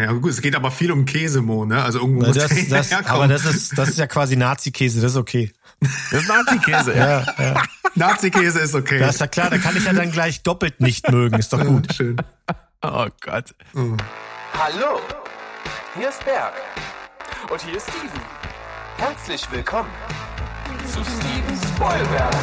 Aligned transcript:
Ja 0.00 0.12
gut, 0.12 0.30
es 0.30 0.40
geht 0.40 0.54
aber 0.56 0.70
viel 0.70 0.90
um 0.92 1.04
Käsemo, 1.04 1.66
ne? 1.66 1.82
Also 1.82 1.98
irgendwo 1.98 2.22
Na, 2.22 2.28
muss 2.28 2.36
das, 2.38 2.48
der 2.48 2.78
das, 2.78 2.90
herkommen. 2.90 3.12
aber 3.14 3.28
das 3.28 3.44
ist, 3.44 3.76
das 3.76 3.90
ist 3.90 3.98
ja 3.98 4.06
quasi 4.06 4.34
Nazi-Käse, 4.36 5.00
das 5.02 5.12
ist 5.12 5.18
okay. 5.18 5.52
Das 6.10 6.22
ist 6.22 6.28
Nazi-Käse, 6.28 6.96
ja. 6.96 7.20
Ja, 7.20 7.34
ja. 7.38 7.62
Nazi-Käse 7.94 8.60
ist 8.60 8.74
okay. 8.74 8.98
Das 8.98 9.16
ist 9.16 9.20
ja 9.20 9.26
klar, 9.26 9.50
da 9.50 9.58
kann 9.58 9.76
ich 9.76 9.84
ja 9.84 9.92
dann 9.92 10.10
gleich 10.10 10.42
doppelt 10.42 10.80
nicht 10.80 11.10
mögen, 11.10 11.38
ist 11.38 11.52
doch 11.52 11.64
gut. 11.64 11.92
Schön. 11.96 12.16
Oh 12.82 13.06
Gott. 13.20 13.54
Hallo, 13.74 15.00
hier 15.98 16.08
ist 16.08 16.24
Berg. 16.24 16.54
Und 17.50 17.60
hier 17.60 17.76
ist 17.76 17.88
Steven. 17.90 18.20
Herzlich 18.96 19.46
willkommen 19.52 19.90
zu 20.86 21.00
Steven 21.04 21.74
Spoilberg. 21.74 22.34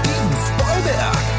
Steven 0.00 0.36
Spoilberg. 0.46 1.33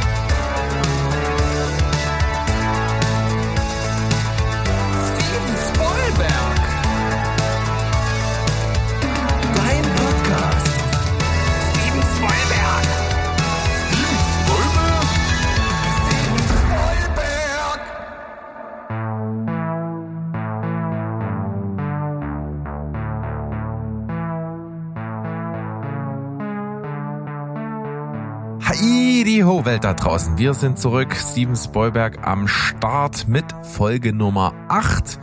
Heidi 29.25 29.39
ho, 29.39 29.65
Welt 29.65 29.83
da 29.83 29.95
draußen. 29.95 30.37
Wir 30.37 30.53
sind 30.53 30.77
zurück. 30.77 31.15
Steven 31.15 31.55
Spoilberg 31.55 32.27
am 32.27 32.47
Start 32.47 33.27
mit 33.27 33.43
Folge 33.63 34.13
Nummer 34.13 34.53
8. 34.67 35.19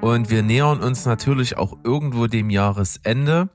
Und 0.00 0.30
wir 0.30 0.44
nähern 0.44 0.80
uns 0.80 1.04
natürlich 1.04 1.56
auch 1.56 1.76
irgendwo 1.82 2.28
dem 2.28 2.48
Jahresende. 2.48 3.50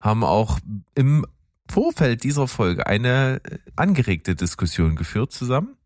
Haben 0.00 0.24
auch 0.24 0.58
im 0.94 1.26
Vorfeld 1.70 2.24
dieser 2.24 2.48
Folge 2.48 2.86
eine 2.86 3.42
äh, 3.44 3.58
angeregte 3.76 4.34
Diskussion 4.34 4.96
geführt 4.96 5.30
zusammen. 5.30 5.76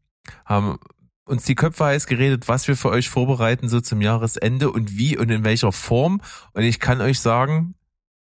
Haben 0.45 0.78
uns 1.24 1.42
die 1.42 1.56
Köpfe 1.56 1.86
heiß 1.86 2.06
geredet, 2.06 2.47
was 2.47 2.69
wir 2.69 2.77
für 2.77 2.91
euch 2.91 3.08
vorbereiten 3.08 3.69
so 3.69 3.80
zum 3.80 4.00
Jahresende 4.02 4.70
und 4.70 4.97
wie 4.97 5.19
und 5.19 5.33
in 5.33 5.42
welcher 5.42 5.72
Form. 5.72 6.20
Und 6.52 6.62
ich 6.62 6.78
kann 6.78 7.00
euch 7.00 7.19
sagen, 7.19 7.74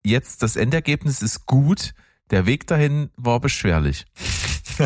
jetzt 0.06 0.44
das 0.44 0.56
Endergebnis 0.56 1.22
ist 1.22 1.46
gut. 1.46 1.94
Der 2.32 2.46
Weg 2.46 2.68
dahin 2.68 3.10
war 3.18 3.42
beschwerlich. 3.42 4.06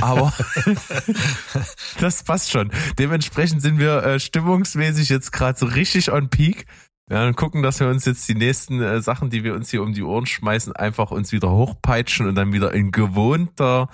Aber 0.01 0.33
das 1.99 2.23
passt 2.23 2.51
schon. 2.51 2.71
Dementsprechend 2.97 3.61
sind 3.61 3.79
wir 3.79 4.03
äh, 4.03 4.19
stimmungsmäßig 4.19 5.09
jetzt 5.09 5.31
gerade 5.31 5.57
so 5.57 5.65
richtig 5.65 6.11
on 6.11 6.29
peak. 6.29 6.65
Ja, 7.09 7.25
und 7.25 7.37
gucken, 7.37 7.63
dass 7.63 7.79
wir 7.79 7.87
uns 7.87 8.03
jetzt 8.03 8.27
die 8.27 8.35
nächsten 8.35 8.81
äh, 8.81 9.01
Sachen, 9.01 9.29
die 9.29 9.43
wir 9.45 9.53
uns 9.53 9.69
hier 9.69 9.81
um 9.81 9.93
die 9.93 10.03
Ohren 10.03 10.25
schmeißen, 10.25 10.75
einfach 10.75 11.11
uns 11.11 11.31
wieder 11.31 11.49
hochpeitschen 11.49 12.27
und 12.27 12.35
dann 12.35 12.51
wieder 12.51 12.73
in 12.73 12.91
gewohnter 12.91 13.89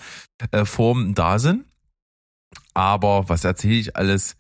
äh, 0.52 0.66
Form 0.66 1.14
da 1.14 1.38
sind. 1.38 1.66
Aber 2.74 3.30
was 3.30 3.44
erzähle 3.44 3.76
ich 3.76 3.96
alles? 3.96 4.36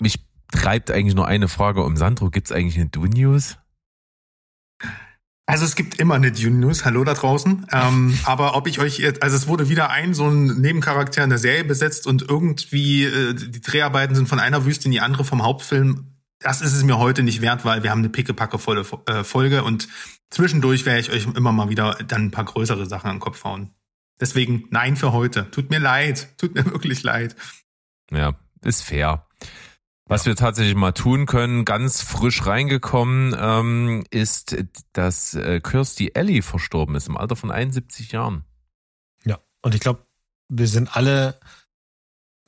Mich 0.00 0.18
treibt 0.52 0.90
eigentlich 0.90 1.14
nur 1.14 1.26
eine 1.26 1.48
Frage 1.48 1.82
um 1.82 1.96
Sandro. 1.96 2.28
Gibt's 2.30 2.52
eigentlich 2.52 2.76
eine 2.76 2.90
Do-News? 2.90 3.56
Also 5.50 5.64
es 5.64 5.74
gibt 5.74 5.98
immer 5.98 6.14
eine 6.14 6.30
Dune 6.30 6.58
News, 6.58 6.84
hallo 6.84 7.02
da 7.02 7.14
draußen. 7.14 7.66
Ähm, 7.72 8.16
aber 8.24 8.54
ob 8.54 8.68
ich 8.68 8.78
euch 8.78 8.98
jetzt, 8.98 9.22
also 9.22 9.36
es 9.36 9.48
wurde 9.48 9.68
wieder 9.68 9.90
ein 9.90 10.14
so 10.14 10.28
ein 10.28 10.60
Nebencharakter 10.60 11.24
in 11.24 11.30
der 11.30 11.40
Serie 11.40 11.64
besetzt 11.64 12.06
und 12.06 12.22
irgendwie 12.22 13.04
äh, 13.04 13.34
die 13.34 13.60
Dreharbeiten 13.60 14.14
sind 14.14 14.28
von 14.28 14.38
einer 14.38 14.64
Wüste 14.64 14.84
in 14.84 14.92
die 14.92 15.00
andere 15.00 15.24
vom 15.24 15.42
Hauptfilm. 15.42 16.14
Das 16.38 16.60
ist 16.60 16.72
es 16.72 16.84
mir 16.84 16.98
heute 16.98 17.24
nicht 17.24 17.40
wert, 17.40 17.64
weil 17.64 17.82
wir 17.82 17.90
haben 17.90 17.98
eine 17.98 18.10
pickepackevolle 18.10 18.86
äh, 19.06 19.24
Folge 19.24 19.64
und 19.64 19.88
zwischendurch 20.30 20.86
werde 20.86 21.00
ich 21.00 21.10
euch 21.10 21.26
immer 21.34 21.52
mal 21.52 21.68
wieder 21.68 21.98
dann 22.06 22.26
ein 22.26 22.30
paar 22.30 22.44
größere 22.44 22.86
Sachen 22.86 23.10
an 23.10 23.16
den 23.16 23.20
Kopf 23.20 23.42
hauen. 23.42 23.70
Deswegen 24.20 24.66
nein 24.70 24.96
für 24.96 25.12
heute. 25.12 25.50
Tut 25.50 25.70
mir 25.70 25.80
leid, 25.80 26.28
tut 26.38 26.54
mir 26.54 26.64
wirklich 26.72 27.02
leid. 27.02 27.34
Ja, 28.12 28.34
ist 28.62 28.82
fair. 28.82 29.26
Was 30.10 30.26
wir 30.26 30.34
tatsächlich 30.34 30.74
mal 30.74 30.90
tun 30.90 31.24
können, 31.24 31.64
ganz 31.64 32.02
frisch 32.02 32.44
reingekommen, 32.44 33.32
ähm, 33.38 34.02
ist, 34.10 34.56
dass 34.92 35.34
äh, 35.34 35.60
Kirstie 35.60 36.16
Ellie 36.16 36.42
verstorben 36.42 36.96
ist 36.96 37.06
im 37.06 37.16
Alter 37.16 37.36
von 37.36 37.52
71 37.52 38.10
Jahren. 38.10 38.44
Ja, 39.24 39.38
und 39.62 39.72
ich 39.72 39.80
glaube, 39.80 40.04
wir 40.48 40.66
sind 40.66 40.96
alle, 40.96 41.38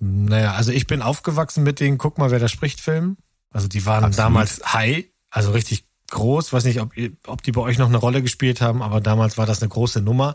naja, 0.00 0.54
also 0.54 0.72
ich 0.72 0.88
bin 0.88 1.02
aufgewachsen 1.02 1.62
mit 1.62 1.78
den 1.78 1.98
Guck 1.98 2.18
mal, 2.18 2.32
wer 2.32 2.40
da 2.40 2.48
spricht 2.48 2.80
Filmen. 2.80 3.16
Also 3.52 3.68
die 3.68 3.86
waren 3.86 4.02
Absolut. 4.02 4.18
damals 4.18 4.72
high, 4.72 5.04
also 5.30 5.52
richtig 5.52 5.84
groß. 6.10 6.52
Weiß 6.52 6.64
nicht, 6.64 6.80
ob, 6.80 6.92
ob 7.28 7.44
die 7.44 7.52
bei 7.52 7.60
euch 7.60 7.78
noch 7.78 7.88
eine 7.88 7.98
Rolle 7.98 8.22
gespielt 8.22 8.60
haben, 8.60 8.82
aber 8.82 9.00
damals 9.00 9.38
war 9.38 9.46
das 9.46 9.62
eine 9.62 9.68
große 9.68 10.02
Nummer. 10.02 10.34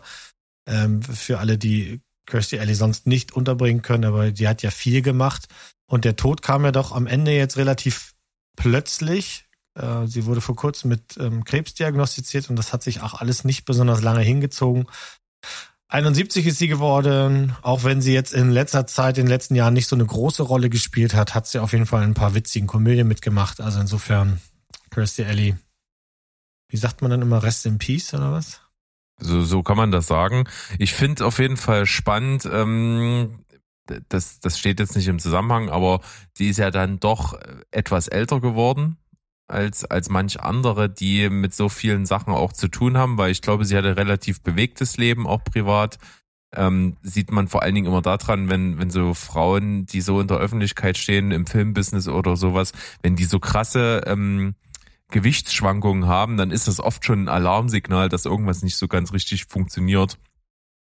Ähm, 0.66 1.02
für 1.02 1.40
alle, 1.40 1.58
die 1.58 2.00
Kirstie 2.24 2.56
Ellie 2.56 2.74
sonst 2.74 3.06
nicht 3.06 3.32
unterbringen 3.32 3.82
können, 3.82 4.06
aber 4.06 4.30
die 4.30 4.48
hat 4.48 4.62
ja 4.62 4.70
viel 4.70 5.02
gemacht. 5.02 5.46
Und 5.88 6.04
der 6.04 6.16
Tod 6.16 6.42
kam 6.42 6.64
ja 6.64 6.72
doch 6.72 6.92
am 6.92 7.06
Ende 7.06 7.32
jetzt 7.32 7.56
relativ 7.56 8.14
plötzlich. 8.56 9.48
Äh, 9.74 10.06
sie 10.06 10.26
wurde 10.26 10.40
vor 10.40 10.54
kurzem 10.54 10.90
mit 10.90 11.16
ähm, 11.18 11.44
Krebs 11.44 11.74
diagnostiziert 11.74 12.50
und 12.50 12.56
das 12.56 12.72
hat 12.72 12.82
sich 12.82 13.00
auch 13.00 13.14
alles 13.14 13.44
nicht 13.44 13.64
besonders 13.64 14.02
lange 14.02 14.20
hingezogen. 14.20 14.86
71 15.88 16.46
ist 16.46 16.58
sie 16.58 16.68
geworden, 16.68 17.56
auch 17.62 17.84
wenn 17.84 18.02
sie 18.02 18.12
jetzt 18.12 18.34
in 18.34 18.50
letzter 18.50 18.86
Zeit, 18.86 19.16
in 19.16 19.24
den 19.24 19.30
letzten 19.30 19.54
Jahren 19.54 19.72
nicht 19.72 19.88
so 19.88 19.96
eine 19.96 20.04
große 20.04 20.42
Rolle 20.42 20.68
gespielt 20.68 21.14
hat, 21.14 21.34
hat 21.34 21.46
sie 21.46 21.60
auf 21.60 21.72
jeden 21.72 21.86
Fall 21.86 22.02
ein 22.02 22.12
paar 22.12 22.34
witzigen 22.34 22.66
Komödien 22.66 23.08
mitgemacht. 23.08 23.62
Also 23.62 23.80
insofern, 23.80 24.42
Kirstie 24.90 25.22
Ellie, 25.22 25.56
wie 26.68 26.76
sagt 26.76 27.00
man 27.00 27.10
dann 27.10 27.22
immer, 27.22 27.42
Rest 27.42 27.64
in 27.64 27.78
Peace 27.78 28.12
oder 28.12 28.32
was? 28.32 28.60
So, 29.18 29.42
so 29.42 29.62
kann 29.62 29.78
man 29.78 29.90
das 29.90 30.06
sagen. 30.06 30.46
Ich 30.78 30.92
finde 30.92 31.24
auf 31.24 31.38
jeden 31.38 31.56
Fall 31.56 31.86
spannend, 31.86 32.46
ähm, 32.50 33.38
das, 34.08 34.40
das 34.40 34.58
steht 34.58 34.80
jetzt 34.80 34.96
nicht 34.96 35.08
im 35.08 35.18
Zusammenhang, 35.18 35.68
aber 35.68 36.00
sie 36.34 36.48
ist 36.48 36.58
ja 36.58 36.70
dann 36.70 37.00
doch 37.00 37.38
etwas 37.70 38.08
älter 38.08 38.40
geworden 38.40 38.96
als, 39.48 39.84
als 39.84 40.10
manch 40.10 40.40
andere, 40.40 40.90
die 40.90 41.30
mit 41.30 41.54
so 41.54 41.68
vielen 41.68 42.06
Sachen 42.06 42.34
auch 42.34 42.52
zu 42.52 42.68
tun 42.68 42.98
haben, 42.98 43.18
weil 43.18 43.30
ich 43.32 43.42
glaube, 43.42 43.64
sie 43.64 43.76
hatte 43.76 43.96
relativ 43.96 44.42
bewegtes 44.42 44.96
Leben, 44.96 45.26
auch 45.26 45.42
privat. 45.42 45.98
Ähm, 46.54 46.96
sieht 47.02 47.30
man 47.30 47.48
vor 47.48 47.62
allen 47.62 47.74
Dingen 47.74 47.86
immer 47.86 48.00
daran, 48.00 48.48
wenn, 48.48 48.78
wenn 48.78 48.90
so 48.90 49.12
Frauen, 49.12 49.84
die 49.84 50.00
so 50.00 50.20
in 50.20 50.28
der 50.28 50.38
Öffentlichkeit 50.38 50.96
stehen, 50.96 51.30
im 51.30 51.46
Filmbusiness 51.46 52.08
oder 52.08 52.36
sowas, 52.36 52.72
wenn 53.02 53.16
die 53.16 53.24
so 53.24 53.38
krasse 53.38 54.02
ähm, 54.06 54.54
Gewichtsschwankungen 55.10 56.06
haben, 56.06 56.36
dann 56.36 56.50
ist 56.50 56.68
das 56.68 56.80
oft 56.80 57.04
schon 57.04 57.24
ein 57.24 57.28
Alarmsignal, 57.28 58.08
dass 58.08 58.24
irgendwas 58.24 58.62
nicht 58.62 58.76
so 58.76 58.88
ganz 58.88 59.12
richtig 59.12 59.46
funktioniert 59.46 60.18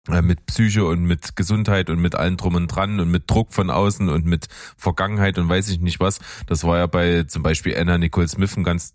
mit 0.08 0.46
Psyche 0.46 0.84
und 0.84 1.04
mit 1.04 1.36
Gesundheit 1.36 1.90
und 1.90 2.00
mit 2.00 2.14
allem 2.14 2.36
drum 2.36 2.54
und 2.54 2.68
dran 2.68 3.00
und 3.00 3.10
mit 3.10 3.30
Druck 3.30 3.52
von 3.52 3.70
außen 3.70 4.08
und 4.08 4.24
mit 4.24 4.46
Vergangenheit 4.76 5.38
und 5.38 5.48
weiß 5.48 5.68
ich 5.68 5.80
nicht 5.80 6.00
was. 6.00 6.20
Das 6.46 6.64
war 6.64 6.78
ja 6.78 6.86
bei 6.86 7.24
zum 7.24 7.42
Beispiel 7.42 7.76
Anna 7.76 7.98
Nicole 7.98 8.28
Smith 8.28 8.56
ein 8.56 8.64
ganz 8.64 8.94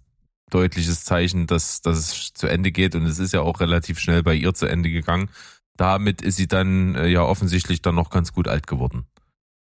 deutliches 0.49 1.03
Zeichen, 1.03 1.47
dass, 1.47 1.81
dass 1.81 1.97
es 1.97 2.33
zu 2.33 2.47
Ende 2.47 2.71
geht 2.71 2.95
und 2.95 3.05
es 3.05 3.19
ist 3.19 3.33
ja 3.33 3.41
auch 3.41 3.59
relativ 3.59 3.99
schnell 3.99 4.23
bei 4.23 4.33
ihr 4.35 4.53
zu 4.53 4.67
Ende 4.67 4.89
gegangen. 4.89 5.29
Damit 5.77 6.21
ist 6.21 6.35
sie 6.35 6.47
dann 6.47 6.95
äh, 6.95 7.07
ja 7.07 7.23
offensichtlich 7.23 7.81
dann 7.81 7.95
noch 7.95 8.09
ganz 8.09 8.33
gut 8.33 8.47
alt 8.47 8.67
geworden. 8.67 9.07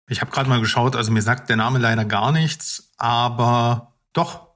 Ich 0.09 0.21
habe 0.21 0.31
gerade 0.31 0.47
mal 0.47 0.61
geschaut, 0.61 0.95
also 0.95 1.11
mir 1.11 1.21
sagt 1.21 1.49
der 1.49 1.57
Name 1.57 1.79
leider 1.79 2.05
gar 2.05 2.31
nichts, 2.31 2.93
aber 2.97 3.93
doch. 4.13 4.47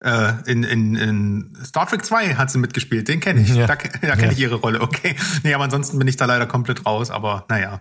Äh, 0.00 0.32
in, 0.50 0.62
in, 0.62 0.94
in 0.94 1.58
Star 1.64 1.86
Trek 1.88 2.04
2 2.04 2.36
hat 2.36 2.50
sie 2.50 2.58
mitgespielt, 2.58 3.08
den 3.08 3.18
kenne 3.20 3.40
ich. 3.40 3.48
Ja. 3.48 3.66
Da, 3.66 3.74
da 3.74 3.78
kenne 4.14 4.26
Ja. 4.26 4.30
ich 4.32 4.38
ihre 4.38 4.54
Rolle, 4.56 4.80
okay. 4.80 5.16
Nee, 5.42 5.54
aber 5.54 5.64
ansonsten 5.64 5.98
bin 5.98 6.06
ich 6.06 6.16
da 6.16 6.24
leider 6.26 6.46
komplett 6.46 6.86
raus, 6.86 7.10
aber 7.10 7.46
naja. 7.48 7.80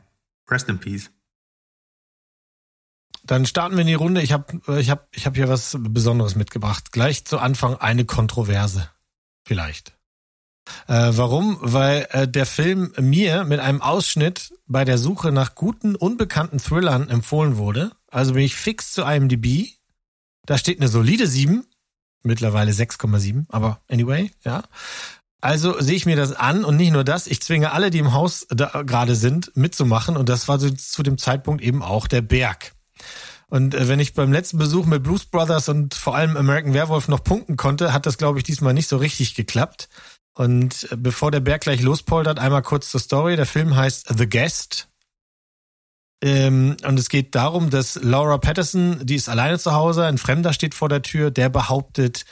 Rest 0.49 0.67
in 0.69 0.79
Peace. 0.79 1.11
Dann 3.23 3.45
starten 3.45 3.75
wir 3.75 3.81
in 3.81 3.87
die 3.87 3.93
Runde. 3.93 4.21
Ich 4.21 4.31
habe 4.31 4.59
ich 4.79 4.89
hab, 4.89 5.09
ich 5.15 5.25
hab 5.25 5.35
hier 5.35 5.49
was 5.49 5.75
Besonderes 5.79 6.35
mitgebracht. 6.35 6.91
Gleich 6.93 7.25
zu 7.25 7.39
Anfang 7.39 7.75
eine 7.75 8.05
Kontroverse. 8.05 8.89
Vielleicht. 9.45 9.93
Äh, 10.87 11.11
warum? 11.11 11.57
Weil 11.61 12.07
äh, 12.11 12.27
der 12.27 12.45
Film 12.45 12.93
mir 12.99 13.43
mit 13.43 13.59
einem 13.59 13.81
Ausschnitt 13.81 14.53
bei 14.65 14.85
der 14.85 14.97
Suche 14.97 15.31
nach 15.31 15.55
guten, 15.55 15.95
unbekannten 15.95 16.57
Thrillern 16.57 17.09
empfohlen 17.09 17.57
wurde. 17.57 17.91
Also 18.09 18.33
bin 18.33 18.43
ich 18.43 18.55
fix 18.55 18.93
zu 18.93 19.01
IMDb. 19.03 19.67
Da 20.45 20.57
steht 20.57 20.79
eine 20.79 20.87
solide 20.87 21.27
7. 21.27 21.65
Mittlerweile 22.23 22.71
6,7. 22.71 23.45
Aber 23.49 23.81
anyway, 23.87 24.31
ja. 24.43 24.63
Also 25.39 25.79
sehe 25.79 25.95
ich 25.95 26.05
mir 26.05 26.15
das 26.15 26.33
an 26.33 26.65
und 26.65 26.77
nicht 26.77 26.91
nur 26.91 27.03
das, 27.03 27.27
ich 27.27 27.41
zwinge 27.41 27.71
alle, 27.71 27.91
die 27.91 27.99
im 27.99 28.13
Haus 28.13 28.47
gerade 28.49 29.15
sind, 29.15 29.55
mitzumachen. 29.55 30.17
Und 30.17 30.29
das 30.29 30.47
war 30.47 30.59
zu 30.59 31.03
dem 31.03 31.17
Zeitpunkt 31.17 31.61
eben 31.61 31.83
auch 31.83 32.07
der 32.07 32.21
Berg. 32.21 32.73
Und 33.49 33.75
äh, 33.75 33.87
wenn 33.87 33.99
ich 33.99 34.13
beim 34.13 34.31
letzten 34.31 34.57
Besuch 34.57 34.85
mit 34.85 35.03
Blues 35.03 35.25
Brothers 35.25 35.69
und 35.69 35.93
vor 35.93 36.15
allem 36.15 36.35
American 36.35 36.73
Werewolf 36.73 37.07
noch 37.07 37.23
punkten 37.23 37.55
konnte, 37.55 37.93
hat 37.93 38.05
das, 38.05 38.17
glaube 38.17 38.39
ich, 38.39 38.43
diesmal 38.43 38.73
nicht 38.73 38.89
so 38.89 38.97
richtig 38.97 39.35
geklappt. 39.35 39.89
Und 40.33 40.91
äh, 40.91 40.97
bevor 40.97 41.31
der 41.31 41.39
Berg 41.39 41.61
gleich 41.61 41.81
lospoltert, 41.81 42.39
einmal 42.39 42.61
kurz 42.61 42.89
zur 42.89 42.99
Story. 42.99 43.35
Der 43.35 43.45
Film 43.45 43.75
heißt 43.75 44.13
The 44.17 44.27
Guest. 44.27 44.89
Ähm, 46.23 46.77
und 46.85 46.99
es 46.99 47.09
geht 47.09 47.35
darum, 47.35 47.69
dass 47.69 47.99
Laura 48.01 48.37
Patterson, 48.37 49.05
die 49.05 49.15
ist 49.15 49.29
alleine 49.29 49.59
zu 49.59 49.73
Hause, 49.73 50.05
ein 50.05 50.17
Fremder 50.17 50.53
steht 50.53 50.73
vor 50.73 50.89
der 50.89 51.01
Tür, 51.01 51.31
der 51.31 51.49
behauptet, 51.49 52.25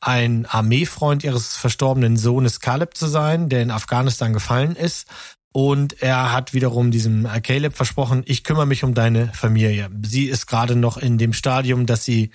ein 0.00 0.46
Armeefreund 0.46 1.24
ihres 1.24 1.56
verstorbenen 1.56 2.16
Sohnes 2.16 2.60
Caleb 2.60 2.96
zu 2.96 3.06
sein, 3.06 3.48
der 3.48 3.62
in 3.62 3.70
Afghanistan 3.70 4.32
gefallen 4.32 4.76
ist. 4.76 5.08
Und 5.52 6.02
er 6.02 6.32
hat 6.32 6.54
wiederum 6.54 6.90
diesem 6.90 7.26
Caleb 7.42 7.74
versprochen, 7.74 8.22
ich 8.26 8.44
kümmere 8.44 8.66
mich 8.66 8.84
um 8.84 8.94
deine 8.94 9.32
Familie. 9.32 9.90
Sie 10.02 10.26
ist 10.26 10.46
gerade 10.46 10.76
noch 10.76 10.98
in 10.98 11.18
dem 11.18 11.32
Stadium, 11.32 11.86
dass 11.86 12.04
sie 12.04 12.30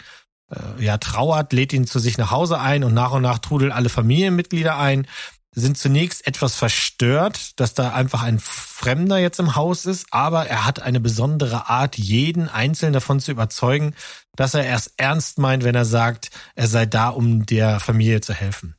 äh, 0.50 0.83
ja 0.83 0.97
trauert, 0.97 1.53
lädt 1.53 1.73
ihn 1.73 1.88
zu 1.88 2.00
sich 2.00 2.17
nach 2.17 2.31
Hause 2.31 2.59
ein 2.59 2.83
und 2.83 2.94
nach 2.94 3.11
und 3.11 3.21
nach 3.21 3.39
trudeln 3.39 3.71
alle 3.71 3.89
Familienmitglieder 3.89 4.77
ein 4.77 5.07
sind 5.55 5.77
zunächst 5.77 6.25
etwas 6.25 6.55
verstört, 6.55 7.59
dass 7.59 7.73
da 7.73 7.94
einfach 7.94 8.23
ein 8.23 8.39
Fremder 8.39 9.17
jetzt 9.17 9.39
im 9.39 9.55
Haus 9.55 9.85
ist, 9.85 10.07
aber 10.11 10.47
er 10.47 10.65
hat 10.65 10.81
eine 10.81 11.00
besondere 11.00 11.69
Art, 11.69 11.97
jeden 11.97 12.50
Einzelnen 12.50 12.94
davon 12.94 13.19
zu 13.19 13.31
überzeugen, 13.31 13.95
dass 14.35 14.53
er 14.53 14.65
erst 14.65 14.94
ernst 14.97 15.38
meint, 15.38 15.63
wenn 15.63 15.75
er 15.75 15.85
sagt, 15.85 16.31
er 16.55 16.67
sei 16.67 16.85
da, 16.85 17.09
um 17.09 17.45
der 17.45 17.79
Familie 17.79 18.21
zu 18.21 18.33
helfen. 18.33 18.75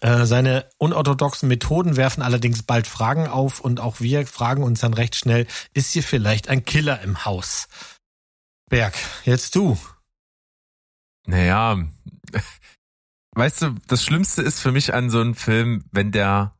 Äh, 0.00 0.26
seine 0.26 0.68
unorthodoxen 0.76 1.48
Methoden 1.48 1.96
werfen 1.96 2.22
allerdings 2.22 2.62
bald 2.62 2.86
Fragen 2.86 3.26
auf 3.26 3.60
und 3.60 3.80
auch 3.80 4.00
wir 4.00 4.26
fragen 4.26 4.62
uns 4.62 4.80
dann 4.80 4.92
recht 4.92 5.16
schnell, 5.16 5.46
ist 5.72 5.92
hier 5.92 6.02
vielleicht 6.02 6.48
ein 6.48 6.64
Killer 6.64 7.00
im 7.00 7.24
Haus? 7.24 7.68
Berg, 8.68 8.94
jetzt 9.24 9.54
du. 9.54 9.78
Naja, 11.26 11.78
weißt 13.36 13.62
du, 13.62 13.74
das 13.86 14.04
Schlimmste 14.04 14.42
ist 14.42 14.60
für 14.60 14.72
mich 14.72 14.94
an 14.94 15.10
so 15.10 15.20
einem 15.20 15.34
Film, 15.34 15.84
wenn 15.92 16.10
der 16.10 16.56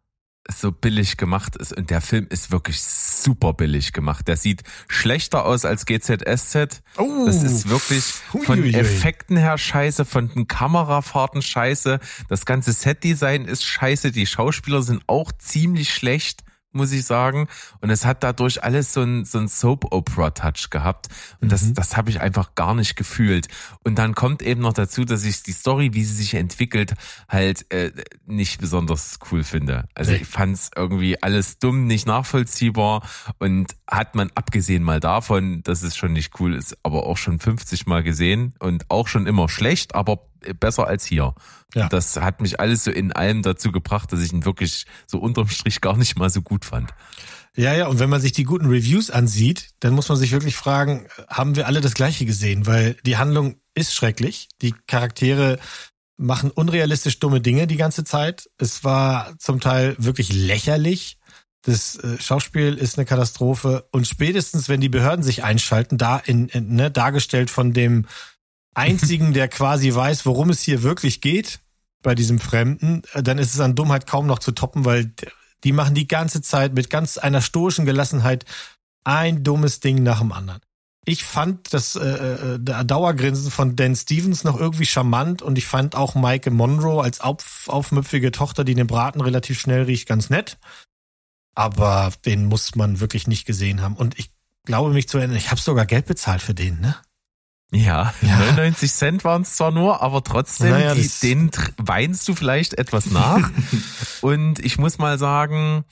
so 0.48 0.70
billig 0.70 1.16
gemacht 1.16 1.56
ist. 1.56 1.76
Und 1.76 1.90
der 1.90 2.00
Film 2.00 2.26
ist 2.30 2.52
wirklich 2.52 2.80
super 2.82 3.52
billig 3.52 3.92
gemacht. 3.92 4.28
Der 4.28 4.36
sieht 4.36 4.62
schlechter 4.88 5.44
aus 5.44 5.64
als 5.64 5.86
GZSZ. 5.86 6.82
Oh. 6.98 7.24
Das 7.26 7.42
ist 7.42 7.68
wirklich 7.68 8.04
von. 8.44 8.62
Effekten 8.62 9.36
her 9.36 9.58
scheiße, 9.58 10.04
von 10.04 10.28
den 10.28 10.46
Kamerafahrten 10.46 11.42
scheiße. 11.42 11.98
Das 12.28 12.46
ganze 12.46 12.72
Setdesign 12.72 13.46
ist 13.46 13.64
scheiße. 13.64 14.12
Die 14.12 14.26
Schauspieler 14.26 14.82
sind 14.82 15.02
auch 15.08 15.32
ziemlich 15.32 15.92
schlecht 15.92 16.45
muss 16.76 16.92
ich 16.92 17.04
sagen. 17.04 17.48
Und 17.80 17.90
es 17.90 18.04
hat 18.04 18.22
dadurch 18.22 18.62
alles 18.62 18.92
so 18.92 19.02
ein, 19.02 19.24
so 19.24 19.38
ein 19.38 19.48
Soap-Opera-Touch 19.48 20.70
gehabt. 20.70 21.08
Und 21.40 21.50
das, 21.50 21.62
Mhm. 21.64 21.74
das 21.74 21.96
habe 21.96 22.10
ich 22.10 22.20
einfach 22.20 22.54
gar 22.54 22.74
nicht 22.74 22.96
gefühlt. 22.96 23.48
Und 23.84 23.98
dann 23.98 24.14
kommt 24.14 24.42
eben 24.42 24.60
noch 24.60 24.72
dazu, 24.72 25.04
dass 25.04 25.24
ich 25.24 25.42
die 25.42 25.52
Story, 25.52 25.90
wie 25.94 26.04
sie 26.04 26.14
sich 26.14 26.34
entwickelt, 26.34 26.94
halt 27.28 27.70
äh, 27.72 27.92
nicht 28.26 28.60
besonders 28.60 29.18
cool 29.30 29.42
finde. 29.44 29.88
Also 29.94 30.12
ich 30.12 30.26
fand's 30.26 30.70
irgendwie 30.76 31.22
alles 31.22 31.58
dumm, 31.58 31.86
nicht 31.86 32.06
nachvollziehbar 32.06 33.02
und 33.38 33.74
hat 33.88 34.14
man 34.14 34.30
abgesehen 34.34 34.82
mal 34.82 35.00
davon, 35.00 35.62
dass 35.62 35.82
es 35.82 35.96
schon 35.96 36.12
nicht 36.12 36.38
cool 36.40 36.54
ist, 36.54 36.76
aber 36.82 37.06
auch 37.06 37.16
schon 37.16 37.38
50 37.38 37.86
Mal 37.86 38.02
gesehen 38.02 38.54
und 38.58 38.90
auch 38.90 39.08
schon 39.08 39.26
immer 39.26 39.48
schlecht, 39.48 39.94
aber 39.94 40.20
besser 40.54 40.86
als 40.86 41.04
hier. 41.04 41.34
Ja. 41.74 41.88
Das 41.88 42.16
hat 42.16 42.40
mich 42.40 42.60
alles 42.60 42.84
so 42.84 42.90
in 42.90 43.12
allem 43.12 43.42
dazu 43.42 43.72
gebracht, 43.72 44.12
dass 44.12 44.20
ich 44.20 44.32
ihn 44.32 44.44
wirklich 44.44 44.86
so 45.06 45.18
unterm 45.18 45.48
Strich 45.48 45.80
gar 45.80 45.96
nicht 45.96 46.18
mal 46.18 46.30
so 46.30 46.42
gut 46.42 46.64
fand. 46.64 46.92
Ja, 47.56 47.74
ja, 47.74 47.86
und 47.86 47.98
wenn 47.98 48.10
man 48.10 48.20
sich 48.20 48.32
die 48.32 48.44
guten 48.44 48.66
Reviews 48.66 49.10
ansieht, 49.10 49.70
dann 49.80 49.94
muss 49.94 50.08
man 50.10 50.18
sich 50.18 50.32
wirklich 50.32 50.56
fragen, 50.56 51.06
haben 51.28 51.56
wir 51.56 51.66
alle 51.66 51.80
das 51.80 51.94
Gleiche 51.94 52.26
gesehen? 52.26 52.66
Weil 52.66 52.96
die 53.06 53.16
Handlung 53.16 53.56
ist 53.74 53.94
schrecklich. 53.94 54.48
Die 54.60 54.74
Charaktere 54.86 55.58
machen 56.18 56.50
unrealistisch 56.50 57.18
dumme 57.18 57.40
Dinge 57.40 57.66
die 57.66 57.76
ganze 57.76 58.04
Zeit. 58.04 58.50
Es 58.58 58.84
war 58.84 59.38
zum 59.38 59.60
Teil 59.60 59.96
wirklich 59.98 60.32
lächerlich. 60.32 61.18
Das 61.62 61.96
äh, 61.96 62.18
Schauspiel 62.20 62.74
ist 62.74 62.98
eine 62.98 63.06
Katastrophe. 63.06 63.88
Und 63.90 64.06
spätestens, 64.06 64.68
wenn 64.68 64.80
die 64.80 64.88
Behörden 64.88 65.22
sich 65.22 65.42
einschalten, 65.42 65.98
da 65.98 66.18
in, 66.18 66.48
in 66.48 66.74
ne, 66.74 66.90
dargestellt 66.90 67.50
von 67.50 67.72
dem 67.72 68.06
einzigen, 68.76 69.32
der 69.32 69.48
quasi 69.48 69.94
weiß, 69.94 70.26
worum 70.26 70.50
es 70.50 70.62
hier 70.62 70.82
wirklich 70.82 71.20
geht, 71.20 71.60
bei 72.02 72.14
diesem 72.14 72.38
Fremden, 72.38 73.02
äh, 73.14 73.22
dann 73.22 73.38
ist 73.38 73.54
es 73.54 73.60
an 73.60 73.74
Dummheit 73.74 74.06
kaum 74.06 74.26
noch 74.26 74.38
zu 74.38 74.52
toppen, 74.52 74.84
weil 74.84 75.12
die 75.64 75.72
machen 75.72 75.94
die 75.94 76.06
ganze 76.06 76.42
Zeit 76.42 76.74
mit 76.74 76.90
ganz 76.90 77.18
einer 77.18 77.42
stoischen 77.42 77.86
Gelassenheit 77.86 78.44
ein 79.04 79.42
dummes 79.42 79.80
Ding 79.80 80.02
nach 80.02 80.20
dem 80.20 80.32
anderen. 80.32 80.60
Ich 81.04 81.24
fand 81.24 81.72
das 81.72 81.94
äh, 81.94 82.56
äh, 82.56 82.84
Dauergrinsen 82.84 83.50
von 83.50 83.76
Dan 83.76 83.94
Stevens 83.94 84.44
noch 84.44 84.58
irgendwie 84.58 84.86
charmant 84.86 85.40
und 85.40 85.56
ich 85.56 85.66
fand 85.66 85.94
auch 85.94 86.14
Maike 86.16 86.50
Monroe 86.50 87.02
als 87.02 87.20
auf, 87.20 87.68
aufmüpfige 87.68 88.32
Tochter, 88.32 88.64
die 88.64 88.74
den 88.74 88.88
Braten 88.88 89.20
relativ 89.20 89.60
schnell 89.60 89.82
riecht, 89.82 90.08
ganz 90.08 90.30
nett. 90.30 90.58
Aber 91.54 92.12
den 92.24 92.46
muss 92.46 92.74
man 92.74 93.00
wirklich 93.00 93.28
nicht 93.28 93.46
gesehen 93.46 93.82
haben. 93.82 93.96
Und 93.96 94.18
ich 94.18 94.30
glaube 94.64 94.92
mich 94.92 95.08
zu 95.08 95.18
erinnern, 95.18 95.36
ich 95.36 95.50
habe 95.50 95.60
sogar 95.60 95.86
Geld 95.86 96.06
bezahlt 96.06 96.42
für 96.42 96.54
den, 96.54 96.80
ne? 96.80 96.96
Ja, 97.72 98.14
Ja. 98.22 98.38
99 98.38 98.92
Cent 98.92 99.24
waren 99.24 99.42
es 99.42 99.56
zwar 99.56 99.70
nur, 99.72 100.00
aber 100.02 100.22
trotzdem, 100.22 100.70
Naja, 100.70 100.94
die, 100.94 101.10
den 101.22 101.50
weinst 101.78 102.26
du 102.28 102.34
vielleicht 102.34 102.74
etwas 102.74 103.06
nach. 103.10 103.50
Und 104.22 104.60
ich 104.60 104.78
muss 104.78 104.98
mal 104.98 105.18
sagen, 105.18 105.84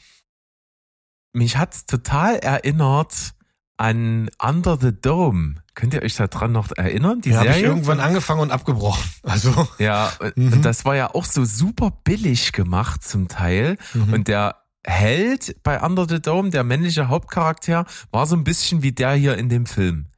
mich 1.33 1.57
hat's 1.57 1.87
total 1.87 2.37
erinnert 2.37 3.33
an 3.77 4.31
Under 4.41 4.79
the 4.81 4.93
Dome. 4.93 5.57
Könnt 5.75 5.95
ihr 5.95 6.03
euch 6.03 6.15
daran 6.15 6.53
noch 6.53 6.71
erinnern? 6.77 7.21
Die 7.21 7.31
Die 7.31 7.37
habe 7.37 7.49
ich 7.51 7.63
irgendwann 7.63 7.99
angefangen 7.99 8.41
und 8.41 8.53
abgebrochen. 8.53 9.03
Also 9.25 9.69
Ja, 9.79 10.13
und 10.21 10.37
Mhm. 10.37 10.63
das 10.63 10.85
war 10.85 10.95
ja 10.95 11.13
auch 11.13 11.25
so 11.25 11.45
super 11.45 11.91
billig 12.05 12.53
gemacht 12.53 13.03
zum 13.03 13.27
Teil. 13.27 13.77
Mhm. 13.95 14.13
Und 14.13 14.29
der 14.29 14.61
Held 14.87 15.57
bei 15.65 15.81
Under 15.83 16.07
the 16.09 16.21
Dome, 16.23 16.51
der 16.51 16.63
männliche 16.63 17.09
Hauptcharakter, 17.09 17.85
war 18.13 18.27
so 18.27 18.37
ein 18.37 18.45
bisschen 18.45 18.83
wie 18.83 18.93
der 18.93 19.15
hier 19.15 19.37
in 19.39 19.49
dem 19.49 19.67
Film. 19.67 20.11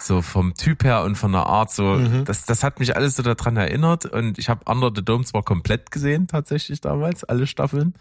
So 0.00 0.22
vom 0.22 0.54
Typ 0.54 0.82
her 0.82 1.02
und 1.04 1.14
von 1.16 1.30
der 1.32 1.46
Art, 1.46 1.70
so, 1.70 1.84
Mhm. 1.94 2.24
das, 2.24 2.46
das 2.46 2.64
hat 2.64 2.80
mich 2.80 2.96
alles 2.96 3.14
so 3.16 3.22
daran 3.22 3.56
erinnert. 3.56 4.06
Und 4.06 4.38
ich 4.38 4.48
habe 4.48 4.68
Under 4.70 4.90
the 4.94 5.04
Dome 5.04 5.24
zwar 5.24 5.42
komplett 5.44 5.90
gesehen, 5.92 6.26
tatsächlich 6.26 6.80
damals, 6.80 7.22
alle 7.24 7.46
Staffeln. 7.46 7.94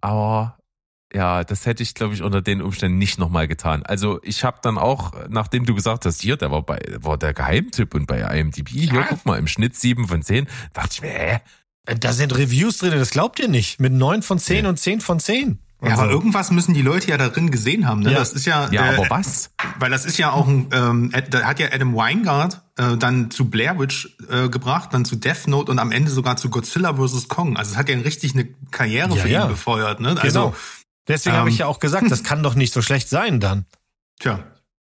Aber 0.00 0.58
ja, 1.14 1.44
das 1.44 1.64
hätte 1.64 1.82
ich, 1.82 1.94
glaube 1.94 2.12
ich, 2.14 2.22
unter 2.22 2.42
den 2.42 2.60
Umständen 2.60 2.98
nicht 2.98 3.18
nochmal 3.18 3.46
getan. 3.48 3.84
Also 3.84 4.20
ich 4.22 4.44
habe 4.44 4.58
dann 4.62 4.78
auch, 4.78 5.12
nachdem 5.28 5.64
du 5.64 5.74
gesagt 5.74 6.04
hast, 6.06 6.20
hier, 6.20 6.36
der 6.36 6.50
war 6.50 6.62
bei, 6.62 6.80
war 6.98 7.16
der 7.16 7.32
Geheimtipp 7.32 7.94
und 7.94 8.06
bei 8.06 8.20
IMDb, 8.20 8.68
hier, 8.68 9.06
guck 9.08 9.24
mal, 9.24 9.38
im 9.38 9.46
Schnitt 9.46 9.76
sieben 9.76 10.08
von 10.08 10.22
zehn, 10.22 10.46
dachte 10.72 10.90
ich 10.92 11.02
mir, 11.02 11.08
hä? 11.10 11.40
da 12.00 12.12
sind 12.12 12.36
Reviews 12.36 12.78
drin, 12.78 12.92
das 12.92 13.10
glaubt 13.10 13.38
ihr 13.38 13.48
nicht. 13.48 13.78
Mit 13.80 13.92
neun 13.92 14.22
von 14.22 14.38
zehn 14.38 14.64
Ja. 14.64 14.70
und 14.70 14.78
zehn 14.78 15.00
von 15.00 15.20
zehn. 15.20 15.58
Ja, 15.86 15.94
aber 15.94 16.10
irgendwas 16.10 16.50
müssen 16.50 16.74
die 16.74 16.82
Leute 16.82 17.08
ja 17.10 17.16
da 17.16 17.28
drin 17.28 17.50
gesehen 17.50 17.86
haben. 17.88 18.00
Ne? 18.00 18.12
Ja. 18.12 18.18
Das 18.18 18.32
ist 18.32 18.46
ja, 18.46 18.68
Ja, 18.70 18.92
äh, 18.92 18.96
aber 18.96 19.10
was? 19.10 19.50
weil 19.78 19.90
das 19.90 20.04
ist 20.04 20.18
ja 20.18 20.30
auch 20.32 20.46
ein, 20.48 20.68
ähm, 20.72 21.12
da 21.30 21.42
hat 21.42 21.60
ja 21.60 21.68
Adam 21.72 21.94
Weingart 21.94 22.62
äh, 22.76 22.96
dann 22.96 23.30
zu 23.30 23.50
Blair 23.50 23.78
Witch 23.78 24.16
äh, 24.30 24.48
gebracht, 24.48 24.90
dann 24.92 25.04
zu 25.04 25.16
Death 25.16 25.46
Note 25.46 25.70
und 25.70 25.78
am 25.78 25.92
Ende 25.92 26.10
sogar 26.10 26.36
zu 26.36 26.50
Godzilla 26.50 26.94
vs. 26.94 27.28
Kong. 27.28 27.56
Also 27.56 27.72
es 27.72 27.76
hat 27.76 27.88
ja 27.88 27.96
richtig 27.98 28.34
eine 28.34 28.48
Karriere 28.70 29.14
Ja, 29.16 29.22
für 29.22 29.28
ihn 29.28 29.48
befeuert. 29.48 30.00
Ne? 30.00 30.16
Also, 30.20 30.22
Genau. 30.22 30.54
Deswegen 31.06 31.36
habe 31.36 31.48
ähm, 31.48 31.52
ich 31.54 31.58
ja 31.58 31.66
auch 31.66 31.80
gesagt, 31.80 32.10
das 32.10 32.24
kann 32.24 32.42
doch 32.42 32.54
nicht 32.54 32.72
so 32.72 32.80
schlecht 32.82 33.08
sein 33.08 33.38
dann. 33.40 33.66
tja. 34.20 34.40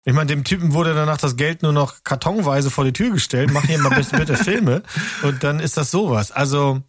Ich 0.06 0.13
meine, 0.13 0.27
dem 0.27 0.44
Typen 0.46 0.74
wurde 0.74 0.94
danach 0.94 1.18
das 1.18 1.36
Geld 1.36 1.62
nur 1.62 1.74
noch 1.74 2.03
kartonweise 2.03 2.72
vor 2.72 2.86
die 2.86 2.94
Tür 2.94 3.12
gestellt. 3.12 3.51
Mach 3.51 3.65
hier 3.65 3.77
mal 3.79 3.89
bitte, 3.89 4.18
bitte 4.18 4.38
Filme. 4.38 4.82
Und 5.24 5.44
dann 5.44 5.60
ist 5.60 5.75
das 5.77 5.91
sowas. 5.91 6.32
Also, 6.32 6.82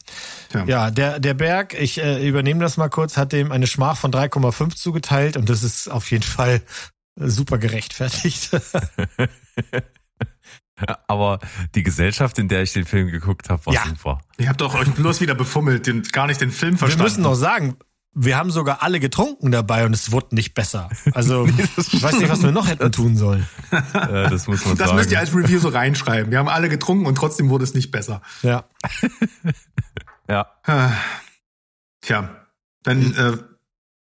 Tja. 0.51 0.65
ja, 0.67 0.91
der, 0.91 1.19
der 1.19 1.35
Berg, 1.35 1.75
ich 1.75 2.01
äh, 2.01 2.27
übernehme 2.27 2.61
das 2.61 2.77
mal 2.77 2.89
kurz, 2.89 3.17
hat 3.17 3.33
dem 3.33 3.51
eine 3.53 3.67
Schmach 3.67 3.97
von 3.97 4.13
3,5 4.13 4.77
zugeteilt 4.77 5.37
und 5.37 5.49
das 5.51 5.63
ist 5.65 5.89
auf 5.89 6.11
jeden 6.11 6.23
Fall 6.23 6.63
super 7.17 7.59
gerechtfertigt. 7.59 8.51
Aber 11.09 11.41
die 11.75 11.83
Gesellschaft, 11.83 12.39
in 12.39 12.49
der 12.49 12.63
ich 12.63 12.73
den 12.73 12.87
Film 12.87 13.11
geguckt 13.11 13.51
habe, 13.51 13.67
war 13.67 13.75
Ja. 13.75 13.85
super. 13.87 14.21
Ihr 14.39 14.49
habt 14.49 14.61
doch 14.63 14.75
euch 14.75 14.89
bloß 14.91 15.21
wieder 15.21 15.35
befummelt, 15.35 15.87
den, 15.87 16.03
gar 16.05 16.27
nicht 16.27 16.41
den 16.41 16.51
Film 16.51 16.73
Wir 16.75 16.79
verstanden. 16.79 17.03
müssen 17.05 17.23
noch 17.23 17.35
sagen, 17.35 17.77
wir 18.13 18.37
haben 18.37 18.51
sogar 18.51 18.83
alle 18.83 19.01
getrunken 19.01 19.51
dabei 19.51 19.87
und 19.87 19.93
es 19.93 20.11
wurde 20.11 20.35
nicht 20.35 20.55
besser. 20.55 20.91
Also, 21.13 21.47
ich 21.77 22.03
weiß 22.03 22.19
nicht, 22.19 22.29
was 22.29 22.43
wir 22.43 22.53
noch 22.53 22.69
hätten 22.69 22.93
tun 22.93 23.17
sollen. 23.17 23.47
Äh, 23.71 24.29
das 24.31 24.47
muss 24.47 24.65
man 24.65 24.77
das 24.77 24.89
sagen. 24.89 24.99
müsst 24.99 25.13
ihr 25.13 25.19
als 25.19 25.35
Review 25.35 25.59
so 25.61 25.69
reinschreiben. 25.69 26.31
Wir 26.31 26.39
haben 26.39 26.49
alle 26.49 26.69
getrunken 26.69 27.07
und 27.07 27.15
trotzdem 27.15 27.51
wurde 27.51 27.65
es 27.65 27.75
nicht 27.75 27.91
besser. 27.91 28.21
Ja. 28.43 28.65
ja. 30.29 30.47
Ah, 30.65 30.91
Tja, 32.01 32.47
dann 32.83 33.15
äh, 33.15 33.37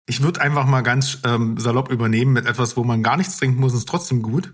ich 0.05 0.23
würde 0.23 0.41
einfach 0.41 0.65
mal 0.65 0.81
ganz 0.81 1.19
ähm, 1.23 1.57
salopp 1.57 1.91
übernehmen 1.91 2.33
mit 2.33 2.45
etwas, 2.45 2.77
wo 2.77 2.83
man 2.83 3.03
gar 3.03 3.17
nichts 3.17 3.37
trinken 3.37 3.59
muss, 3.59 3.73
ist 3.73 3.87
trotzdem 3.87 4.21
gut. 4.21 4.53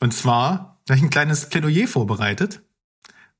Und 0.00 0.12
zwar 0.14 0.80
habe 0.88 0.96
ich 0.96 1.02
ein 1.02 1.10
kleines 1.10 1.48
Plädoyer 1.48 1.86
vorbereitet 1.86 2.62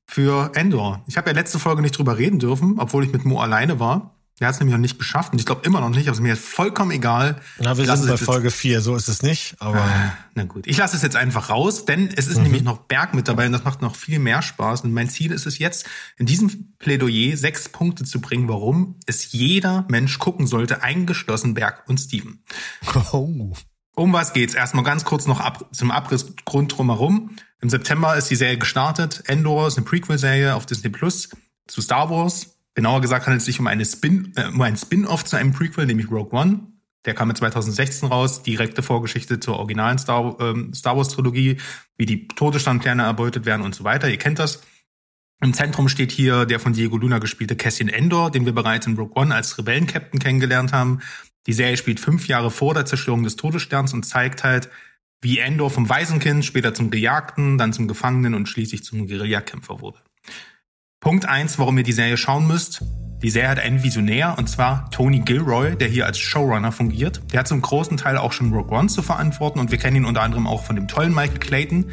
für 0.05 0.51
Endor. 0.55 1.03
Ich 1.07 1.17
habe 1.17 1.29
ja 1.29 1.35
letzte 1.35 1.59
Folge 1.59 1.81
nicht 1.81 1.97
drüber 1.97 2.17
reden 2.17 2.39
dürfen, 2.39 2.79
obwohl 2.79 3.03
ich 3.03 3.11
mit 3.11 3.25
Mo 3.25 3.39
alleine 3.41 3.79
war. 3.79 4.15
Der 4.41 4.47
hat 4.47 4.55
es 4.55 4.59
nämlich 4.59 4.73
noch 4.73 4.81
nicht 4.81 4.97
geschafft 4.97 5.33
und 5.33 5.39
ich 5.39 5.45
glaube 5.45 5.61
immer 5.65 5.81
noch 5.81 5.91
nicht, 5.91 6.07
aber 6.07 6.13
es 6.13 6.17
ist 6.17 6.23
mir 6.23 6.29
jetzt 6.29 6.43
vollkommen 6.43 6.89
egal. 6.89 7.39
Na, 7.59 7.77
wir 7.77 7.85
sind 7.85 8.07
bei 8.07 8.17
Folge 8.17 8.49
4, 8.49 8.81
so 8.81 8.95
ist 8.95 9.07
es 9.07 9.21
nicht, 9.21 9.55
aber 9.59 9.87
Na 10.33 10.45
gut, 10.45 10.65
ich 10.65 10.77
lasse 10.77 10.95
es 10.95 11.03
jetzt 11.03 11.15
einfach 11.15 11.51
raus, 11.51 11.85
denn 11.85 12.09
es 12.15 12.25
ist 12.25 12.39
nämlich 12.39 12.63
noch 12.63 12.79
Berg 12.79 13.13
mit 13.13 13.27
dabei 13.27 13.45
und 13.45 13.51
das 13.51 13.63
macht 13.63 13.83
noch 13.83 13.95
viel 13.95 14.17
mehr 14.17 14.41
Spaß. 14.41 14.81
Und 14.81 14.93
mein 14.93 15.09
Ziel 15.09 15.31
ist 15.31 15.45
es 15.45 15.59
jetzt, 15.59 15.85
in 16.17 16.25
diesem 16.25 16.73
Plädoyer 16.79 17.37
sechs 17.37 17.69
Punkte 17.69 18.03
zu 18.03 18.19
bringen, 18.19 18.49
warum 18.49 18.95
es 19.05 19.31
jeder 19.31 19.85
Mensch 19.89 20.17
gucken 20.17 20.47
sollte, 20.47 20.81
eingeschlossen 20.81 21.53
Berg 21.53 21.83
und 21.87 21.99
Steven. 21.99 22.43
oh. 23.13 23.53
Um 23.93 24.13
was 24.13 24.33
geht's? 24.33 24.55
Erstmal 24.55 24.83
ganz 24.83 25.05
kurz 25.05 25.27
noch 25.27 25.39
ab, 25.39 25.69
zum 25.71 25.91
Abrissgrund 25.91 26.75
drumherum. 26.75 27.35
Im 27.59 27.69
September 27.69 28.15
ist 28.15 28.31
die 28.31 28.35
Serie 28.35 28.57
gestartet. 28.57 29.21
Endor 29.27 29.67
ist 29.67 29.77
eine 29.77 29.85
Prequel-Serie 29.85 30.55
auf 30.55 30.65
Disney 30.65 30.89
Plus 30.89 31.29
zu 31.67 31.81
Star 31.81 32.09
Wars. 32.09 32.50
Genauer 32.73 33.01
gesagt 33.01 33.25
handelt 33.25 33.41
es 33.41 33.45
sich 33.45 33.59
um, 33.59 33.67
eine 33.67 33.85
Spin, 33.85 34.33
äh, 34.35 34.47
um 34.47 34.61
einen 34.61 34.77
Spin-off 34.77 35.25
zu 35.25 35.35
einem 35.35 35.53
Prequel, 35.53 35.85
nämlich 35.85 36.09
Rogue 36.09 36.37
One. 36.37 36.67
Der 37.05 37.15
kam 37.15 37.29
in 37.29 37.35
2016 37.35 38.09
raus, 38.09 38.43
direkte 38.43 38.83
Vorgeschichte 38.83 39.39
zur 39.39 39.57
originalen 39.57 39.97
Star, 39.97 40.37
ähm, 40.39 40.73
Star 40.73 40.95
Wars 40.95 41.09
Trilogie, 41.09 41.57
wie 41.97 42.05
die 42.05 42.27
Todesstandpläne 42.27 43.03
erbeutet 43.03 43.45
werden 43.45 43.63
und 43.63 43.73
so 43.73 43.83
weiter. 43.83 44.09
Ihr 44.09 44.17
kennt 44.17 44.39
das. 44.39 44.61
Im 45.43 45.53
Zentrum 45.53 45.89
steht 45.89 46.11
hier 46.11 46.45
der 46.45 46.59
von 46.59 46.73
Diego 46.73 46.97
Luna 46.97 47.17
gespielte 47.17 47.55
Cassian 47.55 47.89
Endor, 47.89 48.29
den 48.29 48.45
wir 48.45 48.53
bereits 48.53 48.85
in 48.85 48.95
Rogue 48.95 49.19
One 49.19 49.33
als 49.33 49.57
Rebellenkapitän 49.57 50.19
kennengelernt 50.19 50.71
haben. 50.71 50.99
Die 51.47 51.53
Serie 51.53 51.77
spielt 51.77 51.99
fünf 51.99 52.27
Jahre 52.27 52.51
vor 52.51 52.75
der 52.75 52.85
Zerstörung 52.85 53.23
des 53.23 53.35
Todessterns 53.35 53.93
und 53.93 54.03
zeigt 54.03 54.43
halt, 54.43 54.69
wie 55.19 55.39
Endor 55.39 55.71
vom 55.71 55.89
Waisenkind 55.89 56.45
später 56.45 56.75
zum 56.75 56.91
Gejagten, 56.91 57.57
dann 57.57 57.73
zum 57.73 57.87
Gefangenen 57.87 58.35
und 58.35 58.47
schließlich 58.47 58.83
zum 58.83 59.07
Guerillakämpfer 59.07 59.81
wurde. 59.81 59.99
Punkt 61.01 61.27
eins, 61.27 61.57
warum 61.57 61.75
ihr 61.79 61.83
die 61.83 61.93
Serie 61.93 62.15
schauen 62.15 62.45
müsst. 62.45 62.83
Die 63.23 63.31
Serie 63.31 63.49
hat 63.49 63.59
einen 63.59 63.81
Visionär, 63.81 64.35
und 64.37 64.47
zwar 64.47 64.87
Tony 64.91 65.21
Gilroy, 65.21 65.75
der 65.75 65.87
hier 65.87 66.05
als 66.05 66.19
Showrunner 66.19 66.71
fungiert. 66.71 67.23
Der 67.33 67.39
hat 67.39 67.47
zum 67.47 67.59
großen 67.59 67.97
Teil 67.97 68.17
auch 68.17 68.31
schon 68.31 68.53
Rogue 68.53 68.77
One 68.77 68.87
zu 68.87 69.01
verantworten 69.01 69.59
und 69.59 69.71
wir 69.71 69.79
kennen 69.79 69.95
ihn 69.95 70.05
unter 70.05 70.21
anderem 70.21 70.45
auch 70.45 70.63
von 70.63 70.75
dem 70.75 70.87
tollen 70.87 71.15
Michael 71.15 71.39
Clayton 71.39 71.85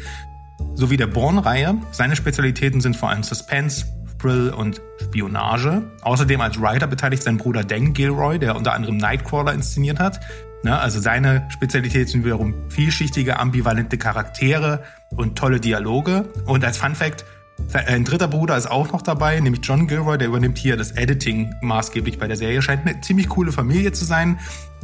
sowie 0.75 0.95
der 0.95 1.07
Bourne-Reihe. 1.07 1.75
Seine 1.91 2.15
Spezialitäten 2.15 2.81
sind 2.81 2.95
vor 2.95 3.09
allem 3.09 3.23
Suspense, 3.23 3.87
Thrill 4.19 4.51
und 4.51 4.79
Spionage. 5.01 5.81
Außerdem 6.03 6.39
als 6.39 6.61
Writer 6.61 6.85
beteiligt 6.85 7.23
sein 7.23 7.37
Bruder 7.37 7.63
Dan 7.63 7.93
Gilroy, 7.93 8.37
der 8.37 8.55
unter 8.55 8.73
anderem 8.73 8.97
Nightcrawler 8.97 9.53
inszeniert 9.53 9.97
hat. 9.97 10.19
Ne, 10.61 10.77
also 10.77 10.99
seine 10.99 11.47
Spezialität 11.49 12.09
sind 12.09 12.25
wiederum 12.25 12.53
vielschichtige, 12.69 13.39
ambivalente 13.39 13.97
Charaktere 13.97 14.83
und 15.09 15.35
tolle 15.35 15.59
Dialoge. 15.59 16.31
Und 16.45 16.63
als 16.63 16.77
Fun 16.77 16.93
Fact, 16.93 17.25
ein 17.73 18.03
dritter 18.03 18.27
Bruder 18.27 18.57
ist 18.57 18.69
auch 18.69 18.91
noch 18.91 19.01
dabei, 19.01 19.39
nämlich 19.39 19.61
John 19.63 19.87
Gilroy, 19.87 20.17
der 20.17 20.27
übernimmt 20.27 20.57
hier 20.57 20.75
das 20.75 20.91
Editing 20.91 21.53
maßgeblich 21.61 22.17
bei 22.17 22.27
der 22.27 22.37
Serie. 22.37 22.61
Scheint 22.61 22.87
eine 22.87 22.99
ziemlich 23.01 23.29
coole 23.29 23.51
Familie 23.51 23.91
zu 23.91 24.05
sein. 24.05 24.39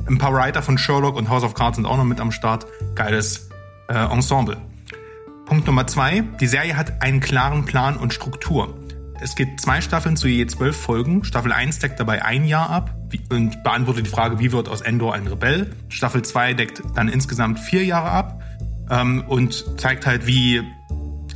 Ein 0.08 0.17
paar 0.17 0.34
Writer 0.34 0.62
von 0.62 0.77
Sherlock 0.77 1.15
und 1.15 1.29
House 1.29 1.44
of 1.44 1.53
Cards 1.53 1.77
sind 1.77 1.86
auch 1.86 1.98
noch 1.98 2.05
mit 2.05 2.20
am 2.20 2.32
Start. 2.32 2.67
Geiles 2.96 3.50
äh, 3.88 3.94
Ensemble. 3.94 4.58
Punkt 5.46 5.67
Nummer 5.67 5.88
zwei. 5.88 6.24
Die 6.39 6.48
Serie 6.48 6.77
hat 6.77 7.01
einen 7.01 7.20
klaren 7.20 7.65
Plan 7.65 7.98
und 7.98 8.13
Struktur. 8.13 8.75
Es 9.22 9.36
gibt 9.36 9.62
zwei 9.62 9.79
Staffeln 9.82 10.17
zu 10.17 10.27
je 10.27 10.46
zwölf 10.46 10.75
Folgen. 10.75 11.24
Staffel 11.24 11.51
1 11.51 11.79
deckt 11.79 12.00
dabei 12.00 12.24
ein 12.24 12.46
Jahr 12.46 12.70
ab 12.70 12.94
und 13.29 13.63
beantwortet 13.63 14.05
die 14.05 14.10
Frage, 14.10 14.39
wie 14.39 14.51
wird 14.51 14.67
aus 14.67 14.82
Endor 14.82 15.13
ein 15.13 15.27
Rebell. 15.27 15.72
Staffel 15.89 16.22
2 16.22 16.53
deckt 16.53 16.84
dann 16.96 17.08
insgesamt 17.08 17.60
vier 17.60 17.86
Jahre 17.86 18.10
ab 18.10 18.41
ähm, 18.89 19.24
und 19.27 19.79
zeigt 19.79 20.05
halt, 20.05 20.27
wie 20.27 20.62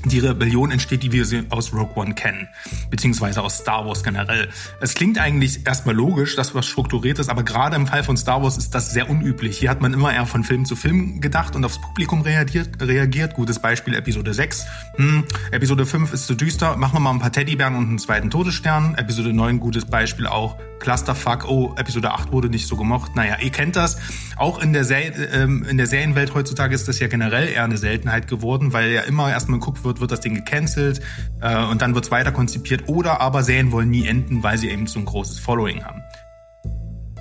die 0.05 0.19
Rebellion 0.19 0.71
entsteht, 0.71 1.03
die 1.03 1.11
wir 1.11 1.45
aus 1.49 1.73
Rogue 1.73 1.95
One 1.95 2.13
kennen, 2.13 2.47
beziehungsweise 2.89 3.41
aus 3.41 3.57
Star 3.57 3.85
Wars 3.85 4.03
generell. 4.03 4.49
Es 4.79 4.93
klingt 4.93 5.19
eigentlich 5.19 5.65
erstmal 5.65 5.95
logisch, 5.95 6.35
dass 6.35 6.55
was 6.55 6.65
strukturiert 6.65 7.19
ist, 7.19 7.29
aber 7.29 7.43
gerade 7.43 7.75
im 7.75 7.87
Fall 7.87 8.03
von 8.03 8.17
Star 8.17 8.41
Wars 8.41 8.57
ist 8.57 8.73
das 8.75 8.91
sehr 8.91 9.09
unüblich. 9.09 9.57
Hier 9.57 9.69
hat 9.69 9.81
man 9.81 9.93
immer 9.93 10.13
eher 10.13 10.25
von 10.25 10.43
Film 10.43 10.65
zu 10.65 10.75
Film 10.75 11.21
gedacht 11.21 11.55
und 11.55 11.65
aufs 11.65 11.79
Publikum 11.81 12.21
reagiert. 12.21 12.81
reagiert. 12.81 13.33
Gutes 13.33 13.59
Beispiel 13.59 13.95
Episode 13.95 14.33
6. 14.33 14.65
Hm, 14.95 15.23
Episode 15.51 15.85
5 15.85 16.13
ist 16.13 16.27
zu 16.27 16.35
düster, 16.35 16.77
machen 16.77 16.95
wir 16.95 16.99
mal 16.99 17.11
ein 17.11 17.19
paar 17.19 17.31
Teddybären 17.31 17.75
und 17.75 17.87
einen 17.87 17.99
zweiten 17.99 18.29
Todesstern. 18.29 18.95
Episode 18.95 19.33
9, 19.33 19.59
gutes 19.59 19.85
Beispiel 19.85 20.27
auch. 20.27 20.57
Clusterfuck, 20.79 21.47
oh, 21.47 21.75
Episode 21.77 22.11
8 22.11 22.31
wurde 22.31 22.49
nicht 22.49 22.67
so 22.67 22.77
gemocht. 22.77 23.15
Naja, 23.15 23.37
ihr 23.41 23.51
kennt 23.51 23.75
das. 23.75 23.97
Auch 24.37 24.61
in 24.61 24.73
der, 24.73 24.85
Ser 24.85 25.33
ähm, 25.33 25.65
in 25.69 25.77
der 25.77 25.87
Serienwelt 25.87 26.33
heutzutage 26.33 26.73
ist 26.73 26.87
das 26.87 26.99
ja 26.99 27.07
generell 27.07 27.49
eher 27.49 27.65
eine 27.65 27.77
Seltenheit 27.77 28.27
geworden, 28.27 28.73
weil 28.73 28.91
ja 28.91 29.01
immer 29.01 29.29
erstmal 29.29 29.59
geguckt 29.59 29.83
wird, 29.83 29.98
wird 29.99 30.11
das 30.11 30.19
Ding 30.21 30.35
gecancelt 30.35 31.01
äh, 31.41 31.63
und 31.65 31.81
dann 31.81 31.95
wird 31.95 32.05
es 32.05 32.11
weiter 32.11 32.31
konzipiert. 32.31 32.87
Oder 32.87 33.21
aber 33.21 33.43
Serien 33.43 33.71
wollen 33.71 33.89
nie 33.89 34.07
enden, 34.07 34.43
weil 34.43 34.57
sie 34.57 34.69
eben 34.69 34.87
so 34.87 34.99
ein 34.99 35.05
großes 35.05 35.39
Following 35.39 35.83
haben. 35.83 36.01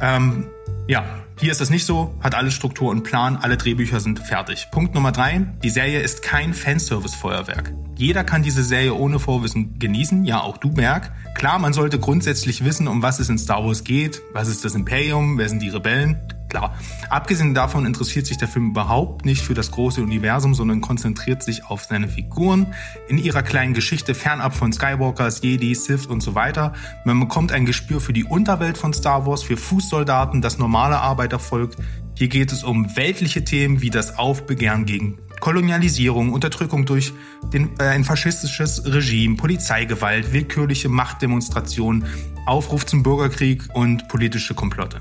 Ähm, 0.01 0.47
ja, 0.87 1.05
hier 1.39 1.53
ist 1.53 1.61
das 1.61 1.71
nicht 1.71 1.85
so, 1.85 2.15
hat 2.21 2.35
alle 2.35 2.51
Struktur 2.51 2.91
und 2.91 3.03
Plan, 3.05 3.37
alle 3.37 3.57
Drehbücher 3.57 4.01
sind 4.01 4.19
fertig. 4.19 4.69
Punkt 4.71 4.95
Nummer 4.95 5.13
drei, 5.13 5.47
die 5.63 5.71
Serie 5.71 6.01
ist 6.01 6.23
kein 6.23 6.55
Fanservice-Feuerwerk. 6.55 7.75
Jeder 7.97 8.25
kann 8.25 8.43
diese 8.43 8.65
Serie 8.65 8.95
ohne 8.95 9.19
Vorwissen 9.19 9.79
genießen, 9.79 10.25
ja 10.25 10.41
auch 10.41 10.57
du, 10.57 10.71
Berg. 10.71 11.13
Klar, 11.35 11.59
man 11.59 11.73
sollte 11.73 11.99
grundsätzlich 11.99 12.65
wissen, 12.65 12.89
um 12.89 13.03
was 13.03 13.21
es 13.21 13.29
in 13.29 13.39
Star 13.39 13.65
Wars 13.65 13.85
geht, 13.85 14.23
was 14.33 14.49
ist 14.49 14.65
das 14.65 14.75
Imperium, 14.75 15.37
wer 15.37 15.49
sind 15.49 15.63
die 15.63 15.69
Rebellen, 15.69 16.17
klar. 16.49 16.75
Abgesehen 17.11 17.55
davon 17.55 17.87
interessiert 17.87 18.27
sich 18.27 18.39
der 18.39 18.49
Film 18.49 18.71
überhaupt 18.71 19.25
nicht 19.25 19.43
für 19.43 19.55
das 19.55 19.71
große 19.71 20.03
Universum, 20.03 20.55
sondern 20.55 20.81
konzentriert 20.81 21.43
sich 21.43 21.65
auf 21.67 21.85
seine 21.85 22.09
Figuren 22.09 22.75
in 23.09 23.19
ihrer 23.19 23.43
kleinen 23.43 23.75
Geschichte 23.75 24.15
fernab 24.15 24.55
von 24.55 24.73
Skywalkers, 24.73 25.43
Jedi, 25.43 25.75
Sith 25.75 26.07
und 26.07 26.23
so 26.23 26.35
weiter. 26.35 26.73
Man 27.05 27.21
bekommt 27.21 27.53
ein 27.53 27.67
Gespür 27.67 28.01
für 28.01 28.13
die 28.13 28.25
Unterwelt 28.25 28.79
von 28.79 28.93
Star 28.93 29.27
Wars, 29.27 29.43
für 29.43 29.57
Fußsoldaten, 29.57 30.43
das 30.43 30.59
normale 30.59 30.99
Arbeitervolk. 30.99 31.77
Hier 32.15 32.29
geht 32.29 32.51
es 32.51 32.65
um 32.65 32.97
weltliche 32.97 33.45
Themen 33.45 33.81
wie 33.81 33.91
das 33.91 34.19
Aufbegehren 34.19 34.87
gegen 34.87 35.19
Kolonialisierung, 35.41 36.33
Unterdrückung 36.33 36.85
durch 36.85 37.13
den, 37.53 37.71
äh, 37.79 37.85
ein 37.85 38.05
faschistisches 38.05 38.85
Regime, 38.85 39.37
Polizeigewalt, 39.37 40.33
willkürliche 40.33 40.89
Machtdemonstrationen, 40.89 42.05
Aufruf 42.47 42.87
zum 42.87 43.03
Bürgerkrieg 43.03 43.63
und 43.75 44.09
politische 44.09 44.55
Komplotte. 44.55 45.01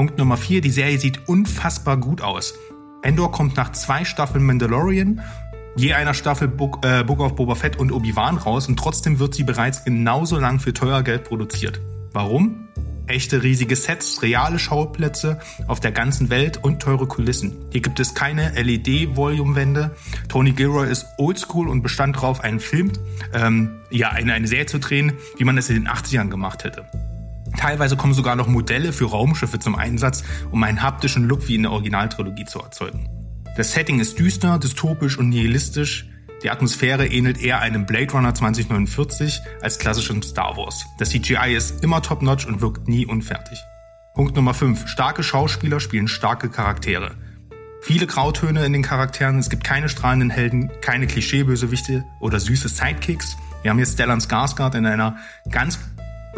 Punkt 0.00 0.16
Nummer 0.16 0.38
vier, 0.38 0.62
die 0.62 0.70
Serie 0.70 0.98
sieht 0.98 1.28
unfassbar 1.28 1.98
gut 1.98 2.22
aus. 2.22 2.54
Endor 3.02 3.32
kommt 3.32 3.58
nach 3.58 3.72
zwei 3.72 4.06
Staffeln 4.06 4.42
Mandalorian, 4.46 5.20
je 5.76 5.92
einer 5.92 6.14
Staffel 6.14 6.48
Book, 6.48 6.82
äh, 6.86 7.04
Book 7.04 7.20
of 7.20 7.34
Boba 7.34 7.54
Fett 7.54 7.76
und 7.78 7.92
Obi-Wan 7.92 8.38
raus 8.38 8.66
und 8.66 8.78
trotzdem 8.78 9.18
wird 9.18 9.34
sie 9.34 9.44
bereits 9.44 9.84
genauso 9.84 10.38
lang 10.38 10.58
für 10.58 10.72
teuer 10.72 11.02
Geld 11.02 11.24
produziert. 11.24 11.82
Warum? 12.14 12.68
echte 13.08 13.42
riesige 13.42 13.76
Sets, 13.76 14.22
reale 14.22 14.58
Schauplätze 14.58 15.38
auf 15.66 15.80
der 15.80 15.92
ganzen 15.92 16.30
Welt 16.30 16.56
und 16.62 16.80
teure 16.80 17.06
Kulissen. 17.06 17.66
Hier 17.70 17.82
gibt 17.82 18.00
es 18.00 18.14
keine 18.14 18.52
LED-Volume-Wände. 18.52 19.96
Tony 20.28 20.52
Gilroy 20.52 20.88
ist 20.88 21.08
oldschool 21.18 21.68
und 21.68 21.82
bestand 21.82 22.16
darauf, 22.16 22.40
einen 22.40 22.60
Film, 22.60 22.92
ähm, 23.34 23.80
ja, 23.90 24.10
eine, 24.10 24.32
eine 24.32 24.46
Serie 24.46 24.66
zu 24.66 24.78
drehen, 24.78 25.12
wie 25.36 25.44
man 25.44 25.58
es 25.58 25.68
in 25.68 25.74
den 25.74 25.88
80ern 25.88 26.30
gemacht 26.30 26.64
hätte. 26.64 26.86
Teilweise 27.60 27.94
kommen 27.94 28.14
sogar 28.14 28.36
noch 28.36 28.46
Modelle 28.46 28.90
für 28.90 29.04
Raumschiffe 29.04 29.58
zum 29.58 29.74
Einsatz, 29.74 30.24
um 30.50 30.62
einen 30.62 30.80
haptischen 30.80 31.28
Look 31.28 31.46
wie 31.46 31.56
in 31.56 31.62
der 31.64 31.72
Originaltrilogie 31.72 32.46
zu 32.46 32.58
erzeugen. 32.58 33.06
Das 33.54 33.72
Setting 33.74 34.00
ist 34.00 34.18
düster, 34.18 34.58
dystopisch 34.58 35.18
und 35.18 35.28
nihilistisch. 35.28 36.08
Die 36.42 36.48
Atmosphäre 36.48 37.06
ähnelt 37.06 37.38
eher 37.38 37.60
einem 37.60 37.84
Blade 37.84 38.12
Runner 38.12 38.34
2049 38.34 39.42
als 39.60 39.78
klassischem 39.78 40.22
Star 40.22 40.56
Wars. 40.56 40.86
Das 40.98 41.10
CGI 41.10 41.54
ist 41.54 41.84
immer 41.84 42.00
top-notch 42.00 42.46
und 42.46 42.62
wirkt 42.62 42.88
nie 42.88 43.04
unfertig. 43.04 43.62
Punkt 44.14 44.34
Nummer 44.36 44.54
5. 44.54 44.88
Starke 44.88 45.22
Schauspieler 45.22 45.80
spielen 45.80 46.08
starke 46.08 46.48
Charaktere. 46.48 47.10
Viele 47.82 48.06
Grautöne 48.06 48.64
in 48.64 48.72
den 48.72 48.82
Charakteren, 48.82 49.38
es 49.38 49.50
gibt 49.50 49.64
keine 49.64 49.90
strahlenden 49.90 50.30
Helden, 50.30 50.70
keine 50.80 51.06
Klischeebösewichte 51.06 52.04
oder 52.20 52.40
süße 52.40 52.70
Sidekicks. 52.70 53.36
Wir 53.60 53.70
haben 53.70 53.76
hier 53.76 53.86
Stellan 53.86 54.20
Skarsgård 54.20 54.74
in 54.74 54.86
einer 54.86 55.18
ganz 55.50 55.78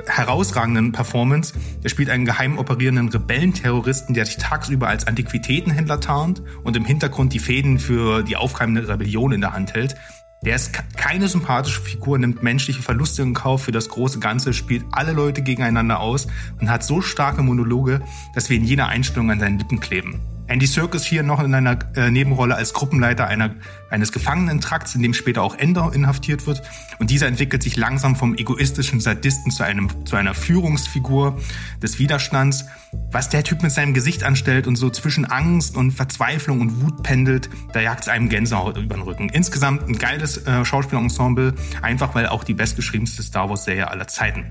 herausragenden 0.06 0.92
Performance. 0.92 1.54
Er 1.82 1.90
spielt 1.90 2.10
einen 2.10 2.24
geheim 2.24 2.58
operierenden 2.58 3.08
Rebellenterroristen, 3.08 4.14
der 4.14 4.26
sich 4.26 4.38
tagsüber 4.38 4.88
als 4.88 5.06
Antiquitätenhändler 5.06 6.00
tarnt 6.00 6.42
und 6.64 6.76
im 6.76 6.84
Hintergrund 6.84 7.32
die 7.32 7.38
Fäden 7.38 7.78
für 7.78 8.22
die 8.22 8.36
aufkeimende 8.36 8.88
Rebellion 8.88 9.32
in 9.32 9.40
der 9.40 9.52
Hand 9.52 9.74
hält. 9.74 9.96
Der 10.44 10.56
ist 10.56 10.72
keine 10.96 11.28
sympathische 11.28 11.80
Figur, 11.80 12.18
nimmt 12.18 12.42
menschliche 12.42 12.82
Verluste 12.82 13.22
in 13.22 13.32
Kauf 13.32 13.62
für 13.62 13.72
das 13.72 13.88
große 13.88 14.18
Ganze, 14.18 14.52
spielt 14.52 14.84
alle 14.90 15.12
Leute 15.12 15.42
gegeneinander 15.42 16.00
aus 16.00 16.26
und 16.60 16.68
hat 16.68 16.82
so 16.82 17.00
starke 17.00 17.42
Monologe, 17.42 18.00
dass 18.34 18.50
wir 18.50 18.56
in 18.56 18.64
jeder 18.64 18.88
Einstellung 18.88 19.30
an 19.30 19.38
seinen 19.38 19.58
Lippen 19.60 19.78
kleben. 19.78 20.20
Andy 20.48 20.66
Serkis 20.66 21.04
hier 21.04 21.22
noch 21.22 21.42
in 21.42 21.54
einer 21.54 21.78
äh, 21.96 22.10
Nebenrolle 22.10 22.54
als 22.54 22.72
Gruppenleiter 22.72 23.26
einer, 23.26 23.54
eines 23.90 24.12
Gefangenentrakts, 24.12 24.94
in 24.94 25.02
dem 25.02 25.14
später 25.14 25.42
auch 25.42 25.54
Endor 25.54 25.94
inhaftiert 25.94 26.46
wird. 26.46 26.62
Und 26.98 27.10
dieser 27.10 27.26
entwickelt 27.26 27.62
sich 27.62 27.76
langsam 27.76 28.16
vom 28.16 28.34
egoistischen 28.34 29.00
Sadisten 29.00 29.50
zu, 29.50 29.62
einem, 29.62 29.88
zu 30.04 30.16
einer 30.16 30.34
Führungsfigur 30.34 31.38
des 31.82 31.98
Widerstands. 31.98 32.66
Was 33.10 33.28
der 33.28 33.44
Typ 33.44 33.62
mit 33.62 33.72
seinem 33.72 33.94
Gesicht 33.94 34.24
anstellt 34.24 34.66
und 34.66 34.76
so 34.76 34.90
zwischen 34.90 35.24
Angst 35.24 35.76
und 35.76 35.92
Verzweiflung 35.92 36.60
und 36.60 36.82
Wut 36.82 37.02
pendelt, 37.02 37.48
da 37.72 37.80
jagt 37.80 38.02
es 38.02 38.08
einem 38.08 38.28
Gänsehaut 38.28 38.76
über 38.76 38.96
den 38.96 39.02
Rücken. 39.02 39.28
Insgesamt 39.30 39.88
ein 39.88 39.96
geiles 39.96 40.46
äh, 40.46 40.64
Schauspielensemble, 40.64 41.54
einfach 41.80 42.14
weil 42.14 42.26
auch 42.26 42.44
die 42.44 42.54
bestgeschriebenste 42.54 43.22
Star 43.22 43.48
Wars-Serie 43.48 43.90
aller 43.90 44.08
Zeiten. 44.08 44.46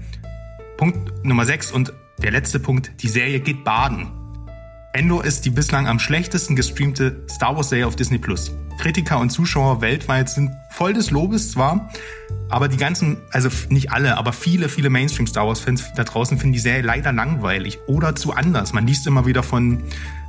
Punkt 0.77 1.23
Nummer 1.23 1.45
6 1.45 1.71
und 1.71 1.93
der 2.23 2.31
letzte 2.31 2.59
Punkt, 2.59 2.91
die 3.01 3.09
Serie 3.09 3.39
geht 3.39 3.63
baden. 3.63 4.20
Endor 4.93 5.23
ist 5.23 5.45
die 5.45 5.49
bislang 5.49 5.87
am 5.87 5.99
schlechtesten 5.99 6.55
gestreamte 6.55 7.23
Star 7.29 7.55
Wars 7.55 7.69
Serie 7.69 7.87
auf 7.87 7.95
Disney 7.95 8.17
Plus. 8.17 8.51
Kritiker 8.77 9.19
und 9.19 9.29
Zuschauer 9.29 9.79
weltweit 9.79 10.29
sind 10.29 10.51
voll 10.71 10.93
des 10.93 11.11
Lobes 11.11 11.51
zwar, 11.51 11.89
aber 12.49 12.67
die 12.67 12.77
ganzen, 12.77 13.17
also 13.31 13.49
nicht 13.69 13.91
alle, 13.91 14.17
aber 14.17 14.33
viele, 14.33 14.67
viele 14.67 14.89
Mainstream 14.89 15.27
Star 15.27 15.47
Wars 15.47 15.61
Fans 15.61 15.93
da 15.95 16.03
draußen 16.03 16.37
finden 16.37 16.53
die 16.53 16.59
Serie 16.59 16.81
leider 16.81 17.13
langweilig 17.13 17.79
oder 17.87 18.15
zu 18.15 18.33
anders. 18.33 18.73
Man 18.73 18.85
liest 18.85 19.07
immer 19.07 19.25
wieder 19.25 19.43
von 19.43 19.83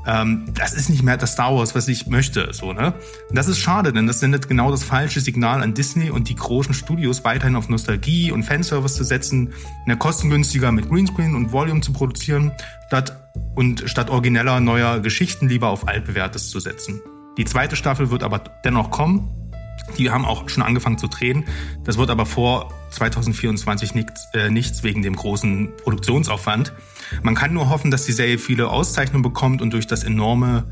ähm, 0.07 0.47
das 0.55 0.73
ist 0.73 0.91
nicht 0.91 1.03
mehr 1.03 1.17
das 1.17 1.33
Star 1.33 1.55
Wars, 1.55 1.75
was 1.75 1.89
ich 1.89 2.07
möchte. 2.07 2.53
So, 2.53 2.73
ne? 2.73 2.95
Das 3.31 3.49
ist 3.49 3.59
schade, 3.59 3.93
denn 3.93 4.07
das 4.07 4.21
sendet 4.21 4.49
genau 4.49 4.71
das 4.71 4.85
falsche 4.85 5.21
Signal 5.21 5.63
an 5.63 5.75
Disney 5.75 6.11
und 6.11 6.29
die 6.29 6.35
großen 6.35 6.75
Studios 6.75 7.25
weiterhin 7.25 7.57
auf 7.57 7.69
Nostalgie 7.69 8.33
und 8.33 8.43
Fanservice 8.43 8.95
zu 8.95 9.05
setzen, 9.05 9.53
eine 9.87 9.97
kostengünstiger 9.97 10.73
mit 10.73 10.89
Greenscreen 10.89 11.35
und 11.35 11.53
Volume 11.53 11.81
zu 11.81 11.93
produzieren, 11.93 12.53
statt 12.89 13.22
und 13.55 13.85
statt 13.87 14.11
origineller 14.11 14.61
neuer 14.61 15.01
Geschichten 15.01 15.49
lieber 15.49 15.69
auf 15.69 15.89
altbewährtes 15.89 16.51
zu 16.51 16.61
setzen. 16.61 17.01
Die 17.39 17.45
zweite 17.45 17.77
Staffel 17.77 18.11
wird 18.11 18.23
aber 18.23 18.41
dennoch 18.65 18.91
kommen. 18.91 19.31
Die 19.99 20.11
haben 20.11 20.25
auch 20.25 20.49
schon 20.49 20.63
angefangen 20.63 20.99
zu 20.99 21.09
drehen. 21.09 21.45
Das 21.85 21.99
wird 21.99 22.11
aber 22.11 22.27
vor 22.27 22.73
2024 22.91 23.95
nichts, 23.95 24.29
äh, 24.35 24.51
nichts 24.51 24.83
wegen 24.83 25.03
dem 25.03 25.17
großen 25.17 25.73
Produktionsaufwand. 25.83 26.73
Man 27.23 27.35
kann 27.35 27.53
nur 27.53 27.69
hoffen, 27.69 27.91
dass 27.91 28.05
die 28.05 28.13
Serie 28.13 28.39
viele 28.39 28.69
Auszeichnungen 28.69 29.23
bekommt 29.23 29.63
und 29.63 29.73
durch 29.73 29.87
das 29.87 30.05
enorme 30.05 30.65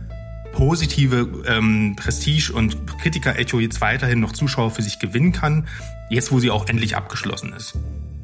positive 0.53 1.45
ähm, 1.47 1.95
Prestige 1.97 2.53
und 2.53 2.87
Kritiker-Echo 2.99 3.61
jetzt 3.61 3.81
weiterhin 3.81 4.21
noch 4.21 4.33
Zuschauer 4.33 4.71
für 4.71 4.83
sich 4.83 4.99
gewinnen 4.99 5.33
kann, 5.33 5.67
jetzt 6.11 6.33
wo 6.33 6.41
sie 6.41 6.51
auch 6.51 6.69
endlich 6.69 6.97
abgeschlossen 6.97 7.53
ist. 7.53 7.79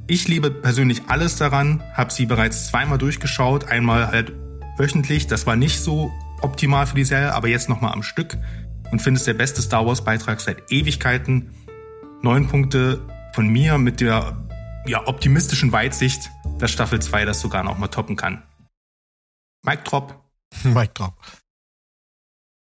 Ich 0.09 0.29
liebe 0.29 0.53
persönlich 0.53 1.03
alles 1.09 1.35
daran, 1.37 1.83
habe 1.95 2.13
sie 2.13 2.27
bereits 2.27 2.69
zweimal 2.69 2.97
durchgeschaut, 2.97 3.65
einmal 3.65 4.07
halt 4.07 4.33
wöchentlich, 4.79 5.27
das 5.27 5.47
war 5.47 5.57
nicht 5.57 5.81
so 5.81 6.13
optimal 6.43 6.87
für 6.87 6.95
die 6.95 7.05
Serie, 7.05 7.35
aber 7.35 7.49
jetzt 7.49 7.69
nochmal 7.69 7.93
am 7.93 8.05
Stück 8.05 8.39
und 8.93 9.03
finde 9.03 9.19
es 9.19 9.25
der 9.25 9.35
beste 9.35 9.63
Star 9.63 9.85
Wars 9.85 10.05
Beitrag 10.05 10.41
seit 10.41 10.71
Ewigkeiten. 10.71 11.51
Neun 12.23 12.47
Punkte 12.47 13.01
von 13.35 13.49
mir 13.49 13.79
mit 13.79 14.01
der 14.01 14.47
ja, 14.87 15.05
optimistischen 15.09 15.73
Weitsicht, 15.73 16.31
dass 16.59 16.71
Staffel 16.71 17.03
2 17.03 17.25
das 17.25 17.41
sogar 17.41 17.65
noch 17.65 17.77
mal 17.77 17.89
toppen 17.89 18.15
kann. 18.15 18.45
Mike 19.65 19.83
Drop. 19.83 20.23
Mike 20.63 20.93
Drop. 20.95 21.15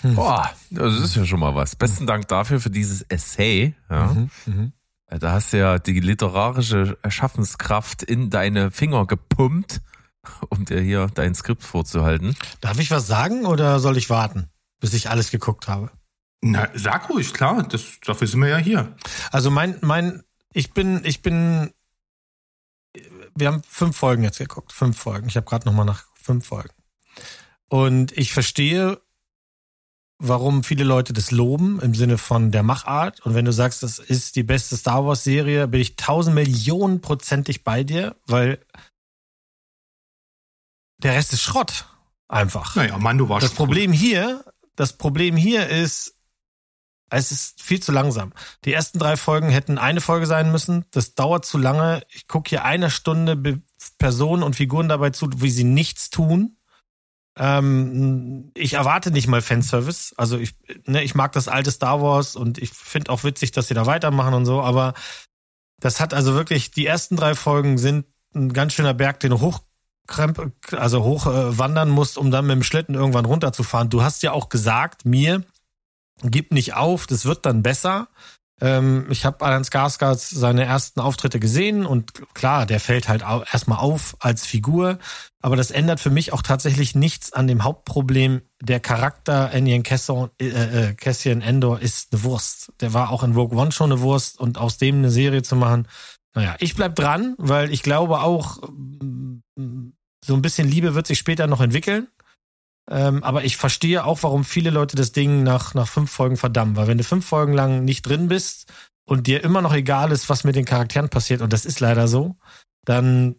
Boah, 0.03 0.51
das 0.71 1.01
ist 1.01 1.17
ja 1.17 1.25
schon 1.25 1.41
mal 1.41 1.57
was. 1.57 1.75
Besten 1.75 2.07
Dank 2.07 2.29
dafür 2.29 2.61
für 2.61 2.71
dieses 2.71 3.03
Essay. 3.03 3.75
Ja. 3.91 4.07
Mhm, 4.07 4.31
mhm. 4.47 4.73
Da 5.09 5.33
hast 5.33 5.53
du 5.53 5.59
ja 5.59 5.79
die 5.79 6.01
literarische 6.01 6.99
Schaffenskraft 7.09 8.03
in 8.03 8.31
deine 8.31 8.71
Finger 8.71 9.07
gepumpt, 9.07 9.81
um 10.49 10.65
dir 10.65 10.81
hier 10.81 11.09
dein 11.15 11.35
Skript 11.35 11.63
vorzuhalten. 11.63 12.37
Darf 12.61 12.79
ich 12.79 12.91
was 12.91 13.07
sagen 13.07 13.47
oder 13.47 13.81
soll 13.81 13.97
ich 13.97 14.11
warten, 14.11 14.49
bis 14.81 14.95
ich 14.95 15.11
alles 15.11 15.31
geguckt 15.31 15.69
habe? 15.69 15.91
Na, 16.41 16.69
sag 16.75 17.09
ruhig, 17.09 17.33
klar, 17.33 17.63
das, 17.63 18.01
dafür 18.05 18.27
sind 18.27 18.41
wir 18.41 18.49
ja 18.49 18.59
hier. 18.59 18.95
Also 19.31 19.51
mein, 19.51 19.79
mein, 19.81 20.23
ich 20.53 20.73
bin, 20.73 21.03
ich 21.05 21.23
bin, 21.23 21.73
wir 23.35 23.49
haben 23.49 23.63
fünf 23.67 23.97
Folgen 23.97 24.25
jetzt 24.25 24.39
geguckt, 24.39 24.73
fünf 24.73 24.99
Folgen. 24.99 25.29
Ich 25.29 25.37
habe 25.37 25.47
gerade 25.47 25.67
noch 25.67 25.73
mal 25.73 25.85
nach 25.85 26.05
fünf 26.15 26.47
Folgen. 26.47 26.75
Und 27.69 28.13
ich 28.13 28.33
verstehe, 28.33 29.01
warum 30.29 30.65
viele 30.65 30.85
Leute 30.85 31.13
das 31.13 31.31
loben 31.31 31.81
im 31.81 31.95
Sinne 31.95 32.19
von 32.19 32.51
der 32.51 32.63
Machart. 32.63 33.21
Und 33.25 33.35
wenn 33.35 33.45
du 33.45 33.53
sagst, 33.53 33.83
das 33.83 33.99
ist 33.99 34.37
die 34.37 34.43
beste 34.43 34.77
Star 34.77 35.05
Wars 35.07 35.25
Serie, 35.25 35.69
bin 35.69 35.81
ich 35.81 35.97
tausend 35.97 36.35
Millionen 36.35 37.01
prozentig 37.01 37.65
bei 37.65 37.85
dir, 37.85 38.17
weil 38.27 38.59
der 40.99 41.15
Rest 41.15 41.33
ist 41.33 41.43
Schrott. 41.43 41.87
Einfach. 42.29 42.75
Naja, 42.75 42.99
Mando 42.99 43.29
war 43.29 43.41
Das 43.41 43.51
schon 43.51 43.57
Problem 43.57 43.93
hier, 43.93 44.45
das 44.77 44.95
Problem 44.95 45.37
hier 45.37 45.69
ist, 45.69 46.15
es 47.11 47.31
ist 47.31 47.63
viel 47.63 47.81
zu 47.81 47.93
langsam. 47.93 48.33
Die 48.65 48.73
ersten 48.73 48.99
drei 48.99 49.17
Folgen 49.17 49.49
hätten 49.49 49.79
eine 49.79 50.01
Folge 50.01 50.27
sein 50.27 50.51
müssen. 50.51 50.85
Das 50.91 51.15
dauert 51.15 51.45
zu 51.45 51.59
lange. 51.59 52.03
Ich 52.09 52.27
gucke 52.27 52.49
hier 52.49 52.65
eine 52.65 52.91
Stunde 52.91 53.63
Personen 53.99 54.43
und 54.43 54.57
Figuren 54.57 54.89
dabei 54.89 55.11
zu, 55.11 55.29
wie 55.37 55.51
sie 55.51 55.65
nichts 55.65 56.11
tun. 56.11 56.57
Ähm, 57.37 58.53
ich 58.55 58.75
erwarte 58.75 59.11
nicht 59.11 59.27
mal 59.27 59.43
Fanservice. 59.43 60.15
Also 60.17 60.39
ich, 60.39 60.55
ne, 60.87 61.03
ich 61.03 61.15
mag 61.15 61.33
das 61.33 61.49
alte 61.49 61.71
Star 61.71 62.01
Wars 62.01 62.37
und 62.37 62.59
ich 62.59 62.71
finde 62.71 63.11
auch 63.11 63.25
witzig, 63.25 63.53
dass 63.53 63.69
sie 63.69 63.75
da 63.75 63.87
weitermachen 63.87 64.35
und 64.35 64.47
so, 64.47 64.61
aber 64.63 64.95
das 65.81 66.01
hat 66.01 66.15
also 66.15 66.35
wirklich, 66.35 66.71
die 66.71 66.87
ersten 66.87 67.17
drei 67.17 67.35
Folgen 67.35 67.79
sind 67.79 68.07
ein 68.35 68.53
ganz 68.53 68.73
schöner 68.73 68.95
Berg, 68.95 69.21
den 69.21 69.31
du 69.31 69.41
hochkremp, 69.41 70.53
also 70.73 71.03
hoch 71.03 71.27
äh, 71.27 71.59
wandern 71.59 71.91
musst, 71.91 72.19
um 72.19 72.31
dann 72.31 72.47
mit 72.47 72.57
dem 72.57 72.63
Schlitten 72.63 72.95
irgendwann 72.95 73.25
runterzufahren. 73.25 73.91
Du 73.91 74.03
hast 74.03 74.23
ja 74.23 74.33
auch 74.33 74.49
gesagt, 74.49 75.05
mir, 75.05 75.45
gib 76.23 76.53
nicht 76.53 76.75
auf, 76.75 77.07
das 77.07 77.25
wird 77.25 77.45
dann 77.47 77.63
besser. 77.63 78.09
Ähm, 78.61 79.07
ich 79.11 79.25
habe 79.25 79.45
Alan 79.45 79.65
Skarsgård 79.65 80.19
seine 80.19 80.65
ersten 80.65 81.01
Auftritte 81.01 81.41
gesehen 81.41 81.87
und 81.87 82.13
klar, 82.35 82.67
der 82.67 82.81
fällt 82.81 83.09
halt 83.09 83.23
erstmal 83.23 83.79
auf 83.79 84.17
als 84.21 84.47
Figur, 84.47 84.99
aber 85.43 85.57
das 85.57 85.71
ändert 85.71 86.01
für 86.01 86.11
mich 86.11 86.33
auch 86.33 86.43
tatsächlich 86.43 86.95
nichts 86.95 87.33
an 87.33 87.49
dem 87.49 87.65
Hauptproblem. 87.65 88.43
Der 88.63 88.81
Charakter 88.81 89.51
Enian 89.53 89.83
Cassian, 89.83 90.31
äh, 90.41 90.47
äh, 90.47 90.95
Cassian 90.95 91.43
Endor 91.43 91.81
ist 91.81 92.13
eine 92.13 92.23
Wurst. 92.23 92.73
Der 92.81 92.95
war 92.95 93.11
auch 93.11 93.25
in 93.25 93.35
Rogue 93.35 93.59
One 93.59 93.73
schon 93.73 93.93
eine 93.93 94.01
Wurst 94.01 94.39
und 94.39 94.59
aus 94.59 94.79
dem 94.79 94.99
eine 94.99 95.11
Serie 95.11 95.43
zu 95.43 95.57
machen, 95.57 95.89
naja, 96.35 96.57
ich 96.59 96.75
bleib 96.75 96.97
dran, 96.97 97.35
weil 97.39 97.73
ich 97.73 97.83
glaube 97.83 98.21
auch, 98.21 98.59
mm, 98.69 99.39
so 100.25 100.35
ein 100.35 100.43
bisschen 100.43 100.69
Liebe 100.69 100.95
wird 100.95 101.07
sich 101.07 101.19
später 101.19 101.47
noch 101.47 101.61
entwickeln. 101.61 102.09
Ähm, 102.91 103.25
aber 103.25 103.45
ich 103.45 103.57
verstehe 103.57 104.05
auch, 104.05 104.23
warum 104.23 104.45
viele 104.45 104.71
Leute 104.71 104.97
das 104.97 105.13
Ding 105.13 105.43
nach, 105.43 105.75
nach 105.75 105.89
fünf 105.89 106.11
Folgen 106.11 106.37
verdammen. 106.37 106.77
Weil 106.77 106.89
wenn 106.89 106.99
du 106.99 107.05
fünf 107.05 107.27
Folgen 107.27 107.55
lang 107.55 107.85
nicht 107.85 108.03
drin 108.03 108.29
bist 108.29 108.73
und 109.07 109.27
dir 109.27 109.43
immer 109.43 109.63
noch 109.63 109.75
egal 109.75 110.13
ist, 110.13 110.29
was 110.29 110.45
mit 110.45 110.57
den 110.57 110.65
Charakteren 110.65 111.09
passiert, 111.09 111.41
und 111.41 111.53
das 111.53 111.65
ist 111.65 111.81
leider 111.81 112.09
so, 112.09 112.37
dann, 112.85 113.37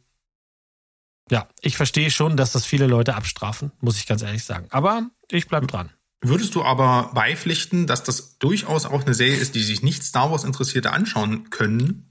ja, 1.30 1.48
ich 1.62 1.78
verstehe 1.78 2.10
schon, 2.10 2.38
dass 2.38 2.52
das 2.52 2.66
viele 2.66 2.88
Leute 2.88 3.16
abstrafen, 3.16 3.72
muss 3.80 3.98
ich 3.98 4.08
ganz 4.08 4.24
ehrlich 4.24 4.44
sagen. 4.44 4.68
Aber 4.72 5.10
ich 5.30 5.48
bleib 5.48 5.68
dran. 5.68 5.92
Würdest 6.22 6.56
du 6.56 6.64
aber 6.64 7.12
beipflichten, 7.14 7.86
dass 7.86 8.04
das 8.04 8.40
durchaus 8.40 8.86
auch 8.86 9.04
eine 9.04 9.14
Serie 9.14 9.38
ist, 9.38 9.54
die 9.54 9.62
sich 9.62 9.84
nicht 9.84 10.04
Star 10.04 10.32
Wars 10.32 10.44
Interessierte 10.44 10.92
anschauen 10.92 11.52
können? 11.52 12.10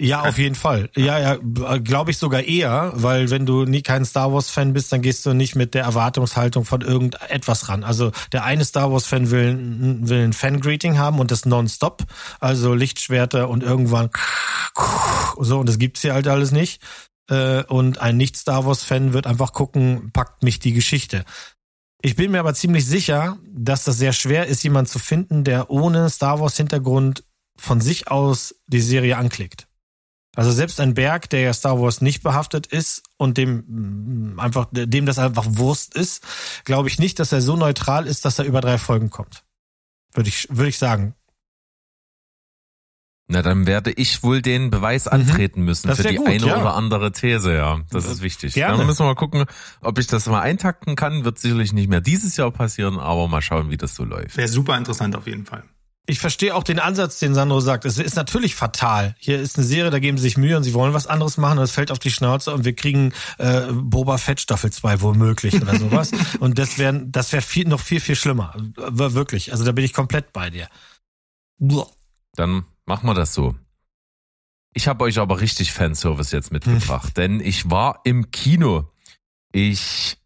Ja, 0.00 0.22
auf 0.22 0.38
jeden 0.38 0.56
Fall. 0.56 0.90
Ja, 0.96 1.20
ja, 1.20 1.36
glaube 1.78 2.10
ich 2.10 2.18
sogar 2.18 2.42
eher, 2.42 2.92
weil 2.96 3.30
wenn 3.30 3.46
du 3.46 3.64
nie 3.64 3.82
kein 3.82 4.04
Star 4.04 4.32
Wars 4.32 4.50
Fan 4.50 4.72
bist, 4.72 4.90
dann 4.90 5.02
gehst 5.02 5.24
du 5.24 5.34
nicht 5.34 5.54
mit 5.54 5.72
der 5.74 5.84
Erwartungshaltung 5.84 6.64
von 6.64 6.80
irgendetwas 6.80 7.68
ran. 7.68 7.84
Also 7.84 8.10
der 8.32 8.42
eine 8.44 8.64
Star 8.64 8.90
Wars 8.90 9.06
Fan 9.06 9.30
will, 9.30 9.56
will 10.08 10.24
ein 10.24 10.32
Fan-Greeting 10.32 10.98
haben 10.98 11.20
und 11.20 11.30
das 11.30 11.46
nonstop, 11.46 12.02
also 12.40 12.74
Lichtschwerter 12.74 13.48
und 13.48 13.62
irgendwann 13.62 14.10
so 15.38 15.60
und 15.60 15.68
das 15.68 15.78
gibt's 15.78 16.02
hier 16.02 16.14
halt 16.14 16.26
alles 16.26 16.50
nicht. 16.50 16.82
Äh, 17.30 17.62
Und 17.64 17.98
ein 17.98 18.16
Nicht-Star 18.16 18.66
Wars 18.66 18.82
Fan 18.82 19.12
wird 19.12 19.26
einfach 19.26 19.52
gucken, 19.52 20.10
packt 20.12 20.42
mich 20.42 20.58
die 20.58 20.72
Geschichte. 20.72 21.24
Ich 22.02 22.16
bin 22.16 22.32
mir 22.32 22.40
aber 22.40 22.52
ziemlich 22.52 22.84
sicher, 22.84 23.38
dass 23.50 23.84
das 23.84 23.96
sehr 23.96 24.12
schwer 24.12 24.46
ist, 24.46 24.62
jemand 24.62 24.88
zu 24.88 24.98
finden, 24.98 25.44
der 25.44 25.70
ohne 25.70 26.10
Star 26.10 26.40
Wars 26.40 26.56
Hintergrund 26.56 27.24
von 27.56 27.80
sich 27.80 28.08
aus 28.08 28.54
die 28.66 28.80
Serie 28.80 29.16
anklickt. 29.16 29.68
Also 30.34 30.50
selbst 30.50 30.80
ein 30.80 30.94
Berg, 30.94 31.30
der 31.30 31.40
ja 31.40 31.52
Star 31.52 31.80
Wars 31.80 32.00
nicht 32.00 32.22
behaftet 32.22 32.66
ist 32.66 33.02
und 33.16 33.38
dem 33.38 33.64
mm, 34.34 34.40
einfach 34.40 34.66
dem 34.72 35.06
das 35.06 35.18
einfach 35.18 35.46
Wurst 35.48 35.94
ist, 35.94 36.24
glaube 36.64 36.88
ich 36.88 36.98
nicht, 36.98 37.18
dass 37.18 37.32
er 37.32 37.40
so 37.40 37.56
neutral 37.56 38.06
ist, 38.06 38.24
dass 38.24 38.38
er 38.38 38.44
über 38.44 38.60
drei 38.60 38.78
Folgen 38.78 39.10
kommt. 39.10 39.44
Würde 40.12 40.28
ich 40.28 40.48
würde 40.50 40.68
ich 40.68 40.78
sagen. 40.78 41.14
Na, 43.26 43.40
dann 43.40 43.66
werde 43.66 43.90
ich 43.90 44.22
wohl 44.22 44.42
den 44.42 44.70
Beweis 44.70 45.08
antreten 45.08 45.62
müssen 45.62 45.86
Mhm. 45.86 45.90
Das 45.90 46.00
für 46.00 46.08
die 46.08 46.16
gut, 46.16 46.28
eine 46.28 46.46
ja. 46.46 46.60
oder 46.60 46.74
andere 46.74 47.10
These, 47.12 47.54
ja. 47.54 47.80
Das 47.90 48.04
ist 48.04 48.20
wichtig. 48.20 48.52
Gerne. 48.52 48.76
Dann 48.76 48.86
müssen 48.86 49.00
wir 49.00 49.06
mal 49.06 49.14
gucken, 49.14 49.46
ob 49.80 49.98
ich 49.98 50.06
das 50.06 50.26
mal 50.26 50.40
eintakten 50.40 50.94
kann. 50.94 51.24
Wird 51.24 51.38
sicherlich 51.38 51.72
nicht 51.72 51.88
mehr 51.88 52.02
dieses 52.02 52.36
Jahr 52.36 52.50
passieren, 52.50 52.98
aber 52.98 53.26
mal 53.28 53.40
schauen, 53.40 53.70
wie 53.70 53.78
das 53.78 53.94
so 53.94 54.04
läuft. 54.04 54.36
Wäre 54.36 54.48
super 54.48 54.76
interessant 54.76 55.16
auf 55.16 55.26
jeden 55.26 55.46
Fall. 55.46 55.64
Ich 56.06 56.18
verstehe 56.18 56.54
auch 56.54 56.64
den 56.64 56.78
Ansatz, 56.78 57.18
den 57.18 57.32
Sandro 57.34 57.60
sagt. 57.60 57.86
Es 57.86 57.96
ist 57.96 58.14
natürlich 58.14 58.54
fatal. 58.54 59.14
Hier 59.18 59.40
ist 59.40 59.56
eine 59.56 59.66
Serie, 59.66 59.90
da 59.90 59.98
geben 59.98 60.18
sie 60.18 60.24
sich 60.24 60.36
Mühe 60.36 60.54
und 60.56 60.62
sie 60.62 60.74
wollen 60.74 60.92
was 60.92 61.06
anderes 61.06 61.38
machen 61.38 61.56
und 61.58 61.64
es 61.64 61.70
fällt 61.70 61.90
auf 61.90 61.98
die 61.98 62.10
Schnauze 62.10 62.52
und 62.52 62.66
wir 62.66 62.74
kriegen 62.74 63.14
äh, 63.38 63.62
Boba 63.72 64.18
Fett 64.18 64.38
Staffel 64.40 64.70
2 64.70 65.00
womöglich 65.00 65.54
oder 65.62 65.78
sowas. 65.78 66.10
und 66.40 66.58
das 66.58 66.76
wäre 66.76 67.06
das 67.06 67.32
wäre 67.32 67.40
viel, 67.40 67.66
noch 67.66 67.80
viel, 67.80 68.00
viel 68.00 68.16
schlimmer. 68.16 68.54
Wir- 68.76 69.14
Wirklich. 69.14 69.52
Also 69.52 69.64
da 69.64 69.72
bin 69.72 69.84
ich 69.84 69.94
komplett 69.94 70.32
bei 70.34 70.50
dir. 70.50 70.68
Dann 72.36 72.64
machen 72.84 73.06
wir 73.08 73.14
das 73.14 73.32
so. 73.32 73.54
Ich 74.74 74.88
habe 74.88 75.04
euch 75.04 75.18
aber 75.18 75.40
richtig 75.40 75.72
Fanservice 75.72 76.32
jetzt 76.36 76.52
mitgebracht, 76.52 77.12
denn 77.16 77.40
ich 77.40 77.70
war 77.70 78.00
im 78.04 78.30
Kino. 78.30 78.90
Ich, 79.52 80.18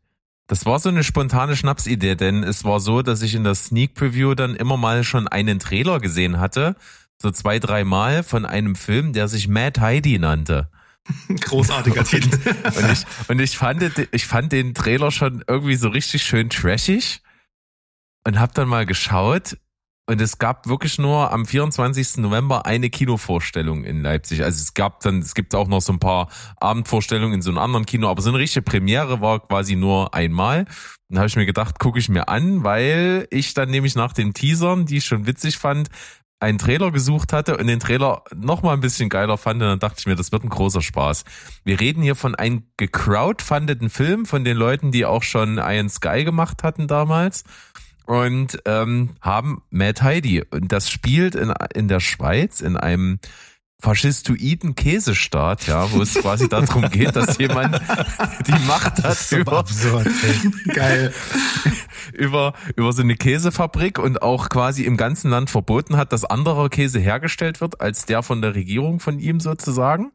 das 0.49 0.67
war 0.67 0.79
so 0.81 0.89
eine 0.89 1.05
spontane 1.05 1.57
Schnapsidee, 1.57 2.17
denn 2.17 2.43
es 2.43 2.65
war 2.65 2.81
so, 2.81 3.03
dass 3.03 3.23
ich 3.23 3.35
in 3.35 3.45
der 3.45 3.55
Sneak 3.55 3.95
Preview 3.95 4.35
dann 4.35 4.57
immer 4.57 4.77
mal 4.77 5.05
schon 5.05 5.29
einen 5.29 5.59
Trailer 5.61 6.01
gesehen 6.01 6.41
hatte, 6.41 6.75
so 7.23 7.31
zwei, 7.31 7.59
drei 7.59 7.85
Mal 7.85 8.23
von 8.23 8.45
einem 8.45 8.75
Film, 8.75 9.13
der 9.13 9.29
sich 9.29 9.47
Mad 9.49 9.81
Heidi 9.81 10.19
nannte. 10.19 10.69
Großartiger 11.41 12.05
Titel. 12.05 12.37
Und 12.65 12.93
ich, 12.93 13.05
und 13.29 13.41
ich 13.41 13.57
fand, 13.57 13.81
den- 13.83 14.09
ich 14.11 14.27
fand 14.27 14.53
den 14.53 14.75
Trailer 14.75 15.11
schon 15.11 15.43
irgendwie 15.47 15.77
so 15.77 15.89
richtig 15.89 16.23
schön 16.23 16.51
trashig 16.51 17.23
und 18.27 18.39
hab 18.39 18.53
dann 18.55 18.69
mal 18.69 18.85
geschaut 18.85 19.57
Und 20.09 20.23
es 20.23 20.39
gab 20.39 20.67
wirklich 20.67 20.97
nur 20.97 21.31
am 21.31 21.45
24. 21.45 22.17
November 22.17 22.65
eine 22.65 22.89
Kinovorstellung 22.89 23.85
in 23.85 24.01
Leipzig. 24.01 24.43
Also 24.43 24.63
es 24.63 24.73
gab 24.73 25.01
dann, 25.01 25.19
es 25.19 25.35
gibt 25.35 25.55
auch 25.55 25.69
noch 25.69 25.83
so 25.83 25.93
ein 25.93 25.99
paar 25.99 26.29
Abendvorstellungen 26.57 27.35
in 27.35 27.43
so 27.43 27.51
einem 27.51 27.59
anderen 27.59 27.85
Kino, 27.85 28.09
aber 28.09 28.23
so 28.23 28.31
eine 28.31 28.39
richtige 28.39 28.63
Premiere 28.63 29.21
war 29.21 29.47
quasi 29.47 29.77
nur 29.77 30.15
einmal. 30.15 30.65
Dann 31.11 31.19
habe 31.19 31.27
ich 31.27 31.37
mir 31.37 31.45
gedacht, 31.45 31.79
gucke 31.79 31.99
ich 31.99 32.09
mir 32.09 32.29
an, 32.29 32.65
weil 32.65 33.27
ich 33.31 33.53
dann 33.53 33.69
nämlich 33.69 33.97
nach 33.97 34.15
den 34.15 34.33
Teasern, 34.33 34.87
die 34.87 34.97
ich 34.97 35.05
schon 35.05 35.27
witzig 35.27 35.59
fand, 35.59 35.91
einen 36.41 36.57
Trailer 36.57 36.91
gesucht 36.91 37.35
hatte 37.35 37.59
und 37.59 37.67
den 37.67 37.81
Trailer 37.81 38.23
noch 38.35 38.63
mal 38.63 38.73
ein 38.73 38.81
bisschen 38.81 39.11
geiler 39.11 39.37
fand. 39.37 39.61
Und 39.61 39.69
dann 39.69 39.79
dachte 39.79 39.97
ich 39.99 40.07
mir, 40.07 40.17
das 40.17 40.33
wird 40.33 40.43
ein 40.43 40.49
großer 40.49 40.81
Spaß. 40.81 41.25
Wir 41.65 41.81
reden 41.81 42.03
hier 42.03 42.15
von 42.15 42.35
einem 42.35 42.63
gecrowdfundeten 42.79 43.91
Film 43.91 44.25
von 44.25 44.43
den 44.43 44.57
Leuten, 44.57 44.91
die 44.91 45.05
auch 45.05 45.23
schon 45.23 45.59
Iron 45.59 45.91
Sky 45.91 46.25
gemacht 46.25 46.63
hatten 46.63 46.87
damals 46.87 47.45
und 48.09 48.59
ähm, 48.65 49.11
haben 49.21 49.63
Mad 49.69 50.03
Heidi. 50.03 50.43
Und 50.51 50.73
das 50.73 50.91
spielt 50.91 51.35
in, 51.35 51.53
in 51.75 51.89
der 51.89 52.01
Schweiz 52.01 52.63
in 52.63 52.79
einem 52.79 53.19
faschistoiden 53.81 54.75
Käsestaat, 54.75 55.67
ja, 55.67 55.93
wo 55.93 56.01
es 56.01 56.15
quasi 56.15 56.49
darum 56.51 56.89
geht, 56.89 57.15
dass 57.15 57.37
jemand 57.37 57.79
die 58.47 58.67
Macht 58.67 59.03
hat 59.05 59.19
So 59.19 59.37
über, 59.37 59.59
absurd. 59.59 60.09
Geil. 60.73 61.13
über, 62.15 62.55
über 62.77 62.95
so 62.95 63.03
eine 63.03 63.15
Käsefabrik 63.15 63.99
und 63.99 64.23
auch 64.23 64.49
quasi 64.49 64.85
im 64.85 64.97
ganzen 64.97 65.31
Land 65.31 65.51
verboten 65.51 65.99
hat, 65.99 66.11
dass 66.15 66.25
anderer 66.25 66.71
Käse 66.71 66.99
hergestellt 66.99 67.61
wird 67.61 67.83
als 67.83 68.07
der 68.07 68.23
von 68.23 68.41
der 68.41 68.55
Regierung 68.55 69.01
von 69.01 69.19
ihm 69.19 69.39
sozusagen. 69.39 70.13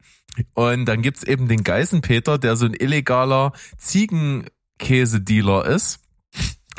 Und 0.56 0.86
dann 0.86 1.04
gibt's 1.04 1.22
eben 1.22 1.48
den 1.48 1.64
Geißenpeter, 1.64 2.40
der 2.40 2.56
so 2.56 2.66
ein 2.66 2.74
illegaler 2.74 3.54
Ziegenkäsedealer 3.78 5.68
ist. 5.68 6.03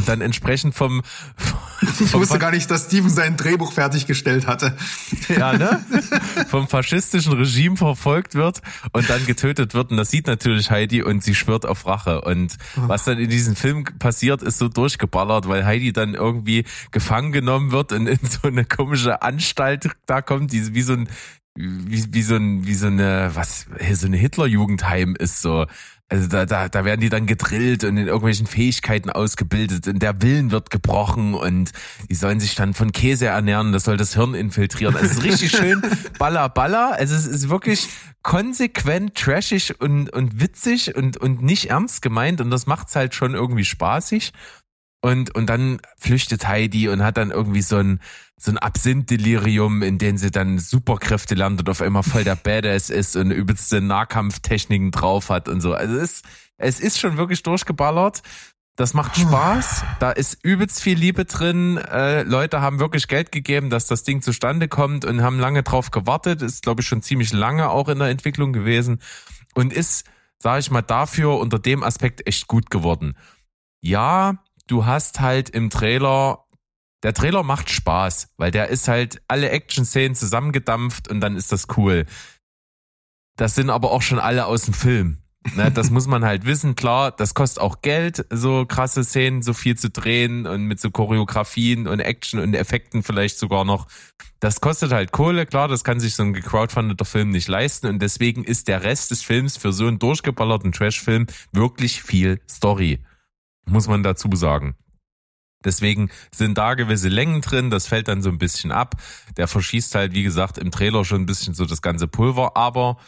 Dann 0.07 0.21
entsprechend 0.21 0.75
vom, 0.75 1.03
Ich 2.01 2.11
vom 2.11 2.21
wusste 2.21 2.39
gar 2.39 2.51
nicht, 2.51 2.71
dass 2.71 2.87
Steven 2.87 3.09
sein 3.09 3.37
Drehbuch 3.37 3.73
fertiggestellt 3.73 4.47
hatte. 4.47 4.77
ja, 5.29 5.53
ne? 5.53 5.85
vom 6.49 6.69
faschistischen 6.69 7.33
Regime 7.33 7.77
verfolgt 7.77 8.35
wird 8.35 8.61
und 8.93 9.09
dann 9.09 9.25
getötet 9.27 9.75
wird. 9.75 9.91
Und 9.91 9.97
das 9.97 10.11
sieht 10.11 10.27
natürlich 10.27 10.71
Heidi 10.71 11.03
und 11.03 11.23
sie 11.23 11.35
schwört 11.35 11.67
auf 11.67 11.87
Rache. 11.87 12.23
Und 12.23 12.57
was 12.77 13.05
dann 13.05 13.19
in 13.19 13.31
diesem 13.31 13.57
Film 13.57 13.85
passiert, 13.99 14.43
ist 14.43 14.59
so 14.59 14.69
durchgeballert, 14.69 15.49
weil 15.49 15.65
Heidi 15.65 15.93
dann 15.93 16.15
irgendwie 16.15 16.65
gefangen 16.91 17.33
genommen 17.33 17.71
wird 17.73 17.93
und 17.93 18.07
in 18.07 18.19
so 18.23 18.49
eine 18.49 18.65
komische 18.65 19.23
Anstalt 19.23 19.91
da 20.07 20.23
kommt, 20.23 20.53
die 20.53 20.75
wie 20.75 20.83
so 20.83 20.95
ein 20.95 21.09
wie, 21.57 22.13
wie 22.13 22.23
so 22.23 22.35
ein 22.35 22.67
wie 22.67 22.75
so 22.75 22.89
eine 22.89 23.31
was 23.35 23.67
so 23.93 24.07
eine 24.07 24.17
Hitlerjugendheim 24.17 25.15
ist 25.17 25.41
so 25.41 25.67
also 26.11 26.29
da, 26.29 26.45
da, 26.45 26.69
da 26.69 26.85
werden 26.85 27.01
die 27.01 27.09
dann 27.09 27.27
gedrillt 27.27 27.83
und 27.83 27.97
in 27.97 28.07
irgendwelchen 28.07 28.47
Fähigkeiten 28.47 29.09
ausgebildet 29.09 29.89
und 29.89 30.01
der 30.03 30.21
Willen 30.21 30.51
wird 30.51 30.71
gebrochen 30.71 31.35
und 31.35 31.73
die 32.11 32.15
sollen 32.15 32.41
sich 32.41 32.55
dann 32.55 32.75
von 32.75 32.93
Käse 32.93 33.27
ernähren, 33.27 33.73
das 33.73 33.85
soll 33.85 33.97
das 33.97 34.15
Hirn 34.15 34.35
infiltrieren. 34.35 34.95
Also 34.95 35.07
es 35.07 35.13
ist 35.19 35.25
richtig 35.25 35.51
schön 35.57 35.83
baller 36.19 36.49
baller. 36.51 36.93
Also 36.93 37.15
es 37.15 37.27
ist 37.27 37.49
wirklich 37.49 37.89
konsequent 38.23 39.15
trashig 39.15 39.81
und, 39.81 40.11
und 40.11 40.41
witzig 40.41 40.95
und, 40.95 41.17
und 41.17 41.43
nicht 41.43 41.71
ernst 41.71 42.03
gemeint 42.03 42.41
und 42.41 42.51
das 42.51 42.67
macht's 42.67 42.95
halt 42.97 43.15
schon 43.15 43.35
irgendwie 43.35 43.65
spaßig. 43.65 44.33
Und, 45.05 45.35
und 45.35 45.51
dann 45.51 45.83
flüchtet 45.99 46.49
Heidi 46.49 46.89
und 46.89 47.03
hat 47.03 47.19
dann 47.19 47.31
irgendwie 47.31 47.61
so 47.61 47.77
ein, 47.77 48.01
so 48.39 48.51
ein 48.51 48.57
Absinth-Delirium, 48.57 49.83
in 49.83 49.99
dem 49.99 50.17
sie 50.17 50.31
dann 50.31 50.59
Superkräfte 50.59 51.35
lernt 51.35 51.61
und 51.61 51.69
auf 51.69 51.83
einmal 51.83 52.03
voll 52.03 52.25
der 52.25 52.37
Badass 52.37 52.89
ist 52.89 53.15
und 53.15 53.31
übelste 53.31 53.83
Nahkampftechniken 53.83 54.93
drauf 54.93 55.29
hat 55.29 55.47
und 55.51 55.61
so. 55.61 55.75
Also 55.75 55.97
es, 55.97 56.23
es 56.57 56.81
ist 56.81 56.99
schon 56.99 57.19
wirklich 57.19 57.43
durchgeballert. 57.43 58.23
Das 58.77 58.95
macht 58.95 59.19
Spaß. 59.19 59.85
Da 60.01 60.11
ist 60.11 60.43
übelst 60.43 60.81
viel 60.81 60.97
Liebe 60.97 61.27
drin. 61.27 61.77
Äh, 61.77 62.23
Leute 62.23 62.63
haben 62.63 62.79
wirklich 62.79 63.07
Geld 63.07 63.31
gegeben, 63.31 63.69
dass 63.69 63.87
das 63.87 64.05
Ding 64.05 64.23
zustande 64.23 64.69
kommt 64.69 65.05
und 65.05 65.21
haben 65.21 65.39
lange 65.39 65.63
drauf 65.63 65.91
gewartet. 65.91 66.41
Ist, 66.41 66.63
glaube 66.63 66.81
ich, 66.81 66.89
schon 66.89 67.03
ziemlich 67.03 67.35
lange 67.35 67.69
auch 67.69 67.91
in 67.91 67.99
der 67.99 68.09
Entwicklung 68.09 68.55
gewesen 68.55 69.03
und 69.53 69.71
ist, 69.75 70.07
sage 70.39 70.61
ich 70.61 70.71
mal, 70.71 70.81
dafür 70.81 71.39
unter 71.41 71.59
dem 71.59 71.83
Aspekt 71.83 72.27
echt 72.27 72.49
gut 72.49 72.71
geworden. 72.71 73.19
Ja, 73.83 74.39
du 74.67 74.87
hast 74.87 75.21
halt 75.21 75.51
im 75.51 75.71
Trailer 75.71 76.45
der 77.05 77.13
Trailer 77.13 77.43
macht 77.43 77.69
Spaß, 77.69 78.31
weil 78.39 78.51
der 78.51 78.69
ist 78.69 78.89
halt 78.89 79.21
alle 79.29 79.51
Action-Szenen 79.51 80.15
zusammengedampft 80.15 81.07
und 81.09 81.21
dann 81.21 81.37
ist 81.37 81.53
das 81.53 81.67
cool. 81.77 82.07
Das 83.37 83.55
sind 83.55 83.69
aber 83.69 83.91
auch 83.93 84.01
schon 84.01 84.19
alle 84.19 84.47
aus 84.47 84.63
dem 84.63 84.73
Film. 84.73 85.19
Ne, 85.55 85.71
das 85.71 85.91
muss 85.91 86.07
man 86.07 86.25
halt 86.25 86.47
wissen. 86.47 86.75
Klar, 86.75 87.13
das 87.13 87.35
kostet 87.35 87.63
auch 87.63 87.83
Geld, 87.83 88.25
so 88.31 88.65
krasse 88.65 89.05
Szenen, 89.05 89.43
so 89.43 89.53
viel 89.53 89.77
zu 89.77 89.91
drehen 89.91 90.47
und 90.47 90.63
mit 90.63 90.81
so 90.81 90.91
Choreografien 90.91 91.87
und 91.87 92.01
Action 92.01 92.41
und 92.41 92.55
Effekten 92.55 93.03
vielleicht 93.03 93.39
sogar 93.39 93.67
noch. 93.67 93.87
Das 94.41 94.63
kostet 94.63 94.93
halt 94.93 95.13
Kohle, 95.13 95.45
klar, 95.45 95.69
das 95.69 95.85
kann 95.85 96.01
sich 96.01 96.15
so 96.15 96.23
ein 96.23 96.33
gecrowdfundeter 96.33 97.05
Film 97.05 97.29
nicht 97.29 97.49
leisten 97.49 97.89
und 97.89 98.01
deswegen 98.01 98.45
ist 98.45 98.69
der 98.69 98.83
Rest 98.83 99.11
des 99.11 99.23
Films 99.23 99.59
für 99.59 99.75
so 99.75 99.87
einen 99.87 99.99
durchgeballerten 99.99 100.73
Trash-Film 100.73 101.27
wirklich 101.53 102.03
viel 102.03 102.41
Story. 102.49 103.01
Muss 103.67 103.89
man 103.89 104.03
dazu 104.03 104.29
sagen. 104.35 104.77
Deswegen 105.65 106.11
sind 106.35 106.59
da 106.59 106.75
gewisse 106.75 107.09
Längen 107.09 107.41
drin, 107.41 107.71
das 107.71 107.87
fällt 107.87 108.09
dann 108.09 108.23
so 108.23 108.29
ein 108.29 108.39
bisschen 108.39 108.71
ab. 108.71 108.97
Der 109.37 109.49
verschießt 109.49 109.95
halt, 109.95 110.13
wie 110.13 110.23
gesagt, 110.23 110.59
im 110.59 110.71
Trailer 110.71 111.05
schon 111.05 111.23
ein 111.23 111.27
bisschen 111.27 111.55
so 111.55 111.65
das 111.65 111.81
ganze 111.81 112.07
Pulver, 112.07 112.57
aber 112.57 112.99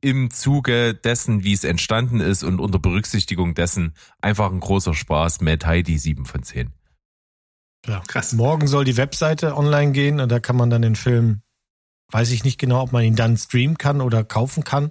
im 0.00 0.30
Zuge 0.30 0.94
dessen, 0.94 1.44
wie 1.44 1.52
es 1.52 1.64
entstanden 1.64 2.20
ist 2.20 2.42
und 2.42 2.58
unter 2.58 2.78
Berücksichtigung 2.78 3.54
dessen, 3.54 3.94
einfach 4.22 4.50
ein 4.50 4.60
großer 4.60 4.94
Spaß. 4.94 5.42
Mad 5.42 5.66
Heidi 5.66 5.98
7 5.98 6.24
von 6.24 6.42
10. 6.42 6.72
Ja. 7.86 8.02
Krass. 8.06 8.32
Morgen 8.32 8.66
soll 8.66 8.84
die 8.84 8.96
Webseite 8.96 9.56
online 9.56 9.92
gehen 9.92 10.20
und 10.20 10.30
da 10.30 10.40
kann 10.40 10.56
man 10.56 10.70
dann 10.70 10.82
den 10.82 10.96
Film, 10.96 11.42
weiß 12.10 12.30
ich 12.30 12.44
nicht 12.44 12.58
genau, 12.58 12.82
ob 12.82 12.92
man 12.92 13.04
ihn 13.04 13.16
dann 13.16 13.36
streamen 13.36 13.78
kann 13.78 14.00
oder 14.00 14.24
kaufen 14.24 14.64
kann. 14.64 14.90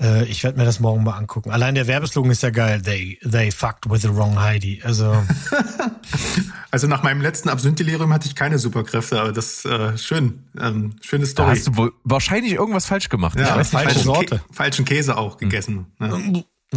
Äh, 0.00 0.24
ich 0.24 0.42
werde 0.44 0.58
mir 0.58 0.64
das 0.64 0.80
morgen 0.80 1.02
mal 1.04 1.16
angucken. 1.16 1.50
Allein 1.50 1.74
der 1.74 1.86
Werbeslogan 1.86 2.30
ist 2.32 2.42
ja 2.42 2.50
geil. 2.50 2.80
They, 2.82 3.18
they 3.28 3.50
fucked 3.50 3.90
with 3.90 4.02
the 4.02 4.08
wrong 4.14 4.40
Heidi. 4.40 4.80
Also, 4.82 5.22
Also 6.70 6.86
nach 6.86 7.02
meinem 7.02 7.20
letzten 7.20 7.48
Absinth-Delirium 7.48 8.12
hatte 8.12 8.28
ich 8.28 8.34
keine 8.36 8.58
Superkräfte, 8.58 9.20
aber 9.20 9.32
das 9.32 9.64
äh, 9.64 9.98
schön. 9.98 10.44
Ähm, 10.58 10.94
schöne 11.00 11.24
Da 11.24 11.30
Story. 11.30 11.56
hast 11.56 11.66
du 11.66 11.76
wohl 11.76 11.92
wahrscheinlich 12.04 12.52
irgendwas 12.52 12.86
falsch 12.86 13.08
gemacht. 13.08 13.38
ja, 13.38 13.42
ich 13.42 13.50
weiß 13.56 13.56
nicht, 13.58 13.70
falsche 13.72 13.88
falschen, 13.94 14.04
Sorte. 14.04 14.38
Kä 14.38 14.54
falschen 14.54 14.84
Käse 14.84 15.16
auch 15.16 15.36
gegessen. 15.36 15.86
Ja. 16.00 16.18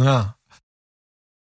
ja. 0.04 0.36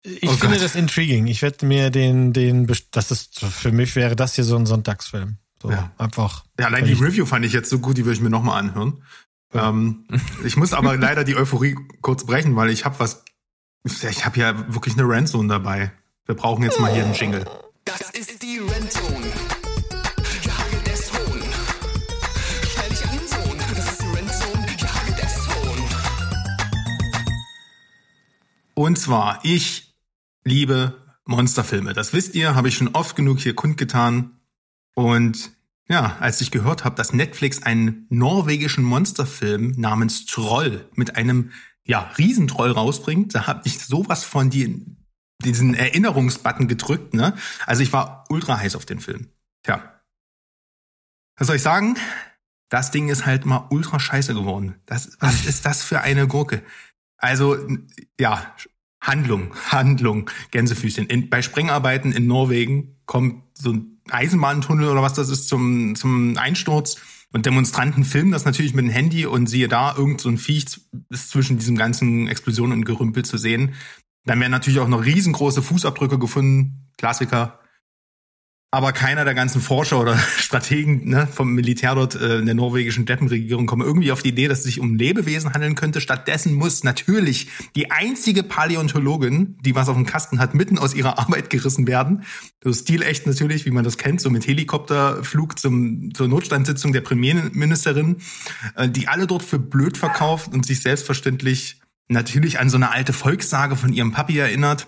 Ich 0.03 0.23
Oh 0.29 0.33
finde 0.33 0.55
Gott. 0.57 0.65
das 0.65 0.75
intriguing. 0.75 1.27
Ich 1.27 1.41
werde 1.41 1.65
mir 1.65 1.91
den, 1.91 2.33
den, 2.33 2.67
das 2.91 3.11
ist, 3.11 3.39
für 3.39 3.71
mich 3.71 3.95
wäre 3.95 4.15
das 4.15 4.35
hier 4.35 4.43
so 4.43 4.55
ein 4.57 4.65
Sonntagsfilm. 4.65 5.37
So, 5.61 5.71
Ja. 5.71 5.91
einfach. 5.97 6.43
Ja, 6.59 6.65
allein 6.67 6.85
die 6.85 6.93
Review 6.93 7.25
fand 7.25 7.45
ich 7.45 7.53
jetzt 7.53 7.69
so 7.69 7.79
gut, 7.79 7.97
die 7.97 8.03
würde 8.05 8.15
ich 8.15 8.21
mir 8.21 8.29
nochmal 8.31 8.59
anhören. 8.59 9.03
Ähm, 9.53 10.05
ich 10.45 10.57
muss 10.57 10.73
aber 10.73 10.97
leider 10.97 11.23
die 11.23 11.35
Euphorie 11.35 11.75
kurz 12.01 12.25
brechen, 12.25 12.55
weil 12.55 12.69
ich 12.69 12.85
habe 12.85 12.99
was. 12.99 13.23
Ich 13.83 14.25
habe 14.25 14.39
ja 14.39 14.73
wirklich 14.73 14.95
eine 14.95 15.07
Randzone 15.07 15.47
dabei. 15.47 15.91
Wir 16.25 16.35
brauchen 16.35 16.63
jetzt 16.63 16.79
mal 16.79 16.93
hier 16.93 17.03
einen 17.03 17.15
Jingle. 17.15 17.45
Das 17.83 18.11
ist 18.11 18.43
die 18.43 18.59
Hohn. 18.59 19.31
Und 28.81 28.97
zwar, 28.97 29.39
ich 29.43 29.93
liebe 30.43 30.95
Monsterfilme. 31.25 31.93
Das 31.93 32.13
wisst 32.13 32.33
ihr, 32.33 32.55
habe 32.55 32.67
ich 32.67 32.75
schon 32.75 32.89
oft 32.95 33.15
genug 33.15 33.39
hier 33.39 33.53
kundgetan. 33.53 34.39
Und 34.95 35.51
ja, 35.91 36.17
als 36.19 36.41
ich 36.41 36.51
gehört 36.51 36.85
habe, 36.85 36.95
dass 36.95 37.13
Netflix 37.13 37.63
einen 37.63 38.05
norwegischen 38.09 38.83
Monsterfilm 38.83 39.73
namens 39.77 40.25
Troll 40.25 40.89
mit 40.95 41.15
einem 41.17 41.51
ja, 41.85 42.11
Riesentroll 42.17 42.71
rausbringt, 42.71 43.35
da 43.35 43.47
habe 43.47 43.61
ich 43.65 43.79
sowas 43.79 44.23
von 44.23 44.49
die, 44.49 44.85
diesen 45.43 45.73
Erinnerungsbutton 45.73 46.67
gedrückt. 46.67 47.13
Ne? 47.13 47.35
Also 47.65 47.83
ich 47.83 47.91
war 47.91 48.23
ultra 48.29 48.57
heiß 48.57 48.75
auf 48.75 48.85
den 48.85 48.99
Film. 48.99 49.27
Tja. 49.63 50.01
Was 51.37 51.47
soll 51.47 51.57
ich 51.57 51.61
sagen? 51.61 51.97
Das 52.69 52.91
Ding 52.91 53.09
ist 53.09 53.25
halt 53.25 53.45
mal 53.45 53.67
ultra 53.69 53.99
scheiße 53.99 54.33
geworden. 54.33 54.75
Das, 54.85 55.17
was 55.19 55.45
ist 55.45 55.65
das 55.65 55.83
für 55.83 56.01
eine 56.01 56.27
Gurke? 56.27 56.63
Also, 57.17 57.57
ja, 58.17 58.55
Handlung, 59.01 59.53
Handlung, 59.69 60.29
Gänsefüßchen. 60.51 61.07
In, 61.07 61.29
bei 61.29 61.41
Sprengarbeiten 61.41 62.13
in 62.13 62.27
Norwegen 62.27 63.01
kommt 63.05 63.43
so 63.57 63.73
ein 63.73 63.90
Eisenbahntunnel 64.09 64.89
oder 64.89 65.01
was 65.01 65.13
das 65.13 65.29
ist 65.29 65.47
zum, 65.47 65.95
zum 65.95 66.37
Einsturz 66.37 66.97
und 67.33 67.45
Demonstranten 67.45 68.03
filmen 68.03 68.31
das 68.31 68.45
natürlich 68.45 68.73
mit 68.73 68.85
dem 68.85 68.91
Handy 68.91 69.25
und 69.25 69.47
siehe 69.47 69.67
da, 69.67 69.95
irgend 69.95 70.19
so 70.19 70.29
ein 70.29 70.37
Viech 70.37 70.81
ist 71.09 71.29
zwischen 71.29 71.57
diesem 71.57 71.77
ganzen 71.77 72.27
Explosionen 72.27 72.79
und 72.79 72.85
Gerümpel 72.85 73.23
zu 73.23 73.37
sehen. 73.37 73.73
Dann 74.25 74.39
werden 74.39 74.51
natürlich 74.51 74.79
auch 74.79 74.87
noch 74.87 75.05
riesengroße 75.05 75.61
Fußabdrücke 75.61 76.19
gefunden. 76.19 76.89
Klassiker. 76.97 77.60
Aber 78.73 78.93
keiner 78.93 79.25
der 79.25 79.33
ganzen 79.33 79.59
Forscher 79.59 79.99
oder 79.99 80.17
Strategen 80.37 81.09
ne, 81.09 81.27
vom 81.27 81.53
Militär 81.53 81.93
dort 81.93 82.15
äh, 82.15 82.39
in 82.39 82.45
der 82.45 82.55
norwegischen 82.55 83.05
Deppenregierung 83.05 83.65
kommen 83.65 83.85
irgendwie 83.85 84.13
auf 84.13 84.23
die 84.23 84.29
Idee, 84.29 84.47
dass 84.47 84.59
es 84.59 84.63
sich 84.63 84.79
um 84.79 84.95
Lebewesen 84.95 85.53
handeln 85.53 85.75
könnte. 85.75 85.99
Stattdessen 85.99 86.53
muss 86.53 86.85
natürlich 86.85 87.49
die 87.75 87.91
einzige 87.91 88.43
Paläontologin, 88.43 89.57
die 89.59 89.75
was 89.75 89.89
auf 89.89 89.95
dem 89.97 90.05
Kasten 90.05 90.39
hat, 90.39 90.55
mitten 90.55 90.79
aus 90.79 90.93
ihrer 90.95 91.19
Arbeit 91.19 91.49
gerissen 91.49 91.85
werden. 91.85 92.23
So 92.63 92.71
stilecht 92.71 93.27
natürlich, 93.27 93.65
wie 93.65 93.71
man 93.71 93.83
das 93.83 93.97
kennt, 93.97 94.21
so 94.21 94.29
mit 94.29 94.47
Helikopterflug 94.47 95.59
zum, 95.59 96.13
zur 96.13 96.29
Notstandssitzung 96.29 96.93
der 96.93 97.01
Premierministerin, 97.01 98.17
äh, 98.77 98.87
die 98.87 99.09
alle 99.09 99.27
dort 99.27 99.43
für 99.43 99.59
blöd 99.59 99.97
verkauft 99.97 100.53
und 100.53 100.65
sich 100.65 100.81
selbstverständlich 100.81 101.81
natürlich 102.07 102.59
an 102.59 102.69
so 102.69 102.77
eine 102.77 102.91
alte 102.91 103.11
Volkssage 103.11 103.75
von 103.75 103.91
ihrem 103.91 104.13
Papi 104.13 104.37
erinnert 104.37 104.87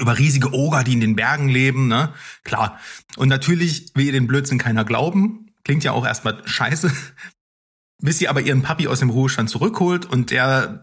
über 0.00 0.18
riesige 0.18 0.52
Oger, 0.52 0.84
die 0.84 0.92
in 0.92 1.00
den 1.00 1.16
Bergen 1.16 1.48
leben, 1.48 1.88
ne? 1.88 2.12
Klar. 2.44 2.78
Und 3.16 3.28
natürlich 3.28 3.92
will 3.94 4.06
ihr 4.06 4.12
den 4.12 4.26
Blödsinn 4.26 4.58
keiner 4.58 4.84
glauben. 4.84 5.50
Klingt 5.64 5.84
ja 5.84 5.92
auch 5.92 6.06
erstmal 6.06 6.40
scheiße. 6.44 6.92
Bis 7.98 8.18
sie 8.18 8.28
aber 8.28 8.40
ihren 8.40 8.62
Papi 8.62 8.88
aus 8.88 8.98
dem 8.98 9.10
Ruhestand 9.10 9.48
zurückholt 9.48 10.06
und 10.06 10.32
der 10.32 10.82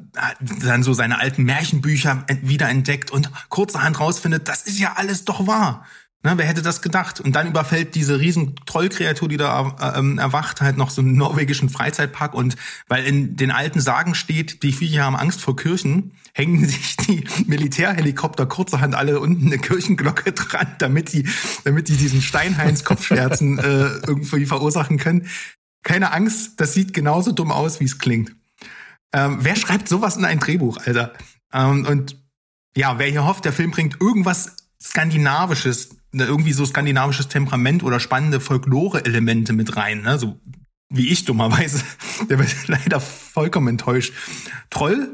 dann 0.62 0.84
so 0.84 0.94
seine 0.94 1.20
alten 1.20 1.44
Märchenbücher 1.44 2.26
wieder 2.42 2.70
entdeckt 2.70 3.12
und 3.12 3.30
kurzerhand 3.50 4.00
rausfindet, 4.00 4.48
das 4.48 4.62
ist 4.64 4.80
ja 4.80 4.94
alles 4.94 5.26
doch 5.26 5.46
wahr. 5.46 5.86
Ne, 6.22 6.34
wer 6.36 6.46
hätte 6.46 6.62
das 6.62 6.82
gedacht? 6.82 7.22
Und 7.22 7.34
dann 7.34 7.48
überfällt 7.48 7.96
diese 7.96 8.20
riesen 8.20 8.56
Trollkreatur, 8.66 9.30
die 9.30 9.38
da 9.38 9.78
äh, 9.80 10.00
ähm, 10.00 10.18
erwacht, 10.18 10.60
halt 10.60 10.76
noch 10.76 10.90
so 10.90 11.02
einen 11.02 11.16
norwegischen 11.16 11.70
Freizeitpark. 11.70 12.34
Und 12.34 12.58
weil 12.90 13.06
in 13.06 13.38
den 13.38 13.52
alten 13.52 13.80
Sagen 13.80 14.16
steht, 14.16 14.62
die 14.64 14.74
Viecher 14.74 15.06
haben 15.06 15.16
Angst 15.16 15.40
vor 15.40 15.56
Kirchen, 15.56 16.12
hängen 16.34 16.66
sich 16.68 16.98
die 16.98 17.24
Militärhelikopter 17.46 18.46
kurzerhand 18.48 18.96
alle 18.96 19.22
unten 19.22 19.48
eine 19.48 19.60
Kirchenglocke 19.60 20.34
dran, 20.34 20.76
damit 20.80 21.14
die, 21.14 21.26
damit 21.64 21.88
die 21.88 21.96
diesen 21.96 22.22
Steinheinz 22.22 22.84
Kopfschmerzen 22.84 23.58
äh, 23.58 23.88
irgendwie 24.06 24.46
verursachen 24.46 24.98
können. 24.98 25.28
Keine 25.84 26.12
Angst, 26.12 26.60
das 26.60 26.74
sieht 26.74 26.94
genauso 26.94 27.32
dumm 27.32 27.54
aus, 27.54 27.80
wie 27.80 27.86
es 27.86 27.98
klingt. 27.98 28.36
Ähm, 29.14 29.38
wer 29.42 29.56
schreibt 29.56 29.88
sowas 29.88 30.18
in 30.18 30.26
ein 30.26 30.40
Drehbuch, 30.40 30.86
Alter? 30.86 31.14
Ähm, 31.54 31.86
und 31.86 32.18
ja, 32.76 33.00
wer 33.00 33.08
hier 33.08 33.26
hofft, 33.26 33.46
der 33.46 33.54
Film 33.54 33.72
bringt 33.72 34.02
irgendwas 34.02 34.58
Skandinavisches 34.82 35.99
irgendwie 36.14 36.54
so 36.54 36.66
skandinavisches 36.66 37.28
Temperament 37.28 37.84
oder 37.84 38.00
spannende 38.00 38.40
Folklore-Elemente 38.40 39.54
mit 39.54 39.76
rein, 39.76 40.02
ne? 40.02 40.18
so 40.18 40.40
wie 40.90 41.10
ich 41.10 41.26
dummerweise, 41.26 41.84
der 42.30 42.40
wird 42.40 42.68
leider 42.68 43.00
vollkommen 43.00 43.68
enttäuscht. 43.68 44.14
Troll 44.70 45.10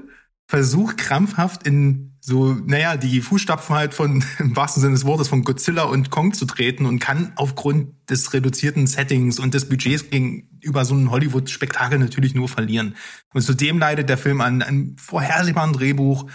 versucht 0.48 0.98
krampfhaft 0.98 1.66
in 1.66 2.16
so, 2.22 2.54
naja, 2.54 2.98
die 2.98 3.22
Fußstapfen 3.22 3.76
halt 3.76 3.94
von, 3.94 4.24
im 4.40 4.56
wahrsten 4.56 4.82
Sinne 4.82 4.94
des 4.94 5.06
Wortes, 5.06 5.28
von 5.28 5.44
Godzilla 5.44 5.84
und 5.84 6.10
Kong 6.10 6.34
zu 6.34 6.46
treten 6.46 6.86
und 6.86 7.00
kann 7.00 7.34
aufgrund 7.36 8.10
des 8.10 8.34
reduzierten 8.34 8.88
Settings 8.88 9.38
und 9.38 9.54
des 9.54 9.70
Budgets 9.70 10.10
gegenüber 10.10 10.86
so 10.86 10.96
einem 10.96 11.12
Hollywood-Spektakel 11.12 12.00
natürlich 12.00 12.34
nur 12.34 12.50
verlieren. 12.50 12.96
Und 13.34 13.42
zudem 13.42 13.78
leidet 13.78 14.10
der 14.10 14.18
Film 14.18 14.42
an 14.42 14.64
einem 14.64 14.98
vorhersehbaren 14.98 15.74
Drehbuch, 15.74 16.30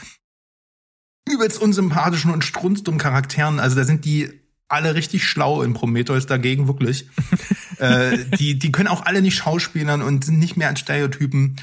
übelst 1.28 1.60
unsympathischen 1.60 2.30
und 2.30 2.44
strunzdummen 2.44 3.00
Charakteren. 3.00 3.58
Also 3.58 3.76
da 3.76 3.84
sind 3.84 4.04
die 4.04 4.39
alle 4.70 4.94
richtig 4.94 5.24
schlau 5.24 5.62
in 5.62 5.74
Prometheus 5.74 6.26
dagegen, 6.26 6.68
wirklich. 6.68 7.08
äh, 7.78 8.18
die, 8.38 8.58
die 8.58 8.72
können 8.72 8.88
auch 8.88 9.04
alle 9.04 9.20
nicht 9.20 9.36
schauspielern 9.36 10.00
und 10.00 10.24
sind 10.24 10.38
nicht 10.38 10.56
mehr 10.56 10.68
an 10.68 10.76
Stereotypen. 10.76 11.56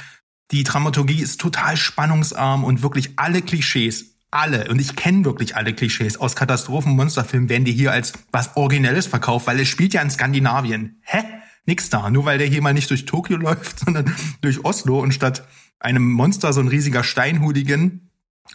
Die 0.51 0.63
Dramaturgie 0.63 1.21
ist 1.21 1.41
total 1.41 1.77
spannungsarm 1.77 2.63
und 2.63 2.81
wirklich 2.81 3.11
alle 3.15 3.41
Klischees, 3.41 4.17
alle, 4.29 4.69
und 4.69 4.79
ich 4.79 4.95
kenne 4.95 5.25
wirklich 5.25 5.55
alle 5.55 5.73
Klischees 5.73 6.17
aus 6.17 6.35
Katastrophen- 6.35 6.95
Monsterfilmen, 6.95 7.49
werden 7.49 7.65
die 7.65 7.71
hier 7.71 7.91
als 7.91 8.13
was 8.31 8.55
Originelles 8.57 9.07
verkauft, 9.07 9.47
weil 9.47 9.59
es 9.59 9.69
spielt 9.69 9.93
ja 9.93 10.01
in 10.01 10.09
Skandinavien. 10.09 11.01
Hä? 11.03 11.23
Nix 11.65 11.89
da. 11.89 12.09
Nur 12.09 12.25
weil 12.25 12.37
der 12.37 12.47
hier 12.47 12.61
mal 12.61 12.73
nicht 12.73 12.89
durch 12.89 13.05
Tokio 13.05 13.37
läuft, 13.37 13.79
sondern 13.79 14.13
durch 14.41 14.63
Oslo 14.65 14.99
und 14.99 15.13
statt 15.13 15.47
einem 15.79 16.11
Monster 16.11 16.53
so 16.53 16.59
ein 16.59 16.67
riesiger 16.67 17.03
Steinhudigen 17.03 18.09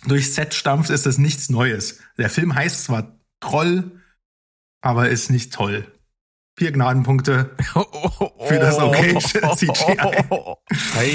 durchs 0.07 0.35
Set 0.35 0.55
stampft, 0.55 0.91
ist 0.91 1.07
das 1.07 1.19
nichts 1.19 1.49
Neues. 1.49 2.01
Der 2.19 2.31
Film 2.31 2.55
heißt 2.55 2.85
zwar 2.85 3.19
Troll, 3.41 4.02
aber 4.83 5.09
ist 5.09 5.31
nicht 5.31 5.55
toll. 5.55 5.87
Vier 6.59 6.71
Gnadenpunkte 6.71 7.57
für 8.47 8.59
das 8.59 8.79
okay 8.79 9.17
CGI. 9.19 9.97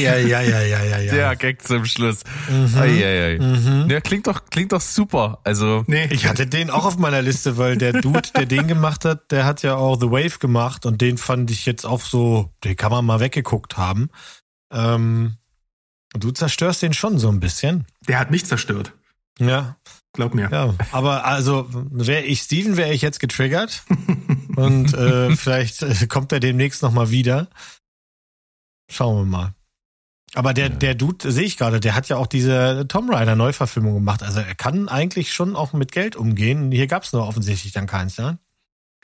Ja, 0.01 0.15
ja, 0.17 0.41
ja, 0.41 0.41
ja, 0.41 0.83
ja, 0.83 0.99
ja. 0.99 1.13
Der 1.13 1.35
Gag 1.35 1.61
zum 1.61 1.85
Schluss. 1.85 2.23
Mhm. 2.49 2.75
Ei, 2.75 3.05
ei, 3.05 3.35
ei. 3.35 3.39
Mhm. 3.39 3.87
Ja, 3.87 4.01
klingt 4.01 4.25
doch, 4.25 4.45
klingt 4.49 4.71
doch 4.71 4.81
super. 4.81 5.39
Also. 5.43 5.83
Nee. 5.85 6.07
Ich 6.09 6.25
hatte 6.25 6.47
den 6.47 6.71
auch 6.71 6.85
auf 6.85 6.97
meiner 6.97 7.21
Liste, 7.21 7.57
weil 7.59 7.77
der 7.77 7.93
Dude, 7.93 8.29
der 8.35 8.47
den 8.47 8.67
gemacht 8.67 9.05
hat, 9.05 9.31
der 9.31 9.45
hat 9.45 9.61
ja 9.61 9.75
auch 9.75 9.99
The 9.99 10.09
Wave 10.09 10.39
gemacht 10.39 10.87
und 10.87 11.01
den 11.01 11.19
fand 11.19 11.51
ich 11.51 11.67
jetzt 11.67 11.85
auch 11.85 12.01
so, 12.01 12.51
den 12.63 12.75
kann 12.75 12.91
man 12.91 13.05
mal 13.05 13.19
weggeguckt 13.19 13.77
haben. 13.77 14.09
Ähm, 14.71 15.37
du 16.13 16.31
zerstörst 16.31 16.81
den 16.81 16.93
schon 16.93 17.19
so 17.19 17.29
ein 17.29 17.39
bisschen. 17.39 17.85
Der 18.07 18.17
hat 18.17 18.31
mich 18.31 18.47
zerstört. 18.47 18.93
Ja. 19.39 19.77
Glaub 20.17 20.33
mir. 20.33 20.49
Ja, 20.51 20.73
aber 20.91 21.25
also 21.25 21.67
wäre 21.69 22.23
ich 22.23 22.41
Steven, 22.41 22.75
wäre 22.75 22.91
ich 22.91 23.03
jetzt 23.03 23.19
getriggert. 23.19 23.83
und 24.55 24.91
äh, 24.95 25.35
vielleicht 25.35 25.83
äh, 25.83 26.07
kommt 26.07 26.31
er 26.31 26.39
demnächst 26.39 26.81
nochmal 26.81 27.11
wieder. 27.11 27.49
Schauen 28.89 29.17
wir 29.17 29.25
mal. 29.25 29.53
Aber 30.33 30.55
der, 30.55 30.69
der 30.69 30.95
Dude, 30.95 31.31
sehe 31.31 31.43
ich 31.43 31.55
gerade, 31.55 31.79
der 31.79 31.93
hat 31.93 32.09
ja 32.09 32.17
auch 32.17 32.25
diese 32.25 32.87
Tom 32.87 33.11
Rider 33.11 33.35
Neuverfilmung 33.35 33.93
gemacht. 33.93 34.23
Also 34.23 34.39
er 34.39 34.55
kann 34.55 34.89
eigentlich 34.89 35.35
schon 35.35 35.55
auch 35.55 35.73
mit 35.73 35.91
Geld 35.91 36.15
umgehen. 36.15 36.71
Hier 36.71 36.87
gab 36.87 37.03
es 37.03 37.13
nur 37.13 37.27
offensichtlich 37.27 37.73
dann 37.73 37.85
keins, 37.85 38.17
ja? 38.17 38.39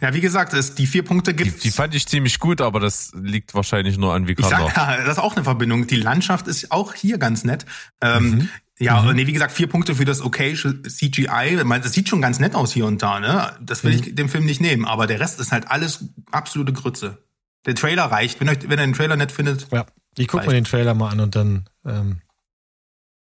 Ja, 0.02 0.16
wie 0.16 0.20
gesagt, 0.20 0.54
es, 0.54 0.74
die 0.74 0.88
vier 0.88 1.04
Punkte 1.04 1.36
gibt. 1.36 1.58
Die, 1.58 1.70
die, 1.70 1.72
fand 1.72 1.94
ich 1.94 2.08
ziemlich 2.08 2.40
gut, 2.40 2.60
aber 2.60 2.80
das 2.80 3.12
liegt 3.14 3.54
wahrscheinlich 3.54 4.00
nur 4.00 4.16
an 4.16 4.28
Vikander. 4.28 4.66
Ich 4.68 4.74
sag, 4.74 4.98
ja, 4.98 4.98
das 5.06 5.18
ist 5.18 5.24
auch 5.24 5.36
eine 5.36 5.44
Verbindung. 5.44 5.86
Die 5.86 5.96
Landschaft 5.96 6.48
ist 6.48 6.72
auch 6.72 6.96
hier 6.96 7.20
ganz 7.20 7.44
nett. 7.44 7.68
Ähm, 8.02 8.30
mhm. 8.32 8.50
Ja, 8.80 9.02
mhm. 9.02 9.16
nee, 9.16 9.28
wie 9.28 9.34
gesagt, 9.34 9.52
vier 9.52 9.68
Punkte 9.68 9.96
für 9.96 10.06
das 10.06 10.22
okay 10.22 10.56
CGI. 10.56 11.64
Das 11.82 11.94
sieht 11.94 12.10
schon 12.10 12.22
ganz 12.22 12.40
nett 12.40 12.56
aus 12.56 12.74
hier 12.74 12.86
und 12.86 13.02
da, 13.02 13.20
ne? 13.20 13.56
Das 13.62 13.84
will 13.84 13.94
mhm. 13.94 14.00
ich 14.00 14.16
dem 14.16 14.30
Film 14.30 14.46
nicht 14.46 14.62
nehmen, 14.62 14.86
aber 14.86 15.06
der 15.06 15.20
Rest 15.20 15.40
ist 15.40 15.52
halt 15.52 15.70
alles 15.70 16.06
absolute 16.32 16.74
Grütze. 16.74 17.20
Der 17.66 17.76
Trailer 17.76 18.06
reicht. 18.06 18.40
Wenn, 18.40 18.50
euch, 18.50 18.64
wenn 18.64 18.72
ihr 18.72 18.78
den 18.78 18.94
Trailer 18.94 19.16
nett 19.16 19.32
findet. 19.32 19.68
Ja, 19.72 19.86
ich 20.18 20.28
guck 20.28 20.40
reicht. 20.40 20.50
mir 20.50 20.56
den 20.56 20.66
Trailer 20.66 20.96
mal 20.96 21.10
an 21.10 21.20
und 21.20 21.36
dann, 21.36 21.70
ähm, 21.86 22.22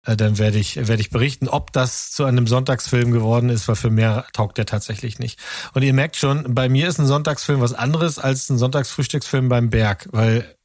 äh, 0.04 0.18
dann 0.18 0.40
werde 0.40 0.58
ich, 0.58 0.76
werde 0.76 1.00
ich 1.00 1.12
berichten, 1.12 1.48
ob 1.48 1.72
das 1.72 2.12
zu 2.12 2.26
einem 2.26 2.48
Sonntagsfilm 2.48 3.12
geworden 3.12 3.50
ist, 3.50 3.68
weil 3.68 3.76
für 3.76 3.92
mehr 3.92 4.26
taugt 4.34 4.58
der 4.58 4.66
tatsächlich 4.66 5.20
nicht. 5.20 5.40
Und 5.74 5.84
ihr 5.84 5.94
merkt 5.94 6.16
schon, 6.16 6.56
bei 6.56 6.70
mir 6.70 6.88
ist 6.88 7.00
ein 7.00 7.06
Sonntagsfilm 7.06 7.62
was 7.62 7.74
anderes 7.74 8.18
als 8.18 8.50
ein 8.50 8.58
Sonntagsfrühstücksfilm 8.58 9.48
beim 9.48 9.70
Berg, 9.70 10.08
weil 10.12 10.56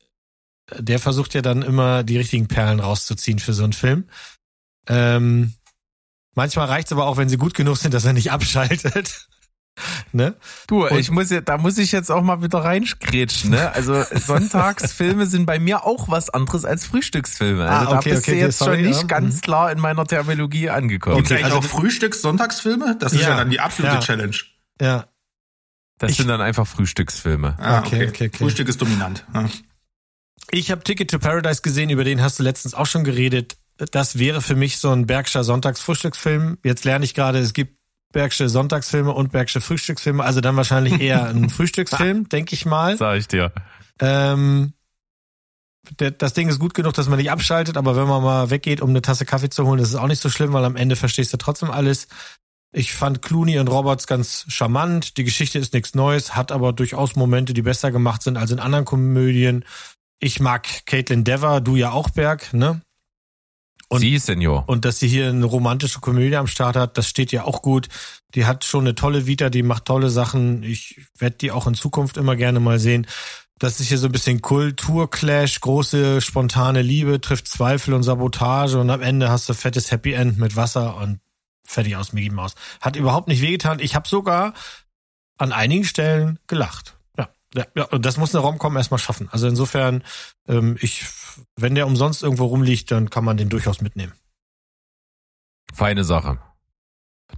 der 0.79 0.99
versucht 0.99 1.35
ja 1.35 1.43
dann 1.43 1.63
immer 1.63 2.03
die 2.03 2.17
richtigen 2.17 2.49
Perlen 2.49 2.81
rauszuziehen 2.81 3.39
für 3.39 3.53
so 3.53 3.65
einen 3.65 3.73
Film. 3.73 4.05
Ähm, 4.91 5.55
manchmal 6.35 6.67
reicht's 6.67 6.93
aber 6.93 7.07
auch, 7.07 7.17
wenn 7.17 7.29
sie 7.29 7.37
gut 7.37 7.55
genug 7.55 7.77
sind, 7.77 7.95
dass 7.95 8.05
er 8.05 8.13
nicht 8.13 8.33
abschaltet. 8.33 9.29
ne? 10.13 10.35
Du, 10.67 10.87
und 10.87 10.99
ich 10.99 11.11
muss 11.11 11.31
ja, 11.31 11.41
da 11.41 11.59
muss 11.59 11.79
ich 11.79 11.93
jetzt 11.93 12.11
auch 12.11 12.23
mal 12.23 12.43
wieder 12.43 12.59
reinkretschen, 12.59 13.51
ne? 13.51 13.73
Also 13.73 14.03
Sonntagsfilme 14.15 15.27
sind 15.27 15.47
bei 15.47 15.59
mir 15.59 15.87
auch 15.87 16.09
was 16.09 16.29
anderes 16.31 16.65
als 16.65 16.87
Frühstücksfilme. 16.87 17.69
Also 17.69 17.93
ah, 17.93 17.99
okay, 17.99 18.11
da 18.11 18.15
bist 18.15 18.29
okay, 18.29 18.33
du 18.33 18.45
jetzt 18.47 18.59
sorry, 18.59 18.77
schon 18.77 18.85
nicht 18.85 19.01
ja. 19.03 19.07
ganz 19.07 19.37
mhm. 19.37 19.41
klar 19.43 19.73
in 19.73 19.79
meiner 19.79 20.05
Terminologie 20.07 20.71
angekommen. 20.71 21.17
Gibt 21.17 21.31
es 21.31 21.33
eigentlich 21.33 21.45
also, 21.47 21.59
auch 21.59 21.65
Frühstücks-Sonntagsfilme? 21.65 22.97
Das 22.99 23.13
ist 23.13 23.23
ja, 23.23 23.31
ja 23.31 23.37
dann 23.37 23.51
die 23.51 23.61
absolute 23.61 23.95
ja. 23.95 24.01
Challenge. 24.01 24.37
Ja. 24.81 25.07
Das 25.99 26.13
ich, 26.13 26.17
sind 26.17 26.29
dann 26.29 26.41
einfach 26.41 26.67
Frühstücksfilme. 26.67 27.57
Ah, 27.59 27.81
okay. 27.81 28.09
okay, 28.09 28.27
okay 28.27 28.31
Frühstück 28.37 28.69
ist 28.69 28.81
dominant. 28.81 29.25
Ja. 29.35 29.49
Ich 30.51 30.71
habe 30.71 30.83
Ticket 30.83 31.11
to 31.11 31.19
Paradise 31.19 31.63
gesehen, 31.63 31.91
über 31.91 32.05
den 32.05 32.23
hast 32.23 32.39
du 32.39 32.43
letztens 32.43 32.75
auch 32.75 32.87
schon 32.87 33.05
geredet 33.05 33.57
das 33.91 34.19
wäre 34.19 34.43
für 34.43 34.57
mich 34.57 34.79
so 34.79 34.91
ein 34.91 35.07
Bergscher 35.07 35.45
Sonntagsfrühstücksfilm. 35.45 36.59
Jetzt 36.65 36.85
lerne 36.85 37.05
ich 37.05 37.15
gerade, 37.15 37.39
es 37.39 37.53
gibt 37.53 37.79
Bergsche 38.13 38.49
Sonntagsfilme 38.49 39.13
und 39.13 39.33
Bergsche 39.33 39.61
Frühstücksfilme, 39.61 40.25
also 40.25 40.41
dann 40.41 40.57
wahrscheinlich 40.57 41.01
eher 41.01 41.27
ein 41.27 41.49
Frühstücksfilm, 41.51 42.29
denke 42.29 42.55
ich 42.55 42.67
mal. 42.67 42.97
Sag 42.97 43.19
ich 43.19 43.29
dir. 43.29 43.53
Ähm, 44.01 44.73
das 45.97 46.35
Ding 46.35 46.49
ist 46.49 46.59
gut 46.59 46.75
genug, 46.75 46.93
dass 46.95 47.09
man 47.09 47.19
nicht 47.19 47.31
abschaltet, 47.31 47.77
aber 47.77 47.97
wenn 47.97 48.07
man 48.07 48.23
mal 48.23 48.51
weggeht, 48.51 48.81
um 48.81 48.91
eine 48.91 49.03
Tasse 49.03 49.25
Kaffee 49.25 49.49
zu 49.49 49.67
holen, 49.67 49.79
das 49.79 49.91
ist 49.91 49.95
auch 49.95 50.09
nicht 50.09 50.21
so 50.21 50.29
schlimm, 50.29 50.53
weil 50.53 50.65
am 50.65 50.77
Ende 50.77 50.97
verstehst 50.97 51.33
du 51.33 51.37
trotzdem 51.37 51.71
alles. 51.71 52.09
Ich 52.73 52.93
fand 52.93 53.23
Clooney 53.23 53.59
und 53.59 53.69
Roberts 53.69 54.07
ganz 54.07 54.45
charmant. 54.49 55.17
Die 55.17 55.25
Geschichte 55.25 55.59
ist 55.59 55.73
nichts 55.73 55.95
Neues, 55.95 56.37
hat 56.37 56.53
aber 56.53 56.73
durchaus 56.73 57.17
Momente, 57.17 57.55
die 57.55 57.63
besser 57.63 57.91
gemacht 57.91 58.23
sind 58.23 58.37
als 58.37 58.51
in 58.51 58.61
anderen 58.61 58.85
Komödien. 58.85 59.65
Ich 60.21 60.39
mag 60.39 60.69
Caitlin 60.87 61.25
Dever, 61.25 61.61
du 61.61 61.77
ja 61.77 61.91
auch, 61.91 62.11
Berg, 62.11 62.53
ne? 62.53 62.83
Und, 63.91 64.01
sie, 64.01 64.19
Senior. 64.19 64.65
Und 64.69 64.85
dass 64.85 65.01
sie 65.01 65.09
hier 65.09 65.29
eine 65.29 65.45
romantische 65.45 65.99
Komödie 65.99 66.37
am 66.37 66.47
Start 66.47 66.77
hat, 66.77 66.97
das 66.97 67.09
steht 67.09 67.33
ja 67.33 67.45
auch 67.45 67.61
gut. 67.61 67.89
Die 68.37 68.47
hat 68.47 68.65
schon 68.65 68.85
eine 68.85 68.95
tolle 68.95 69.27
Vita, 69.27 69.51
die 69.51 69.65
macht 69.65 69.87
tolle 69.87 70.11
Sachen. 70.11 70.63
Ich 70.63 71.01
werde 71.19 71.37
die 71.37 71.51
auch 71.51 71.67
in 71.67 71.75
Zukunft 71.75 72.17
immer 72.17 72.37
gerne 72.37 72.61
mal 72.61 72.79
sehen. 72.79 73.07
Das 73.59 73.81
ist 73.81 73.89
hier 73.89 73.99
so 73.99 74.07
ein 74.07 74.13
bisschen 74.13 74.41
Kulturclash, 74.41 75.61
große 75.61 76.21
spontane 76.21 76.83
Liebe, 76.83 77.21
trifft 77.21 77.49
Zweifel 77.49 77.93
und 77.93 78.05
Sabotage 78.05 78.79
und 78.79 78.89
am 78.91 79.03
Ende 79.03 79.29
hast 79.29 79.49
du 79.49 79.55
fettes 79.55 79.91
Happy 79.91 80.13
End 80.13 80.39
mit 80.39 80.55
Wasser 80.55 80.97
und 80.97 81.19
fertig 81.67 81.97
aus 81.97 82.13
Mickey 82.13 82.31
Mouse. 82.31 82.55
Hat 82.81 82.95
überhaupt 82.95 83.27
nicht 83.27 83.43
wehgetan. 83.43 83.81
Ich 83.81 83.97
habe 83.97 84.09
sogar 84.09 84.55
an 85.37 85.53
einigen 85.53 85.85
Stellen 85.85 86.39
gelacht. 86.47 86.97
Ja, 87.55 87.65
ja, 87.75 87.85
und 87.87 88.05
das 88.07 88.17
muss 88.17 88.35
eine 88.35 88.45
Romcom 88.45 88.77
erstmal 88.77 88.99
schaffen. 88.99 89.29
Also 89.33 89.49
insofern, 89.49 90.05
ähm, 90.47 90.77
ich, 90.81 91.07
wenn 91.57 91.75
der 91.75 91.87
umsonst 91.87 92.23
irgendwo 92.23 92.47
rumliegt, 92.47 92.91
dann 92.91 93.11
kann 93.11 93.25
man 93.25 93.37
den 93.37 93.49
durchaus 93.49 93.81
mitnehmen. 93.81 94.13
Feine 95.73 96.05
Sache. 96.05 96.39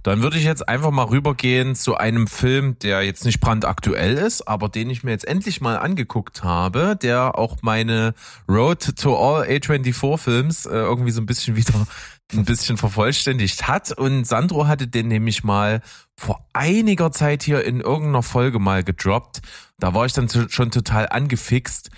Dann 0.01 0.23
würde 0.23 0.37
ich 0.37 0.43
jetzt 0.43 0.67
einfach 0.67 0.89
mal 0.89 1.05
rübergehen 1.05 1.75
zu 1.75 1.95
einem 1.95 2.27
Film, 2.27 2.77
der 2.79 3.03
jetzt 3.03 3.25
nicht 3.25 3.39
brandaktuell 3.39 4.15
ist, 4.15 4.47
aber 4.47 4.67
den 4.69 4.89
ich 4.89 5.03
mir 5.03 5.11
jetzt 5.11 5.27
endlich 5.27 5.61
mal 5.61 5.77
angeguckt 5.77 6.43
habe, 6.43 6.97
der 6.99 7.37
auch 7.37 7.57
meine 7.61 8.15
Road 8.49 8.95
to 8.97 9.15
All 9.15 9.43
A24 9.43 10.17
Films 10.17 10.65
äh, 10.65 10.71
irgendwie 10.71 11.11
so 11.11 11.21
ein 11.21 11.27
bisschen 11.27 11.55
wieder 11.55 11.85
ein 12.33 12.45
bisschen 12.45 12.77
vervollständigt 12.77 13.67
hat. 13.67 13.91
Und 13.91 14.25
Sandro 14.25 14.67
hatte 14.67 14.87
den 14.87 15.07
nämlich 15.07 15.43
mal 15.43 15.81
vor 16.17 16.47
einiger 16.53 17.11
Zeit 17.11 17.43
hier 17.43 17.63
in 17.63 17.81
irgendeiner 17.81 18.23
Folge 18.23 18.59
mal 18.59 18.83
gedroppt. 18.83 19.41
Da 19.79 19.93
war 19.93 20.05
ich 20.05 20.13
dann 20.13 20.29
schon 20.49 20.71
total 20.71 21.09
angefixt 21.09 21.89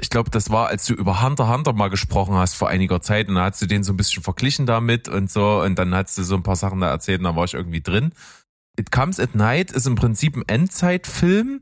ich 0.00 0.10
glaube, 0.10 0.30
das 0.30 0.50
war, 0.50 0.68
als 0.68 0.86
du 0.86 0.94
über 0.94 1.22
Hunter 1.22 1.48
Hunter 1.48 1.72
mal 1.72 1.90
gesprochen 1.90 2.34
hast 2.34 2.54
vor 2.54 2.68
einiger 2.68 3.02
Zeit 3.02 3.28
und 3.28 3.34
da 3.34 3.44
hast 3.44 3.60
du 3.60 3.66
den 3.66 3.84
so 3.84 3.92
ein 3.92 3.96
bisschen 3.96 4.22
verglichen 4.22 4.64
damit 4.66 5.08
und 5.08 5.30
so 5.30 5.60
und 5.62 5.78
dann 5.78 5.94
hast 5.94 6.16
du 6.16 6.22
so 6.22 6.34
ein 6.34 6.42
paar 6.42 6.56
Sachen 6.56 6.80
da 6.80 6.88
erzählt 6.88 7.18
und 7.20 7.24
da 7.24 7.36
war 7.36 7.44
ich 7.44 7.54
irgendwie 7.54 7.82
drin. 7.82 8.12
It 8.78 8.90
Comes 8.90 9.20
at 9.20 9.34
Night 9.34 9.70
ist 9.70 9.86
im 9.86 9.96
Prinzip 9.96 10.36
ein 10.36 10.48
Endzeitfilm, 10.48 11.60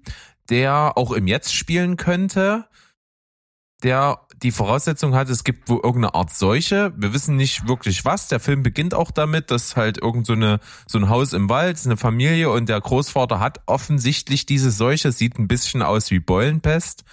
der 0.49 0.93
auch 0.97 1.11
im 1.11 1.27
Jetzt 1.27 1.55
spielen 1.55 1.97
könnte, 1.97 2.67
der 3.83 4.21
die 4.43 4.53
Voraussetzung 4.53 5.15
hat, 5.15 5.29
es 5.29 5.45
gibt 5.45 5.69
wo 5.69 5.75
irgendeine 5.75 6.15
Art 6.15 6.33
Seuche. 6.33 6.93
Wir 6.97 7.13
wissen 7.13 7.37
nicht 7.37 7.69
wirklich 7.69 8.05
was. 8.05 8.29
Der 8.29 8.41
Film 8.41 8.63
beginnt 8.63 8.95
auch 8.95 9.11
damit, 9.11 9.51
dass 9.51 9.77
halt 9.77 9.99
irgend 9.99 10.27
so, 10.27 10.33
eine, 10.33 10.61
so 10.87 10.99
ein 10.99 11.09
Haus 11.09 11.33
im 11.33 11.49
Wald, 11.51 11.79
eine 11.85 11.97
Familie 11.97 12.51
und 12.51 12.69
der 12.69 12.81
Großvater 12.81 13.39
hat 13.39 13.61
offensichtlich 13.67 14.47
diese 14.47 14.71
Seuche, 14.71 15.13
sieht 15.13 15.39
ein 15.39 15.49
bisschen 15.49 15.83
aus 15.83 16.11
wie 16.11 16.21
Beulenpest 16.21 17.05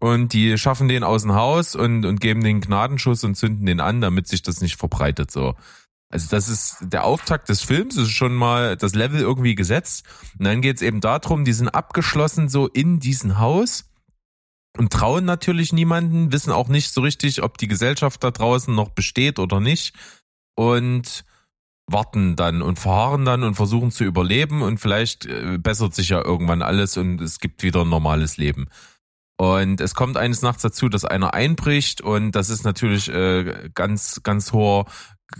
und 0.00 0.32
die 0.32 0.56
schaffen 0.58 0.88
den 0.88 1.02
aus 1.02 1.22
dem 1.22 1.34
Haus 1.34 1.74
und, 1.74 2.04
und 2.04 2.20
geben 2.20 2.42
den 2.42 2.60
Gnadenschuss 2.60 3.24
und 3.24 3.34
zünden 3.34 3.66
den 3.66 3.80
an, 3.80 4.00
damit 4.00 4.28
sich 4.28 4.42
das 4.42 4.60
nicht 4.60 4.76
verbreitet 4.76 5.30
so. 5.30 5.56
Also 6.12 6.28
das 6.28 6.48
ist 6.48 6.78
der 6.80 7.04
Auftakt 7.04 7.48
des 7.48 7.62
Films, 7.62 7.96
ist 7.96 8.10
schon 8.10 8.34
mal 8.34 8.76
das 8.76 8.94
Level 8.96 9.20
irgendwie 9.20 9.54
gesetzt. 9.54 10.04
Und 10.38 10.44
dann 10.44 10.60
geht's 10.60 10.82
eben 10.82 11.00
darum, 11.00 11.44
die 11.44 11.52
sind 11.52 11.68
abgeschlossen 11.68 12.48
so 12.48 12.66
in 12.66 12.98
diesem 12.98 13.38
Haus 13.38 13.89
und 14.78 14.92
trauen 14.92 15.24
natürlich 15.24 15.72
niemanden, 15.72 16.32
wissen 16.32 16.52
auch 16.52 16.68
nicht 16.68 16.92
so 16.92 17.00
richtig, 17.00 17.42
ob 17.42 17.58
die 17.58 17.68
Gesellschaft 17.68 18.22
da 18.22 18.30
draußen 18.30 18.74
noch 18.74 18.90
besteht 18.90 19.38
oder 19.38 19.60
nicht. 19.60 19.94
Und 20.54 21.24
warten 21.92 22.36
dann 22.36 22.62
und 22.62 22.78
verharren 22.78 23.24
dann 23.24 23.42
und 23.42 23.54
versuchen 23.54 23.90
zu 23.90 24.04
überleben 24.04 24.62
und 24.62 24.78
vielleicht 24.78 25.26
äh, 25.26 25.58
bessert 25.58 25.94
sich 25.94 26.10
ja 26.10 26.24
irgendwann 26.24 26.62
alles 26.62 26.96
und 26.96 27.20
es 27.20 27.40
gibt 27.40 27.62
wieder 27.62 27.82
ein 27.82 27.88
normales 27.88 28.36
Leben. 28.36 28.68
Und 29.36 29.80
es 29.80 29.94
kommt 29.94 30.16
eines 30.16 30.42
Nachts 30.42 30.62
dazu, 30.62 30.88
dass 30.88 31.04
einer 31.04 31.32
einbricht 31.34 32.00
und 32.00 32.32
das 32.32 32.50
ist 32.50 32.64
natürlich 32.64 33.08
äh, 33.08 33.70
ganz, 33.74 34.20
ganz 34.22 34.52
hoher, 34.52 34.84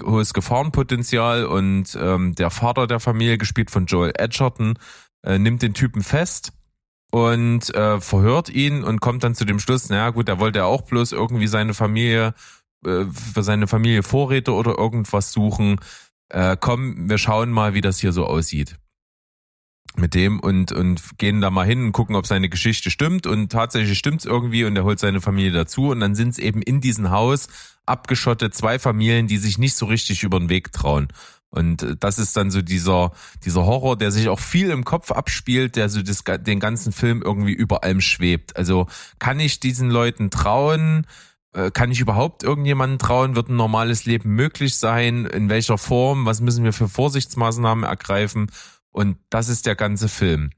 hohes 0.03 0.33
Gefahrenpotenzial 0.33 1.45
und 1.45 1.97
ähm, 2.01 2.35
der 2.35 2.51
Vater 2.51 2.87
der 2.87 3.01
Familie, 3.01 3.39
gespielt 3.39 3.71
von 3.71 3.87
Joel 3.87 4.13
Edgerton, 4.17 4.79
äh, 5.23 5.39
nimmt 5.39 5.63
den 5.63 5.75
Typen 5.75 6.03
fest 6.03 6.53
und 7.11 7.75
äh, 7.75 8.01
verhört 8.01 8.49
ihn 8.49 8.85
und 8.85 9.01
kommt 9.01 9.25
dann 9.25 9.35
zu 9.35 9.45
dem 9.45 9.59
Schluss, 9.59 9.89
naja 9.89 10.11
gut, 10.11 10.29
der 10.29 10.39
wollte 10.39 10.61
ja 10.61 10.65
auch 10.65 10.83
bloß 10.83 11.13
irgendwie 11.13 11.49
seine 11.49 11.75
Familie, 11.75 12.35
äh, 12.87 13.05
für 13.07 13.43
seine 13.43 13.67
Familie 13.67 14.03
Vorräte 14.03 14.53
oder 14.53 14.79
irgendwas 14.79 15.33
suchen. 15.33 15.81
Äh, 16.29 16.57
komm, 16.59 17.09
wir 17.09 17.19
schauen 17.19 17.51
mal, 17.51 17.75
wie 17.75 17.81
das 17.81 17.99
hier 17.99 18.13
so 18.13 18.27
aussieht 18.27 18.77
mit 19.97 20.15
dem 20.15 20.41
und, 20.41 20.73
und 20.73 21.19
gehen 21.19 21.41
da 21.41 21.51
mal 21.51 21.67
hin 21.67 21.87
und 21.87 21.93
gucken, 21.93 22.17
ob 22.17 22.27
seine 22.27 22.49
Geschichte 22.49 22.91
stimmt. 22.91 23.27
Und 23.27 23.51
tatsächlich 23.51 23.99
stimmt's 23.99 24.25
irgendwie 24.25 24.65
und 24.65 24.77
er 24.77 24.85
holt 24.85 24.99
seine 24.99 25.21
Familie 25.21 25.53
dazu. 25.53 25.89
Und 25.89 26.01
dann 26.01 26.15
sind's 26.15 26.39
eben 26.39 26.63
in 26.63 26.81
diesem 26.81 27.11
Haus 27.11 27.49
abgeschottet 27.87 28.55
zwei 28.55 28.79
Familien, 28.79 29.27
die 29.27 29.39
sich 29.39 29.59
nicht 29.59 29.75
so 29.75 29.87
richtig 29.87 30.23
über 30.23 30.39
den 30.39 30.49
Weg 30.49 30.73
trauen. 30.73 31.09
Und 31.51 31.83
äh, 31.83 31.97
das 31.99 32.19
ist 32.19 32.37
dann 32.37 32.51
so 32.51 32.63
dieser, 32.63 33.13
dieser 33.45 33.65
Horror, 33.67 33.97
der 33.97 34.11
sich 34.11 34.29
auch 34.29 34.41
viel 34.41 34.71
im 34.71 34.85
Kopf 34.85 35.11
abspielt, 35.11 35.77
der 35.77 35.89
so 35.89 36.03
das, 36.03 36.23
den 36.25 36.61
ganzen 36.61 36.93
Film 36.93 37.23
irgendwie 37.23 37.53
über 37.53 37.85
allem 37.85 38.01
schwebt. 38.01 38.57
Also 38.57 38.87
kann 39.19 39.41
ich 39.41 39.61
diesen 39.61 39.91
Leuten 39.91 40.31
trauen? 40.31 41.07
Äh, 41.53 41.71
kann 41.71 41.91
ich 41.91 42.01
überhaupt 42.01 42.43
irgendjemanden 42.43 42.99
trauen? 42.99 43.35
Wird 43.35 43.49
ein 43.49 43.57
normales 43.57 44.05
Leben 44.05 44.31
möglich 44.31 44.77
sein? 44.77 45.27
In 45.27 45.49
welcher 45.49 45.79
Form? 45.79 46.25
Was 46.25 46.41
müssen 46.41 46.65
wir 46.65 46.73
für 46.73 46.89
Vorsichtsmaßnahmen 46.89 47.85
ergreifen? 47.85 48.51
Und 48.93 49.19
das 49.31 49.49
ist 49.49 49.67
der 49.67 49.77
ganze 49.77 50.09
Film. 50.09 50.51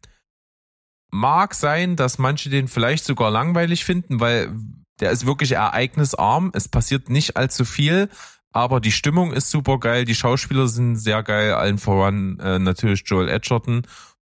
Mag 1.10 1.54
sein, 1.54 1.96
dass 1.96 2.18
manche 2.18 2.48
den 2.48 2.68
vielleicht 2.68 3.04
sogar 3.04 3.30
langweilig 3.30 3.84
finden, 3.84 4.20
weil 4.20 4.54
der 5.00 5.10
ist 5.10 5.26
wirklich 5.26 5.52
ereignisarm. 5.52 6.52
Es 6.54 6.68
passiert 6.68 7.10
nicht 7.10 7.36
allzu 7.36 7.64
viel, 7.64 8.08
aber 8.52 8.80
die 8.80 8.92
Stimmung 8.92 9.32
ist 9.32 9.50
super 9.50 9.78
geil. 9.78 10.04
Die 10.04 10.14
Schauspieler 10.14 10.68
sind 10.68 10.96
sehr 10.96 11.22
geil. 11.22 11.54
Allen 11.54 11.78
voran 11.78 12.38
äh, 12.38 12.58
natürlich 12.58 13.02
Joel 13.06 13.28
Edgerton. 13.28 13.82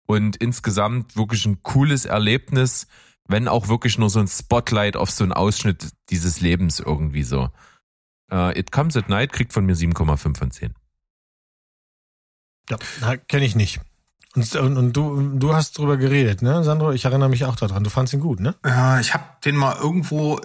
Und 0.07 0.37
insgesamt 0.37 1.17
wirklich 1.17 1.47
ein 1.47 1.63
cooles 1.63 2.05
Erlebnis, 2.05 2.87
wenn 3.27 3.49
auch 3.49 3.69
wirklich 3.69 3.99
nur 3.99 4.11
so 4.11 4.21
ein 4.21 4.29
Spotlight 4.29 4.97
auf 4.97 5.11
so 5.11 5.25
einen 5.25 5.33
Ausschnitt 5.33 5.89
dieses 6.11 6.41
Lebens 6.41 6.81
irgendwie 6.81 7.25
so. 7.25 7.51
Uh, 8.31 8.51
It 8.55 8.73
Comes 8.73 8.97
at 8.97 9.09
Night 9.09 9.33
kriegt 9.33 9.53
von 9.53 9.65
mir 9.65 9.77
7,5 9.77 10.37
von 10.37 10.51
10. 10.51 10.75
Ja, 12.69 13.17
kenne 13.17 13.45
ich 13.45 13.55
nicht. 13.55 13.81
Und, 14.35 14.55
und, 14.57 14.77
und, 14.77 14.93
du, 14.93 15.39
du 15.39 15.55
hast 15.55 15.79
drüber 15.79 15.97
geredet, 15.97 16.43
ne, 16.43 16.63
Sandro? 16.63 16.93
Ich 16.93 17.05
erinnere 17.05 17.29
mich 17.29 17.45
auch 17.45 17.57
daran. 17.57 17.85
Du 17.85 17.91
fandst 17.91 18.13
ihn 18.13 18.21
gut, 18.21 18.41
ne? 18.41 18.55
Ja, 18.65 19.01
ich 19.01 19.15
habe 19.15 19.25
den 19.45 19.57
mal 19.57 19.77
irgendwo 19.77 20.41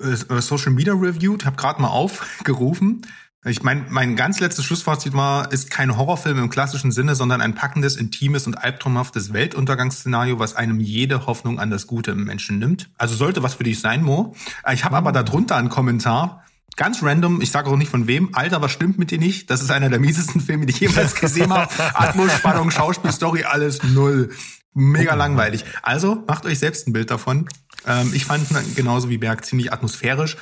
äh, 0.00 0.40
Social 0.40 0.72
Media 0.72 0.94
reviewed, 0.94 1.44
habe 1.44 1.56
gerade 1.56 1.82
mal 1.82 1.88
aufgerufen. 1.88 3.06
Ich 3.46 3.62
meine, 3.62 3.84
mein 3.90 4.16
ganz 4.16 4.40
letztes 4.40 4.64
Schlussfazit 4.64 5.12
war, 5.12 5.52
ist 5.52 5.70
kein 5.70 5.98
Horrorfilm 5.98 6.38
im 6.38 6.48
klassischen 6.48 6.92
Sinne, 6.92 7.14
sondern 7.14 7.42
ein 7.42 7.54
packendes, 7.54 7.96
intimes 7.96 8.46
und 8.46 8.54
albtraumhaftes 8.54 9.34
Weltuntergangsszenario, 9.34 10.38
was 10.38 10.56
einem 10.56 10.80
jede 10.80 11.26
Hoffnung 11.26 11.60
an 11.60 11.70
das 11.70 11.86
Gute 11.86 12.12
im 12.12 12.24
Menschen 12.24 12.58
nimmt. 12.58 12.88
Also 12.96 13.14
sollte 13.14 13.42
was 13.42 13.54
für 13.54 13.64
dich 13.64 13.80
sein, 13.80 14.02
Mo. 14.02 14.34
Ich 14.72 14.84
habe 14.84 14.96
aber 14.96 15.12
darunter 15.12 15.56
einen 15.56 15.68
Kommentar, 15.68 16.44
ganz 16.76 17.02
random, 17.02 17.42
ich 17.42 17.50
sage 17.50 17.68
auch 17.68 17.76
nicht 17.76 17.90
von 17.90 18.06
wem, 18.06 18.30
Alter, 18.32 18.62
was 18.62 18.72
stimmt 18.72 18.98
mit 18.98 19.10
dir 19.10 19.18
nicht? 19.18 19.50
Das 19.50 19.60
ist 19.60 19.70
einer 19.70 19.90
der 19.90 20.00
miesesten 20.00 20.40
Filme, 20.40 20.64
die 20.64 20.72
ich 20.72 20.80
jemals 20.80 21.14
gesehen 21.20 21.52
habe. 21.52 21.68
Atmos, 21.94 22.32
Spannung, 22.32 22.70
Schauspiel, 22.70 23.12
Story, 23.12 23.44
alles 23.44 23.82
null. 23.82 24.30
Mega 24.72 25.14
langweilig. 25.14 25.64
Also 25.82 26.24
macht 26.26 26.46
euch 26.46 26.58
selbst 26.58 26.88
ein 26.88 26.92
Bild 26.92 27.10
davon. 27.10 27.46
Ähm, 27.86 28.10
ich 28.12 28.24
fand 28.24 28.50
ihn 28.50 28.74
genauso 28.74 29.08
wie 29.08 29.18
Berg 29.18 29.44
ziemlich 29.44 29.72
atmosphärisch. 29.72 30.36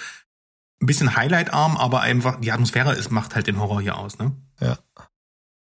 Ein 0.83 0.87
bisschen 0.87 1.17
highlightarm, 1.17 1.77
aber 1.77 2.01
einfach 2.01 2.41
die 2.41 2.51
Atmosphäre 2.51 2.95
ist, 2.95 3.11
macht 3.11 3.37
halt 3.37 3.47
den 3.47 3.59
Horror 3.61 3.81
hier 3.81 3.97
aus, 3.97 4.19
ne? 4.19 4.33
Ja. 4.61 4.79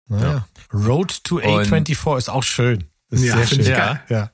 Naja. 0.08 0.44
Ja. 0.72 0.78
Road 0.78 1.24
to 1.24 1.38
A24 1.38 2.06
Und 2.06 2.18
ist 2.18 2.28
auch 2.28 2.42
schön. 2.42 2.84
Ist 3.10 3.24
ja, 3.24 3.36
sehr 3.36 3.46
schön. 3.46 3.64
Ja. 3.64 4.00
ja. 4.08 4.30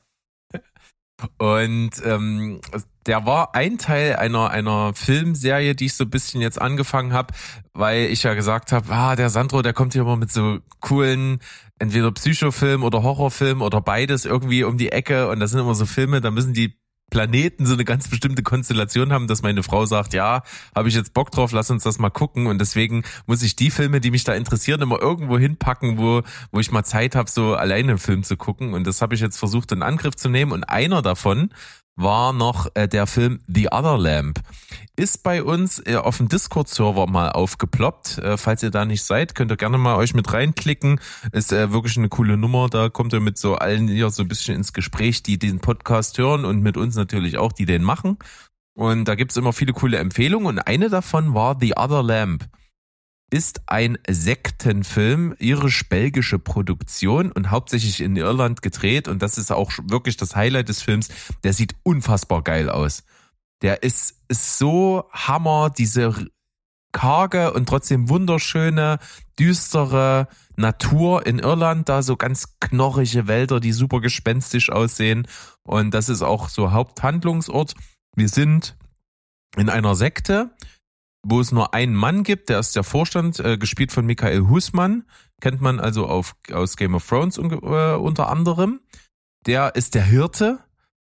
Und 1.38 1.90
ähm, 2.04 2.60
der 3.06 3.26
war 3.26 3.54
ein 3.54 3.78
Teil 3.78 4.16
einer 4.16 4.50
einer 4.50 4.94
Filmserie, 4.94 5.74
die 5.74 5.86
ich 5.86 5.94
so 5.94 6.04
ein 6.04 6.10
bisschen 6.10 6.40
jetzt 6.40 6.60
angefangen 6.60 7.12
habe, 7.12 7.34
weil 7.74 8.06
ich 8.06 8.22
ja 8.22 8.34
gesagt 8.34 8.72
habe, 8.72 8.92
ah, 8.92 9.14
der 9.14 9.30
Sandro, 9.30 9.62
der 9.62 9.72
kommt 9.72 9.92
hier 9.92 10.02
immer 10.02 10.16
mit 10.16 10.32
so 10.32 10.58
coolen 10.80 11.40
entweder 11.78 12.12
Psychofilm 12.12 12.82
oder 12.82 13.02
Horrorfilm 13.02 13.60
oder 13.62 13.80
beides 13.80 14.24
irgendwie 14.24 14.64
um 14.64 14.78
die 14.78 14.90
Ecke 14.90 15.28
und 15.28 15.40
das 15.40 15.50
sind 15.50 15.60
immer 15.60 15.74
so 15.74 15.86
Filme, 15.86 16.20
da 16.20 16.30
müssen 16.30 16.54
die 16.54 16.78
Planeten 17.12 17.66
so 17.66 17.74
eine 17.74 17.84
ganz 17.84 18.08
bestimmte 18.08 18.42
Konstellation 18.42 19.12
haben, 19.12 19.26
dass 19.26 19.42
meine 19.42 19.62
Frau 19.62 19.84
sagt, 19.84 20.14
ja, 20.14 20.42
habe 20.74 20.88
ich 20.88 20.94
jetzt 20.94 21.12
Bock 21.12 21.30
drauf, 21.30 21.52
lass 21.52 21.70
uns 21.70 21.84
das 21.84 21.98
mal 21.98 22.08
gucken. 22.08 22.46
Und 22.46 22.58
deswegen 22.58 23.04
muss 23.26 23.42
ich 23.42 23.54
die 23.54 23.70
Filme, 23.70 24.00
die 24.00 24.10
mich 24.10 24.24
da 24.24 24.32
interessieren, 24.32 24.80
immer 24.80 24.98
irgendwo 24.98 25.38
hinpacken, 25.38 25.98
wo, 25.98 26.22
wo 26.52 26.58
ich 26.58 26.72
mal 26.72 26.84
Zeit 26.84 27.14
habe, 27.14 27.30
so 27.30 27.54
alleine 27.54 27.90
einen 27.90 27.98
Film 27.98 28.22
zu 28.24 28.38
gucken. 28.38 28.72
Und 28.72 28.86
das 28.86 29.02
habe 29.02 29.14
ich 29.14 29.20
jetzt 29.20 29.36
versucht 29.36 29.72
in 29.72 29.82
Angriff 29.82 30.16
zu 30.16 30.30
nehmen. 30.30 30.52
Und 30.52 30.64
einer 30.64 31.02
davon 31.02 31.50
war 31.96 32.32
noch 32.32 32.68
äh, 32.74 32.88
der 32.88 33.06
Film 33.06 33.40
The 33.46 33.68
Other 33.70 33.98
Lamp. 33.98 34.40
Ist 34.96 35.22
bei 35.22 35.42
uns 35.42 35.82
äh, 35.86 35.96
auf 35.96 36.18
dem 36.18 36.28
Discord-Server 36.28 37.06
mal 37.06 37.30
aufgeploppt. 37.30 38.18
Äh, 38.18 38.36
falls 38.36 38.62
ihr 38.62 38.70
da 38.70 38.84
nicht 38.84 39.04
seid, 39.04 39.34
könnt 39.34 39.50
ihr 39.50 39.56
gerne 39.56 39.78
mal 39.78 39.96
euch 39.96 40.14
mit 40.14 40.32
reinklicken. 40.32 41.00
Ist 41.32 41.52
äh, 41.52 41.72
wirklich 41.72 41.96
eine 41.96 42.08
coole 42.08 42.36
Nummer. 42.36 42.68
Da 42.68 42.88
kommt 42.88 43.12
ihr 43.12 43.20
mit 43.20 43.38
so 43.38 43.56
allen 43.56 43.88
hier 43.88 44.10
so 44.10 44.22
ein 44.22 44.28
bisschen 44.28 44.56
ins 44.56 44.72
Gespräch, 44.72 45.22
die 45.22 45.38
den 45.38 45.60
Podcast 45.60 46.18
hören 46.18 46.44
und 46.44 46.62
mit 46.62 46.76
uns 46.76 46.94
natürlich 46.96 47.38
auch, 47.38 47.52
die 47.52 47.66
den 47.66 47.82
machen. 47.82 48.18
Und 48.74 49.06
da 49.06 49.14
gibt's 49.14 49.36
immer 49.36 49.52
viele 49.52 49.72
coole 49.72 49.98
Empfehlungen 49.98 50.46
und 50.46 50.58
eine 50.58 50.88
davon 50.88 51.34
war 51.34 51.56
The 51.60 51.74
Other 51.76 52.02
Lamp 52.02 52.48
ist 53.32 53.62
ein 53.66 53.96
Sektenfilm, 54.06 55.34
irisch-belgische 55.38 56.38
Produktion 56.38 57.32
und 57.32 57.50
hauptsächlich 57.50 58.02
in 58.02 58.14
Irland 58.16 58.60
gedreht. 58.60 59.08
Und 59.08 59.22
das 59.22 59.38
ist 59.38 59.50
auch 59.50 59.72
wirklich 59.84 60.18
das 60.18 60.36
Highlight 60.36 60.68
des 60.68 60.82
Films. 60.82 61.08
Der 61.42 61.54
sieht 61.54 61.74
unfassbar 61.82 62.42
geil 62.42 62.68
aus. 62.68 63.04
Der 63.62 63.82
ist, 63.82 64.20
ist 64.28 64.58
so 64.58 65.08
Hammer, 65.12 65.70
diese 65.70 66.26
karge 66.92 67.54
und 67.54 67.66
trotzdem 67.66 68.10
wunderschöne, 68.10 68.98
düstere 69.38 70.28
Natur 70.56 71.26
in 71.26 71.38
Irland, 71.38 71.88
da 71.88 72.02
so 72.02 72.16
ganz 72.16 72.58
knorrige 72.60 73.28
Wälder, 73.28 73.60
die 73.60 73.72
super 73.72 74.02
gespenstisch 74.02 74.70
aussehen. 74.70 75.26
Und 75.62 75.94
das 75.94 76.10
ist 76.10 76.20
auch 76.20 76.50
so 76.50 76.72
Haupthandlungsort. 76.72 77.72
Wir 78.14 78.28
sind 78.28 78.76
in 79.56 79.70
einer 79.70 79.94
Sekte, 79.94 80.50
wo 81.22 81.40
es 81.40 81.52
nur 81.52 81.74
einen 81.74 81.94
Mann 81.94 82.24
gibt, 82.24 82.48
der 82.48 82.58
ist 82.58 82.74
der 82.74 82.84
Vorstand, 82.84 83.38
äh, 83.40 83.56
gespielt 83.56 83.92
von 83.92 84.06
Michael 84.06 84.48
Husmann, 84.48 85.04
kennt 85.40 85.60
man 85.60 85.80
also 85.80 86.06
auf, 86.06 86.34
aus 86.52 86.76
Game 86.76 86.94
of 86.94 87.06
Thrones 87.06 87.38
un, 87.38 87.50
äh, 87.50 87.94
unter 87.94 88.28
anderem. 88.28 88.80
Der 89.46 89.74
ist 89.74 89.94
der 89.94 90.04
Hirte 90.04 90.60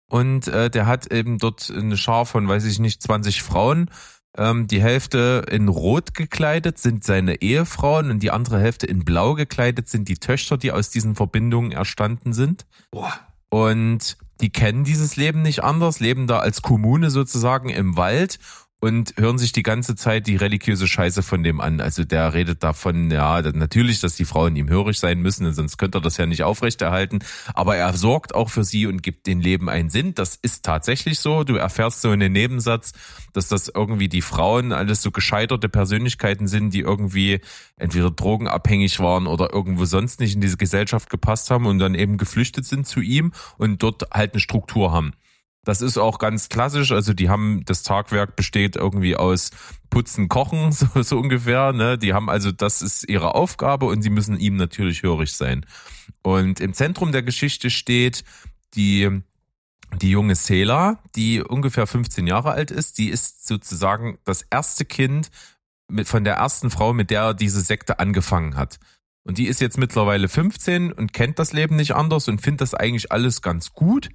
und 0.08 0.48
äh, 0.48 0.70
der 0.70 0.86
hat 0.86 1.12
eben 1.12 1.38
dort 1.38 1.70
eine 1.70 1.96
Schar 1.96 2.26
von, 2.26 2.48
weiß 2.48 2.64
ich 2.64 2.78
nicht, 2.78 3.02
20 3.02 3.42
Frauen. 3.42 3.90
Ähm, 4.36 4.66
die 4.66 4.80
Hälfte 4.80 5.44
in 5.50 5.68
Rot 5.68 6.14
gekleidet 6.14 6.78
sind 6.78 7.04
seine 7.04 7.42
Ehefrauen 7.42 8.10
und 8.10 8.22
die 8.22 8.30
andere 8.30 8.60
Hälfte 8.60 8.86
in 8.86 9.04
Blau 9.04 9.34
gekleidet 9.34 9.88
sind 9.88 10.08
die 10.08 10.18
Töchter, 10.18 10.56
die 10.56 10.72
aus 10.72 10.90
diesen 10.90 11.14
Verbindungen 11.14 11.72
erstanden 11.72 12.32
sind. 12.32 12.66
Boah. 12.90 13.12
Und 13.50 14.16
die 14.40 14.50
kennen 14.50 14.84
dieses 14.84 15.16
Leben 15.16 15.42
nicht 15.42 15.64
anders, 15.64 16.00
leben 16.00 16.26
da 16.26 16.38
als 16.38 16.62
Kommune 16.62 17.10
sozusagen 17.10 17.68
im 17.68 17.96
Wald 17.96 18.38
und 18.80 19.14
hören 19.18 19.36
sich 19.36 19.52
die 19.52 19.62
ganze 19.62 19.94
Zeit 19.94 20.26
die 20.26 20.36
religiöse 20.36 20.88
Scheiße 20.88 21.22
von 21.22 21.42
dem 21.42 21.60
an. 21.60 21.80
Also 21.80 22.04
der 22.04 22.32
redet 22.32 22.62
davon, 22.62 23.10
ja, 23.10 23.42
natürlich, 23.42 24.00
dass 24.00 24.16
die 24.16 24.24
Frauen 24.24 24.56
ihm 24.56 24.70
hörig 24.70 24.98
sein 24.98 25.20
müssen, 25.20 25.52
sonst 25.52 25.76
könnte 25.76 25.98
er 25.98 26.00
das 26.00 26.16
ja 26.16 26.24
nicht 26.24 26.42
aufrechterhalten. 26.42 27.18
Aber 27.52 27.76
er 27.76 27.92
sorgt 27.92 28.34
auch 28.34 28.48
für 28.48 28.64
sie 28.64 28.86
und 28.86 29.02
gibt 29.02 29.26
den 29.26 29.40
Leben 29.40 29.68
einen 29.68 29.90
Sinn. 29.90 30.14
Das 30.14 30.36
ist 30.36 30.64
tatsächlich 30.64 31.20
so. 31.20 31.44
Du 31.44 31.56
erfährst 31.56 32.00
so 32.00 32.10
in 32.10 32.20
den 32.20 32.32
Nebensatz, 32.32 32.92
dass 33.34 33.48
das 33.48 33.68
irgendwie 33.68 34.08
die 34.08 34.22
Frauen 34.22 34.72
alles 34.72 35.02
so 35.02 35.10
gescheiterte 35.10 35.68
Persönlichkeiten 35.68 36.48
sind, 36.48 36.72
die 36.72 36.80
irgendwie 36.80 37.40
entweder 37.76 38.10
drogenabhängig 38.10 38.98
waren 38.98 39.26
oder 39.26 39.52
irgendwo 39.52 39.84
sonst 39.84 40.20
nicht 40.20 40.34
in 40.34 40.40
diese 40.40 40.56
Gesellschaft 40.56 41.10
gepasst 41.10 41.50
haben 41.50 41.66
und 41.66 41.78
dann 41.78 41.94
eben 41.94 42.16
geflüchtet 42.16 42.64
sind 42.64 42.86
zu 42.86 43.00
ihm 43.00 43.32
und 43.58 43.82
dort 43.82 44.10
halt 44.10 44.32
eine 44.32 44.40
Struktur 44.40 44.90
haben. 44.90 45.12
Das 45.64 45.82
ist 45.82 45.98
auch 45.98 46.18
ganz 46.18 46.48
klassisch. 46.48 46.90
Also 46.90 47.12
die 47.12 47.28
haben, 47.28 47.62
das 47.66 47.82
Tagwerk 47.82 48.34
besteht 48.34 48.76
irgendwie 48.76 49.16
aus 49.16 49.50
Putzen, 49.90 50.28
Kochen, 50.28 50.72
so, 50.72 50.86
so 51.02 51.18
ungefähr. 51.18 51.72
Ne? 51.72 51.98
Die 51.98 52.14
haben 52.14 52.30
also, 52.30 52.50
das 52.50 52.82
ist 52.82 53.08
ihre 53.08 53.34
Aufgabe 53.34 53.86
und 53.86 54.02
sie 54.02 54.10
müssen 54.10 54.38
ihm 54.38 54.56
natürlich 54.56 55.02
hörig 55.02 55.32
sein. 55.32 55.66
Und 56.22 56.60
im 56.60 56.72
Zentrum 56.72 57.12
der 57.12 57.22
Geschichte 57.22 57.70
steht 57.70 58.24
die, 58.74 59.22
die 60.00 60.10
junge 60.10 60.34
Sela, 60.34 61.02
die 61.14 61.42
ungefähr 61.42 61.86
15 61.86 62.26
Jahre 62.26 62.52
alt 62.52 62.70
ist. 62.70 62.98
Die 62.98 63.08
ist 63.08 63.46
sozusagen 63.46 64.18
das 64.24 64.42
erste 64.50 64.84
Kind 64.86 65.30
mit, 65.88 66.08
von 66.08 66.24
der 66.24 66.34
ersten 66.36 66.70
Frau, 66.70 66.94
mit 66.94 67.10
der 67.10 67.34
diese 67.34 67.60
Sekte 67.60 67.98
angefangen 67.98 68.56
hat. 68.56 68.78
Und 69.24 69.36
die 69.36 69.46
ist 69.46 69.60
jetzt 69.60 69.76
mittlerweile 69.76 70.28
15 70.28 70.92
und 70.92 71.12
kennt 71.12 71.38
das 71.38 71.52
Leben 71.52 71.76
nicht 71.76 71.94
anders 71.94 72.28
und 72.28 72.40
findet 72.40 72.62
das 72.62 72.74
eigentlich 72.74 73.12
alles 73.12 73.42
ganz 73.42 73.72
gut 73.72 74.08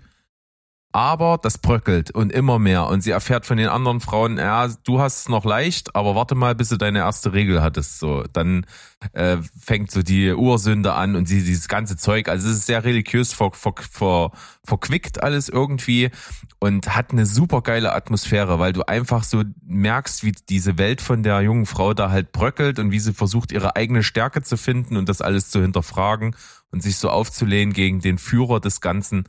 aber 0.96 1.38
das 1.42 1.58
bröckelt 1.58 2.12
und 2.12 2.32
immer 2.32 2.58
mehr. 2.58 2.88
Und 2.88 3.02
sie 3.02 3.12
erfährt 3.12 3.46
von 3.46 3.58
den 3.58 3.68
anderen 3.68 4.00
Frauen, 4.00 4.38
ja, 4.38 4.66
du 4.86 5.02
hast 5.02 5.20
es 5.20 5.28
noch 5.28 5.44
leicht, 5.44 5.94
aber 5.94 6.16
warte 6.16 6.36
mal, 6.36 6.56
bis 6.56 6.70
du 6.70 6.78
deine 6.78 7.00
erste 7.00 7.34
Regel 7.34 7.62
hattest. 7.62 8.00
So, 8.00 8.24
dann 8.32 8.66
äh, 9.12 9.36
fängt 9.60 9.92
so 9.92 10.04
die 10.04 10.32
Ursünde 10.32 10.94
an 10.94 11.18
und 11.18 11.28
sie 11.28 11.44
dieses 11.44 11.68
ganze 11.68 11.98
Zeug. 11.98 12.30
Also 12.30 12.48
es 12.48 12.60
ist 12.60 12.68
sehr 12.68 12.86
religiös 12.86 13.34
ver, 13.34 13.52
ver, 13.52 13.74
ver, 13.92 14.32
verquickt 14.64 15.22
alles 15.22 15.50
irgendwie 15.50 16.12
und 16.60 16.96
hat 16.96 17.12
eine 17.12 17.26
super 17.26 17.62
geile 17.62 17.92
Atmosphäre, 17.92 18.60
weil 18.60 18.72
du 18.72 18.88
einfach 18.88 19.26
so 19.26 19.44
merkst, 19.66 20.24
wie 20.24 20.32
diese 20.48 20.78
Welt 20.78 21.02
von 21.02 21.24
der 21.24 21.42
jungen 21.42 21.66
Frau 21.66 21.94
da 21.94 22.10
halt 22.10 22.32
bröckelt 22.32 22.80
und 22.80 22.92
wie 22.92 23.02
sie 23.02 23.14
versucht, 23.14 23.52
ihre 23.52 23.76
eigene 23.76 24.02
Stärke 24.02 24.44
zu 24.44 24.56
finden 24.56 24.96
und 24.96 25.10
das 25.10 25.20
alles 25.20 25.50
zu 25.50 25.62
hinterfragen 25.62 26.38
und 26.72 26.82
sich 26.82 26.96
so 26.96 27.10
aufzulehnen 27.10 27.74
gegen 27.74 28.00
den 28.00 28.18
Führer 28.18 28.62
des 28.62 28.80
Ganzen. 28.80 29.26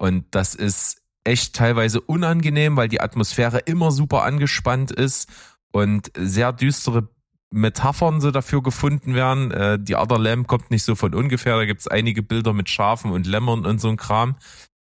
Und 0.00 0.24
das 0.30 0.54
ist 0.54 0.99
echt 1.30 1.54
teilweise 1.54 2.00
unangenehm, 2.00 2.76
weil 2.76 2.88
die 2.88 3.00
Atmosphäre 3.00 3.58
immer 3.60 3.92
super 3.92 4.24
angespannt 4.24 4.90
ist 4.90 5.28
und 5.70 6.10
sehr 6.16 6.52
düstere 6.52 7.08
Metaphern 7.52 8.20
so 8.20 8.32
dafür 8.32 8.62
gefunden 8.62 9.14
werden. 9.14 9.52
Äh, 9.52 9.78
die 9.80 9.94
Other 9.94 10.18
Lamb 10.18 10.48
kommt 10.48 10.70
nicht 10.72 10.82
so 10.82 10.96
von 10.96 11.14
ungefähr. 11.14 11.56
Da 11.56 11.64
gibt's 11.66 11.86
einige 11.86 12.22
Bilder 12.22 12.52
mit 12.52 12.68
Schafen 12.68 13.12
und 13.12 13.26
Lämmern 13.26 13.64
und 13.64 13.80
so 13.80 13.88
ein 13.88 13.96
Kram. 13.96 14.36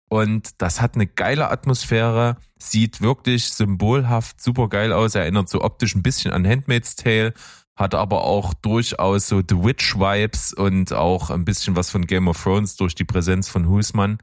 Und 0.09 0.61
das 0.61 0.81
hat 0.81 0.97
eine 0.97 1.07
geile 1.07 1.51
Atmosphäre, 1.51 2.37
sieht 2.59 3.01
wirklich 3.01 3.51
symbolhaft 3.51 4.41
super 4.41 4.69
geil 4.69 4.93
aus, 4.93 5.15
erinnert 5.15 5.49
so 5.49 5.63
optisch 5.63 5.95
ein 5.95 6.03
bisschen 6.03 6.33
an 6.33 6.47
Handmaid's 6.47 6.95
Tale, 6.95 7.33
hat 7.75 7.95
aber 7.95 8.23
auch 8.25 8.55
durchaus 8.55 9.29
so 9.29 9.39
The 9.39 9.65
Witch 9.65 9.97
Vibes 9.97 10.53
und 10.53 10.93
auch 10.93 11.31
ein 11.31 11.45
bisschen 11.45 11.75
was 11.75 11.91
von 11.91 12.07
Game 12.07 12.29
of 12.29 12.41
Thrones 12.41 12.77
durch 12.77 12.95
die 12.95 13.05
Präsenz 13.05 13.49
von 13.49 13.69
Husmann. 13.69 14.19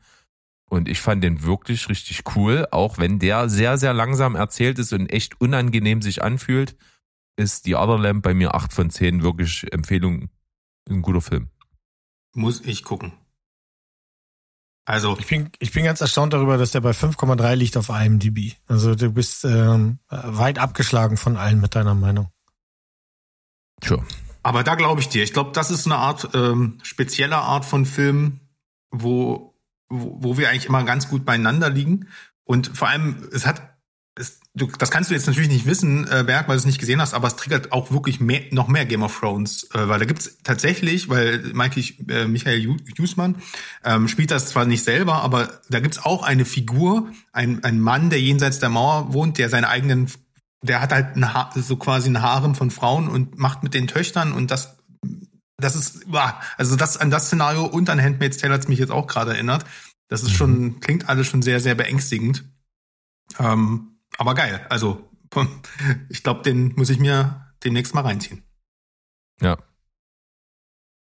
Und 0.71 0.87
ich 0.87 1.01
fand 1.01 1.21
den 1.21 1.43
wirklich 1.43 1.89
richtig 1.89 2.23
cool, 2.33 2.65
auch 2.71 2.97
wenn 2.97 3.19
der 3.19 3.49
sehr, 3.49 3.77
sehr 3.77 3.93
langsam 3.93 4.35
erzählt 4.35 4.79
ist 4.79 4.93
und 4.93 5.07
echt 5.07 5.41
unangenehm 5.41 6.01
sich 6.01 6.23
anfühlt, 6.23 6.77
ist 7.35 7.65
die 7.65 7.75
Other 7.75 7.99
Lamp 7.99 8.23
bei 8.23 8.33
mir 8.33 8.55
8 8.55 8.71
von 8.71 8.89
10 8.89 9.21
wirklich 9.21 9.65
Empfehlung. 9.73 10.29
Ein 10.89 11.01
guter 11.01 11.19
Film. 11.19 11.49
Muss 12.33 12.61
ich 12.61 12.85
gucken. 12.85 13.11
Also. 14.85 15.17
Ich 15.19 15.27
bin, 15.27 15.49
ich 15.59 15.73
bin 15.73 15.83
ganz 15.83 15.99
erstaunt 15.99 16.31
darüber, 16.31 16.57
dass 16.57 16.71
der 16.71 16.79
bei 16.79 16.91
5,3 16.91 17.53
liegt 17.55 17.75
auf 17.75 17.89
IMDb. 17.89 18.53
Also 18.65 18.95
du 18.95 19.11
bist 19.11 19.43
ähm, 19.43 19.99
weit 20.07 20.57
abgeschlagen 20.57 21.17
von 21.17 21.35
allen 21.35 21.59
mit 21.59 21.75
deiner 21.75 21.95
Meinung. 21.95 22.29
Sure. 23.83 24.05
Aber 24.41 24.63
da 24.63 24.75
glaube 24.75 25.01
ich 25.01 25.09
dir. 25.09 25.21
Ich 25.21 25.33
glaube, 25.33 25.51
das 25.51 25.69
ist 25.69 25.85
eine 25.85 25.97
Art, 25.97 26.29
ähm, 26.33 26.79
spezielle 26.81 27.39
Art 27.39 27.65
von 27.65 27.85
Film, 27.85 28.39
wo 28.89 29.50
wo, 29.91 30.17
wo 30.21 30.37
wir 30.37 30.49
eigentlich 30.49 30.65
immer 30.65 30.83
ganz 30.83 31.09
gut 31.09 31.25
beieinander 31.25 31.69
liegen. 31.69 32.07
Und 32.43 32.71
vor 32.75 32.89
allem, 32.89 33.27
es 33.31 33.45
hat, 33.45 33.61
es, 34.15 34.39
du, 34.53 34.67
das 34.77 34.89
kannst 34.89 35.09
du 35.09 35.13
jetzt 35.13 35.27
natürlich 35.27 35.49
nicht 35.49 35.65
wissen, 35.65 36.07
äh, 36.09 36.23
Berg, 36.25 36.47
weil 36.47 36.55
du 36.55 36.59
es 36.59 36.65
nicht 36.65 36.79
gesehen 36.79 37.01
hast, 37.01 37.13
aber 37.13 37.27
es 37.27 37.35
triggert 37.35 37.71
auch 37.71 37.91
wirklich 37.91 38.19
mehr, 38.19 38.41
noch 38.51 38.67
mehr 38.67 38.85
Game 38.85 39.03
of 39.03 39.19
Thrones, 39.19 39.69
äh, 39.73 39.87
weil 39.87 39.99
da 39.99 40.05
gibt's 40.05 40.37
tatsächlich, 40.43 41.09
weil 41.09 41.39
Michael, 41.53 41.83
äh, 42.09 42.27
Michael 42.27 42.77
Jusmann 42.97 43.35
ähm, 43.83 44.07
spielt 44.07 44.31
das 44.31 44.49
zwar 44.49 44.65
nicht 44.65 44.83
selber, 44.83 45.21
aber 45.21 45.61
da 45.69 45.79
gibt's 45.79 46.03
auch 46.03 46.23
eine 46.23 46.45
Figur, 46.45 47.11
ein, 47.31 47.63
ein 47.63 47.79
Mann, 47.79 48.09
der 48.09 48.21
jenseits 48.21 48.59
der 48.59 48.69
Mauer 48.69 49.13
wohnt, 49.13 49.37
der 49.37 49.49
seine 49.49 49.69
eigenen, 49.69 50.11
der 50.63 50.81
hat 50.81 50.91
halt 50.91 51.15
eine, 51.15 51.31
so 51.55 51.77
quasi 51.77 52.09
ein 52.09 52.21
Harem 52.21 52.55
von 52.55 52.71
Frauen 52.71 53.07
und 53.07 53.37
macht 53.37 53.63
mit 53.63 53.73
den 53.73 53.87
Töchtern 53.87 54.31
und 54.33 54.51
das 54.51 54.77
das 55.61 55.75
ist, 55.75 56.05
also 56.57 56.75
das 56.75 56.97
an 56.97 57.09
das 57.09 57.27
Szenario 57.27 57.65
und 57.65 57.89
an 57.89 58.01
Handmaid's 58.01 58.37
Tale 58.37 58.53
hat's 58.53 58.67
mich 58.67 58.79
jetzt 58.79 58.91
auch 58.91 59.07
gerade 59.07 59.33
erinnert. 59.33 59.65
Das 60.07 60.23
ist 60.23 60.31
schon, 60.31 60.59
mhm. 60.59 60.79
klingt 60.81 61.07
alles 61.07 61.27
schon 61.27 61.41
sehr, 61.41 61.59
sehr 61.59 61.75
beängstigend. 61.75 62.43
Ähm, 63.39 63.99
aber 64.17 64.35
geil. 64.35 64.65
Also, 64.69 65.09
ich 66.09 66.23
glaube, 66.23 66.41
den 66.41 66.73
muss 66.75 66.89
ich 66.89 66.99
mir 66.99 67.53
demnächst 67.63 67.93
mal 67.93 68.01
reinziehen. 68.01 68.43
Ja. 69.39 69.57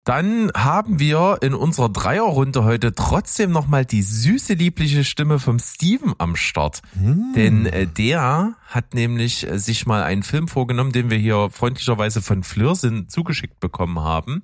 Dann 0.06 0.52
haben 0.56 1.00
wir 1.00 1.40
in 1.42 1.56
unserer 1.56 1.90
Dreierrunde 1.90 2.64
heute 2.64 2.94
trotzdem 2.94 3.52
nochmal 3.52 3.86
die 3.86 4.04
süße, 4.04 4.54
liebliche 4.54 5.04
Stimme 5.04 5.40
vom 5.40 5.58
Steven 5.58 6.14
am 6.20 6.36
Start. 6.36 6.84
Mm. 6.94 7.34
Denn 7.34 7.66
äh, 7.66 7.88
der 7.88 8.56
hat 8.68 8.94
nämlich 8.94 9.50
äh, 9.50 9.58
sich 9.58 9.88
mal 9.88 10.04
einen 10.04 10.22
Film 10.22 10.48
vorgenommen, 10.48 10.92
den 10.92 11.10
wir 11.10 11.18
hier 11.18 11.50
freundlicherweise 11.50 12.22
von 12.22 12.44
Flirrsinn 12.44 13.10
zugeschickt 13.10 13.60
bekommen 13.60 14.00
haben. 14.00 14.44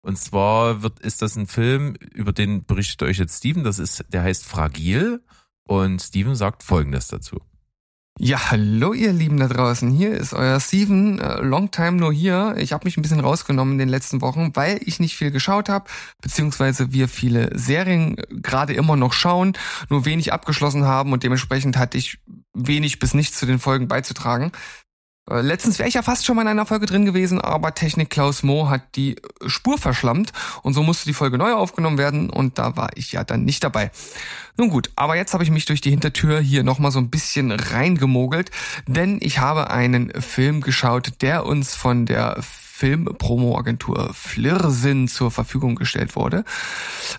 Und 0.00 0.16
zwar 0.16 0.82
wird, 0.82 1.00
ist 1.00 1.20
das 1.20 1.36
ein 1.36 1.48
Film, 1.48 1.96
über 2.14 2.32
den 2.32 2.64
berichtet 2.64 3.02
euch 3.02 3.18
jetzt 3.18 3.36
Steven. 3.36 3.62
Das 3.62 3.78
ist, 3.78 4.06
der 4.08 4.22
heißt 4.22 4.46
Fragil. 4.46 5.22
Und 5.64 6.00
Steven 6.00 6.34
sagt 6.34 6.62
Folgendes 6.62 7.08
dazu. 7.08 7.42
Ja, 8.20 8.52
hallo 8.52 8.92
ihr 8.92 9.12
Lieben 9.12 9.38
da 9.38 9.48
draußen. 9.48 9.90
Hier 9.90 10.12
ist 10.12 10.34
euer 10.34 10.60
Steven, 10.60 11.18
äh, 11.18 11.40
long 11.40 11.72
time 11.72 11.92
nur 11.92 12.12
hier. 12.12 12.54
Ich 12.58 12.72
habe 12.72 12.84
mich 12.84 12.96
ein 12.96 13.02
bisschen 13.02 13.18
rausgenommen 13.18 13.72
in 13.72 13.78
den 13.80 13.88
letzten 13.88 14.20
Wochen, 14.20 14.54
weil 14.54 14.78
ich 14.84 15.00
nicht 15.00 15.16
viel 15.16 15.32
geschaut 15.32 15.68
habe, 15.68 15.90
beziehungsweise 16.22 16.92
wir 16.92 17.08
viele 17.08 17.50
Serien 17.58 18.14
gerade 18.30 18.72
immer 18.72 18.94
noch 18.94 19.12
schauen, 19.12 19.54
nur 19.90 20.04
wenig 20.04 20.32
abgeschlossen 20.32 20.84
haben 20.84 21.12
und 21.12 21.24
dementsprechend 21.24 21.76
hatte 21.76 21.98
ich 21.98 22.20
wenig 22.52 23.00
bis 23.00 23.14
nichts 23.14 23.36
zu 23.36 23.46
den 23.46 23.58
Folgen 23.58 23.88
beizutragen. 23.88 24.52
Äh, 25.30 25.40
letztens 25.40 25.78
wäre 25.78 25.88
ich 25.88 25.94
ja 25.94 26.02
fast 26.02 26.26
schon 26.26 26.36
mal 26.36 26.42
in 26.42 26.48
einer 26.48 26.66
Folge 26.66 26.86
drin 26.86 27.04
gewesen, 27.04 27.40
aber 27.40 27.74
Technik 27.74 28.10
Klaus 28.10 28.42
Mo 28.42 28.68
hat 28.68 28.82
die 28.96 29.16
Spur 29.46 29.78
verschlammt 29.78 30.32
und 30.62 30.74
so 30.74 30.82
musste 30.82 31.06
die 31.06 31.14
Folge 31.14 31.38
neu 31.38 31.52
aufgenommen 31.54 31.98
werden 31.98 32.28
und 32.28 32.58
da 32.58 32.76
war 32.76 32.90
ich 32.94 33.12
ja 33.12 33.24
dann 33.24 33.44
nicht 33.44 33.64
dabei. 33.64 33.90
Nun 34.56 34.68
gut, 34.68 34.90
aber 34.96 35.16
jetzt 35.16 35.32
habe 35.32 35.42
ich 35.42 35.50
mich 35.50 35.64
durch 35.64 35.80
die 35.80 35.90
Hintertür 35.90 36.40
hier 36.40 36.62
nochmal 36.62 36.90
so 36.90 36.98
ein 36.98 37.10
bisschen 37.10 37.50
reingemogelt, 37.50 38.50
denn 38.86 39.18
ich 39.20 39.38
habe 39.38 39.70
einen 39.70 40.10
Film 40.20 40.60
geschaut, 40.60 41.22
der 41.22 41.46
uns 41.46 41.74
von 41.74 42.06
der 42.06 42.36
Filmpromo-Agentur 42.76 44.12
Flirrsinn 44.14 45.06
zur 45.06 45.30
Verfügung 45.30 45.76
gestellt 45.76 46.16
wurde. 46.16 46.44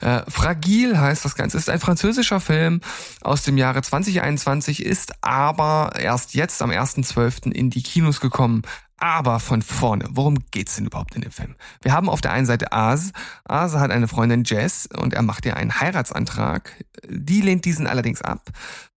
Äh, 0.01 0.23
Fragil 0.27 0.99
heißt 0.99 1.23
das 1.23 1.35
Ganze. 1.35 1.57
Ist 1.57 1.69
ein 1.69 1.79
französischer 1.79 2.41
Film 2.41 2.81
aus 3.21 3.43
dem 3.43 3.57
Jahre 3.57 3.81
2021, 3.81 4.85
ist 4.85 5.23
aber 5.23 5.93
erst 5.97 6.33
jetzt 6.33 6.61
am 6.61 6.71
1.12. 6.71 7.53
in 7.53 7.69
die 7.69 7.83
Kinos 7.83 8.19
gekommen. 8.19 8.63
Aber 8.97 9.41
von 9.41 9.61
vorne, 9.61 10.05
worum 10.11 10.37
geht's 10.51 10.77
denn 10.77 10.85
überhaupt 10.85 11.15
in 11.15 11.21
dem 11.21 11.31
Film? 11.31 11.55
Wir 11.81 11.91
haben 11.91 12.09
auf 12.09 12.21
der 12.21 12.31
einen 12.31 12.45
Seite 12.45 12.71
Aas. 12.71 13.11
Aas 13.43 13.73
hat 13.75 13.91
eine 13.91 14.07
Freundin 14.07 14.43
Jess 14.45 14.87
und 14.87 15.13
er 15.13 15.21
macht 15.21 15.45
ihr 15.45 15.57
einen 15.57 15.79
Heiratsantrag. 15.79 16.85
Die 17.09 17.41
lehnt 17.41 17.65
diesen 17.65 17.87
allerdings 17.87 18.21
ab. 18.21 18.49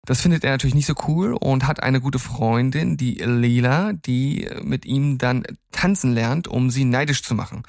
Das 0.04 0.20
findet 0.20 0.44
er 0.44 0.52
natürlich 0.52 0.76
nicht 0.76 0.86
so 0.86 0.94
cool 1.08 1.34
und 1.34 1.66
hat 1.66 1.82
eine 1.82 2.00
gute 2.00 2.18
Freundin, 2.20 2.96
die 2.96 3.14
Lila, 3.14 3.92
die 3.92 4.48
mit 4.62 4.86
ihm 4.86 5.18
dann 5.18 5.42
tanzen 5.72 6.12
lernt, 6.12 6.46
um 6.46 6.70
sie 6.70 6.84
neidisch 6.84 7.22
zu 7.22 7.34
machen. 7.34 7.64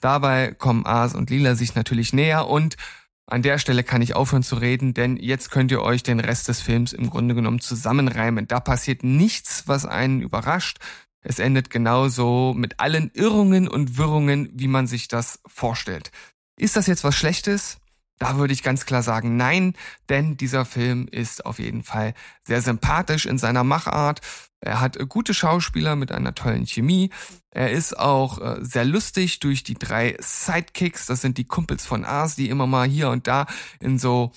Dabei 0.00 0.52
kommen 0.52 0.86
Aas 0.86 1.14
und 1.14 1.30
Lila 1.30 1.54
sich 1.54 1.74
natürlich 1.74 2.12
näher 2.12 2.48
und 2.48 2.76
an 3.26 3.42
der 3.42 3.58
Stelle 3.58 3.84
kann 3.84 4.02
ich 4.02 4.14
aufhören 4.14 4.42
zu 4.42 4.56
reden, 4.56 4.94
denn 4.94 5.16
jetzt 5.16 5.50
könnt 5.50 5.70
ihr 5.70 5.82
euch 5.82 6.02
den 6.02 6.20
Rest 6.20 6.48
des 6.48 6.60
Films 6.60 6.92
im 6.92 7.08
Grunde 7.08 7.34
genommen 7.34 7.60
zusammenreimen. 7.60 8.48
Da 8.48 8.60
passiert 8.60 9.04
nichts, 9.04 9.64
was 9.66 9.86
einen 9.86 10.20
überrascht. 10.20 10.78
Es 11.22 11.38
endet 11.38 11.70
genauso 11.70 12.52
mit 12.56 12.80
allen 12.80 13.10
Irrungen 13.14 13.68
und 13.68 13.96
Wirrungen, 13.96 14.50
wie 14.54 14.68
man 14.68 14.86
sich 14.86 15.08
das 15.08 15.40
vorstellt. 15.46 16.10
Ist 16.56 16.76
das 16.76 16.86
jetzt 16.86 17.04
was 17.04 17.14
Schlechtes? 17.14 17.78
Da 18.18 18.36
würde 18.36 18.52
ich 18.52 18.62
ganz 18.62 18.86
klar 18.86 19.02
sagen, 19.02 19.36
nein, 19.36 19.74
denn 20.08 20.36
dieser 20.36 20.64
Film 20.64 21.08
ist 21.08 21.44
auf 21.44 21.58
jeden 21.58 21.82
Fall 21.82 22.14
sehr 22.46 22.62
sympathisch 22.62 23.26
in 23.26 23.38
seiner 23.38 23.64
Machart. 23.64 24.20
Er 24.60 24.80
hat 24.80 24.96
gute 25.08 25.34
Schauspieler 25.34 25.96
mit 25.96 26.12
einer 26.12 26.34
tollen 26.34 26.66
Chemie. 26.66 27.10
Er 27.50 27.72
ist 27.72 27.98
auch 27.98 28.40
äh, 28.40 28.58
sehr 28.60 28.84
lustig 28.84 29.40
durch 29.40 29.64
die 29.64 29.74
drei 29.74 30.16
Sidekicks. 30.20 31.06
Das 31.06 31.20
sind 31.20 31.36
die 31.36 31.46
Kumpels 31.46 31.84
von 31.84 32.04
Ars, 32.04 32.36
die 32.36 32.48
immer 32.48 32.68
mal 32.68 32.86
hier 32.86 33.10
und 33.10 33.26
da 33.26 33.46
in 33.80 33.98
so 33.98 34.30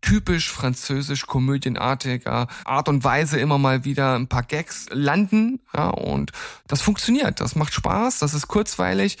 typisch 0.00 0.50
französisch 0.50 1.26
komödienartiger 1.26 2.48
Art 2.64 2.88
und 2.88 3.04
Weise 3.04 3.38
immer 3.38 3.58
mal 3.58 3.84
wieder 3.84 4.16
ein 4.16 4.28
paar 4.28 4.42
Gags 4.42 4.86
landen. 4.90 5.60
Ja, 5.74 5.88
und 5.88 6.32
das 6.66 6.82
funktioniert. 6.82 7.40
Das 7.40 7.56
macht 7.56 7.74
Spaß. 7.74 8.18
Das 8.18 8.34
ist 8.34 8.48
kurzweilig. 8.48 9.18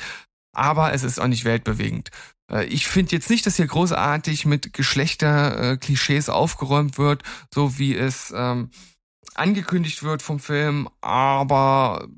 Aber 0.52 0.92
es 0.92 1.02
ist 1.02 1.20
auch 1.20 1.28
nicht 1.28 1.44
weltbewegend. 1.44 2.10
Äh, 2.50 2.64
ich 2.64 2.88
finde 2.88 3.12
jetzt 3.12 3.30
nicht, 3.30 3.46
dass 3.46 3.56
hier 3.56 3.66
großartig 3.66 4.46
mit 4.46 4.72
Geschlechterklischees 4.72 6.28
aufgeräumt 6.28 6.98
wird, 6.98 7.22
so 7.54 7.78
wie 7.78 7.94
es 7.94 8.32
ähm, 8.36 8.70
angekündigt 9.34 10.02
wird 10.02 10.22
vom 10.22 10.40
Film, 10.40 10.88
aber 11.00 12.08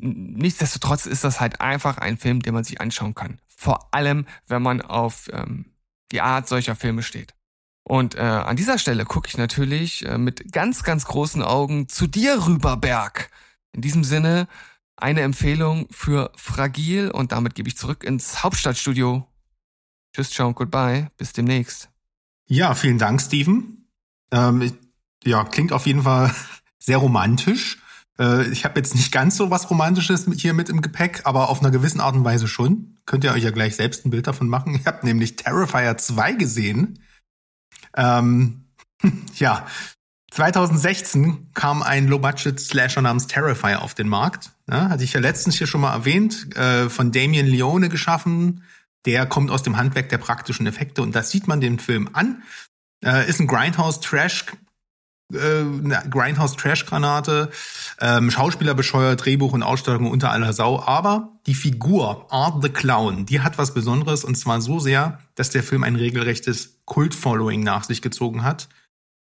nichtsdestotrotz 0.00 1.06
ist 1.06 1.24
das 1.24 1.40
halt 1.40 1.60
einfach 1.60 1.98
ein 1.98 2.18
Film, 2.18 2.40
den 2.40 2.54
man 2.54 2.64
sich 2.64 2.80
anschauen 2.80 3.14
kann. 3.14 3.40
Vor 3.48 3.92
allem, 3.92 4.26
wenn 4.46 4.62
man 4.62 4.80
auf 4.80 5.28
ähm, 5.32 5.66
die 6.12 6.20
Art 6.20 6.48
solcher 6.48 6.76
Filme 6.76 7.02
steht. 7.02 7.34
Und 7.88 8.16
äh, 8.16 8.20
an 8.20 8.56
dieser 8.56 8.78
Stelle 8.78 9.06
gucke 9.06 9.28
ich 9.28 9.38
natürlich 9.38 10.04
äh, 10.04 10.18
mit 10.18 10.52
ganz, 10.52 10.82
ganz 10.82 11.06
großen 11.06 11.42
Augen 11.42 11.88
zu 11.88 12.06
dir 12.06 12.46
rüber, 12.46 12.76
Berg. 12.76 13.30
In 13.72 13.80
diesem 13.80 14.04
Sinne 14.04 14.46
eine 14.94 15.22
Empfehlung 15.22 15.86
für 15.90 16.30
Fragil 16.36 17.10
und 17.10 17.32
damit 17.32 17.54
gebe 17.54 17.66
ich 17.66 17.78
zurück 17.78 18.04
ins 18.04 18.42
Hauptstadtstudio. 18.42 19.26
Tschüss, 20.14 20.30
ciao 20.30 20.48
und 20.48 20.54
goodbye. 20.54 21.10
Bis 21.16 21.32
demnächst. 21.32 21.88
Ja, 22.46 22.74
vielen 22.74 22.98
Dank, 22.98 23.22
Steven. 23.22 23.88
Ähm, 24.32 24.70
ja, 25.24 25.44
klingt 25.44 25.72
auf 25.72 25.86
jeden 25.86 26.02
Fall 26.02 26.34
sehr 26.78 26.98
romantisch. 26.98 27.78
Äh, 28.18 28.48
ich 28.48 28.66
habe 28.66 28.78
jetzt 28.78 28.94
nicht 28.94 29.12
ganz 29.12 29.38
so 29.38 29.50
was 29.50 29.70
Romantisches 29.70 30.26
hier 30.36 30.52
mit 30.52 30.68
im 30.68 30.82
Gepäck, 30.82 31.22
aber 31.24 31.48
auf 31.48 31.60
einer 31.60 31.70
gewissen 31.70 32.02
Art 32.02 32.16
und 32.16 32.24
Weise 32.24 32.48
schon. 32.48 32.98
Könnt 33.06 33.24
ihr 33.24 33.32
euch 33.32 33.44
ja 33.44 33.50
gleich 33.50 33.76
selbst 33.76 34.04
ein 34.04 34.10
Bild 34.10 34.26
davon 34.26 34.48
machen. 34.48 34.74
Ich 34.74 34.86
habe 34.86 35.06
nämlich 35.06 35.36
Terrifier 35.36 35.96
2 35.96 36.32
gesehen. 36.32 36.98
Ähm, 37.98 38.64
ja, 39.34 39.66
2016 40.30 41.48
kam 41.54 41.82
ein 41.82 42.06
Low-Budget-Slasher 42.06 43.02
namens 43.02 43.26
Terrifier 43.26 43.82
auf 43.82 43.94
den 43.94 44.08
Markt. 44.08 44.52
Ja, 44.70 44.88
hatte 44.88 45.04
ich 45.04 45.12
ja 45.12 45.20
letztens 45.20 45.56
hier 45.56 45.66
schon 45.66 45.80
mal 45.80 45.92
erwähnt, 45.92 46.56
äh, 46.56 46.88
von 46.88 47.12
Damien 47.12 47.46
Leone 47.46 47.88
geschaffen. 47.88 48.62
Der 49.04 49.26
kommt 49.26 49.50
aus 49.50 49.62
dem 49.62 49.76
Handwerk 49.76 50.08
der 50.10 50.18
praktischen 50.18 50.66
Effekte 50.66 51.02
und 51.02 51.14
das 51.14 51.30
sieht 51.30 51.48
man 51.48 51.60
den 51.60 51.78
Film 51.78 52.10
an. 52.12 52.42
Äh, 53.04 53.28
ist 53.28 53.40
ein 53.40 53.46
Grindhouse-Trash 53.46 54.46
äh, 55.32 55.64
Grindhouse-Trash-Granate, 56.08 57.50
ähm, 58.00 58.30
Schauspieler 58.30 58.74
bescheuert, 58.74 59.24
Drehbuch 59.24 59.52
und 59.52 59.62
Ausstattung 59.62 60.10
unter 60.10 60.30
aller 60.30 60.52
Sau. 60.52 60.80
Aber 60.80 61.38
die 61.46 61.54
Figur 61.54 62.32
Art 62.32 62.62
the 62.62 62.70
Clown, 62.70 63.26
die 63.26 63.40
hat 63.40 63.58
was 63.58 63.74
Besonderes 63.74 64.24
und 64.24 64.36
zwar 64.36 64.60
so 64.60 64.78
sehr, 64.78 65.18
dass 65.34 65.50
der 65.50 65.62
Film 65.62 65.84
ein 65.84 65.96
regelrechtes 65.96 66.77
Kult-Following 66.88 67.62
nach 67.62 67.84
sich 67.84 68.02
gezogen 68.02 68.42
hat. 68.42 68.68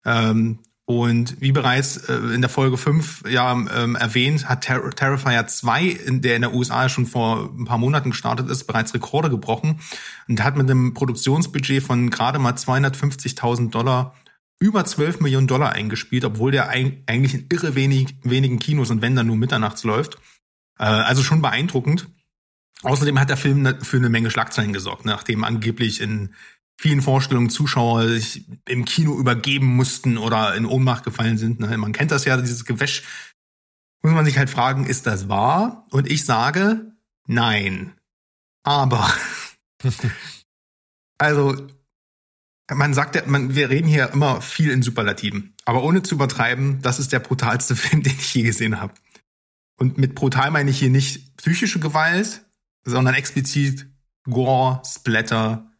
Ähm, 0.05 0.60
und 0.86 1.41
wie 1.41 1.51
bereits 1.51 1.97
äh, 2.08 2.16
in 2.16 2.39
der 2.39 2.49
Folge 2.49 2.78
5 2.78 3.24
ja 3.30 3.51
ähm, 3.51 3.97
erwähnt, 3.97 4.47
hat 4.47 4.62
Ter 4.62 4.89
Terrifier 4.91 5.45
2, 5.45 5.84
in 5.84 6.22
der 6.22 6.38
in 6.38 6.43
der 6.43 6.53
USA 6.53 6.88
schon 6.88 7.05
vor 7.05 7.51
ein 7.58 7.66
paar 7.66 7.78
Monaten 7.78 8.12
gestartet 8.12 8.49
ist, 8.49 8.66
bereits 8.68 8.93
Rekorde 8.93 9.30
gebrochen 9.30 9.82
und 10.30 10.41
hat 10.41 10.55
mit 10.55 10.70
einem 10.72 10.93
Produktionsbudget 10.93 11.84
von 11.84 12.10
gerade 12.10 12.39
mal 12.39 12.53
250.000 12.53 13.70
Dollar 13.70 14.16
über 14.60 14.86
12 14.86 15.20
Millionen 15.20 15.47
Dollar 15.47 15.74
eingespielt, 15.74 16.24
obwohl 16.24 16.51
der 16.51 16.70
eigentlich 16.70 17.34
in 17.34 17.47
irre 17.51 17.76
wenig, 17.76 18.16
wenigen 18.24 18.58
Kinos 18.60 18.89
und 18.89 19.01
wenn 19.01 19.16
dann 19.16 19.28
nur 19.28 19.36
mitternachts 19.36 19.84
läuft. 19.84 20.18
Äh, 20.80 20.86
also 20.86 21.22
schon 21.22 21.41
beeindruckend. 21.41 22.08
Außerdem 22.84 23.20
hat 23.20 23.30
der 23.30 23.38
Film 23.38 23.64
ne, 23.64 23.78
für 23.82 23.97
eine 23.97 24.10
Menge 24.10 24.32
Schlagzeilen 24.32 24.72
gesorgt, 24.72 25.03
nachdem 25.03 25.43
angeblich 25.43 25.99
in 25.99 26.34
vielen 26.80 27.01
Vorstellungen 27.01 27.49
Zuschauer 27.49 28.07
sich 28.07 28.45
im 28.67 28.86
Kino 28.86 29.17
übergeben 29.17 29.67
mussten 29.67 30.17
oder 30.17 30.55
in 30.55 30.65
Ohnmacht 30.65 31.03
gefallen 31.03 31.38
sind. 31.38 31.59
Ne? 31.59 31.75
Man 31.78 31.91
kennt 31.91 32.11
das 32.11 32.25
ja, 32.25 32.38
dieses 32.38 32.65
Gewäsch. 32.65 33.03
Muss 34.03 34.13
man 34.13 34.25
sich 34.25 34.38
halt 34.38 34.49
fragen, 34.49 34.86
ist 34.86 35.07
das 35.07 35.28
wahr? 35.28 35.88
Und 35.89 36.09
ich 36.09 36.23
sage, 36.23 36.93
nein. 37.25 37.93
Aber, 38.63 39.11
also, 41.17 41.67
man 42.71 42.93
sagt 42.93 43.15
ja, 43.15 43.23
man, 43.25 43.55
wir 43.55 43.69
reden 43.69 43.88
hier 43.88 44.11
immer 44.11 44.41
viel 44.41 44.71
in 44.71 44.84
Superlativen. 44.84 45.55
Aber 45.65 45.84
ohne 45.84 46.03
zu 46.03 46.15
übertreiben, 46.15 46.82
das 46.82 46.99
ist 46.99 47.11
der 47.11 47.19
brutalste 47.19 47.75
Film, 47.75 48.03
den 48.03 48.13
ich 48.13 48.34
je 48.34 48.43
gesehen 48.43 48.80
habe. 48.80 48.93
Und 49.80 49.97
mit 49.97 50.15
brutal 50.15 50.51
meine 50.51 50.69
ich 50.69 50.80
hier 50.80 50.89
nicht 50.89 51.38
psychische 51.38 51.80
Gewalt, 51.80 52.45
sondern 52.84 53.15
explizit 53.15 53.88
Gore, 54.23 54.82
Splatter, 54.86 55.71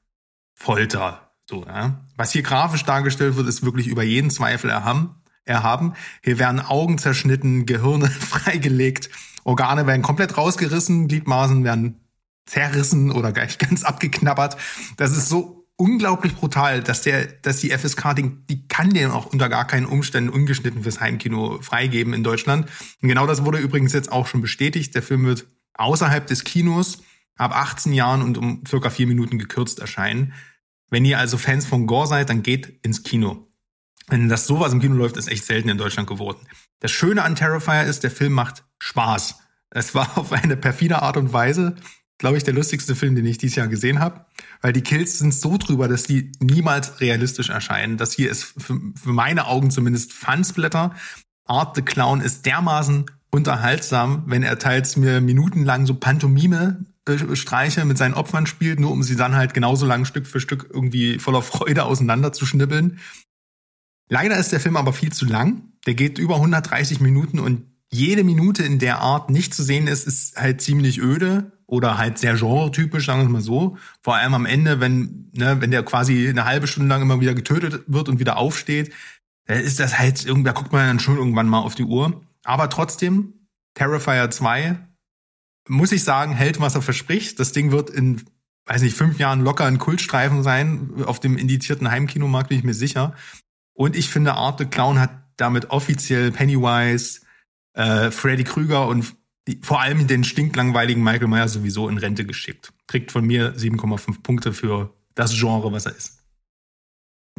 Folter. 0.58 1.32
So, 1.49 1.64
ja. 1.66 2.01
Was 2.18 2.32
hier 2.32 2.41
grafisch 2.41 2.84
dargestellt 2.84 3.38
wird, 3.38 3.47
ist 3.47 3.64
wirklich 3.64 3.88
über 3.88 4.03
jeden 4.03 4.30
Zweifel 4.32 4.70
erhaben. 4.70 5.16
erhaben. 5.45 5.93
Hier 6.24 6.39
werden 6.39 6.60
Augen 6.60 6.97
zerschnitten, 6.97 7.66
Gehirne 7.66 8.10
freigelegt, 8.10 9.10
Organe 9.45 9.88
werden 9.88 10.01
komplett 10.01 10.36
rausgerissen, 10.36 11.08
Gliedmaßen 11.08 11.64
werden 11.64 12.01
zerrissen 12.45 13.12
oder 13.12 13.32
gleich 13.32 13.58
ganz 13.60 13.84
abgeknabbert. 13.84 14.58
Das 14.97 15.16
ist 15.16 15.30
so 15.30 15.68
unglaublich 15.78 16.36
brutal, 16.36 16.82
dass 16.82 17.03
der, 17.03 17.28
dass 17.28 17.62
die 17.62 17.70
FSK, 17.70 18.16
die, 18.16 18.32
die 18.49 18.68
kann 18.68 18.89
den 18.89 19.12
auch 19.12 19.28
unter 19.28 19.47
gar 19.47 19.68
keinen 19.68 19.86
Umständen 19.86 20.32
ungeschnitten 20.32 20.84
fürs 20.84 20.99
Heimkino 20.99 21.62
freigeben 21.62 22.14
in 22.14 22.24
Deutschland. 22.24 22.68
Und 23.01 23.10
genau 23.10 23.28
das 23.28 23.45
wurde 23.45 23.60
übrigens 23.60 23.93
jetzt 23.93 24.12
auch 24.12 24.28
schon 24.28 24.41
bestätigt. 24.41 24.95
Der 24.95 25.03
Film 25.03 25.24
wird 25.26 25.45
außerhalb 25.76 26.26
des 26.26 26.43
Kinos 26.43 27.03
ab 27.38 27.55
18 27.55 27.93
Jahren 27.93 28.21
und 28.21 28.38
um 28.38 28.63
circa 28.67 28.89
vier 28.89 29.07
Minuten 29.07 29.39
gekürzt 29.39 29.79
erscheinen. 29.79 30.33
Wenn 30.89 31.05
ihr 31.05 31.19
also 31.19 31.38
Fans 31.38 31.65
von 31.65 31.88
Gore 31.88 32.07
seid, 32.07 32.29
dann 32.29 32.43
geht 32.43 32.79
ins 32.85 33.03
Kino. 33.03 33.47
Wenn 34.07 34.29
das 34.29 34.47
sowas 34.47 34.71
im 34.71 34.79
Kino 34.79 34.95
läuft, 34.95 35.17
ist 35.17 35.27
echt 35.27 35.45
selten 35.45 35.69
in 35.69 35.77
Deutschland 35.77 36.07
geworden. 36.07 36.47
Das 36.79 36.91
Schöne 36.91 37.23
an 37.23 37.35
Terrifier 37.35 37.83
ist, 37.83 38.03
der 38.03 38.11
Film 38.11 38.33
macht 38.33 38.63
Spaß. 38.79 39.39
Es 39.69 39.95
war 39.95 40.17
auf 40.17 40.31
eine 40.31 40.57
perfide 40.57 41.01
Art 41.01 41.17
und 41.17 41.33
Weise 41.33 41.75
glaube 42.17 42.38
ich, 42.38 42.43
der 42.43 42.53
lustigste 42.53 42.95
Film, 42.95 43.15
den 43.15 43.25
ich 43.25 43.38
dieses 43.38 43.55
Jahr 43.55 43.67
gesehen 43.67 43.99
habe, 43.99 44.25
weil 44.61 44.73
die 44.73 44.81
Kills 44.81 45.19
sind 45.19 45.33
so 45.33 45.57
drüber, 45.57 45.88
dass 45.88 46.03
die 46.03 46.31
niemals 46.39 46.99
realistisch 46.99 47.49
erscheinen. 47.49 47.97
Das 47.97 48.13
hier 48.13 48.31
ist 48.31 48.43
für, 48.57 48.79
für 48.95 49.13
meine 49.13 49.47
Augen 49.47 49.71
zumindest 49.71 50.13
Fansblätter. 50.13 50.95
Art 51.45 51.75
the 51.75 51.81
Clown 51.81 52.21
ist 52.21 52.45
dermaßen 52.45 53.05
unterhaltsam, 53.29 54.23
wenn 54.25 54.43
er 54.43 54.57
teils 54.57 54.97
mir 54.97 55.21
minutenlang 55.21 55.85
so 55.85 55.93
Pantomime 55.93 56.85
Streiche 57.34 57.86
mit 57.86 57.97
seinen 57.97 58.14
Opfern 58.14 58.47
spielt, 58.47 58.80
nur 58.80 58.91
um 58.91 59.03
sie 59.03 59.16
dann 59.16 59.36
halt 59.36 59.53
genauso 59.53 59.86
lang 59.86 60.05
Stück 60.05 60.28
für 60.28 60.39
Stück 60.39 60.70
irgendwie 60.72 61.20
voller 61.20 61.41
Freude 61.41 61.86
auseinanderzuschnibbeln. 61.86 62.99
Leider 64.10 64.38
ist 64.38 64.51
der 64.51 64.60
Film 64.60 64.78
aber 64.78 64.93
viel 64.93 65.12
zu 65.12 65.26
lang. 65.26 65.64
Der 65.86 65.93
geht 65.93 66.18
über 66.18 66.36
130 66.36 66.99
Minuten 66.99 67.39
und 67.39 67.64
jede 67.89 68.24
Minute 68.24 68.64
in 68.64 68.80
der 68.80 68.99
Art 68.99 69.30
nicht 69.30 69.53
zu 69.53 69.64
sehen 69.64 69.88
ist, 69.88 70.08
ist 70.08 70.38
halt 70.38 70.62
ziemlich 70.62 70.99
öde 71.01 71.51
oder 71.66 71.97
halt 71.97 72.18
sehr 72.18 72.36
genre-typisch, 72.36 73.05
sagen 73.05 73.22
wir 73.22 73.30
mal 73.30 73.41
so. 73.41 73.78
Vor 74.01 74.16
allem 74.16 74.34
am 74.34 74.45
Ende, 74.45 74.80
wenn, 74.80 75.30
ne, 75.34 75.62
wenn 75.62 75.72
der 75.72 75.84
quasi 75.84 76.28
eine 76.28 76.45
halbe 76.45 76.68
Stunde 76.68 76.89
lang 76.89 77.01
immer 77.01 77.22
wieder 77.22 77.34
getötet 77.34 77.84
wird 77.88 78.10
und 78.10 78.20
wieder 78.20 78.38
aufsteht, 78.38 78.93
ist 79.45 79.80
das 79.80 79.97
halt, 79.97 80.28
da 80.28 80.51
guckt 80.51 80.74
man 80.74 80.88
dann 80.88 80.99
schon 80.99 81.18
irgendwann 81.18 81.47
mal 81.47 81.60
auf 81.60 81.76
die 81.76 81.84
Uhr. 81.84 82.22
Aber 82.43 82.70
trotzdem, 82.70 83.34
Terrifier 83.74 84.30
2, 84.30 84.78
muss 85.68 85.91
ich 85.91 86.03
sagen, 86.03 86.34
hält, 86.34 86.59
was 86.59 86.76
er 86.76 86.82
verspricht. 86.82 87.39
Das 87.39 87.51
Ding 87.51 87.72
wird 87.72 87.89
in, 87.89 88.24
weiß 88.65 88.82
nicht, 88.82 88.95
fünf 88.95 89.20
Jahren 89.20 89.41
locker 89.41 89.65
ein 89.65 89.78
Kultstreifen 89.78 90.43
sein. 90.43 91.03
Auf 91.05 91.20
dem 91.20 91.38
indizierten 91.38 91.89
Heimkinomarkt 91.89 92.49
bin 92.49 92.59
ich 92.59 92.63
mir 92.63 92.74
sicher. 92.74 93.13
Und 93.74 93.95
ich 93.95 94.09
finde, 94.09 94.34
Art 94.34 94.59
the 94.59 94.65
Clown 94.65 94.99
hat 94.99 95.11
damit 95.38 95.70
offiziell 95.70 96.32
Pennywise, 96.32 97.22
äh, 97.74 98.11
Freddy 98.11 98.43
Krüger 98.43 98.88
und 98.88 99.15
vor 99.61 99.82
allem 99.82 100.07
den 100.07 100.24
stinklangweiligen 100.24 101.03
Michael 101.03 101.28
Myers 101.28 101.53
sowieso 101.53 101.88
in 101.88 101.97
Rente 101.97 102.26
geschickt. 102.26 102.74
Kriegt 102.88 103.11
von 103.11 103.26
mir 103.26 103.55
7,5 103.55 104.22
Punkte 104.22 104.51
für 104.51 104.93
das 105.15 105.34
Genre, 105.34 105.72
was 105.72 105.86
er 105.86 105.95
ist. 105.95 106.24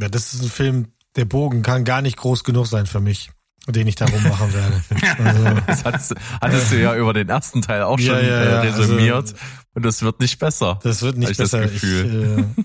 Ja, 0.01 0.09
das 0.09 0.33
ist 0.33 0.43
ein 0.43 0.49
Film, 0.49 0.93
der 1.16 1.24
Bogen 1.24 1.62
kann 1.62 1.85
gar 1.85 2.01
nicht 2.01 2.16
groß 2.16 2.45
genug 2.45 2.66
sein 2.66 2.87
für 2.87 3.01
mich, 3.01 3.31
den 3.73 3.87
ich 3.87 3.95
darum 3.97 4.23
machen 4.23 4.53
werde. 4.53 4.83
Also, 5.25 5.45
Das 5.66 5.85
hattest, 5.85 6.14
hattest 6.41 6.73
du 6.73 6.81
ja 6.81 6.95
über 6.97 7.12
den 7.12 7.29
ersten 7.29 7.62
Teil 7.62 7.83
auch 7.83 7.99
Ja, 8.01 8.14
schon 8.16 8.27
ja, 8.27 8.43
äh, 8.43 8.51
ja, 8.51 8.61
resümiert. 8.61 9.14
also- 9.16 9.35
und 9.75 9.85
das 9.85 10.03
wird 10.03 10.19
nicht 10.21 10.39
besser. 10.39 10.79
das 10.83 11.03
wird 11.03 11.16
nicht 11.19 11.31
ich 11.31 11.37
das 11.37 11.51
besser. 11.53 11.69
Gefühl. 11.69 12.45
Ich, 12.57 12.59
äh, 12.59 12.64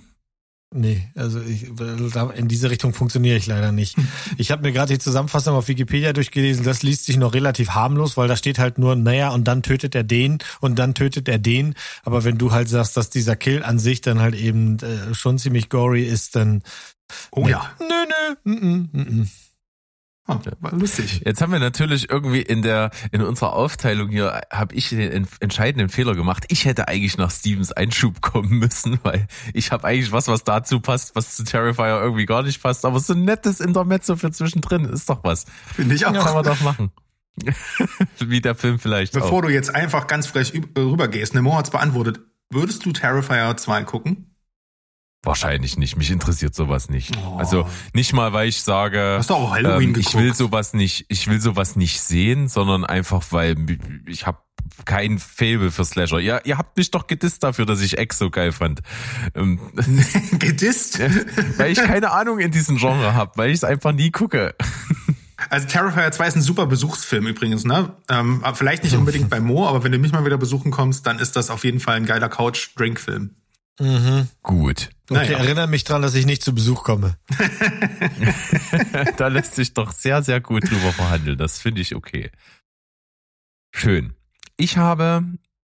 nee, 0.76 1.08
also 1.16 1.40
ich, 1.42 1.68
da- 2.14 2.32
in 2.32 2.48
diese 2.48 2.72
Richtung 2.72 2.94
funktioniere 2.94 3.38
ich 3.38 3.46
leider 3.46 3.72
nicht. 3.72 3.96
Ich 4.38 4.50
habe 4.50 4.64
mir 4.64 4.72
gerade 4.72 4.94
die 4.94 5.00
Zusammenfassung 5.00 5.56
auf 5.56 5.68
Wikipedia 5.68 6.14
durchgelesen. 6.14 6.64
Das 6.66 6.82
liest 6.82 7.06
sich 7.06 7.18
noch 7.18 7.34
relativ 7.36 7.70
harmlos, 7.72 8.18
weil 8.18 8.28
da 8.28 8.36
steht 8.36 8.58
halt 8.58 8.80
nur, 8.80 8.96
naja, 8.96 9.30
und 9.30 9.44
dann 9.48 9.62
tötet 9.62 9.94
er 9.94 10.04
den 10.04 10.40
und 10.62 10.80
dann 10.80 10.96
tötet 10.96 11.28
er 11.30 11.38
den. 11.38 11.76
Aber 12.04 12.24
wenn 12.24 12.40
du 12.40 12.52
halt 12.52 12.70
sagst, 12.70 12.98
dass 12.98 13.12
dieser 13.12 13.36
Kill 13.36 13.62
an 13.62 13.78
sich 13.78 14.02
dann 14.02 14.20
halt 14.20 14.34
eben 14.34 14.80
äh, 14.80 15.14
schon 15.14 15.38
ziemlich 15.38 15.70
gory 15.70 16.04
ist, 16.04 16.36
dann 16.36 16.64
Oh 17.32 17.44
Nee. 17.46 17.52
ja, 17.52 17.70
nö, 17.80 17.86
nö, 18.46 18.56
mm, 18.56 18.90
mm, 18.92 19.00
mm. 19.22 19.30
Oh, 20.28 20.38
war 20.60 20.72
lustig. 20.74 21.22
Jetzt 21.26 21.42
haben 21.42 21.52
wir 21.52 21.60
natürlich 21.60 22.10
irgendwie 22.10 22.42
in 22.42 22.62
der 22.62 22.92
in 23.12 23.22
unserer 23.22 23.54
Aufteilung 23.54 24.10
hier 24.10 24.42
habe 24.52 24.76
ich 24.76 24.90
den 24.90 25.12
en- 25.12 25.28
entscheidenden 25.40 25.90
Fehler 25.90 26.16
gemacht. 26.16 26.46
Ich 26.50 26.66
hätte 26.66 26.88
eigentlich 26.88 27.18
nach 27.18 27.32
Stevens 27.32 27.72
Einschub 27.72 28.22
kommen 28.22 28.60
müssen, 28.60 29.00
weil 29.04 29.28
ich 29.54 29.72
habe 29.72 29.86
eigentlich 29.88 30.12
was, 30.12 30.28
was 30.28 30.44
dazu 30.44 30.80
passt, 30.80 31.16
was 31.16 31.36
zu 31.36 31.44
Terrifier 31.44 32.02
irgendwie 32.02 32.26
gar 32.26 32.44
nicht 32.44 32.62
passt. 32.62 32.86
Aber 32.86 33.00
so 33.00 33.14
ein 33.14 33.26
nettes 33.26 33.60
Intermezzo 33.60 34.16
für 34.16 34.32
zwischendrin 34.32 34.86
ist 34.86 35.10
doch 35.10 35.24
was. 35.24 35.46
Finde 35.76 35.96
ich 35.96 36.06
auch. 36.06 36.14
Kann 36.14 36.34
man 36.34 36.44
doch 36.46 36.62
machen. 36.62 36.92
Wie 38.20 38.42
der 38.42 38.56
Film 38.56 38.78
vielleicht 38.80 39.14
Bevor 39.14 39.40
auch. 39.40 39.42
du 39.42 39.50
jetzt 39.50 39.74
einfach 39.74 40.08
ganz 40.08 40.28
frech 40.28 40.54
äh, 40.54 40.80
rübergehst, 40.80 41.34
Nemo 41.34 41.56
hat's 41.58 41.72
beantwortet. 41.72 42.20
Würdest 42.50 42.86
du 42.86 42.92
Terrifier 42.92 43.58
2 43.58 43.84
gucken? 43.84 44.33
Wahrscheinlich 45.26 45.78
nicht. 45.78 45.96
Mich 45.96 46.12
interessiert 46.12 46.54
sowas 46.54 46.90
nicht. 46.90 47.16
Oh. 47.18 47.38
Also 47.38 47.66
nicht 47.94 48.12
mal, 48.12 48.34
weil 48.34 48.50
ich 48.50 48.62
sage, 48.62 49.22
ähm, 49.30 49.96
ich 49.98 50.16
will 50.16 50.34
sowas 50.34 50.74
nicht, 50.74 51.06
ich 51.08 51.28
will 51.28 51.40
sowas 51.40 51.78
nicht 51.78 52.02
sehen, 52.02 52.50
sondern 52.50 52.84
einfach, 52.84 53.24
weil 53.32 53.56
ich 54.06 54.28
habe 54.28 54.40
kein 54.84 55.20
Fable 55.20 55.72
für 55.72 55.86
Slasher. 55.86 56.20
Ja, 56.20 56.42
ihr 56.44 56.58
habt 56.58 56.76
mich 56.76 56.92
doch 56.92 57.08
gedisst 57.08 57.42
dafür, 57.42 57.66
dass 57.66 57.82
ich 57.82 57.98
X 57.98 58.18
so 58.18 58.30
geil 58.30 58.52
fand. 58.52 58.82
Ähm, 59.34 59.62
Gedisst? 60.40 61.00
weil 61.58 61.72
ich 61.72 61.80
keine 61.80 62.12
Ahnung 62.12 62.40
in 62.40 62.52
diesem 62.52 62.76
Genre 62.76 63.14
habe, 63.14 63.32
weil 63.36 63.50
ich 63.50 63.56
es 63.56 63.64
einfach 63.64 63.94
nie 63.94 64.12
gucke. 64.12 64.56
Also 65.50 65.68
Terrifier 65.68 66.12
2 66.12 66.28
ist 66.28 66.36
ein 66.36 66.42
super 66.42 66.68
Besuchsfilm 66.68 67.28
übrigens, 67.28 67.64
ne? 67.64 67.94
Ähm, 68.10 68.44
vielleicht 68.56 68.84
nicht 68.84 68.96
unbedingt 68.96 69.30
bei 69.30 69.40
Mo, 69.40 69.68
aber 69.68 69.84
wenn 69.84 69.92
du 69.92 69.98
mich 70.00 70.12
mal 70.12 70.26
wieder 70.26 70.38
besuchen 70.38 70.72
kommst, 70.72 71.08
dann 71.08 71.20
ist 71.20 71.36
das 71.36 71.50
auf 71.50 71.64
jeden 71.64 71.80
Fall 71.80 71.96
ein 71.96 72.06
geiler 72.06 72.30
Couch-Drink-Film. 72.30 73.36
Mhm. 73.80 74.30
Gut. 74.42 74.90
Okay, 75.10 75.20
Naja. 75.32 75.38
erinnere 75.40 75.68
mich 75.68 75.84
dran, 75.84 76.02
dass 76.02 76.14
ich 76.16 76.26
nicht 76.26 76.44
zu 76.44 76.54
Besuch 76.54 76.84
komme. 76.84 77.18
da 79.18 79.28
lässt 79.28 79.56
sich 79.56 79.74
doch 79.74 79.92
sehr, 79.92 80.22
sehr 80.24 80.42
gut 80.42 80.70
drüber 80.70 80.92
verhandeln. 80.94 81.38
Das 81.38 81.60
finde 81.60 81.82
ich 81.82 81.96
okay. 81.96 82.32
Schön. 83.76 84.14
Ich 84.58 84.78
habe 84.78 85.24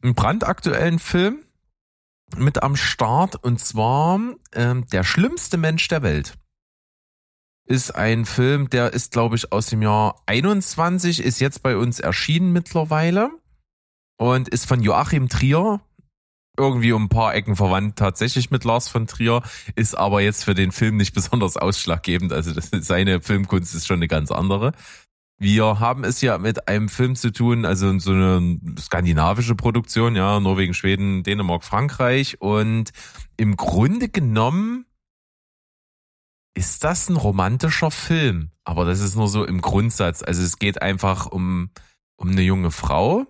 einen 0.02 0.14
brandaktuellen 0.14 0.98
Film 0.98 1.44
mit 2.36 2.62
am 2.62 2.76
Start 2.76 3.36
und 3.36 3.58
zwar 3.58 4.20
ähm, 4.52 4.86
Der 4.92 5.02
schlimmste 5.02 5.56
Mensch 5.56 5.88
der 5.88 6.02
Welt. 6.02 6.34
Ist 7.66 7.94
ein 7.94 8.24
Film, 8.24 8.70
der 8.70 8.94
ist, 8.94 9.12
glaube 9.12 9.36
ich, 9.36 9.52
aus 9.52 9.66
dem 9.66 9.82
Jahr 9.82 10.22
21, 10.26 11.20
ist 11.20 11.38
jetzt 11.40 11.62
bei 11.62 11.76
uns 11.76 12.00
erschienen 12.00 12.52
mittlerweile 12.52 13.30
und 14.16 14.48
ist 14.48 14.64
von 14.66 14.80
Joachim 14.82 15.28
Trier, 15.28 15.80
irgendwie 16.58 16.92
um 16.92 17.04
ein 17.04 17.08
paar 17.08 17.34
Ecken 17.34 17.56
verwandt 17.56 17.96
tatsächlich 17.96 18.50
mit 18.50 18.64
Lars 18.64 18.88
von 18.88 19.06
Trier, 19.06 19.42
ist 19.76 19.96
aber 19.96 20.20
jetzt 20.20 20.44
für 20.44 20.54
den 20.54 20.72
Film 20.72 20.96
nicht 20.96 21.14
besonders 21.14 21.56
ausschlaggebend. 21.56 22.32
Also 22.32 22.52
das, 22.52 22.70
seine 22.80 23.20
Filmkunst 23.20 23.74
ist 23.74 23.86
schon 23.86 23.98
eine 23.98 24.08
ganz 24.08 24.30
andere. 24.30 24.72
Wir 25.40 25.78
haben 25.78 26.02
es 26.02 26.20
ja 26.20 26.36
mit 26.36 26.66
einem 26.66 26.88
Film 26.88 27.14
zu 27.14 27.32
tun, 27.32 27.64
also 27.64 27.96
so 28.00 28.10
eine 28.10 28.58
skandinavische 28.76 29.54
Produktion, 29.54 30.16
ja, 30.16 30.40
Norwegen, 30.40 30.74
Schweden, 30.74 31.22
Dänemark, 31.22 31.62
Frankreich. 31.62 32.40
Und 32.40 32.90
im 33.36 33.56
Grunde 33.56 34.08
genommen 34.08 34.84
ist 36.54 36.82
das 36.82 37.08
ein 37.08 37.14
romantischer 37.14 37.92
Film. 37.92 38.50
Aber 38.64 38.84
das 38.84 38.98
ist 38.98 39.14
nur 39.14 39.28
so 39.28 39.44
im 39.44 39.60
Grundsatz. 39.60 40.22
Also 40.24 40.42
es 40.42 40.58
geht 40.58 40.82
einfach 40.82 41.26
um, 41.26 41.70
um 42.16 42.30
eine 42.30 42.42
junge 42.42 42.72
Frau, 42.72 43.26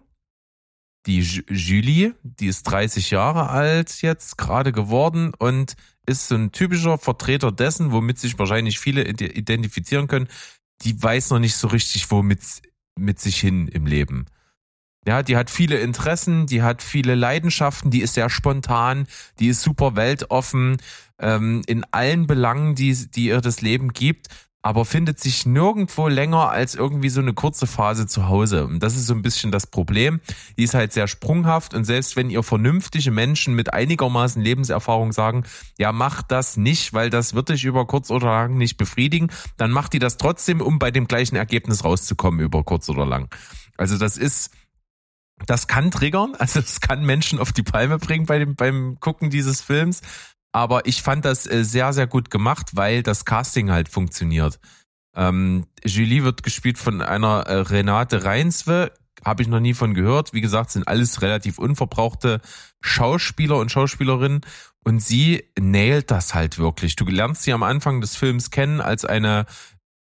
die 1.07 1.23
Ju- 1.23 1.51
Julie, 1.53 2.15
die 2.23 2.47
ist 2.47 2.65
30 2.65 3.11
Jahre 3.11 3.49
alt 3.49 4.03
jetzt 4.03 4.37
gerade 4.39 4.73
geworden 4.73 5.33
und 5.39 5.75
ist 6.07 6.29
so 6.29 6.35
ein 6.35 6.53
typischer 6.53 6.99
Vertreter 6.99 7.53
dessen, 7.53 7.93
womit 7.93 8.19
sich 8.19 8.39
wahrscheinlich 8.39 8.79
viele 8.79 9.05
ide- 9.07 9.33
identifizieren 9.33 10.07
können. 10.09 10.29
Die 10.83 11.01
weiß 11.03 11.31
noch 11.31 11.39
nicht 11.39 11.57
so 11.57 11.69
richtig, 11.69 12.11
womit 12.11 12.41
mit 12.99 13.21
sich 13.21 13.39
hin 13.41 13.69
im 13.69 13.87
Leben. 13.87 14.27
Ja, 15.07 15.23
die 15.23 15.37
hat 15.37 15.49
viele 15.49 15.79
Interessen, 15.79 16.47
die 16.47 16.63
hat 16.63 16.83
viele 16.83 17.15
Leidenschaften, 17.15 17.91
die 17.91 18.01
ist 18.03 18.15
sehr 18.15 18.29
spontan, 18.29 19.07
die 19.39 19.49
ist 19.49 19.63
super 19.63 19.97
weltoffen 19.97 20.77
ähm, 21.19 21.63
in 21.67 21.85
allen 21.93 22.27
Belangen, 22.27 22.75
die, 22.75 22.95
die 23.11 23.27
ihr 23.27 23.41
das 23.41 23.61
Leben 23.63 23.93
gibt, 23.93 24.29
aber 24.69 24.85
findet 24.85 25.19
sich 25.19 25.47
nirgendwo 25.47 26.09
länger 26.09 26.51
als 26.51 26.75
irgendwie 26.75 27.09
so 27.09 27.23
eine 27.23 27.33
kurze 27.33 27.67
Phase 27.67 28.07
zu 28.07 28.29
Hause. 28.29 28.67
Und 28.67 28.83
das 28.83 28.97
ist 28.97 29.07
so 29.07 29.15
ein 29.15 29.23
bisschen 29.23 29.51
das 29.51 29.67
Problem. 29.67 30.21
Die 30.59 30.63
ist 30.63 30.75
halt 30.75 30.93
sehr 30.93 31.09
sprunghaft 31.09 31.73
und 31.73 31.85
selbst 31.85 32.17
wenn 32.17 32.29
ihr 32.29 32.43
vernünftige 32.43 33.11
Menschen 33.11 33.55
mit 33.55 33.73
einigermaßen 33.73 34.43
Lebenserfahrung 34.43 35.13
sagen, 35.13 35.45
ja, 35.79 35.91
mach 35.91 36.21
das 36.21 36.59
nicht, 36.59 36.93
weil 36.93 37.09
das 37.09 37.33
wird 37.33 37.49
dich 37.49 37.65
über 37.65 37.87
kurz 37.87 38.11
oder 38.11 38.27
lang 38.27 38.59
nicht 38.59 38.77
befriedigen, 38.77 39.29
dann 39.57 39.71
macht 39.71 39.95
die 39.95 40.01
das 40.01 40.19
trotzdem, 40.19 40.61
um 40.61 40.79
bei 40.79 40.91
dem 40.91 41.09
gleichen 41.09 41.37
Ergebnis 41.37 41.83
rauszukommen 41.83 42.41
über 42.41 42.63
kurz 42.63 42.91
oder 42.91 43.07
lang. 43.07 43.35
Also 43.79 43.97
das 43.97 44.19
ist, 44.19 44.51
das 45.47 45.67
kann 45.67 45.91
triggern, 45.91 46.35
also 46.39 46.61
es 46.61 46.83
kann 46.83 47.07
Menschen 47.07 47.39
auf 47.39 47.53
die 47.53 47.63
Palme 47.63 47.97
bringen 47.97 48.27
bei 48.27 48.39
dem, 48.39 48.55
beim 48.55 49.01
Gucken 49.01 49.31
dieses 49.31 49.63
Films. 49.63 50.03
Aber 50.53 50.87
ich 50.87 51.03
fand 51.03 51.25
das 51.25 51.47
äh, 51.47 51.65
sehr, 51.65 51.93
sehr 51.93 52.07
gut 52.07 52.31
gemacht, 52.31 52.71
weil 52.75 53.03
das 53.03 53.25
Casting 53.25 53.71
halt 53.71 53.89
funktioniert. 53.89 54.59
Ähm, 55.15 55.67
Julie 55.85 56.25
wird 56.25 56.43
gespielt 56.43 56.79
von 56.79 57.03
einer 57.03 57.41
äh, 57.47 57.55
Renate 57.57 58.25
Reinswe, 58.25 58.93
habe 59.25 59.43
ich 59.43 59.49
noch 59.49 59.61
nie 59.61 59.75
von 59.75 59.95
gehört. 59.95 60.33
Wie 60.33 60.41
gesagt, 60.41 60.71
sind 60.71 60.87
alles 60.87 61.23
relativ 61.23 61.59
unverbrauchte 61.59 62.41
Schauspieler 62.81 63.57
und 63.57 63.71
Schauspielerinnen. 63.71 64.43
Und 64.85 65.01
sie 65.01 65.45
nailt 65.59 66.11
das 66.11 66.35
halt 66.35 66.59
wirklich. 66.59 66.97
Du 66.97 67.05
lernst 67.05 67.43
sie 67.43 67.53
am 67.53 67.63
Anfang 67.63 68.01
des 68.01 68.17
Films 68.17 68.51
kennen 68.51 68.81
als 68.81 69.05
eine 69.05 69.47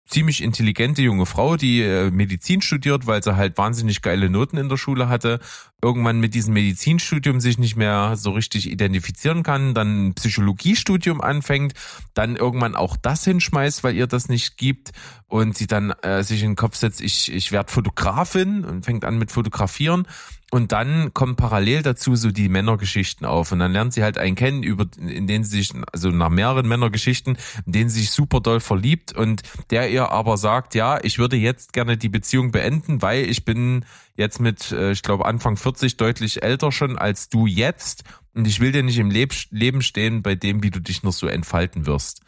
ziemlich 0.08 0.44
intelligente 0.44 1.02
junge 1.02 1.26
Frau, 1.26 1.58
die 1.58 1.82
äh, 1.82 2.12
Medizin 2.12 2.62
studiert, 2.62 3.08
weil 3.08 3.24
sie 3.24 3.36
halt 3.36 3.58
wahnsinnig 3.58 4.02
geile 4.02 4.30
Noten 4.30 4.58
in 4.58 4.70
der 4.70 4.78
Schule 4.78 5.10
hatte, 5.10 5.40
irgendwann 5.82 6.20
mit 6.20 6.36
diesem 6.36 6.54
Medizinstudium 6.54 7.40
sich 7.40 7.58
nicht 7.58 7.76
mehr 7.76 8.16
so 8.16 8.32
richtig 8.32 8.70
identifizieren 8.70 9.42
kann, 9.42 9.74
dann 9.74 10.08
ein 10.08 10.14
Psychologiestudium 10.14 11.22
anfängt, 11.22 11.74
dann 12.14 12.36
irgendwann 12.36 12.76
auch 12.76 12.98
das 12.98 13.24
hinschmeißt, 13.24 13.84
weil 13.84 13.96
ihr 13.96 14.08
das 14.08 14.30
nicht 14.30 14.58
gibt 14.58 14.92
und 15.28 15.58
sie 15.58 15.68
dann 15.68 15.92
äh, 16.02 16.24
sich 16.24 16.44
in 16.44 16.52
den 16.52 16.56
Kopf 16.56 16.76
setzt, 16.76 17.02
ich, 17.02 17.32
ich 17.32 17.52
werde 17.52 17.72
Fotografin 17.72 18.64
und 18.64 18.86
fängt 18.86 19.06
an 19.06 19.18
mit 19.18 19.32
Fotografieren 19.32 20.08
und 20.52 20.72
dann 20.72 21.14
kommen 21.14 21.36
parallel 21.36 21.82
dazu 21.82 22.16
so 22.16 22.32
die 22.32 22.50
Männergeschichten 22.50 23.26
auf 23.26 23.52
und 23.52 23.60
dann 23.60 23.72
lernt 23.72 23.94
sie 23.94 24.04
halt 24.04 24.18
einen 24.18 24.36
kennen, 24.36 24.64
über, 24.64 24.86
in 24.98 25.28
denen 25.28 25.44
sie 25.44 25.58
sich, 25.58 25.74
also 25.92 26.10
nach 26.10 26.30
mehreren 26.30 26.68
Männergeschichten, 26.68 27.38
in 27.66 27.72
denen 27.72 27.90
sie 27.90 28.02
sich 28.02 28.12
super 28.12 28.40
doll 28.40 28.60
verliebt 28.60 29.12
und 29.14 29.42
der 29.72 29.90
ihr 29.90 30.12
aber 30.12 30.38
sagt, 30.38 30.76
ja, 30.76 31.00
ich 31.04 31.18
würde 31.18 31.36
jetzt 31.36 31.74
gerne 31.74 31.98
die 31.98 32.10
Beziehung 32.10 32.52
beenden, 32.52 33.02
weil 33.02 33.30
ich 33.30 33.44
bin 33.44 33.86
jetzt 34.16 34.40
mit, 34.40 34.72
äh, 34.72 34.92
ich 34.92 35.02
glaube, 35.02 35.26
Anfang 35.26 35.58
40 35.58 35.98
deutlich 35.98 36.44
älter 36.44 36.72
schon 36.72 36.98
als 36.98 37.28
du 37.30 37.48
jetzt 37.48 38.04
und 38.34 38.48
ich 38.48 38.60
will 38.60 38.72
dir 38.72 38.84
nicht 38.84 39.00
im 39.00 39.10
Leb 39.10 39.34
Leben 39.50 39.82
stehen 39.82 40.22
bei 40.22 40.36
dem, 40.36 40.62
wie 40.62 40.72
du 40.72 40.80
dich 40.80 41.04
noch 41.04 41.14
so 41.14 41.28
entfalten 41.28 41.86
wirst. 41.86 42.22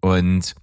Und 0.00 0.54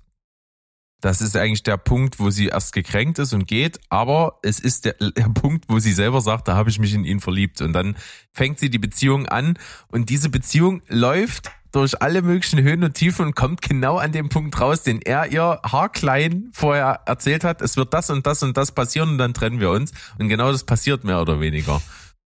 das 1.01 1.19
ist 1.21 1.35
eigentlich 1.35 1.63
der 1.63 1.77
Punkt, 1.77 2.19
wo 2.19 2.29
sie 2.29 2.47
erst 2.47 2.73
gekränkt 2.73 3.19
ist 3.19 3.33
und 3.33 3.47
geht, 3.47 3.79
aber 3.89 4.39
es 4.43 4.59
ist 4.59 4.85
der, 4.85 4.93
der 4.93 5.29
Punkt, 5.29 5.65
wo 5.67 5.79
sie 5.79 5.93
selber 5.93 6.21
sagt, 6.21 6.47
da 6.47 6.55
habe 6.55 6.69
ich 6.69 6.79
mich 6.79 6.93
in 6.93 7.05
ihn 7.05 7.19
verliebt. 7.19 7.61
Und 7.61 7.73
dann 7.73 7.97
fängt 8.31 8.59
sie 8.59 8.69
die 8.69 8.79
Beziehung 8.79 9.27
an 9.27 9.57
und 9.87 10.09
diese 10.09 10.29
Beziehung 10.29 10.81
läuft 10.87 11.51
durch 11.71 12.01
alle 12.01 12.21
möglichen 12.21 12.61
Höhen 12.61 12.83
und 12.83 12.93
Tiefen 12.93 13.27
und 13.27 13.35
kommt 13.35 13.61
genau 13.61 13.97
an 13.97 14.11
dem 14.11 14.29
Punkt 14.29 14.59
raus, 14.59 14.83
den 14.83 15.01
er 15.01 15.31
ihr 15.31 15.59
haarklein 15.63 16.49
vorher 16.53 17.01
erzählt 17.05 17.43
hat. 17.43 17.61
Es 17.61 17.77
wird 17.77 17.93
das 17.93 18.09
und 18.09 18.27
das 18.27 18.43
und 18.43 18.57
das 18.57 18.73
passieren 18.73 19.09
und 19.09 19.17
dann 19.17 19.33
trennen 19.33 19.59
wir 19.59 19.71
uns. 19.71 19.91
Und 20.19 20.27
genau 20.29 20.51
das 20.51 20.65
passiert 20.65 21.03
mehr 21.03 21.21
oder 21.21 21.39
weniger. 21.39 21.81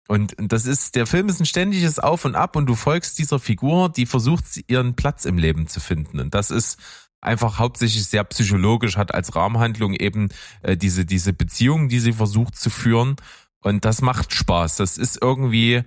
Und 0.08 0.34
das 0.38 0.64
ist, 0.64 0.94
der 0.94 1.06
Film 1.06 1.28
ist 1.28 1.38
ein 1.38 1.46
ständiges 1.46 1.98
Auf 1.98 2.24
und 2.24 2.34
Ab 2.34 2.56
und 2.56 2.64
du 2.64 2.74
folgst 2.74 3.18
dieser 3.18 3.38
Figur, 3.38 3.90
die 3.90 4.06
versucht, 4.06 4.44
ihren 4.66 4.96
Platz 4.96 5.26
im 5.26 5.36
Leben 5.36 5.68
zu 5.68 5.80
finden. 5.80 6.18
Und 6.18 6.34
das 6.34 6.50
ist 6.50 6.78
einfach 7.20 7.58
hauptsächlich 7.58 8.06
sehr 8.06 8.24
psychologisch, 8.24 8.96
hat 8.96 9.14
als 9.14 9.36
Rahmenhandlung 9.36 9.92
eben 9.92 10.30
äh, 10.62 10.78
diese, 10.78 11.04
diese 11.04 11.34
Beziehung, 11.34 11.90
die 11.90 12.00
sie 12.00 12.14
versucht 12.14 12.56
zu 12.56 12.70
führen. 12.70 13.16
Und 13.62 13.84
das 13.84 14.00
macht 14.00 14.32
Spaß. 14.32 14.76
Das 14.76 14.96
ist 14.96 15.20
irgendwie 15.20 15.82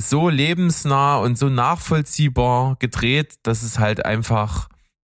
so 0.00 0.28
lebensnah 0.28 1.16
und 1.16 1.36
so 1.36 1.48
nachvollziehbar 1.48 2.76
gedreht, 2.78 3.34
dass 3.42 3.64
es 3.64 3.80
halt 3.80 4.04
einfach 4.04 4.68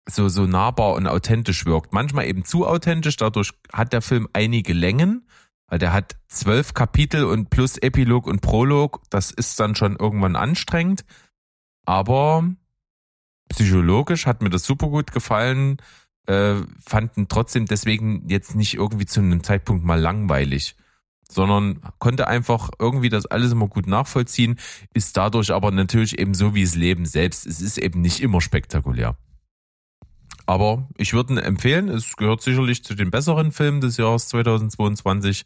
so, 0.10 0.28
so 0.28 0.47
nahbar 0.47 0.93
und 0.93 1.06
authentisch 1.06 1.68
wirkt. 1.68 1.93
Manchmal 1.93 2.26
eben 2.26 2.45
zu 2.45 2.66
authentisch, 2.66 3.18
dadurch 3.18 3.52
hat 3.72 3.93
der 3.93 4.02
Film 4.02 4.28
einige 4.34 4.74
Längen, 4.74 5.28
weil 5.72 5.80
der 5.80 5.93
hat 5.93 6.17
zwölf 6.28 6.74
Kapitel 6.74 7.24
und 7.24 7.49
plus 7.49 7.78
Epilog 7.78 8.28
und 8.28 8.41
Prolog. 8.41 9.03
Das 9.09 9.32
ist 9.32 9.57
dann 9.57 9.74
schon 9.74 9.95
irgendwann 9.95 10.36
anstrengend. 10.36 11.05
Aber 11.86 12.43
psychologisch 13.47 14.26
hat 14.26 14.41
mir 14.41 14.49
das 14.49 14.65
super 14.65 14.89
gut 14.89 15.13
gefallen. 15.13 15.78
Äh, 16.28 16.55
fanden 16.86 17.30
trotzdem 17.30 17.67
deswegen 17.67 18.28
jetzt 18.28 18.53
nicht 18.53 18.74
irgendwie 18.74 19.05
zu 19.05 19.22
einem 19.22 19.45
Zeitpunkt 19.45 19.86
mal 19.86 19.99
langweilig, 19.99 20.76
sondern 21.30 21.80
konnte 21.99 22.28
einfach 22.28 22.69
irgendwie 22.78 23.09
das 23.09 23.26
alles 23.26 23.53
immer 23.53 23.67
gut 23.67 23.88
nachvollziehen, 23.88 24.59
ist 24.93 25.15
dadurch 25.15 25.53
aber 25.53 25.72
natürlich 25.72 26.19
eben 26.19 26.34
so 26.34 26.53
wie 26.53 26.65
das 26.65 26.76
Leben 26.76 27.05
selbst. 27.05 27.47
Es 27.47 27.61
ist 27.61 27.78
eben 27.78 28.01
nicht 28.01 28.19
immer 28.19 28.41
spektakulär. 28.41 29.15
Aber 30.52 30.86
ich 30.97 31.14
würde 31.14 31.32
ihn 31.36 31.38
empfehlen. 31.38 31.88
Es 31.88 32.18
gehört 32.18 32.41
sicherlich 32.41 32.84
zu 32.84 32.93
den 32.93 33.10
besseren 33.10 33.54
Filmen 33.54 33.80
des 33.80 33.95
Jahres 33.95 34.28
2022. 34.28 35.45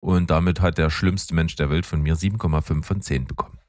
Und 0.00 0.28
damit 0.28 0.60
hat 0.60 0.76
der 0.76 0.90
schlimmste 0.90 1.36
Mensch 1.36 1.54
der 1.54 1.70
Welt 1.70 1.86
von 1.86 2.02
mir 2.02 2.16
7,5 2.16 2.82
von 2.82 3.00
10 3.00 3.26
bekommen. 3.26 3.60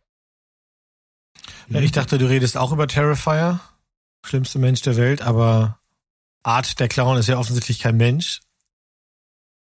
Ja, 1.69 1.81
ich 1.81 1.91
dachte, 1.91 2.17
du 2.17 2.27
redest 2.27 2.57
auch 2.57 2.71
über 2.71 2.87
Terrifier, 2.87 3.59
schlimmste 4.25 4.57
Mensch 4.57 4.81
der 4.81 4.97
Welt, 4.97 5.21
aber 5.21 5.77
Art 6.41 6.79
der 6.79 6.87
Clown 6.87 7.17
ist 7.17 7.27
ja 7.27 7.37
offensichtlich 7.37 7.77
kein 7.77 7.97
Mensch. 7.97 8.41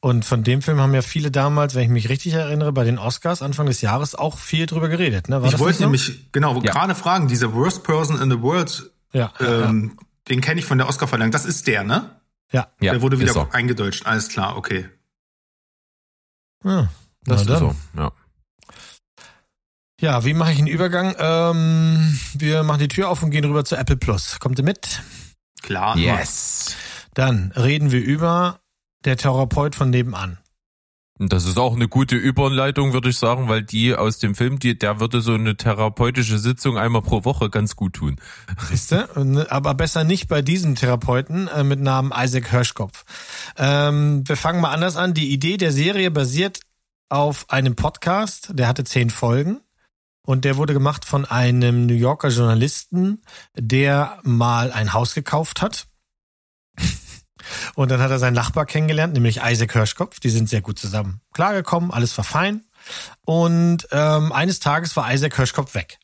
Und 0.01 0.25
von 0.25 0.43
dem 0.43 0.63
Film 0.63 0.81
haben 0.81 0.95
ja 0.95 1.03
viele 1.03 1.31
damals, 1.31 1.75
wenn 1.75 1.83
ich 1.83 1.91
mich 1.91 2.09
richtig 2.09 2.33
erinnere, 2.33 2.73
bei 2.73 2.85
den 2.85 2.99
Oscars 2.99 3.43
Anfang 3.43 3.67
des 3.67 3.83
Jahres 3.83 4.15
auch 4.15 4.39
viel 4.39 4.65
drüber 4.65 4.89
geredet. 4.89 5.29
Ne? 5.29 5.37
War 5.43 5.45
ich 5.45 5.53
das 5.53 5.61
wollte 5.61 5.83
nämlich, 5.83 6.33
genau, 6.33 6.63
Ja. 6.63 6.73
gerade 6.73 6.95
fragen, 6.95 7.29
dieser 7.29 7.53
Worst 7.53 7.85
Person 7.85 8.19
in 8.23 8.31
the 8.31 8.41
World, 8.41 8.91
Ja, 9.13 9.35
ja, 9.39 9.69
ähm, 9.69 9.99
den 10.29 10.41
kenne 10.41 10.61
ich 10.61 10.67
von 10.67 10.79
der 10.79 10.89
Oscarverleihung. 10.89 11.33
Das 11.33 11.45
ist 11.45 11.67
der, 11.67 11.85
ne? 11.85 12.21
ja. 12.53 12.69
Ja, 12.81 12.93
der 12.93 13.03
wurde 13.03 13.19
wieder 13.21 13.35
er. 13.35 13.55
eingedeutscht. 13.55 14.07
Alles 14.07 14.29
klar, 14.29 14.57
okay. 14.57 14.89
ja. 16.65 16.71
ja. 16.83 16.89
Das 17.25 17.45
Na 17.47 17.55
ist 17.55 17.61
dann. 17.63 17.71
so, 17.71 17.77
ja. 17.97 18.13
Ja, 20.01 20.25
wie 20.25 20.33
mache 20.33 20.53
ich 20.53 20.59
einen 20.59 20.67
Übergang? 20.67 21.15
Ähm, 21.19 22.19
wir 22.35 22.63
machen 22.63 22.79
die 22.79 22.89
Tür 22.89 23.11
auf 23.11 23.23
und 23.23 23.31
gehen 23.31 23.45
rüber 23.45 23.67
zu 23.67 23.77
Apple 23.77 23.99
Plus. 23.99 24.39
Kommt 24.41 24.59
ihr 24.59 24.65
mit? 24.65 25.03
Klar. 25.61 25.95
Yes. 25.99 26.75
Dann 27.13 27.53
reden 27.53 27.91
wir 27.93 28.03
über 28.03 28.61
der 29.05 29.19
Therapeut 29.19 29.75
von 29.75 29.91
nebenan. 29.91 30.39
Das 31.23 31.45
ist 31.45 31.59
auch 31.59 31.75
eine 31.75 31.87
gute 31.87 32.17
Überleitung, 32.17 32.95
würde 32.95 33.11
ich 33.11 33.19
sagen, 33.19 33.47
weil 33.47 33.63
die 33.63 33.95
aus 33.95 34.19
dem 34.19 34.35
Film, 34.35 34.59
die, 34.59 34.79
der 34.79 35.01
würde 35.01 35.21
so 35.21 35.35
eine 35.35 35.55
therapeutische 35.55 36.39
Sitzung 36.39 36.79
einmal 36.79 37.03
pro 37.03 37.25
Woche 37.27 37.51
ganz 37.51 37.77
gut 37.77 37.93
tun. 37.93 38.17
Siehste? 38.71 39.47
Aber 39.51 39.75
besser 39.75 40.03
nicht 40.03 40.29
bei 40.29 40.41
diesem 40.41 40.77
Therapeuten 40.77 41.47
äh, 41.49 41.63
mit 41.63 41.79
Namen 41.79 42.11
Isaac 42.17 42.51
Hirschkopf. 42.51 43.05
Ähm, 43.59 44.27
wir 44.27 44.39
fangen 44.39 44.63
mal 44.63 44.71
anders 44.71 44.97
an. 44.97 45.13
Die 45.13 45.31
Idee 45.31 45.59
der 45.59 45.73
Serie 45.73 46.11
basiert 46.11 46.61
auf 47.11 47.51
einem 47.51 47.77
Podcast, 47.77 48.53
der 48.55 48.67
hatte 48.67 48.85
zehn 48.85 49.11
Folgen. 49.11 49.61
Und 50.25 50.47
der 50.47 50.57
wurde 50.57 50.73
gemacht 50.73 51.05
von 51.05 51.27
einem 51.27 51.85
New 51.85 51.95
Yorker 51.95 52.29
Journalisten, 52.29 53.21
der 53.55 54.21
mal 54.23 54.73
ein 54.73 54.95
Haus 54.95 55.15
gekauft 55.15 55.61
hat. 55.61 55.87
Und 57.75 57.91
dann 57.91 58.01
hat 58.01 58.11
er 58.11 58.19
seinen 58.19 58.35
Nachbar 58.35 58.67
kennengelernt, 58.67 59.15
nämlich 59.15 59.41
Isaac 59.45 59.73
Hirschkopf. 59.73 60.21
Die 60.21 60.31
sind 60.31 60.49
sehr 60.49 60.61
gut 60.61 60.79
zusammen 60.79 61.21
klargekommen, 61.33 61.91
alles 61.91 62.17
war 62.17 62.25
fein. 62.25 62.65
Und 63.25 63.89
ähm, 63.93 64.33
eines 64.33 64.61
Tages 64.61 64.97
war 64.97 65.13
Isaac 65.13 65.37
Hirschkopf 65.37 65.75
weg. 65.75 65.99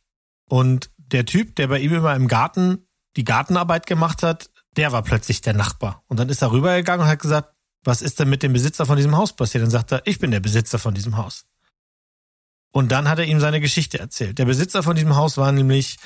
Und 0.48 0.90
der 0.96 1.24
Typ, 1.24 1.56
der 1.56 1.68
bei 1.68 1.78
ihm 1.78 1.94
immer 1.94 2.14
im 2.14 2.28
Garten 2.28 2.86
die 3.16 3.24
Gartenarbeit 3.24 3.86
gemacht 3.86 4.22
hat, 4.22 4.50
der 4.76 4.92
war 4.92 5.02
plötzlich 5.02 5.40
der 5.40 5.54
Nachbar. 5.54 6.02
Und 6.06 6.20
dann 6.20 6.28
ist 6.28 6.42
er 6.42 6.52
rübergegangen 6.52 7.04
und 7.04 7.10
hat 7.10 7.18
gesagt, 7.18 7.54
was 7.84 8.02
ist 8.02 8.18
denn 8.18 8.28
mit 8.28 8.42
dem 8.42 8.52
Besitzer 8.52 8.84
von 8.84 8.96
diesem 8.96 9.16
Haus 9.16 9.34
passiert? 9.34 9.62
Dann 9.62 9.70
sagt 9.70 9.92
er, 9.92 10.02
ich 10.06 10.18
bin 10.18 10.30
der 10.30 10.40
Besitzer 10.40 10.78
von 10.78 10.94
diesem 10.94 11.16
Haus. 11.16 11.46
Und 12.72 12.92
dann 12.92 13.08
hat 13.08 13.18
er 13.18 13.24
ihm 13.24 13.40
seine 13.40 13.60
Geschichte 13.60 13.98
erzählt. 13.98 14.38
Der 14.38 14.44
Besitzer 14.44 14.82
von 14.82 14.96
diesem 14.96 15.16
Haus 15.16 15.38
war 15.38 15.50
nämlich 15.52 15.96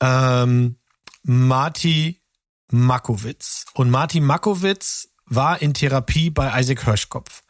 ähm, 0.00 0.76
Marty 1.22 2.22
Makowitz. 2.70 3.66
Und 3.74 3.90
Marty 3.90 4.20
Makowitz 4.20 5.08
war 5.26 5.60
in 5.60 5.74
Therapie 5.74 6.30
bei 6.30 6.60
Isaac 6.60 6.84
Hirschkopf. 6.84 7.42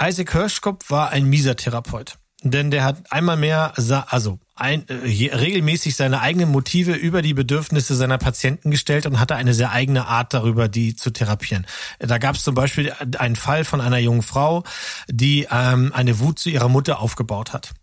Isaac 0.00 0.32
Hirschkopf 0.32 0.90
war 0.90 1.10
ein 1.10 1.26
mieser 1.26 1.56
Therapeut. 1.56 2.18
Denn 2.42 2.70
der 2.70 2.84
hat 2.84 3.10
einmal 3.10 3.36
mehr, 3.36 3.72
also 3.76 4.38
ein, 4.54 4.86
äh, 4.88 4.94
regelmäßig 5.34 5.96
seine 5.96 6.20
eigenen 6.20 6.50
Motive 6.50 6.92
über 6.92 7.20
die 7.20 7.34
Bedürfnisse 7.34 7.96
seiner 7.96 8.18
Patienten 8.18 8.70
gestellt 8.70 9.06
und 9.06 9.18
hatte 9.18 9.34
eine 9.34 9.54
sehr 9.54 9.72
eigene 9.72 10.06
Art 10.06 10.34
darüber, 10.34 10.68
die 10.68 10.94
zu 10.94 11.10
therapieren. 11.10 11.66
Da 11.98 12.18
gab 12.18 12.36
es 12.36 12.44
zum 12.44 12.54
Beispiel 12.54 12.92
einen 13.18 13.34
Fall 13.34 13.64
von 13.64 13.80
einer 13.80 13.98
jungen 13.98 14.22
Frau, 14.22 14.62
die 15.08 15.48
ähm, 15.50 15.92
eine 15.92 16.20
Wut 16.20 16.38
zu 16.38 16.48
ihrer 16.48 16.68
Mutter 16.68 17.00
aufgebaut 17.00 17.52
hat. 17.52 17.74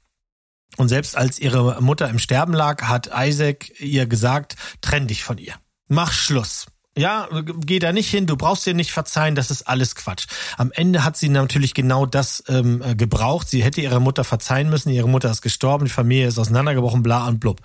Und 0.78 0.88
selbst 0.88 1.18
als 1.18 1.40
ihre 1.40 1.82
Mutter 1.82 2.10
im 2.10 2.20
Sterben 2.20 2.54
lag, 2.54 2.84
hat 2.84 3.10
Isaac 3.14 3.78
ihr 3.80 4.06
gesagt, 4.06 4.56
trenn 4.80 5.08
dich 5.08 5.24
von 5.24 5.38
ihr. 5.38 5.56
Mach 5.88 6.14
Schluss. 6.14 6.68
Ja, 6.98 7.28
geh 7.44 7.80
da 7.80 7.92
nicht 7.92 8.10
hin, 8.10 8.26
du 8.26 8.38
brauchst 8.38 8.66
dir 8.66 8.74
nicht 8.74 8.94
verzeihen, 8.94 9.36
das 9.36 9.52
ist 9.52 9.64
alles 9.64 9.96
Quatsch. 9.96 10.28
Am 10.56 10.72
Ende 10.72 11.04
hat 11.04 11.18
sie 11.18 11.28
natürlich 11.28 11.74
genau 11.74 12.06
das 12.06 12.42
ähm, 12.48 12.82
äh, 12.82 12.96
gebraucht. 12.96 13.50
Sie 13.50 13.66
hätte 13.66 13.82
ihrer 13.82 14.00
Mutter 14.00 14.24
verzeihen 14.24 14.70
müssen, 14.70 14.92
ihre 14.92 15.10
Mutter 15.10 15.30
ist 15.30 15.42
gestorben, 15.42 15.86
die 15.86 15.92
Familie 15.92 16.28
ist 16.28 16.40
auseinandergebrochen, 16.40 17.04
bla 17.04 17.28
und 17.28 17.42
blub. 17.42 17.60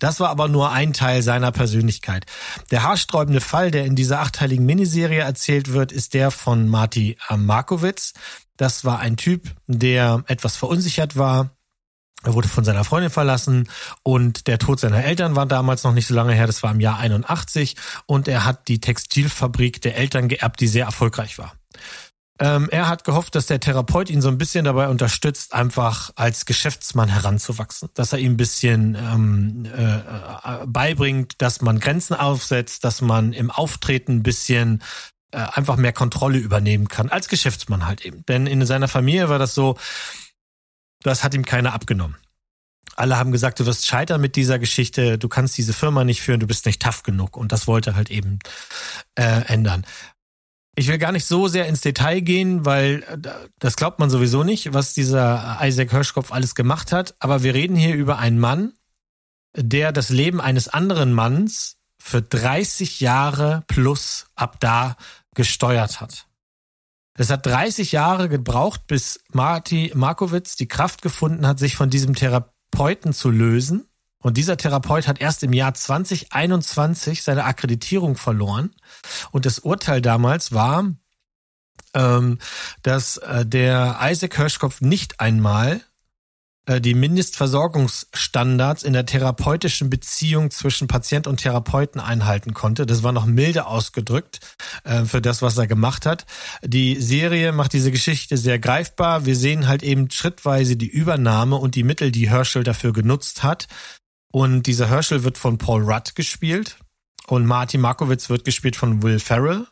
Das 0.00 0.18
war 0.18 0.30
aber 0.30 0.48
nur 0.48 0.72
ein 0.72 0.92
Teil 0.92 1.22
seiner 1.22 1.52
Persönlichkeit. 1.52 2.26
Der 2.72 2.82
haarsträubende 2.82 3.40
Fall, 3.40 3.70
der 3.70 3.84
in 3.84 3.94
dieser 3.94 4.18
achteiligen 4.18 4.66
Miniserie 4.66 5.20
erzählt 5.20 5.72
wird, 5.72 5.92
ist 5.92 6.12
der 6.12 6.32
von 6.32 6.68
Marty 6.68 7.16
äh, 7.28 7.36
Markowitz. 7.36 8.14
Das 8.56 8.84
war 8.84 8.98
ein 8.98 9.16
Typ, 9.16 9.54
der 9.68 10.24
etwas 10.26 10.56
verunsichert 10.56 11.16
war, 11.16 11.50
er 12.24 12.34
wurde 12.34 12.48
von 12.48 12.64
seiner 12.64 12.84
Freundin 12.84 13.10
verlassen 13.10 13.68
und 14.02 14.46
der 14.46 14.58
Tod 14.58 14.80
seiner 14.80 15.04
Eltern 15.04 15.36
war 15.36 15.46
damals 15.46 15.84
noch 15.84 15.92
nicht 15.92 16.06
so 16.06 16.14
lange 16.14 16.34
her, 16.34 16.46
das 16.46 16.62
war 16.62 16.70
im 16.72 16.80
Jahr 16.80 16.98
81 16.98 17.76
und 18.06 18.28
er 18.28 18.44
hat 18.44 18.68
die 18.68 18.80
Textilfabrik 18.80 19.80
der 19.80 19.96
Eltern 19.96 20.28
geerbt, 20.28 20.60
die 20.60 20.68
sehr 20.68 20.86
erfolgreich 20.86 21.38
war. 21.38 21.52
Ähm, 22.38 22.68
er 22.70 22.88
hat 22.88 23.04
gehofft, 23.04 23.34
dass 23.34 23.46
der 23.46 23.60
Therapeut 23.60 24.10
ihn 24.10 24.22
so 24.22 24.28
ein 24.28 24.38
bisschen 24.38 24.64
dabei 24.64 24.88
unterstützt, 24.88 25.54
einfach 25.54 26.10
als 26.16 26.46
Geschäftsmann 26.46 27.08
heranzuwachsen, 27.08 27.90
dass 27.94 28.12
er 28.12 28.18
ihm 28.18 28.32
ein 28.32 28.36
bisschen 28.36 28.96
ähm, 28.96 29.64
äh, 29.66 30.66
beibringt, 30.66 31.40
dass 31.42 31.60
man 31.60 31.78
Grenzen 31.78 32.14
aufsetzt, 32.14 32.84
dass 32.84 33.00
man 33.00 33.32
im 33.32 33.50
Auftreten 33.50 34.16
ein 34.16 34.22
bisschen 34.22 34.82
äh, 35.30 35.38
einfach 35.38 35.76
mehr 35.76 35.92
Kontrolle 35.92 36.38
übernehmen 36.38 36.88
kann, 36.88 37.10
als 37.10 37.28
Geschäftsmann 37.28 37.86
halt 37.86 38.04
eben. 38.04 38.24
Denn 38.26 38.46
in 38.46 38.64
seiner 38.66 38.88
Familie 38.88 39.28
war 39.28 39.38
das 39.38 39.54
so, 39.54 39.76
das 41.02 41.24
hat 41.24 41.34
ihm 41.34 41.44
keiner 41.44 41.72
abgenommen. 41.72 42.16
Alle 42.94 43.18
haben 43.18 43.32
gesagt, 43.32 43.58
du 43.58 43.66
wirst 43.66 43.86
scheitern 43.86 44.20
mit 44.20 44.36
dieser 44.36 44.58
Geschichte, 44.58 45.18
du 45.18 45.28
kannst 45.28 45.56
diese 45.56 45.72
Firma 45.72 46.04
nicht 46.04 46.20
führen, 46.20 46.40
du 46.40 46.46
bist 46.46 46.66
nicht 46.66 46.82
tough 46.82 47.02
genug. 47.02 47.36
Und 47.36 47.52
das 47.52 47.66
wollte 47.66 47.96
halt 47.96 48.10
eben 48.10 48.38
äh, 49.14 49.42
ändern. 49.46 49.86
Ich 50.74 50.88
will 50.88 50.98
gar 50.98 51.12
nicht 51.12 51.26
so 51.26 51.48
sehr 51.48 51.66
ins 51.66 51.80
Detail 51.82 52.20
gehen, 52.20 52.64
weil 52.64 53.02
äh, 53.08 53.18
das 53.58 53.76
glaubt 53.76 53.98
man 53.98 54.10
sowieso 54.10 54.42
nicht, 54.42 54.74
was 54.74 54.94
dieser 54.94 55.58
Isaac 55.62 55.90
Hirschkopf 55.90 56.32
alles 56.32 56.54
gemacht 56.54 56.92
hat. 56.92 57.14
Aber 57.18 57.42
wir 57.42 57.54
reden 57.54 57.76
hier 57.76 57.94
über 57.94 58.18
einen 58.18 58.38
Mann, 58.38 58.72
der 59.56 59.92
das 59.92 60.08
Leben 60.08 60.40
eines 60.40 60.68
anderen 60.68 61.12
Manns 61.12 61.76
für 61.98 62.20
30 62.20 63.00
Jahre 63.00 63.64
plus 63.68 64.26
ab 64.34 64.60
da 64.60 64.96
gesteuert 65.34 66.00
hat. 66.00 66.26
Es 67.14 67.30
hat 67.30 67.44
30 67.44 67.92
Jahre 67.92 68.28
gebraucht, 68.28 68.86
bis 68.86 69.20
Marty 69.32 69.92
Markowitz 69.94 70.56
die 70.56 70.68
Kraft 70.68 71.02
gefunden 71.02 71.46
hat, 71.46 71.58
sich 71.58 71.76
von 71.76 71.90
diesem 71.90 72.14
Therapeuten 72.14 73.12
zu 73.12 73.30
lösen. 73.30 73.86
Und 74.18 74.36
dieser 74.36 74.56
Therapeut 74.56 75.08
hat 75.08 75.20
erst 75.20 75.42
im 75.42 75.52
Jahr 75.52 75.74
2021 75.74 77.22
seine 77.22 77.44
Akkreditierung 77.44 78.16
verloren. 78.16 78.74
Und 79.30 79.46
das 79.46 79.58
Urteil 79.58 80.00
damals 80.00 80.52
war, 80.52 80.90
ähm, 81.94 82.38
dass 82.82 83.18
äh, 83.18 83.44
der 83.44 83.98
Isaac 84.00 84.36
Hirschkopf 84.36 84.80
nicht 84.80 85.20
einmal 85.20 85.82
die 86.68 86.94
Mindestversorgungsstandards 86.94 88.84
in 88.84 88.92
der 88.92 89.04
therapeutischen 89.04 89.90
Beziehung 89.90 90.50
zwischen 90.50 90.86
Patient 90.86 91.26
und 91.26 91.38
Therapeuten 91.38 92.00
einhalten 92.00 92.54
konnte. 92.54 92.86
Das 92.86 93.02
war 93.02 93.12
noch 93.12 93.26
milde 93.26 93.66
ausgedrückt 93.66 94.40
äh, 94.84 95.04
für 95.04 95.20
das, 95.20 95.42
was 95.42 95.58
er 95.58 95.66
gemacht 95.66 96.06
hat. 96.06 96.24
Die 96.62 97.00
Serie 97.00 97.52
macht 97.52 97.72
diese 97.72 97.90
Geschichte 97.90 98.36
sehr 98.36 98.60
greifbar. 98.60 99.26
Wir 99.26 99.34
sehen 99.34 99.66
halt 99.66 99.82
eben 99.82 100.08
schrittweise 100.10 100.76
die 100.76 100.88
Übernahme 100.88 101.56
und 101.56 101.74
die 101.74 101.82
Mittel, 101.82 102.12
die 102.12 102.30
Herschel 102.30 102.62
dafür 102.62 102.92
genutzt 102.92 103.42
hat. 103.42 103.66
Und 104.30 104.66
dieser 104.66 104.88
Herschel 104.88 105.24
wird 105.24 105.38
von 105.38 105.58
Paul 105.58 105.82
Rudd 105.82 106.14
gespielt 106.14 106.78
und 107.26 107.44
Marty 107.44 107.76
Markowitz 107.76 108.30
wird 108.30 108.44
gespielt 108.44 108.76
von 108.76 109.02
Will 109.02 109.18
Ferrell. 109.18 109.66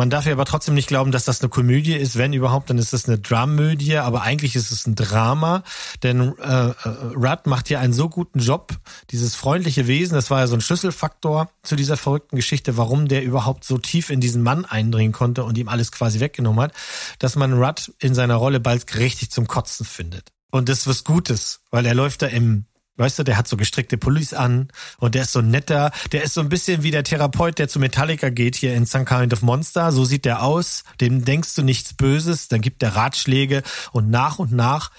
Man 0.00 0.08
darf 0.08 0.24
ja 0.24 0.32
aber 0.32 0.46
trotzdem 0.46 0.72
nicht 0.72 0.88
glauben, 0.88 1.12
dass 1.12 1.26
das 1.26 1.42
eine 1.42 1.50
Komödie 1.50 1.92
ist. 1.92 2.16
Wenn 2.16 2.32
überhaupt, 2.32 2.70
dann 2.70 2.78
ist 2.78 2.94
es 2.94 3.06
eine 3.06 3.18
Dramödie, 3.18 3.98
aber 3.98 4.22
eigentlich 4.22 4.56
ist 4.56 4.70
es 4.70 4.86
ein 4.86 4.94
Drama. 4.94 5.62
Denn 6.02 6.38
äh, 6.38 6.68
äh, 6.70 6.72
Rudd 7.14 7.40
macht 7.44 7.68
hier 7.68 7.80
einen 7.80 7.92
so 7.92 8.08
guten 8.08 8.38
Job. 8.38 8.72
Dieses 9.10 9.36
freundliche 9.36 9.86
Wesen, 9.88 10.14
das 10.14 10.30
war 10.30 10.40
ja 10.40 10.46
so 10.46 10.54
ein 10.54 10.62
Schlüsselfaktor 10.62 11.50
zu 11.62 11.76
dieser 11.76 11.98
verrückten 11.98 12.36
Geschichte, 12.36 12.78
warum 12.78 13.08
der 13.08 13.22
überhaupt 13.22 13.62
so 13.64 13.76
tief 13.76 14.08
in 14.08 14.22
diesen 14.22 14.42
Mann 14.42 14.64
eindringen 14.64 15.12
konnte 15.12 15.44
und 15.44 15.58
ihm 15.58 15.68
alles 15.68 15.92
quasi 15.92 16.18
weggenommen 16.18 16.62
hat, 16.62 16.72
dass 17.18 17.36
man 17.36 17.52
Rudd 17.52 17.92
in 17.98 18.14
seiner 18.14 18.36
Rolle 18.36 18.58
bald 18.58 18.96
richtig 18.96 19.30
zum 19.30 19.48
Kotzen 19.48 19.84
findet. 19.84 20.32
Und 20.50 20.70
das 20.70 20.78
ist 20.78 20.86
was 20.86 21.04
Gutes, 21.04 21.60
weil 21.70 21.84
er 21.84 21.94
läuft 21.94 22.22
da 22.22 22.26
im 22.26 22.64
Weißt 23.00 23.18
du, 23.18 23.22
der 23.22 23.38
hat 23.38 23.48
so 23.48 23.56
gestrickte 23.56 23.96
Pullis 23.96 24.34
an 24.34 24.68
und 24.98 25.14
der 25.14 25.22
ist 25.22 25.32
so 25.32 25.40
netter. 25.40 25.90
Der 26.12 26.22
ist 26.22 26.34
so 26.34 26.42
ein 26.42 26.50
bisschen 26.50 26.82
wie 26.82 26.90
der 26.90 27.02
Therapeut, 27.02 27.58
der 27.58 27.66
zu 27.66 27.78
Metallica 27.78 28.28
geht 28.28 28.56
hier 28.56 28.74
in 28.74 28.84
Some 28.84 29.06
Kind 29.06 29.32
of 29.32 29.40
Monster. 29.40 29.90
So 29.90 30.04
sieht 30.04 30.26
der 30.26 30.42
aus. 30.42 30.84
Dem 31.00 31.24
denkst 31.24 31.54
du 31.54 31.62
nichts 31.62 31.94
Böses. 31.94 32.48
Dann 32.48 32.60
gibt 32.60 32.82
er 32.82 32.96
Ratschläge 32.96 33.62
und 33.92 34.10
nach 34.10 34.38
und 34.38 34.52
nach 34.52 34.90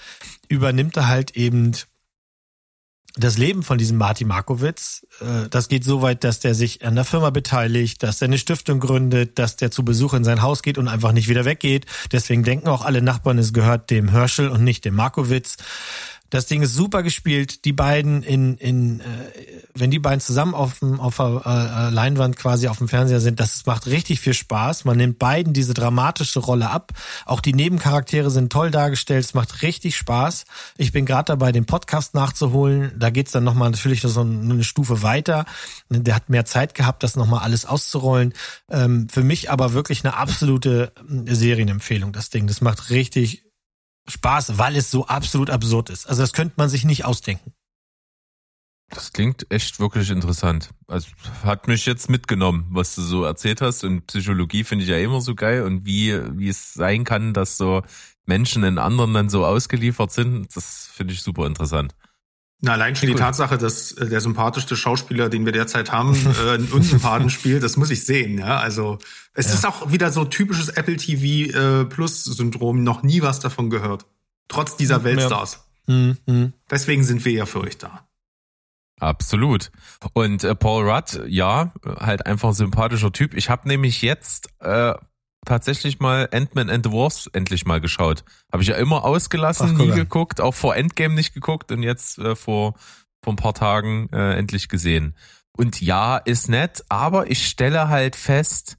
übernimmt 0.48 0.96
er 0.96 1.06
halt 1.06 1.36
eben 1.36 1.76
das 3.14 3.36
Leben 3.36 3.62
von 3.62 3.78
diesem 3.78 3.98
Marty 3.98 4.24
Markowitz. 4.24 5.06
Äh, 5.20 5.48
das 5.50 5.68
geht 5.68 5.84
so 5.84 6.02
weit, 6.02 6.24
dass 6.24 6.40
der 6.40 6.54
sich 6.54 6.84
an 6.84 6.94
der 6.94 7.04
Firma 7.04 7.30
beteiligt, 7.30 8.02
dass 8.02 8.22
er 8.22 8.26
eine 8.26 8.38
Stiftung 8.38 8.80
gründet, 8.80 9.38
dass 9.38 9.56
der 9.56 9.70
zu 9.70 9.84
Besuch 9.84 10.14
in 10.14 10.24
sein 10.24 10.42
Haus 10.42 10.62
geht 10.62 10.78
und 10.78 10.88
einfach 10.88 11.12
nicht 11.12 11.28
wieder 11.28 11.44
weggeht. 11.44 11.86
Deswegen 12.10 12.42
denken 12.42 12.68
auch 12.68 12.84
alle 12.84 13.02
Nachbarn, 13.02 13.38
es 13.38 13.52
gehört 13.52 13.90
dem 13.90 14.08
Herschel 14.08 14.48
und 14.48 14.64
nicht 14.64 14.84
dem 14.84 14.94
Markowitz. 14.94 15.56
Das 16.32 16.46
Ding 16.46 16.62
ist 16.62 16.74
super 16.74 17.02
gespielt. 17.02 17.66
Die 17.66 17.74
beiden 17.74 18.22
in, 18.22 18.56
in 18.56 19.00
äh, 19.00 19.04
wenn 19.74 19.90
die 19.90 19.98
beiden 19.98 20.18
zusammen 20.20 20.54
auf, 20.54 20.78
dem, 20.78 20.98
auf 20.98 21.18
der 21.18 21.42
äh, 21.44 21.94
Leinwand 21.94 22.36
quasi 22.36 22.68
auf 22.68 22.78
dem 22.78 22.88
Fernseher 22.88 23.20
sind, 23.20 23.38
das 23.38 23.66
macht 23.66 23.86
richtig 23.86 24.20
viel 24.20 24.32
Spaß. 24.32 24.86
Man 24.86 24.96
nimmt 24.96 25.18
beiden 25.18 25.52
diese 25.52 25.74
dramatische 25.74 26.40
Rolle 26.40 26.70
ab. 26.70 26.92
Auch 27.26 27.42
die 27.42 27.52
Nebencharaktere 27.52 28.30
sind 28.30 28.50
toll 28.50 28.70
dargestellt. 28.70 29.26
Es 29.26 29.34
macht 29.34 29.60
richtig 29.60 29.94
Spaß. 29.94 30.46
Ich 30.78 30.90
bin 30.90 31.04
gerade 31.04 31.26
dabei, 31.26 31.52
den 31.52 31.66
Podcast 31.66 32.14
nachzuholen. 32.14 32.92
Da 32.98 33.10
geht's 33.10 33.32
dann 33.32 33.44
nochmal 33.44 33.68
natürlich 33.68 34.00
so 34.00 34.22
eine 34.22 34.64
Stufe 34.64 35.02
weiter. 35.02 35.44
Der 35.90 36.14
hat 36.14 36.30
mehr 36.30 36.46
Zeit 36.46 36.74
gehabt, 36.74 37.02
das 37.02 37.14
nochmal 37.14 37.40
alles 37.40 37.66
auszurollen. 37.66 38.32
Ähm, 38.70 39.06
für 39.10 39.22
mich 39.22 39.50
aber 39.50 39.74
wirklich 39.74 40.02
eine 40.02 40.16
absolute 40.16 40.94
äh, 41.26 41.34
Serienempfehlung, 41.34 42.12
das 42.12 42.30
Ding. 42.30 42.46
Das 42.46 42.62
macht 42.62 42.88
richtig 42.88 43.44
Spaß, 44.08 44.58
weil 44.58 44.76
es 44.76 44.90
so 44.90 45.06
absolut 45.06 45.50
absurd 45.50 45.90
ist. 45.90 46.06
Also 46.06 46.22
das 46.22 46.32
könnte 46.32 46.54
man 46.56 46.68
sich 46.68 46.84
nicht 46.84 47.04
ausdenken. 47.04 47.52
Das 48.88 49.12
klingt 49.12 49.50
echt 49.50 49.80
wirklich 49.80 50.10
interessant. 50.10 50.70
Also 50.86 51.08
hat 51.44 51.66
mich 51.66 51.86
jetzt 51.86 52.10
mitgenommen, 52.10 52.66
was 52.70 52.94
du 52.94 53.00
so 53.00 53.24
erzählt 53.24 53.62
hast. 53.62 53.84
Und 53.84 54.06
Psychologie 54.06 54.64
finde 54.64 54.84
ich 54.84 54.90
ja 54.90 54.98
immer 54.98 55.22
so 55.22 55.34
geil. 55.34 55.62
Und 55.62 55.86
wie, 55.86 56.12
wie 56.38 56.48
es 56.48 56.74
sein 56.74 57.04
kann, 57.04 57.32
dass 57.32 57.56
so 57.56 57.82
Menschen 58.26 58.64
in 58.64 58.78
anderen 58.78 59.14
dann 59.14 59.30
so 59.30 59.46
ausgeliefert 59.46 60.12
sind, 60.12 60.54
das 60.54 60.90
finde 60.92 61.14
ich 61.14 61.22
super 61.22 61.46
interessant. 61.46 61.94
Na, 62.64 62.74
allein 62.74 62.94
schon 62.94 63.08
die 63.08 63.16
Tatsache, 63.16 63.58
dass 63.58 63.90
äh, 63.92 64.08
der 64.08 64.20
sympathischste 64.20 64.76
Schauspieler, 64.76 65.28
den 65.28 65.44
wir 65.44 65.52
derzeit 65.52 65.90
haben, 65.90 66.14
äh, 66.46 66.54
einen 66.54 66.68
Unsympathen 66.70 67.28
spielt, 67.28 67.64
das 67.64 67.76
muss 67.76 67.90
ich 67.90 68.04
sehen. 68.06 68.38
Ja, 68.38 68.58
also 68.58 68.98
es 69.34 69.48
ja. 69.48 69.54
ist 69.54 69.66
auch 69.66 69.90
wieder 69.90 70.12
so 70.12 70.24
typisches 70.24 70.68
Apple 70.68 70.96
TV 70.96 71.58
äh, 71.58 71.84
Plus 71.84 72.24
Syndrom. 72.24 72.84
Noch 72.84 73.02
nie 73.02 73.20
was 73.20 73.40
davon 73.40 73.68
gehört, 73.68 74.06
trotz 74.46 74.76
dieser 74.76 75.02
Weltstars. 75.02 75.64
Ja. 75.88 76.14
Mhm. 76.26 76.52
Deswegen 76.70 77.02
sind 77.02 77.24
wir 77.24 77.32
ja 77.32 77.46
für 77.46 77.60
euch 77.62 77.78
da. 77.78 78.06
Absolut. 79.00 79.72
Und 80.12 80.44
äh, 80.44 80.54
Paul 80.54 80.88
Rudd, 80.88 81.20
ja, 81.26 81.72
halt 81.84 82.26
einfach 82.26 82.50
ein 82.50 82.54
sympathischer 82.54 83.10
Typ. 83.10 83.34
Ich 83.34 83.50
habe 83.50 83.66
nämlich 83.66 84.02
jetzt 84.02 84.50
äh, 84.60 84.94
tatsächlich 85.44 86.00
mal 86.00 86.28
Ant-Man 86.32 86.70
and 86.70 86.86
the 86.86 86.92
Wars 86.92 87.28
endlich 87.32 87.64
mal 87.64 87.80
geschaut. 87.80 88.24
Habe 88.52 88.62
ich 88.62 88.68
ja 88.68 88.76
immer 88.76 89.04
ausgelassen, 89.04 89.72
Ach, 89.74 89.78
nie 89.78 89.90
geguckt, 89.90 90.40
auch 90.40 90.54
vor 90.54 90.76
Endgame 90.76 91.14
nicht 91.14 91.34
geguckt 91.34 91.72
und 91.72 91.82
jetzt 91.82 92.18
äh, 92.18 92.36
vor, 92.36 92.74
vor 93.22 93.32
ein 93.32 93.36
paar 93.36 93.54
Tagen 93.54 94.08
äh, 94.12 94.34
endlich 94.34 94.68
gesehen. 94.68 95.14
Und 95.56 95.80
ja, 95.80 96.16
ist 96.16 96.48
nett, 96.48 96.84
aber 96.88 97.30
ich 97.30 97.46
stelle 97.46 97.88
halt 97.88 98.16
fest, 98.16 98.78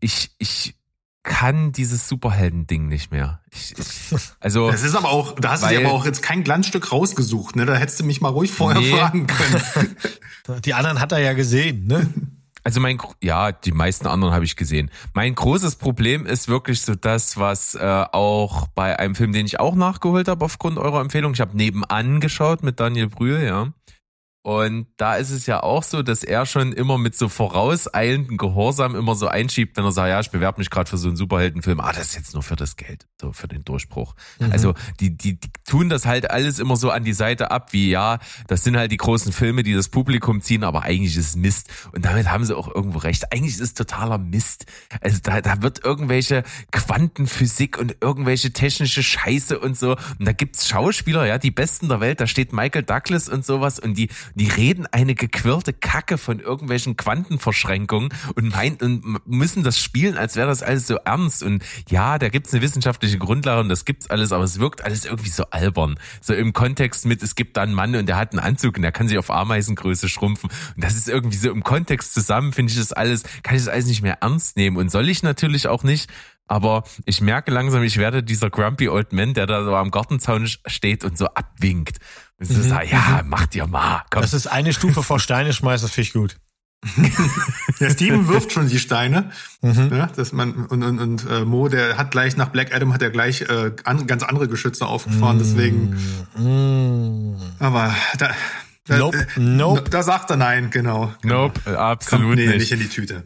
ich, 0.00 0.32
ich 0.38 0.76
kann 1.22 1.72
dieses 1.72 2.06
Superhelden-Ding 2.08 2.86
nicht 2.86 3.10
mehr. 3.10 3.40
Ich, 3.50 3.74
ich, 3.78 4.12
also 4.40 4.70
das 4.70 4.82
ist 4.82 4.94
aber 4.94 5.10
auch, 5.10 5.34
da 5.36 5.52
hast 5.52 5.62
weil, 5.62 5.74
du 5.74 5.80
dir 5.80 5.86
aber 5.86 5.96
auch 5.96 6.04
jetzt 6.04 6.22
kein 6.22 6.44
Glanzstück 6.44 6.92
rausgesucht, 6.92 7.56
ne? 7.56 7.64
Da 7.64 7.74
hättest 7.74 8.00
du 8.00 8.04
mich 8.04 8.20
mal 8.20 8.28
ruhig 8.28 8.52
vorher 8.52 8.80
nee. 8.80 8.90
fragen 8.90 9.26
können. 9.26 9.96
Die 10.64 10.74
anderen 10.74 11.00
hat 11.00 11.12
er 11.12 11.18
ja 11.18 11.32
gesehen, 11.32 11.86
ne? 11.86 12.12
Also 12.64 12.80
mein, 12.80 12.98
ja, 13.22 13.52
die 13.52 13.72
meisten 13.72 14.06
anderen 14.06 14.32
habe 14.32 14.46
ich 14.46 14.56
gesehen. 14.56 14.90
Mein 15.12 15.34
großes 15.34 15.76
Problem 15.76 16.24
ist 16.24 16.48
wirklich 16.48 16.80
so 16.80 16.94
das, 16.94 17.38
was 17.38 17.74
äh, 17.74 18.04
auch 18.10 18.68
bei 18.68 18.98
einem 18.98 19.14
Film, 19.14 19.32
den 19.32 19.44
ich 19.44 19.60
auch 19.60 19.74
nachgeholt 19.74 20.28
habe 20.28 20.46
aufgrund 20.46 20.78
eurer 20.78 21.02
Empfehlung. 21.02 21.34
Ich 21.34 21.42
habe 21.42 21.54
nebenan 21.54 22.20
geschaut 22.20 22.62
mit 22.62 22.80
Daniel 22.80 23.08
Brühl, 23.08 23.42
ja. 23.42 23.68
Und 24.44 24.88
da 24.98 25.16
ist 25.16 25.30
es 25.30 25.46
ja 25.46 25.62
auch 25.62 25.82
so, 25.82 26.02
dass 26.02 26.22
er 26.22 26.44
schon 26.44 26.74
immer 26.74 26.98
mit 26.98 27.16
so 27.16 27.30
vorauseilenden 27.30 28.36
Gehorsam 28.36 28.94
immer 28.94 29.14
so 29.14 29.26
einschiebt, 29.26 29.74
wenn 29.78 29.86
er 29.86 29.92
sagt, 29.92 30.10
ja, 30.10 30.20
ich 30.20 30.30
bewerbe 30.30 30.58
mich 30.60 30.68
gerade 30.68 30.88
für 30.90 30.98
so 30.98 31.08
einen 31.08 31.16
Superheldenfilm. 31.16 31.80
Ah, 31.80 31.94
das 31.94 32.08
ist 32.08 32.14
jetzt 32.14 32.34
nur 32.34 32.42
für 32.42 32.54
das 32.54 32.76
Geld, 32.76 33.06
so 33.18 33.32
für 33.32 33.48
den 33.48 33.64
Durchbruch. 33.64 34.14
Mhm. 34.38 34.52
Also 34.52 34.74
die, 35.00 35.16
die, 35.16 35.40
die 35.40 35.48
tun 35.66 35.88
das 35.88 36.04
halt 36.04 36.30
alles 36.30 36.58
immer 36.58 36.76
so 36.76 36.90
an 36.90 37.04
die 37.04 37.14
Seite 37.14 37.50
ab, 37.50 37.72
wie 37.72 37.88
ja, 37.88 38.18
das 38.46 38.62
sind 38.62 38.76
halt 38.76 38.92
die 38.92 38.98
großen 38.98 39.32
Filme, 39.32 39.62
die 39.62 39.72
das 39.72 39.88
Publikum 39.88 40.42
ziehen, 40.42 40.62
aber 40.62 40.82
eigentlich 40.82 41.16
ist 41.16 41.28
es 41.28 41.36
Mist. 41.36 41.70
Und 41.92 42.04
damit 42.04 42.30
haben 42.30 42.44
sie 42.44 42.54
auch 42.54 42.68
irgendwo 42.68 42.98
recht. 42.98 43.32
Eigentlich 43.32 43.54
ist 43.54 43.62
es 43.62 43.72
totaler 43.72 44.18
Mist. 44.18 44.66
Also 45.00 45.20
da, 45.22 45.40
da 45.40 45.62
wird 45.62 45.82
irgendwelche 45.82 46.42
Quantenphysik 46.70 47.78
und 47.78 47.96
irgendwelche 48.02 48.52
technische 48.52 49.02
Scheiße 49.02 49.58
und 49.58 49.78
so. 49.78 49.92
Und 50.18 50.26
da 50.26 50.32
gibt's 50.32 50.68
Schauspieler, 50.68 51.26
ja, 51.26 51.38
die 51.38 51.50
besten 51.50 51.88
der 51.88 52.00
Welt. 52.00 52.20
Da 52.20 52.26
steht 52.26 52.52
Michael 52.52 52.82
Douglas 52.82 53.30
und 53.30 53.46
sowas 53.46 53.78
und 53.78 53.94
die 53.94 54.10
die 54.34 54.48
reden 54.48 54.86
eine 54.86 55.14
gequirlte 55.14 55.72
Kacke 55.72 56.18
von 56.18 56.40
irgendwelchen 56.40 56.96
Quantenverschränkungen 56.96 58.10
und 58.34 58.50
meinen 58.50 58.76
und 58.76 59.26
müssen 59.26 59.62
das 59.62 59.78
spielen, 59.78 60.16
als 60.16 60.36
wäre 60.36 60.48
das 60.48 60.62
alles 60.62 60.86
so 60.86 60.96
ernst. 60.96 61.42
Und 61.42 61.64
ja, 61.88 62.18
da 62.18 62.28
gibt's 62.28 62.52
eine 62.52 62.62
wissenschaftliche 62.62 63.18
Grundlage 63.18 63.60
und 63.60 63.68
das 63.68 63.84
gibt's 63.84 64.10
alles, 64.10 64.32
aber 64.32 64.44
es 64.44 64.58
wirkt 64.58 64.84
alles 64.84 65.04
irgendwie 65.04 65.30
so 65.30 65.44
albern. 65.50 65.98
So 66.20 66.34
im 66.34 66.52
Kontext 66.52 67.06
mit, 67.06 67.22
es 67.22 67.34
gibt 67.34 67.56
da 67.56 67.62
einen 67.62 67.74
Mann 67.74 67.94
und 67.94 68.06
der 68.06 68.16
hat 68.16 68.32
einen 68.32 68.40
Anzug 68.40 68.76
und 68.76 68.82
der 68.82 68.92
kann 68.92 69.08
sich 69.08 69.18
auf 69.18 69.30
Ameisengröße 69.30 70.08
schrumpfen. 70.08 70.50
Und 70.74 70.84
das 70.84 70.96
ist 70.96 71.08
irgendwie 71.08 71.36
so 71.36 71.50
im 71.50 71.62
Kontext 71.62 72.14
zusammen, 72.14 72.52
finde 72.52 72.72
ich 72.72 72.78
das 72.78 72.92
alles, 72.92 73.22
kann 73.42 73.56
ich 73.56 73.64
das 73.64 73.72
alles 73.72 73.86
nicht 73.86 74.02
mehr 74.02 74.18
ernst 74.20 74.56
nehmen. 74.56 74.76
Und 74.76 74.90
soll 74.90 75.08
ich 75.08 75.22
natürlich 75.22 75.68
auch 75.68 75.82
nicht. 75.82 76.10
Aber 76.46 76.84
ich 77.06 77.22
merke 77.22 77.50
langsam, 77.50 77.82
ich 77.82 77.96
werde 77.96 78.22
dieser 78.22 78.50
grumpy 78.50 78.88
old 78.88 79.12
man, 79.14 79.32
der 79.32 79.46
da 79.46 79.64
so 79.64 79.74
am 79.74 79.90
Gartenzaun 79.90 80.46
steht 80.46 81.02
und 81.02 81.16
so 81.16 81.26
abwinkt. 81.26 81.98
Und 82.40 82.46
so 82.46 82.54
mhm. 82.54 82.68
sagt, 82.68 82.90
ja, 82.90 83.20
mhm. 83.22 83.28
mach 83.28 83.46
dir 83.46 83.66
mal. 83.66 84.02
Komm. 84.10 84.22
Das 84.22 84.34
ist 84.34 84.46
eine 84.46 84.72
Stufe 84.72 85.02
vor 85.02 85.20
Steine 85.20 85.52
schmeißen, 85.52 85.88
finde 85.88 86.06
ich 86.06 86.12
gut. 86.12 86.36
der 87.80 87.90
Steven 87.90 88.28
wirft 88.28 88.52
schon 88.52 88.68
die 88.68 88.78
Steine. 88.78 89.30
Mhm. 89.62 89.90
Ja, 89.92 90.06
dass 90.06 90.32
man, 90.32 90.66
und, 90.66 90.82
und, 90.82 90.98
und 90.98 91.26
äh, 91.30 91.44
Mo, 91.44 91.68
der 91.68 91.96
hat 91.96 92.10
gleich 92.10 92.36
nach 92.36 92.48
Black 92.48 92.74
Adam 92.74 92.92
hat 92.92 93.02
er 93.02 93.10
gleich 93.10 93.42
äh, 93.42 93.72
an, 93.84 94.06
ganz 94.06 94.22
andere 94.22 94.48
Geschütze 94.48 94.86
aufgefahren, 94.86 95.38
deswegen. 95.38 95.96
Mhm. 96.36 97.36
Aber 97.58 97.94
da, 98.18 98.30
da, 98.86 98.98
nope, 98.98 99.26
äh, 99.36 99.40
nope. 99.40 99.88
Da 99.88 100.02
sagt 100.02 100.30
er 100.30 100.36
nein, 100.36 100.70
genau. 100.70 101.12
genau. 101.22 101.44
Nope, 101.44 101.78
absolut 101.78 102.26
Kommt, 102.26 102.36
nee, 102.36 102.46
nicht. 102.48 102.58
nicht 102.58 102.72
in 102.72 102.78
die 102.80 102.88
Tüte. 102.88 103.24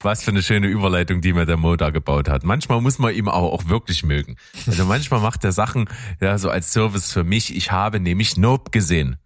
Was 0.00 0.22
für 0.22 0.30
eine 0.30 0.42
schöne 0.42 0.68
Überleitung, 0.68 1.20
die 1.20 1.32
mir 1.32 1.44
der 1.44 1.56
Mo 1.56 1.74
da 1.74 1.90
gebaut 1.90 2.28
hat. 2.28 2.44
Manchmal 2.44 2.80
muss 2.80 2.98
man 2.98 3.14
ihm 3.14 3.28
aber 3.28 3.52
auch 3.52 3.68
wirklich 3.68 4.04
mögen. 4.04 4.36
Also 4.66 4.84
manchmal 4.84 5.20
macht 5.20 5.42
er 5.44 5.52
Sachen 5.52 5.88
ja 6.20 6.38
so 6.38 6.50
als 6.50 6.72
Service 6.72 7.12
für 7.12 7.24
mich. 7.24 7.54
Ich 7.56 7.72
habe 7.72 7.98
nämlich 7.98 8.36
Nope 8.36 8.70
gesehen. 8.70 9.16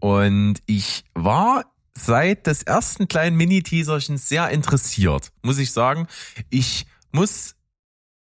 Und 0.00 0.56
ich 0.66 1.04
war 1.14 1.64
seit 1.96 2.46
des 2.46 2.62
ersten 2.62 3.06
kleinen 3.06 3.36
Mini-Teaserchens 3.36 4.28
sehr 4.28 4.48
interessiert, 4.50 5.30
muss 5.42 5.58
ich 5.58 5.72
sagen. 5.72 6.08
Ich 6.50 6.86
muss 7.12 7.54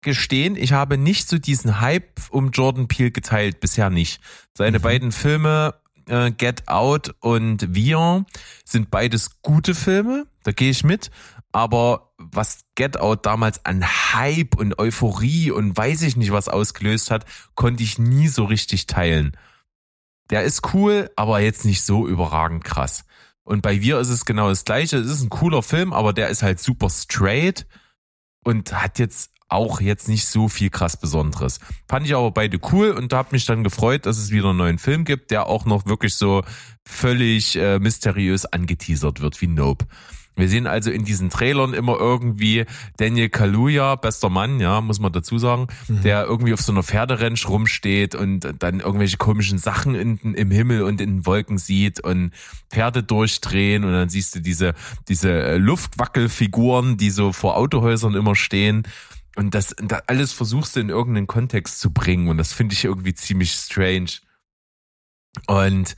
gestehen, 0.01 0.55
ich 0.55 0.73
habe 0.73 0.97
nicht 0.97 1.27
so 1.27 1.37
diesen 1.37 1.79
Hype 1.79 2.21
um 2.29 2.51
Jordan 2.51 2.87
Peele 2.87 3.11
geteilt, 3.11 3.59
bisher 3.59 3.89
nicht. 3.89 4.21
Seine 4.53 4.79
mhm. 4.79 4.83
beiden 4.83 5.11
Filme 5.11 5.75
äh, 6.07 6.31
Get 6.31 6.67
Out 6.67 7.15
und 7.21 7.73
Wir 7.73 8.25
sind 8.65 8.91
beides 8.91 9.41
gute 9.41 9.73
Filme, 9.73 10.27
da 10.43 10.51
gehe 10.51 10.69
ich 10.69 10.83
mit. 10.83 11.09
Aber 11.53 12.13
was 12.17 12.65
Get 12.75 12.97
Out 12.97 13.25
damals 13.25 13.63
an 13.63 13.85
Hype 13.85 14.57
und 14.57 14.79
Euphorie 14.79 15.51
und 15.51 15.77
weiß 15.77 16.01
ich 16.01 16.17
nicht 16.17 16.31
was 16.31 16.49
ausgelöst 16.49 17.11
hat, 17.11 17.25
konnte 17.55 17.83
ich 17.83 17.99
nie 17.99 18.27
so 18.27 18.43
richtig 18.43 18.87
teilen. 18.87 19.37
Der 20.29 20.43
ist 20.43 20.73
cool, 20.73 21.11
aber 21.15 21.39
jetzt 21.39 21.63
nicht 21.63 21.83
so 21.83 22.07
überragend 22.07 22.63
krass. 22.63 23.05
Und 23.43 23.61
bei 23.61 23.81
Wir 23.81 23.99
ist 23.99 24.09
es 24.09 24.25
genau 24.25 24.49
das 24.49 24.65
gleiche. 24.65 24.97
Es 24.97 25.09
ist 25.09 25.21
ein 25.21 25.29
cooler 25.29 25.61
Film, 25.61 25.93
aber 25.93 26.11
der 26.11 26.29
ist 26.29 26.43
halt 26.43 26.59
super 26.59 26.89
straight 26.89 27.67
und 28.43 28.73
hat 28.73 28.97
jetzt 28.99 29.31
auch 29.47 29.79
jetzt 29.79 30.07
nicht 30.07 30.25
so 30.25 30.49
viel 30.49 30.71
krass 30.71 30.97
Besonderes. 30.97 31.59
Fand 31.87 32.07
ich 32.07 32.15
aber 32.15 32.31
beide 32.31 32.59
cool 32.71 32.91
und 32.91 33.11
da 33.11 33.19
hat 33.19 33.31
mich 33.31 33.45
dann 33.45 33.63
gefreut, 33.63 34.07
dass 34.07 34.17
es 34.17 34.31
wieder 34.31 34.49
einen 34.49 34.57
neuen 34.57 34.79
Film 34.79 35.05
gibt, 35.05 35.29
der 35.29 35.45
auch 35.45 35.65
noch 35.65 35.85
wirklich 35.85 36.15
so 36.15 36.43
völlig 36.83 37.55
äh, 37.55 37.77
mysteriös 37.77 38.45
angeteasert 38.45 39.21
wird 39.21 39.39
wie 39.41 39.47
Nope. 39.47 39.85
Wir 40.35 40.49
sehen 40.49 40.65
also 40.65 40.89
in 40.89 41.05
diesen 41.05 41.29
Trailern 41.29 41.73
immer 41.73 41.97
irgendwie 41.97 42.65
Daniel 42.97 43.29
Kaluuya, 43.29 43.95
bester 43.95 44.29
Mann, 44.29 44.59
ja, 44.59 44.81
muss 44.81 44.99
man 44.99 45.11
dazu 45.11 45.37
sagen, 45.37 45.67
der 45.87 46.25
irgendwie 46.25 46.53
auf 46.53 46.61
so 46.61 46.71
einer 46.71 46.83
Pferderensch 46.83 47.47
rumsteht 47.47 48.15
und 48.15 48.55
dann 48.59 48.79
irgendwelche 48.79 49.17
komischen 49.17 49.59
Sachen 49.59 49.93
in, 49.93 50.17
im 50.33 50.49
Himmel 50.49 50.83
und 50.83 51.01
in 51.01 51.17
den 51.17 51.25
Wolken 51.25 51.57
sieht 51.57 51.99
und 51.99 52.31
Pferde 52.69 53.03
durchdrehen 53.03 53.83
und 53.83 53.93
dann 53.93 54.09
siehst 54.09 54.35
du 54.35 54.39
diese, 54.39 54.73
diese 55.07 55.31
äh, 55.31 55.57
Luftwackelfiguren, 55.57 56.97
die 56.97 57.11
so 57.11 57.31
vor 57.31 57.55
Autohäusern 57.55 58.15
immer 58.15 58.35
stehen. 58.35 58.83
Und 59.35 59.55
das, 59.55 59.75
das 59.81 60.01
alles 60.07 60.33
versuchst 60.33 60.75
du 60.75 60.79
in 60.79 60.89
irgendeinen 60.89 61.27
Kontext 61.27 61.79
zu 61.79 61.91
bringen 61.91 62.27
und 62.27 62.37
das 62.37 62.53
finde 62.53 62.73
ich 62.73 62.85
irgendwie 62.85 63.13
ziemlich 63.13 63.51
strange. 63.51 64.19
Und 65.47 65.95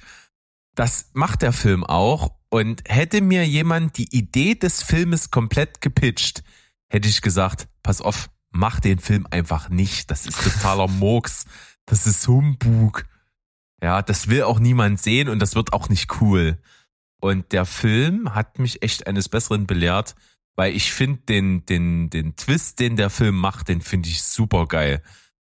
das 0.76 1.10
macht 1.14 1.42
der 1.42 1.54
Film 1.54 1.84
auch. 1.84 2.32
Und 2.56 2.84
hätte 2.88 3.20
mir 3.20 3.46
jemand 3.46 3.98
die 3.98 4.16
Idee 4.16 4.56
des 4.56 4.82
Filmes 4.82 5.30
komplett 5.30 5.82
gepitcht, 5.82 6.42
hätte 6.88 7.10
ich 7.10 7.22
gesagt, 7.22 7.68
pass 7.84 8.00
auf, 8.00 8.30
mach 8.50 8.80
den 8.80 9.00
Film 9.00 9.28
einfach 9.30 9.68
nicht. 9.68 10.10
Das 10.10 10.26
ist 10.26 10.42
totaler 10.42 10.88
Murks. 11.02 11.44
Das 11.86 12.08
ist 12.08 12.26
Humbug. 12.30 13.04
Ja, 13.84 14.02
das 14.02 14.30
will 14.30 14.44
auch 14.44 14.60
niemand 14.60 15.02
sehen 15.02 15.28
und 15.28 15.40
das 15.40 15.56
wird 15.56 15.74
auch 15.74 15.90
nicht 15.90 16.22
cool. 16.22 16.58
Und 17.20 17.52
der 17.52 17.66
Film 17.66 18.34
hat 18.34 18.58
mich 18.58 18.82
echt 18.82 19.06
eines 19.06 19.28
Besseren 19.28 19.68
belehrt, 19.68 20.16
weil 20.56 20.74
ich 20.74 20.94
finde 20.94 21.24
den, 21.28 21.66
den, 21.66 22.10
den 22.10 22.38
Twist, 22.38 22.80
den 22.80 22.96
der 22.96 23.10
Film 23.10 23.36
macht, 23.36 23.68
den 23.68 23.82
finde 23.82 24.08
ich 24.08 24.24
super 24.24 24.66
geil. 24.66 25.04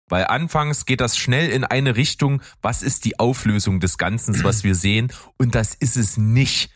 Weil 0.09 0.27
anfangs 0.27 0.85
geht 0.85 0.99
das 0.99 1.17
schnell 1.17 1.51
in 1.51 1.63
eine 1.63 1.95
Richtung, 1.95 2.41
was 2.61 2.83
ist 2.83 3.05
die 3.05 3.17
Auflösung 3.17 3.79
des 3.79 3.97
Ganzen, 3.97 4.43
was 4.43 4.65
wir 4.65 4.75
sehen, 4.75 5.13
und 5.37 5.55
das 5.55 5.73
ist 5.73 5.95
es 5.95 6.17
nicht. 6.17 6.73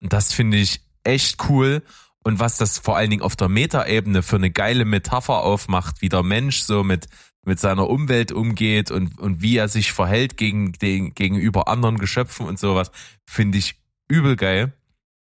Das 0.00 0.32
finde 0.32 0.58
ich 0.58 0.80
echt 1.04 1.48
cool. 1.48 1.82
Und 2.22 2.40
was 2.40 2.58
das 2.58 2.78
vor 2.78 2.96
allen 2.96 3.10
Dingen 3.10 3.22
auf 3.22 3.36
der 3.36 3.48
Metaebene 3.48 4.22
für 4.22 4.36
eine 4.36 4.50
geile 4.50 4.84
Metapher 4.84 5.44
aufmacht, 5.44 6.02
wie 6.02 6.08
der 6.08 6.24
Mensch 6.24 6.60
so 6.60 6.82
mit, 6.82 7.06
mit 7.44 7.60
seiner 7.60 7.88
Umwelt 7.88 8.32
umgeht 8.32 8.90
und, 8.90 9.18
und 9.20 9.42
wie 9.42 9.56
er 9.56 9.68
sich 9.68 9.92
verhält 9.92 10.36
gegen, 10.36 10.72
den, 10.72 11.14
gegenüber 11.14 11.68
anderen 11.68 11.98
Geschöpfen 11.98 12.46
und 12.46 12.58
sowas, 12.58 12.90
finde 13.24 13.58
ich 13.58 13.76
übel 14.08 14.34
geil. 14.34 14.72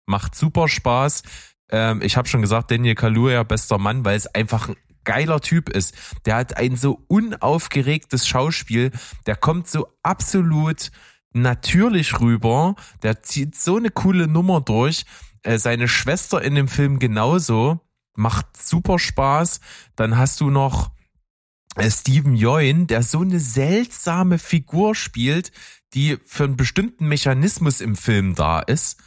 Macht 0.05 0.36
super 0.36 0.67
Spaß. 0.67 1.24
Ähm, 1.72 2.01
ich 2.03 2.17
habe 2.17 2.28
schon 2.28 2.41
gesagt, 2.41 2.69
Daniel 2.69 2.95
Kaluuya, 2.95 3.41
bester 3.43 3.80
Mann, 3.80 4.05
weil 4.05 4.15
es 4.15 4.28
einfach 4.28 4.69
ein 4.69 4.76
geiler 5.03 5.41
Typ 5.41 5.69
ist. 5.69 5.95
Der 6.26 6.36
hat 6.36 6.57
ein 6.57 6.76
so 6.76 7.03
unaufgeregtes 7.07 8.28
Schauspiel, 8.28 8.91
der 9.26 9.36
kommt 9.36 9.67
so 9.67 9.88
absolut 10.03 10.91
natürlich 11.34 12.19
rüber, 12.19 12.75
der 13.03 13.21
zieht 13.21 13.55
so 13.55 13.77
eine 13.77 13.89
coole 13.89 14.27
Nummer 14.27 14.61
durch. 14.61 15.05
Äh, 15.43 15.57
seine 15.57 15.88
Schwester 15.88 16.41
in 16.41 16.55
dem 16.55 16.67
Film 16.67 16.99
genauso, 16.99 17.79
macht 18.15 18.57
super 18.57 18.99
Spaß. 18.99 19.59
Dann 19.95 20.17
hast 20.17 20.41
du 20.41 20.49
noch 20.49 20.91
äh, 21.75 21.89
Steven 21.89 22.36
Yeun, 22.36 22.88
der 22.88 23.03
so 23.03 23.21
eine 23.21 23.39
seltsame 23.39 24.38
Figur 24.38 24.95
spielt, 24.95 25.51
die 25.93 26.17
für 26.25 26.45
einen 26.45 26.57
bestimmten 26.57 27.07
Mechanismus 27.07 27.82
im 27.82 27.95
Film 27.95 28.36
da 28.36 28.59
ist. 28.59 28.97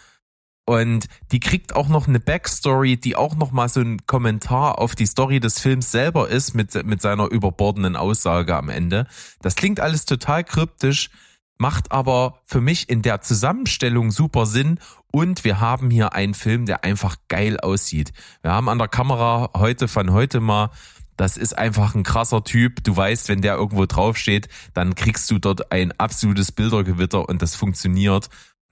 Und 0.67 1.09
die 1.31 1.41
kriegt 1.41 1.77
auch 1.77 1.89
noch 1.89 2.09
eine 2.09 2.21
Backstory, 2.21 2.97
die 2.97 3.17
auch 3.17 3.37
noch 3.37 3.53
mal 3.53 3.69
so 3.69 3.81
ein 3.81 4.07
Kommentar 4.07 4.79
auf 4.79 4.95
die 4.95 5.05
Story 5.05 5.39
des 5.39 5.61
Films 5.61 5.91
selber 5.91 6.31
ist 6.31 6.55
mit, 6.55 6.87
mit 6.87 7.03
seiner 7.03 7.31
überbordenden 7.31 7.97
Aussage 7.97 8.57
am 8.57 8.71
Ende. 8.71 9.07
Das 9.43 9.57
klingt 9.57 9.81
alles 9.81 10.07
total 10.07 10.43
kryptisch, 10.43 11.11
macht 11.59 11.93
aber 11.93 12.41
für 12.45 12.61
mich 12.61 12.89
in 12.89 13.03
der 13.03 13.21
Zusammenstellung 13.21 14.11
super 14.11 14.47
Sinn 14.47 14.79
und 15.13 15.45
wir 15.45 15.61
haben 15.61 15.91
hier 15.91 16.13
einen 16.13 16.35
Film, 16.35 16.67
der 16.67 16.85
einfach 16.85 17.17
geil 17.29 17.59
aussieht. 17.61 18.13
Wir 18.43 18.53
haben 18.53 18.69
an 18.69 18.79
der 18.79 18.89
Kamera 18.89 19.51
heute 19.57 19.89
von 19.89 20.13
heute 20.13 20.41
mal 20.41 20.71
das 21.17 21.37
ist 21.37 21.57
einfach 21.57 21.95
ein 21.95 22.03
krasser 22.03 22.43
Typ. 22.43 22.83
Du 22.83 22.97
weißt, 22.97 23.29
wenn 23.29 23.41
der 23.41 23.55
irgendwo 23.55 23.87
draufsteht, 23.87 24.49
dann 24.73 24.95
kriegst 24.95 25.31
du 25.31 25.39
dort 25.39 25.71
ein 25.71 25.93
absolutes 25.99 26.53
Bildergewitter 26.53 27.29
und 27.29 27.41
das 27.41 27.55
funktioniert. 27.55 28.29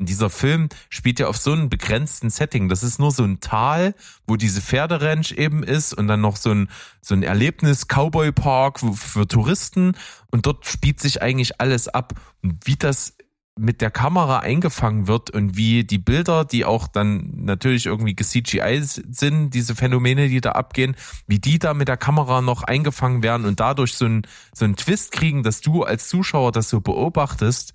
Dieser 0.06 0.30
Film 0.30 0.68
spielt 0.88 1.20
ja 1.20 1.28
auf 1.28 1.36
so 1.36 1.52
einem 1.52 1.68
begrenzten 1.68 2.30
Setting. 2.30 2.68
Das 2.68 2.82
ist 2.82 2.98
nur 2.98 3.10
so 3.10 3.24
ein 3.24 3.40
Tal, 3.40 3.94
wo 4.26 4.36
diese 4.36 4.60
Pferderanch 4.60 5.32
eben 5.32 5.62
ist 5.62 5.94
und 5.94 6.08
dann 6.08 6.20
noch 6.20 6.36
so 6.36 6.50
ein, 6.50 6.68
so 7.00 7.14
ein 7.14 7.22
Erlebnis-Cowboy-Park 7.22 8.80
für 8.94 9.26
Touristen. 9.26 9.96
Und 10.30 10.46
dort 10.46 10.66
spielt 10.66 11.00
sich 11.00 11.22
eigentlich 11.22 11.60
alles 11.60 11.88
ab. 11.88 12.14
Und 12.42 12.66
wie 12.66 12.76
das 12.76 13.14
mit 13.58 13.82
der 13.82 13.90
Kamera 13.90 14.38
eingefangen 14.38 15.06
wird 15.06 15.30
und 15.30 15.56
wie 15.56 15.84
die 15.84 15.98
Bilder, 15.98 16.44
die 16.44 16.64
auch 16.64 16.88
dann 16.88 17.44
natürlich 17.44 17.84
irgendwie 17.84 18.16
CGI 18.16 18.80
sind, 18.82 19.50
diese 19.50 19.74
Phänomene, 19.74 20.28
die 20.28 20.40
da 20.40 20.52
abgehen, 20.52 20.96
wie 21.26 21.38
die 21.38 21.58
da 21.58 21.74
mit 21.74 21.88
der 21.88 21.98
Kamera 21.98 22.40
noch 22.40 22.62
eingefangen 22.62 23.22
werden 23.22 23.44
und 23.44 23.60
dadurch 23.60 23.94
so 23.94 24.06
ein 24.06 24.22
so 24.54 24.64
ein 24.64 24.76
Twist 24.76 25.12
kriegen, 25.12 25.42
dass 25.42 25.60
du 25.60 25.82
als 25.82 26.08
Zuschauer 26.08 26.50
das 26.50 26.70
so 26.70 26.80
beobachtest, 26.80 27.74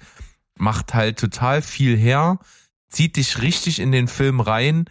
macht 0.59 0.93
halt 0.93 1.19
total 1.19 1.61
viel 1.61 1.97
her, 1.97 2.39
zieht 2.89 3.17
dich 3.17 3.41
richtig 3.41 3.79
in 3.79 3.91
den 3.91 4.07
Film 4.07 4.39
rein 4.39 4.85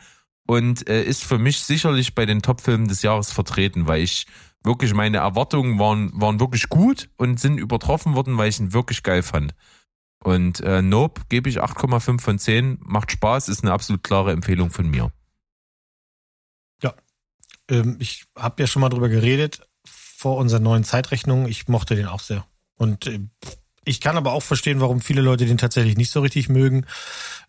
und 0.47 0.89
äh, 0.89 1.03
ist 1.03 1.25
für 1.25 1.39
mich 1.39 1.61
sicherlich 1.61 2.15
bei 2.15 2.27
den 2.27 2.43
Top-Filmen 2.43 2.89
des 2.89 3.03
Jahres 3.03 3.33
vertreten, 3.33 3.87
weil 3.87 4.03
ich 4.03 4.27
wirklich 4.63 4.95
meine 4.95 5.19
Erwartungen 5.19 5.79
waren, 5.79 6.11
waren 6.21 6.41
wirklich 6.41 6.69
gut 6.69 7.09
und 7.17 7.41
sind 7.41 7.59
übertroffen 7.59 8.15
worden, 8.15 8.37
weil 8.37 8.49
ich 8.49 8.61
ihn 8.61 8.73
wirklich 8.73 9.03
geil 9.03 9.23
fand. 9.23 9.55
Und 10.23 10.61
äh, 10.61 10.83
Nope 10.83 11.23
gebe 11.29 11.49
ich 11.49 11.63
8,5 11.63 12.21
von 12.21 12.39
10. 12.39 12.79
Macht 12.81 13.13
Spaß, 13.13 13.49
ist 13.49 13.63
eine 13.63 13.73
absolut 13.73 14.03
klare 14.03 14.33
Empfehlung 14.33 14.71
von 14.71 14.91
mir. 14.91 15.13
Ja, 16.83 16.95
ähm, 17.71 17.97
ich 18.01 18.27
habe 18.37 18.63
ja 18.63 18.67
schon 18.67 18.81
mal 18.81 18.89
drüber 18.89 19.09
geredet 19.09 19.61
vor 19.85 20.37
unserer 20.39 20.61
neuen 20.61 20.85
Zeitrechnung. 20.85 21.47
Ich 21.47 21.69
mochte 21.69 21.95
den 21.95 22.07
auch 22.07 22.21
sehr. 22.21 22.45
Und 22.77 23.07
äh, 23.07 23.21
ich 23.87 24.01
kann 24.01 24.17
aber 24.19 24.33
auch 24.33 24.43
verstehen, 24.43 24.81
warum 24.81 25.01
viele 25.01 25.23
Leute 25.23 25.47
den 25.47 25.57
tatsächlich 25.59 25.97
nicht 25.97 26.11
so 26.11 26.21
richtig 26.21 26.49
mögen, 26.51 26.85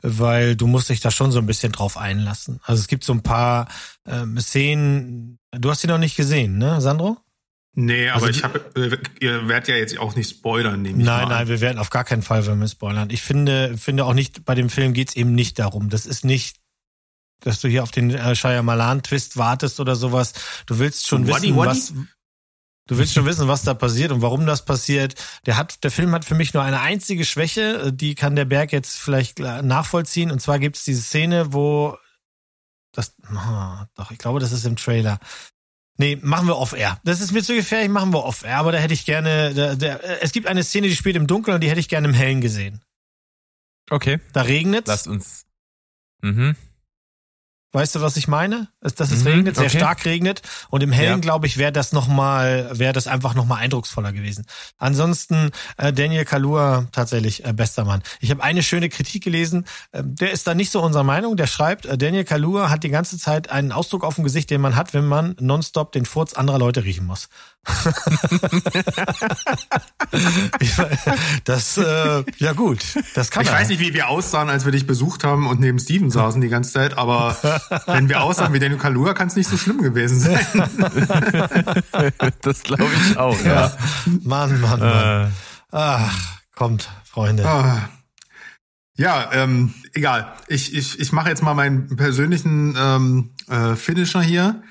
weil 0.02 0.56
du 0.56 0.68
musst 0.68 0.90
dich 0.90 1.00
da 1.02 1.12
schon 1.12 1.32
so 1.32 1.40
ein 1.40 1.46
bisschen 1.48 1.72
drauf 1.74 1.98
einlassen. 1.98 2.60
Also 2.64 2.80
es 2.80 2.88
gibt 2.88 3.04
so 3.04 3.12
ein 3.14 3.24
paar 3.24 3.68
ähm, 4.06 4.40
Szenen. 4.40 5.40
Du 5.52 5.70
hast 5.70 5.84
die 5.84 5.88
noch 5.88 5.98
nicht 5.98 6.16
gesehen, 6.16 6.58
ne, 6.58 6.80
Sandro? 6.80 7.18
Nee, 7.74 8.10
aber 8.10 8.26
Also 8.26 8.28
ich 8.30 8.38
die- 8.38 8.44
habe, 8.44 8.60
äh, 8.76 8.98
ihr 9.24 9.48
werdet 9.48 9.68
ja 9.68 9.76
jetzt 9.76 9.98
auch 10.00 10.16
nicht 10.16 10.30
spoilern, 10.30 10.82
nehme 10.82 11.00
ich 11.00 11.06
Nein, 11.06 11.28
nein, 11.30 11.48
wir 11.48 11.62
werden 11.62 11.78
auf 11.78 11.90
gar 11.92 12.04
keinen 12.06 12.24
Fall, 12.24 12.46
wenn 12.48 12.60
wir 12.60 12.68
spoilern. 12.68 13.10
Ich 13.12 13.22
finde, 13.22 13.78
finde 13.78 14.06
auch 14.06 14.14
nicht, 14.16 14.46
bei 14.46 14.56
dem 14.56 14.70
Film 14.70 14.94
geht's 14.94 15.16
eben 15.16 15.36
nicht 15.36 15.60
darum. 15.60 15.90
Das 15.90 16.06
ist 16.08 16.26
nicht, 16.26 16.58
dass 17.42 17.62
du 17.62 17.68
hier 17.68 17.84
auf 17.84 17.92
den 17.92 18.10
äh, 18.12 18.36
Shyamalan-Twist 18.36 19.38
wartest 19.38 19.80
oder 19.80 19.96
sowas. 19.96 20.34
Du 20.66 20.80
willst 20.80 21.06
schon 21.08 21.28
Waddy, 21.28 21.50
wissen, 21.50 21.56
waddy? 21.58 21.70
was, 21.70 21.94
du 22.88 22.98
willst 22.98 23.14
schon 23.14 23.26
wissen, 23.26 23.48
was 23.48 23.64
da 23.64 23.74
passiert 23.74 24.12
und 24.12 24.22
warum 24.22 24.46
das 24.46 24.66
passiert. 24.66 25.16
Der 25.46 25.58
hat, 25.58 25.84
der 25.84 25.92
Film 25.92 26.12
hat 26.14 26.26
für 26.26 26.36
mich 26.36 26.54
nur 26.54 26.64
eine 26.64 26.82
einzige 26.82 27.26
Schwäche, 27.26 27.88
äh, 27.88 27.94
die 27.94 28.16
kann 28.16 28.36
der 28.36 28.46
Berg 28.46 28.72
jetzt 28.72 28.98
vielleicht 28.98 29.40
äh, 29.40 29.62
nachvollziehen. 29.62 30.32
Und 30.32 30.42
zwar 30.42 30.60
gibt's 30.60 30.84
diese 30.84 31.02
Szene, 31.02 31.54
wo 31.54 31.98
das, 32.94 33.14
ah, 33.28 33.88
doch, 33.96 34.12
ich 34.12 34.18
glaube, 34.18 34.40
das 34.40 34.52
ist 34.52 34.66
im 34.66 34.76
Trailer. 34.76 35.20
Nee, 35.98 36.18
machen 36.22 36.48
wir 36.48 36.58
off-air. 36.58 37.00
Das 37.04 37.22
ist 37.22 37.32
mir 37.32 37.44
zu 37.44 37.56
gefährlich, 37.56 37.90
machen 37.90 38.14
wir 38.14 38.24
off-air. 38.24 38.58
Aber 38.58 38.72
da 38.72 38.78
hätte 38.78 38.94
ich 38.94 39.06
gerne, 39.06 39.54
da, 39.54 39.76
da, 39.76 39.98
es 40.22 40.32
gibt 40.32 40.48
eine 40.48 40.64
Szene, 40.64 40.88
die 40.88 40.96
spielt 40.96 41.16
im 41.16 41.28
Dunkeln 41.28 41.56
und 41.56 41.62
die 41.62 41.70
hätte 41.70 41.80
ich 41.80 41.90
gerne 41.90 42.08
im 42.08 42.14
Hellen 42.14 42.42
gesehen. 42.42 42.82
Okay. 43.90 44.20
Da 44.34 44.42
regnet's. 44.42 44.88
Lasst 44.88 45.08
uns. 45.08 45.46
Mhm. 46.22 46.56
Weißt 47.74 47.96
du, 47.96 48.02
was 48.02 48.16
ich 48.16 48.28
meine? 48.30 48.70
Ist, 48.82 49.00
dass 49.02 49.12
es 49.12 49.22
Mhm, 49.24 49.28
regnet, 49.32 49.56
sehr 49.58 49.66
okay. 49.66 49.78
stark 49.78 50.06
regnet. 50.06 50.42
Und 50.70 50.84
im 50.84 50.92
Hellen, 50.92 51.16
Ja. 51.16 51.18
glaube 51.18 51.48
ich, 51.48 51.58
wäre 51.58 51.72
das 51.74 51.92
noch 51.92 52.08
mal, 52.08 52.70
wäre 52.80 52.94
das 52.94 53.08
einfach 53.08 53.36
noch 53.36 53.46
mal 53.46 53.56
eindrucksvoller 53.58 54.14
gewesen. 54.14 54.46
Ansonsten 54.78 55.52
äh, 55.78 55.92
Daniel 55.92 56.24
Kalua 56.24 56.88
tatsächlich 56.94 57.44
äh, 57.46 57.52
bester 57.54 57.84
Mann. 57.84 58.04
Ich 58.22 58.32
habe 58.32 58.42
eine 58.42 58.64
schöne 58.64 58.88
Kritik 58.90 59.24
gelesen. 59.24 59.66
Ähm, 59.92 60.16
der 60.16 60.32
ist 60.32 60.48
da 60.48 60.56
nicht 60.56 60.72
so 60.72 60.82
unserer 60.82 61.04
Meinung. 61.04 61.36
Der 61.36 61.48
schreibt, 61.48 61.86
äh, 61.86 61.98
Daniel 61.98 62.24
Kalua 62.24 62.70
hat 62.70 62.84
die 62.84 62.90
ganze 62.90 63.18
Zeit 63.18 63.52
einen 63.52 63.72
Ausdruck 63.74 64.04
auf 64.06 64.16
dem 64.16 64.24
Gesicht, 64.24 64.50
den 64.50 64.62
man 64.62 64.76
hat, 64.78 64.94
wenn 64.94 65.06
man 65.06 65.36
nonstop 65.40 65.92
den 65.92 66.06
Furz 66.06 66.34
anderer 66.34 66.60
Leute 66.60 66.86
riechen 66.86 67.06
muss. 67.06 67.28
das, 71.44 71.78
äh, 71.78 72.24
ja 72.38 72.54
gut, 72.54 72.80
das 73.16 73.32
kann 73.32 73.44
Ich 73.44 73.50
er. 73.50 73.56
weiß 73.56 73.70
nicht, 73.70 73.80
wie 73.80 73.94
wir 73.94 74.10
aussahen, 74.10 74.50
als 74.50 74.66
wir 74.66 74.72
dich 74.72 74.88
besucht 74.88 75.24
haben 75.24 75.48
und 75.48 75.60
neben 75.60 75.80
Steven 75.80 76.10
saßen 76.10 76.42
die 76.42 76.50
ganze 76.50 76.74
Zeit, 76.74 76.98
aber 76.98 77.36
wenn 77.88 78.10
wir 78.10 78.22
aussahen 78.22 78.54
wie 78.54 78.60
Daniel 78.60 78.80
Kalua, 78.80 79.14
kann 79.14 79.28
es 79.28 79.36
nicht 79.36 79.50
so 79.50 79.58
schlimm 79.58 79.82
gewesen 79.82 80.20
sein. 80.20 80.40
Das 82.42 82.64
glaube 82.64 82.90
ich 83.10 83.18
auch, 83.18 83.40
ja. 83.44 83.76
Mann, 84.24 84.60
Mann, 84.62 84.80
Mann. 84.80 85.28
Äh, 85.28 85.32
Ach, 85.72 86.40
kommt, 86.56 86.90
Freunde. 87.04 87.46
Ah. 87.46 87.90
Ja, 88.96 89.30
ähm, 89.34 89.74
egal. 89.94 90.34
Ich, 90.48 90.76
ich, 90.76 91.00
ich 91.00 91.12
mache 91.12 91.30
jetzt 91.30 91.44
mal 91.44 91.54
meinen 91.54 91.96
persönlichen 91.96 92.76
ähm, 92.80 93.32
äh, 93.48 93.76
Finisher 93.76 94.22
hier 94.22 94.62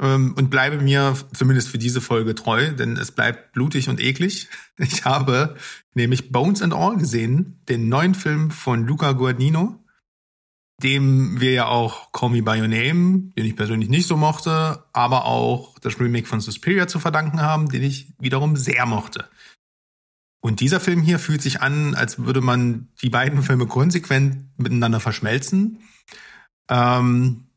und 0.00 0.48
bleibe 0.48 0.78
mir 0.80 1.14
zumindest 1.34 1.68
für 1.68 1.76
diese 1.76 2.00
Folge 2.00 2.34
treu, 2.34 2.72
denn 2.72 2.96
es 2.96 3.12
bleibt 3.12 3.52
blutig 3.52 3.88
und 3.88 4.00
eklig. 4.00 4.48
Ich 4.78 5.04
habe 5.04 5.56
nämlich 5.94 6.32
Bones 6.32 6.62
and 6.62 6.72
All 6.72 6.96
gesehen, 6.96 7.60
den 7.68 7.90
neuen 7.90 8.14
Film 8.14 8.50
von 8.50 8.86
Luca 8.86 9.12
Guadagnino. 9.12 9.76
dem 10.82 11.38
wir 11.38 11.52
ja 11.52 11.66
auch 11.66 12.12
Call 12.12 12.30
Me 12.30 12.42
By 12.42 12.62
Your 12.62 12.68
Name, 12.68 13.32
den 13.36 13.44
ich 13.44 13.54
persönlich 13.54 13.90
nicht 13.90 14.06
so 14.06 14.16
mochte, 14.16 14.82
aber 14.94 15.26
auch 15.26 15.78
das 15.80 16.00
Remake 16.00 16.26
von 16.26 16.40
Suspiria 16.40 16.86
zu 16.86 16.98
verdanken 16.98 17.42
haben, 17.42 17.68
den 17.68 17.82
ich 17.82 18.14
wiederum 18.18 18.56
sehr 18.56 18.86
mochte. 18.86 19.28
Und 20.42 20.60
dieser 20.60 20.80
Film 20.80 21.02
hier 21.02 21.18
fühlt 21.18 21.42
sich 21.42 21.60
an, 21.60 21.94
als 21.94 22.24
würde 22.24 22.40
man 22.40 22.88
die 23.02 23.10
beiden 23.10 23.42
Filme 23.42 23.66
konsequent 23.66 24.46
miteinander 24.56 25.00
verschmelzen. 25.00 25.80
Ähm, 26.70 27.49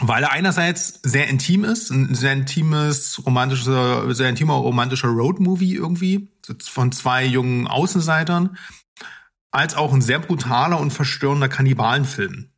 weil 0.00 0.22
er 0.22 0.32
einerseits 0.32 1.00
sehr 1.02 1.28
intim 1.28 1.64
ist, 1.64 1.90
ein 1.90 2.14
sehr 2.14 2.32
intimes, 2.32 3.20
romantischer, 3.24 4.14
sehr 4.14 4.28
intimer 4.28 4.54
romantischer 4.54 5.08
Roadmovie 5.08 5.74
irgendwie, 5.74 6.30
von 6.62 6.92
zwei 6.92 7.24
jungen 7.24 7.66
Außenseitern, 7.66 8.56
als 9.50 9.74
auch 9.74 9.92
ein 9.92 10.02
sehr 10.02 10.18
brutaler 10.18 10.78
und 10.78 10.92
verstörender 10.92 11.48
Kannibalenfilm. 11.48 12.50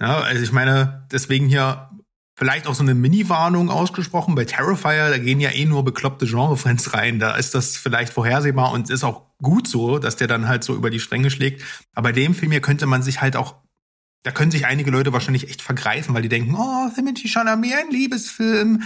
Ja, 0.00 0.20
also 0.20 0.42
ich 0.42 0.52
meine, 0.52 1.06
deswegen 1.12 1.48
hier 1.48 1.90
vielleicht 2.36 2.66
auch 2.66 2.74
so 2.74 2.82
eine 2.82 2.94
Mini-Warnung 2.94 3.70
ausgesprochen. 3.70 4.34
Bei 4.34 4.44
Terrifier, 4.44 5.10
da 5.10 5.18
gehen 5.18 5.40
ja 5.40 5.50
eh 5.50 5.64
nur 5.66 5.84
bekloppte 5.84 6.26
Genrefans 6.26 6.92
rein. 6.92 7.20
Da 7.20 7.36
ist 7.36 7.54
das 7.54 7.76
vielleicht 7.76 8.12
vorhersehbar 8.12 8.72
und 8.72 8.90
ist 8.90 9.04
auch 9.04 9.22
gut 9.40 9.68
so, 9.68 9.98
dass 9.98 10.16
der 10.16 10.26
dann 10.26 10.48
halt 10.48 10.64
so 10.64 10.74
über 10.74 10.90
die 10.90 11.00
Stränge 11.00 11.30
schlägt. 11.30 11.62
Aber 11.94 12.08
bei 12.08 12.12
dem 12.12 12.34
Film 12.34 12.50
hier 12.50 12.60
könnte 12.60 12.86
man 12.86 13.02
sich 13.02 13.20
halt 13.20 13.36
auch, 13.36 13.56
da 14.24 14.30
können 14.30 14.50
sich 14.50 14.66
einige 14.66 14.90
Leute 14.90 15.12
wahrscheinlich 15.12 15.48
echt 15.48 15.62
vergreifen, 15.62 16.14
weil 16.14 16.22
die 16.22 16.28
denken, 16.28 16.54
oh, 16.56 16.90
Timothy 16.94 17.28
Chalamet, 17.28 17.74
ein 17.74 17.90
Liebesfilm. 17.90 18.82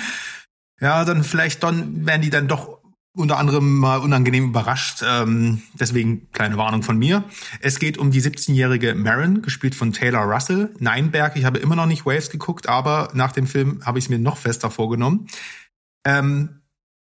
Ja, 0.81 1.05
dann 1.05 1.25
vielleicht 1.25 1.63
dann 1.63 2.05
werden 2.07 2.23
die 2.23 2.31
dann 2.31 2.49
doch 2.49 2.79
unter 3.15 3.39
anderem 3.39 3.79
mal 3.79 3.99
unangenehm 3.99 4.49
überrascht. 4.49 5.03
Ähm, 5.05 5.63
deswegen 5.75 6.31
kleine 6.33 6.57
Warnung 6.57 6.83
von 6.83 6.99
mir. 6.99 7.25
Es 7.61 7.79
geht 7.79 7.99
um 7.99 8.11
die 8.11 8.21
17-jährige 8.21 8.95
Marin, 8.95 9.43
gespielt 9.43 9.75
von 9.75 9.93
Taylor 9.93 10.23
Russell. 10.23 10.75
Neinberg, 10.79 11.37
ich 11.37 11.45
habe 11.45 11.59
immer 11.59 11.77
noch 11.77 11.87
nicht 11.87 12.05
Waves 12.05 12.31
geguckt, 12.31 12.69
aber 12.69 13.11
nach 13.15 13.33
dem 13.33 13.47
Film 13.47 13.81
habe 13.85 13.99
ich 13.99 14.07
es 14.07 14.09
mir 14.09 14.19
noch 14.19 14.39
fester 14.39 14.71
vorgenommen. 14.71 15.29
Ähm, 16.05 16.63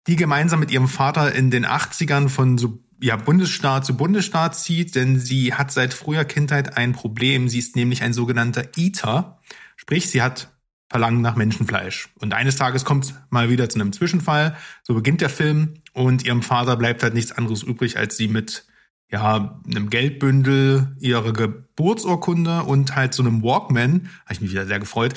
die 0.07 0.15
gemeinsam 0.15 0.59
mit 0.59 0.71
ihrem 0.71 0.87
Vater 0.87 1.33
in 1.33 1.49
den 1.49 1.65
80ern 1.65 2.29
von 2.29 2.57
so 2.57 2.82
ja, 3.03 3.17
Bundesstaat 3.17 3.85
zu 3.85 3.97
Bundesstaat 3.97 4.55
zieht, 4.55 4.95
denn 4.95 5.19
sie 5.19 5.53
hat 5.53 5.73
seit 5.73 5.93
früher 5.93 6.23
Kindheit 6.23 6.77
ein 6.77 6.93
Problem. 6.93 7.49
Sie 7.49 7.59
ist 7.59 7.75
nämlich 7.75 8.01
ein 8.01 8.13
sogenannter 8.13 8.63
Eater. 8.77 9.41
Sprich, 9.75 10.09
sie 10.09 10.21
hat 10.21 10.53
Verlangen 10.87 11.19
nach 11.19 11.35
Menschenfleisch. 11.35 12.07
Und 12.19 12.33
eines 12.33 12.55
Tages 12.55 12.85
kommt 12.85 13.03
es 13.03 13.13
mal 13.29 13.49
wieder 13.49 13.67
zu 13.67 13.77
einem 13.77 13.91
Zwischenfall. 13.91 14.55
So 14.83 14.93
beginnt 14.93 15.19
der 15.19 15.27
Film 15.27 15.73
und 15.91 16.23
ihrem 16.23 16.41
Vater 16.41 16.77
bleibt 16.77 17.03
halt 17.03 17.13
nichts 17.13 17.33
anderes 17.33 17.61
übrig, 17.61 17.97
als 17.97 18.15
sie 18.15 18.29
mit 18.29 18.65
ja, 19.11 19.59
einem 19.67 19.89
Geldbündel, 19.89 20.95
ihre 21.01 21.33
Geburtsurkunde 21.33 22.63
und 22.63 22.95
halt 22.95 23.13
so 23.13 23.21
einem 23.21 23.43
Walkman, 23.43 24.07
habe 24.23 24.33
ich 24.33 24.39
mich 24.39 24.51
wieder 24.51 24.65
sehr 24.65 24.79
gefreut, 24.79 25.15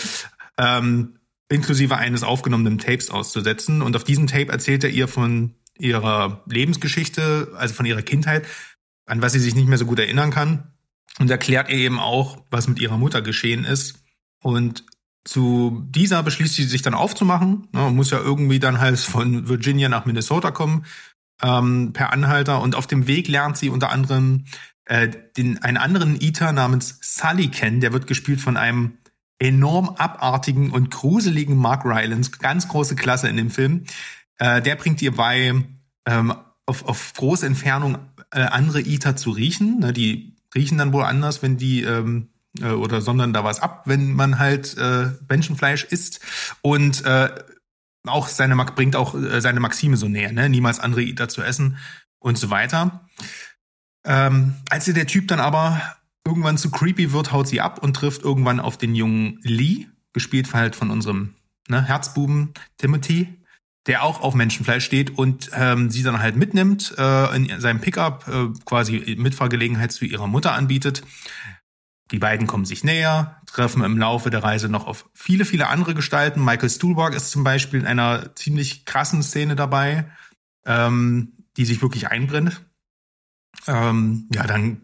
ähm, 0.59 1.21
inklusive 1.49 1.97
eines 1.97 2.25
aufgenommenen 2.25 2.79
Tapes 2.79 3.11
auszusetzen. 3.11 3.81
Und 3.81 3.95
auf 3.95 4.03
diesem 4.03 4.27
Tape 4.27 4.51
erzählt 4.51 4.83
er 4.83 4.91
ihr 4.91 5.07
von 5.07 5.55
ihrer 5.79 6.43
Lebensgeschichte, 6.47 7.53
also 7.57 7.75
von 7.75 7.87
ihrer 7.87 8.03
Kindheit, 8.03 8.47
an 9.07 9.23
was 9.23 9.33
sie 9.33 9.41
sich 9.41 9.55
nicht 9.55 9.69
mehr 9.69 9.79
so 9.79 9.87
gut 9.87 9.99
erinnern 9.99 10.31
kann. 10.31 10.73
Und 11.19 11.31
erklärt 11.31 11.71
ihr 11.71 11.77
eben 11.77 11.99
auch, 11.99 12.39
was 12.51 12.69
mit 12.69 12.79
ihrer 12.79 12.99
Mutter 12.99 13.23
geschehen 13.23 13.65
ist. 13.65 14.03
Und 14.43 14.85
zu 15.25 15.83
dieser 15.89 16.23
beschließt 16.23 16.55
sie 16.55 16.65
sich 16.65 16.83
dann 16.83 16.95
aufzumachen. 16.95 17.69
Ne, 17.73 17.91
muss 17.91 18.11
ja 18.11 18.19
irgendwie 18.19 18.59
dann 18.59 18.81
halt 18.81 18.99
von 18.99 19.49
Virginia 19.49 19.89
nach 19.89 20.05
Minnesota 20.05 20.51
kommen 20.51 20.85
ähm, 21.43 21.93
per 21.93 22.13
Anhalter. 22.13 22.61
Und 22.61 22.75
auf 22.75 22.87
dem 22.87 23.07
Weg 23.07 23.29
lernt 23.29 23.57
sie 23.57 23.71
unter 23.71 23.91
anderem 23.91 24.45
äh, 24.85 25.09
den, 25.37 25.63
einen 25.63 25.79
anderen 25.79 26.21
Eater 26.21 26.53
namens 26.53 26.99
Sully 27.01 27.49
kennen. 27.49 27.81
Der 27.81 27.93
wird 27.93 28.07
gespielt 28.07 28.41
von 28.41 28.57
einem 28.57 28.99
enorm 29.39 29.91
abartigen 29.91 30.71
und 30.71 30.91
gruseligen 30.91 31.57
Mark 31.57 31.85
Rylance. 31.85 32.31
Ganz 32.39 32.69
große 32.69 32.97
Klasse 32.97 33.29
in 33.29 33.37
dem 33.37 33.51
Film. 33.51 33.85
Äh, 34.39 34.63
der 34.63 34.77
bringt 34.77 35.03
ihr 35.03 35.15
bei, 35.15 35.55
ähm, 36.07 36.35
auf, 36.67 36.85
auf 36.85 37.13
große 37.15 37.47
Entfernung 37.47 37.99
äh, 38.33 38.41
andere 38.41 38.81
Eater 38.81 39.17
zu 39.17 39.31
riechen. 39.31 39.81
Ne, 39.81 39.93
die 39.93 40.37
riechen 40.55 40.79
dann 40.79 40.93
wohl 40.93 41.05
anders, 41.05 41.43
wenn 41.43 41.57
die 41.57 41.83
ähm, 41.83 42.29
äh, 42.61 42.71
oder 42.71 43.01
sondern 43.01 43.33
da 43.33 43.45
was 43.45 43.61
ab, 43.61 43.83
wenn 43.87 44.13
man 44.13 44.39
halt 44.39 44.77
äh, 44.77 45.11
Menschenfleisch 45.29 45.85
isst 45.85 46.21
und 46.63 47.05
äh, 47.05 47.31
auch 48.07 48.29
seine 48.29 48.57
bringt 48.57 48.97
auch 48.97 49.15
äh, 49.15 49.41
seine 49.41 49.61
Maxime 49.61 49.97
so 49.97 50.09
näher, 50.09 50.33
ne? 50.33 50.49
niemals 50.49 50.81
andere 50.81 51.03
Ida 51.03 51.29
zu 51.29 51.43
essen 51.43 51.79
und 52.19 52.39
so 52.39 52.51
weiter. 52.51 53.09
Ähm, 54.05 54.55
als 54.71 54.85
der 54.85 55.07
Typ 55.07 55.29
dann 55.29 55.41
aber 55.41 55.81
irgendwann 56.25 56.59
zu 56.59 56.71
creepy 56.71 57.13
wird, 57.13 57.33
haut 57.33 57.49
sie 57.49 57.61
ab 57.61 57.83
und 57.83 57.95
trifft 57.95 58.23
irgendwann 58.23 58.61
auf 58.61 58.77
den 58.77 58.95
jungen 58.95 59.39
Lee, 59.43 59.87
gespielt 60.13 60.53
halt 60.55 60.77
von 60.77 60.91
unserem 60.91 61.35
ne, 61.69 61.83
Herzbuben 61.83 62.55
Timothy, 62.79 63.37
der 63.87 64.03
auch 64.03 64.21
auf 64.21 64.35
Menschenfleisch 64.35 64.85
steht 64.85 65.17
und 65.17 65.51
ähm, 65.55 65.91
sie 65.91 66.03
dann 66.03 66.21
halt 66.21 66.37
mitnimmt, 66.37 66.95
äh, 66.99 67.37
in 67.37 67.61
seinem 67.61 67.81
Pickup 67.81 68.27
äh, 68.29 68.49
quasi 68.65 69.17
Mitfahrgelegenheit 69.19 69.93
zu 69.93 70.05
ihrer 70.05 70.27
Mutter 70.27 70.53
anbietet. 70.53 71.05
Die 72.11 72.19
beiden 72.19 72.47
kommen 72.47 72.65
sich 72.65 72.85
näher, 72.85 73.41
treffen 73.47 73.83
im 73.83 73.99
Laufe 73.99 74.31
der 74.31 74.43
Reise 74.43 74.69
noch 74.69 74.87
auf 74.87 75.09
viele, 75.13 75.45
viele 75.45 75.69
andere 75.69 75.95
Gestalten. 75.95 76.45
Michael 76.45 76.71
Stuhlbarg 76.71 77.15
ist 77.15 77.31
zum 77.31 77.43
Beispiel 77.43 77.81
in 77.81 77.87
einer 77.87 78.35
ziemlich 78.37 78.85
krassen 78.85 79.23
Szene 79.23 79.57
dabei, 79.57 80.11
ähm, 80.65 81.33
die 81.57 81.65
sich 81.65 81.83
wirklich 81.83 82.09
einbrennt. 82.09 82.65
Ähm, 83.67 84.29
ja, 84.33 84.47
dann 84.47 84.83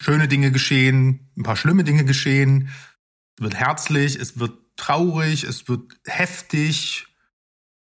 schöne 0.00 0.26
Dinge 0.26 0.50
geschehen, 0.50 1.30
ein 1.36 1.42
paar 1.42 1.56
schlimme 1.56 1.84
Dinge 1.84 2.04
geschehen. 2.04 2.70
Es 3.36 3.42
wird 3.42 3.54
herzlich, 3.54 4.16
es 4.16 4.38
wird 4.38 4.58
traurig, 4.76 5.44
es 5.44 5.68
wird 5.68 5.92
heftig. 6.06 7.07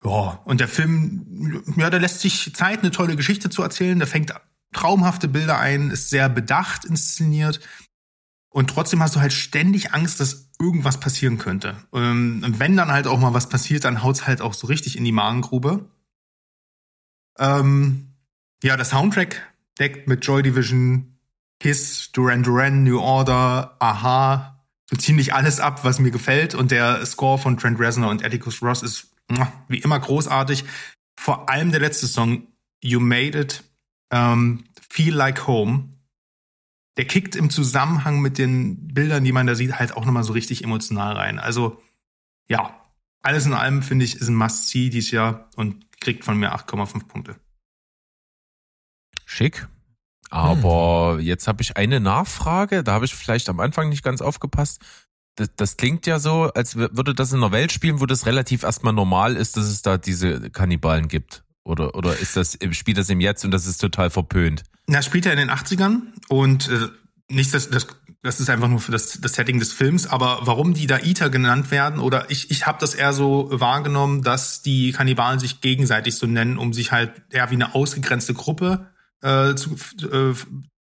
Ja, 0.04 0.40
und 0.44 0.60
der 0.60 0.68
Film, 0.68 1.64
ja, 1.76 1.90
der 1.90 2.00
lässt 2.00 2.20
sich 2.20 2.54
Zeit, 2.54 2.80
eine 2.80 2.90
tolle 2.90 3.16
Geschichte 3.16 3.50
zu 3.50 3.62
erzählen. 3.62 3.98
Der 3.98 4.06
fängt 4.06 4.32
traumhafte 4.72 5.28
Bilder 5.28 5.58
ein, 5.58 5.90
ist 5.90 6.10
sehr 6.10 6.28
bedacht 6.28 6.84
inszeniert. 6.84 7.60
Und 8.50 8.70
trotzdem 8.70 9.02
hast 9.02 9.16
du 9.16 9.20
halt 9.20 9.32
ständig 9.32 9.92
Angst, 9.92 10.20
dass 10.20 10.50
irgendwas 10.60 11.00
passieren 11.00 11.38
könnte. 11.38 11.76
Ähm, 11.92 12.42
und 12.44 12.58
wenn 12.58 12.76
dann 12.76 12.90
halt 12.90 13.06
auch 13.06 13.18
mal 13.18 13.34
was 13.34 13.48
passiert, 13.48 13.84
dann 13.84 14.02
haut's 14.02 14.26
halt 14.26 14.40
auch 14.40 14.54
so 14.54 14.66
richtig 14.66 14.96
in 14.96 15.04
die 15.04 15.12
Magengrube. 15.12 15.90
Ähm, 17.38 18.14
ja, 18.62 18.76
der 18.76 18.84
Soundtrack 18.84 19.42
deckt 19.78 20.08
mit 20.08 20.24
Joy 20.24 20.42
Division, 20.42 21.18
Kiss, 21.60 22.10
Duran 22.12 22.42
Duran, 22.42 22.84
New 22.84 22.98
Order, 22.98 23.76
Aha, 23.80 24.64
so 24.90 24.96
ziemlich 24.96 25.34
alles 25.34 25.60
ab, 25.60 25.84
was 25.84 25.98
mir 25.98 26.10
gefällt. 26.10 26.54
Und 26.54 26.70
der 26.70 27.04
Score 27.06 27.38
von 27.38 27.56
Trent 27.56 27.78
Reznor 27.78 28.10
und 28.10 28.24
Atticus 28.24 28.62
Ross 28.62 28.82
ist 28.82 29.08
wie 29.68 29.78
immer 29.78 29.98
großartig. 29.98 30.64
Vor 31.18 31.48
allem 31.48 31.70
der 31.70 31.80
letzte 31.80 32.06
Song, 32.06 32.46
You 32.82 33.00
Made 33.00 33.38
It, 33.38 33.64
ähm, 34.10 34.64
Feel 34.88 35.14
Like 35.14 35.46
Home 35.46 35.98
der 36.98 37.06
kickt 37.06 37.36
im 37.36 37.48
Zusammenhang 37.48 38.20
mit 38.20 38.38
den 38.38 38.88
Bildern, 38.88 39.22
die 39.22 39.30
man 39.30 39.46
da 39.46 39.54
sieht, 39.54 39.78
halt 39.78 39.96
auch 39.96 40.04
nochmal 40.04 40.24
so 40.24 40.32
richtig 40.32 40.64
emotional 40.64 41.16
rein. 41.16 41.38
Also, 41.38 41.80
ja, 42.48 42.74
alles 43.22 43.46
in 43.46 43.54
allem 43.54 43.82
finde 43.82 44.04
ich, 44.04 44.16
ist 44.16 44.28
ein 44.28 44.34
Must-See 44.34 44.90
dieses 44.90 45.12
Jahr 45.12 45.48
und 45.54 45.86
kriegt 46.00 46.24
von 46.24 46.36
mir 46.36 46.52
8,5 46.52 47.06
Punkte. 47.06 47.36
Schick. 49.24 49.68
Aber 50.28 51.18
hm. 51.18 51.20
jetzt 51.20 51.46
habe 51.46 51.62
ich 51.62 51.76
eine 51.76 52.00
Nachfrage, 52.00 52.82
da 52.82 52.94
habe 52.94 53.04
ich 53.04 53.14
vielleicht 53.14 53.48
am 53.48 53.60
Anfang 53.60 53.90
nicht 53.90 54.02
ganz 54.02 54.20
aufgepasst. 54.20 54.84
Das, 55.38 55.50
das, 55.54 55.76
klingt 55.76 56.04
ja 56.06 56.18
so, 56.18 56.50
als 56.52 56.74
würde 56.74 57.14
das 57.14 57.30
in 57.30 57.38
einer 57.38 57.52
Welt 57.52 57.70
spielen, 57.70 58.00
wo 58.00 58.06
das 58.06 58.26
relativ 58.26 58.64
erstmal 58.64 58.92
normal 58.92 59.36
ist, 59.36 59.56
dass 59.56 59.66
es 59.66 59.82
da 59.82 59.96
diese 59.96 60.50
Kannibalen 60.50 61.06
gibt. 61.06 61.44
Oder, 61.62 61.94
oder 61.94 62.18
ist 62.18 62.36
das, 62.36 62.58
spielt 62.72 62.98
das 62.98 63.08
im 63.08 63.20
Jetzt 63.20 63.44
und 63.44 63.52
das 63.52 63.66
ist 63.66 63.78
total 63.78 64.10
verpönt? 64.10 64.64
Na, 64.88 65.00
spielt 65.00 65.26
er 65.26 65.32
in 65.32 65.38
den 65.38 65.50
80ern 65.50 66.00
und 66.28 66.68
äh, 66.68 66.88
nicht 67.30 67.54
das, 67.54 67.70
das, 67.70 67.86
das 68.20 68.40
ist 68.40 68.50
einfach 68.50 68.66
nur 68.66 68.80
für 68.80 68.90
das, 68.90 69.20
das 69.20 69.34
Setting 69.34 69.60
des 69.60 69.72
Films, 69.72 70.08
aber 70.08 70.40
warum 70.42 70.74
die 70.74 70.88
da 70.88 70.98
Ita 70.98 71.28
genannt 71.28 71.70
werden 71.70 72.00
oder 72.00 72.30
ich, 72.30 72.50
ich 72.50 72.66
habe 72.66 72.78
das 72.80 72.94
eher 72.94 73.12
so 73.12 73.48
wahrgenommen, 73.52 74.22
dass 74.22 74.62
die 74.62 74.90
Kannibalen 74.90 75.38
sich 75.38 75.60
gegenseitig 75.60 76.16
so 76.16 76.26
nennen, 76.26 76.58
um 76.58 76.72
sich 76.72 76.90
halt 76.90 77.12
eher 77.30 77.48
wie 77.50 77.54
eine 77.54 77.76
ausgegrenzte 77.76 78.34
Gruppe 78.34 78.88
äh, 79.20 79.54
zu, 79.54 79.76
äh, 80.04 80.34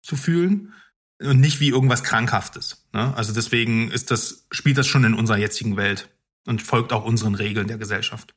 zu 0.03 0.17
fühlen 0.17 0.75
und 1.23 1.41
nicht 1.41 1.61
wie 1.61 1.69
irgendwas 1.69 2.05
Krankhaftes. 2.05 2.89
Ne? 2.93 3.15
Also 3.17 3.33
deswegen 3.33 3.91
ist 3.91 4.11
das, 4.11 4.47
spielt 4.51 4.79
das 4.79 4.87
schon 4.87 5.05
in 5.05 5.15
unserer 5.15 5.39
jetzigen 5.39 5.77
Welt 5.77 6.11
und 6.47 6.63
folgt 6.63 6.93
auch 6.93 7.05
unseren 7.05 7.35
Regeln 7.35 7.69
der 7.69 7.79
Gesellschaft. 7.79 8.35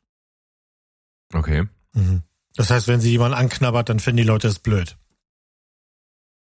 Okay. 1.34 1.68
Mhm. 1.94 2.24
Das 2.56 2.70
heißt, 2.70 2.88
wenn 2.88 3.02
sie 3.02 3.12
jemanden 3.12 3.38
anknabbert, 3.38 3.90
dann 3.90 4.00
finden 4.00 4.18
die 4.18 4.24
Leute 4.24 4.48
es 4.48 4.60
blöd. 4.60 4.98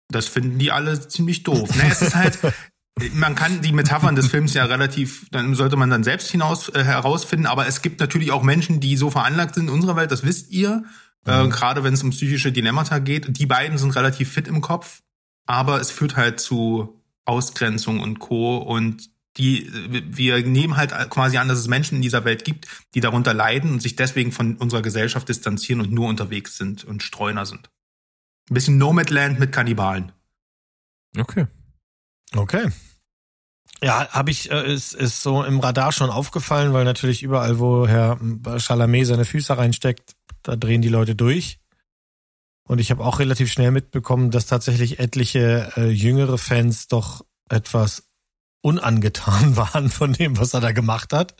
Das 0.09 0.27
finden 0.27 0.59
die 0.59 0.71
alle 0.71 1.07
ziemlich 1.07 1.43
doof. 1.43 1.75
Ne, 1.75 1.89
es 1.89 2.01
ist 2.01 2.15
halt, 2.15 2.37
man 3.13 3.35
kann 3.35 3.61
die 3.61 3.71
Metaphern 3.71 4.15
des 4.15 4.27
Films 4.27 4.53
ja 4.53 4.65
relativ, 4.65 5.27
dann 5.31 5.55
sollte 5.55 5.75
man 5.75 5.89
dann 5.89 6.03
selbst 6.03 6.29
hinaus 6.29 6.69
äh, 6.69 6.83
herausfinden, 6.83 7.45
aber 7.45 7.67
es 7.67 7.81
gibt 7.81 7.99
natürlich 7.99 8.31
auch 8.31 8.43
Menschen, 8.43 8.79
die 8.79 8.97
so 8.97 9.09
veranlagt 9.09 9.55
sind 9.55 9.67
in 9.67 9.73
unserer 9.73 9.95
Welt, 9.95 10.11
das 10.11 10.23
wisst 10.23 10.51
ihr, 10.51 10.83
äh, 11.25 11.43
mhm. 11.43 11.47
äh, 11.47 11.49
gerade 11.49 11.83
wenn 11.83 11.93
es 11.93 12.03
um 12.03 12.09
psychische 12.09 12.51
Dilemmata 12.51 12.99
geht. 12.99 13.37
Die 13.37 13.45
beiden 13.45 13.77
sind 13.77 13.95
relativ 13.95 14.31
fit 14.31 14.47
im 14.47 14.61
Kopf, 14.61 15.01
aber 15.45 15.79
es 15.79 15.91
führt 15.91 16.15
halt 16.15 16.39
zu 16.39 17.01
Ausgrenzung 17.25 17.99
und 17.99 18.19
Co. 18.19 18.57
Und 18.57 19.09
die, 19.37 19.69
wir 19.89 20.45
nehmen 20.45 20.77
halt 20.77 20.91
quasi 21.09 21.37
an, 21.37 21.47
dass 21.47 21.57
es 21.57 21.67
Menschen 21.67 21.95
in 21.95 22.01
dieser 22.01 22.25
Welt 22.25 22.45
gibt, 22.45 22.67
die 22.93 22.99
darunter 22.99 23.33
leiden 23.33 23.71
und 23.71 23.81
sich 23.81 23.95
deswegen 23.95 24.31
von 24.31 24.57
unserer 24.57 24.81
Gesellschaft 24.81 25.27
distanzieren 25.27 25.81
und 25.81 25.91
nur 25.91 26.07
unterwegs 26.07 26.57
sind 26.57 26.83
und 26.83 27.01
Streuner 27.01 27.45
sind. 27.45 27.69
Ein 28.49 28.53
bisschen 28.53 28.77
Nomadland 28.77 29.39
mit 29.39 29.51
Kannibalen. 29.51 30.11
Okay. 31.17 31.47
Okay. 32.35 32.69
Ja, 33.81 34.07
habe 34.09 34.31
ich, 34.31 34.51
äh, 34.51 34.73
ist, 34.73 34.93
ist 34.93 35.21
so 35.21 35.43
im 35.43 35.59
Radar 35.59 35.91
schon 35.91 36.09
aufgefallen, 36.09 36.73
weil 36.73 36.85
natürlich 36.85 37.23
überall, 37.23 37.59
wo 37.59 37.87
Herr 37.87 38.19
Chalamet 38.57 39.07
seine 39.07 39.25
Füße 39.25 39.57
reinsteckt, 39.57 40.15
da 40.41 40.55
drehen 40.55 40.81
die 40.81 40.89
Leute 40.89 41.15
durch. 41.15 41.59
Und 42.65 42.79
ich 42.79 42.91
habe 42.91 43.03
auch 43.03 43.19
relativ 43.19 43.51
schnell 43.51 43.71
mitbekommen, 43.71 44.31
dass 44.31 44.45
tatsächlich 44.45 44.99
etliche 44.99 45.71
äh, 45.75 45.89
jüngere 45.89 46.37
Fans 46.37 46.87
doch 46.87 47.25
etwas 47.49 48.03
unangetan 48.61 49.55
waren 49.57 49.89
von 49.89 50.13
dem, 50.13 50.37
was 50.37 50.53
er 50.53 50.61
da 50.61 50.71
gemacht 50.71 51.11
hat, 51.13 51.35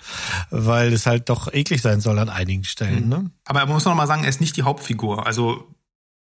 weil 0.50 0.92
es 0.92 1.06
halt 1.06 1.30
doch 1.30 1.52
eklig 1.54 1.82
sein 1.82 2.02
soll 2.02 2.20
an 2.20 2.30
einigen 2.30 2.66
Stellen. 2.66 3.08
Ne? 3.08 3.32
Aber 3.46 3.62
man 3.62 3.70
muss 3.70 3.86
noch 3.86 3.96
mal 3.96 4.08
sagen, 4.08 4.24
er 4.24 4.30
ist 4.30 4.42
nicht 4.42 4.58
die 4.58 4.64
Hauptfigur. 4.64 5.26
Also 5.26 5.74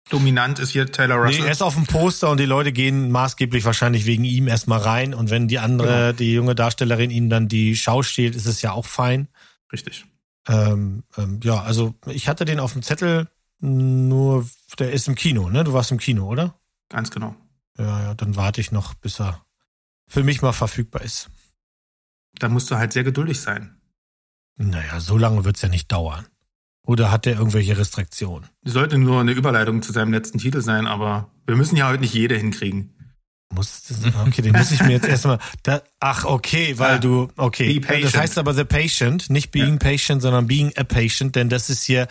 dominant 0.09 0.57
ist 0.57 0.71
hier 0.71 0.91
Taylor 0.91 1.17
Russell. 1.17 1.41
Nee, 1.41 1.45
er 1.47 1.51
ist 1.51 1.61
auf 1.61 1.75
dem 1.75 1.85
Poster 1.85 2.31
und 2.31 2.39
die 2.39 2.45
Leute 2.45 2.71
gehen 2.71 3.11
maßgeblich 3.11 3.65
wahrscheinlich 3.65 4.07
wegen 4.07 4.23
ihm 4.23 4.47
erstmal 4.47 4.79
rein. 4.79 5.13
Und 5.13 5.29
wenn 5.29 5.47
die 5.47 5.59
andere, 5.59 6.07
Genau. 6.07 6.11
die 6.13 6.33
junge 6.33 6.55
Darstellerin 6.55 7.11
ihm 7.11 7.29
dann 7.29 7.47
die 7.47 7.75
Schau 7.75 8.01
stiehlt, 8.01 8.35
ist 8.35 8.47
es 8.47 8.63
ja 8.63 8.71
auch 8.71 8.85
fein. 8.85 9.27
Richtig. 9.71 10.05
Ähm, 10.47 11.03
ähm, 11.17 11.39
ja, 11.43 11.61
also 11.61 11.93
ich 12.07 12.27
hatte 12.27 12.45
den 12.45 12.59
auf 12.59 12.73
dem 12.73 12.81
Zettel, 12.81 13.27
nur 13.59 14.47
der 14.79 14.91
ist 14.91 15.07
im 15.07 15.15
Kino, 15.15 15.49
ne? 15.49 15.63
Du 15.63 15.73
warst 15.73 15.91
im 15.91 15.97
Kino, 15.97 16.27
oder? 16.27 16.59
Ganz 16.89 17.11
genau. 17.11 17.35
Ja, 17.77 18.01
ja, 18.03 18.13
dann 18.15 18.35
warte 18.35 18.61
ich 18.61 18.71
noch, 18.71 18.93
bis 18.95 19.19
er 19.19 19.43
für 20.07 20.23
mich 20.23 20.41
mal 20.41 20.53
verfügbar 20.53 21.01
ist. 21.01 21.29
Da 22.39 22.49
musst 22.49 22.69
du 22.71 22.75
halt 22.77 22.93
sehr 22.93 23.03
geduldig 23.03 23.39
sein. 23.41 23.77
Naja, 24.57 24.99
so 24.99 25.17
lange 25.17 25.45
wird's 25.45 25.61
ja 25.61 25.69
nicht 25.69 25.91
dauern. 25.91 26.25
Oder 26.83 27.11
hat 27.11 27.25
der 27.25 27.35
irgendwelche 27.35 27.77
Restriktionen? 27.77 28.47
Sollte 28.63 28.97
nur 28.97 29.19
eine 29.19 29.31
Überleitung 29.33 29.81
zu 29.81 29.91
seinem 29.91 30.13
letzten 30.13 30.37
Titel 30.37 30.61
sein, 30.61 30.87
aber 30.87 31.29
wir 31.45 31.55
müssen 31.55 31.75
ja 31.75 31.89
heute 31.89 32.01
nicht 32.01 32.13
jede 32.13 32.37
hinkriegen. 32.37 32.93
Muss 33.53 33.83
okay, 34.25 34.41
den 34.41 34.53
muss 34.53 34.71
ich 34.71 34.81
mir 34.81 34.91
jetzt 34.91 35.07
erstmal. 35.07 35.39
Da, 35.63 35.81
ach, 35.99 36.25
okay, 36.25 36.77
weil 36.79 36.93
Ja. 36.95 36.99
du, 36.99 37.29
okay. 37.37 37.73
Be 37.79 37.85
patient. 37.85 38.05
Das 38.05 38.17
heißt 38.21 38.37
aber 38.37 38.53
The 38.53 38.65
Patient, 38.65 39.29
nicht 39.29 39.51
Being 39.51 39.79
Patient, 39.79 40.21
sondern 40.21 40.47
Being 40.47 40.73
a 40.77 40.83
Patient, 40.83 41.35
denn 41.35 41.49
das 41.49 41.69
ist 41.69 41.83
hier 41.83 42.07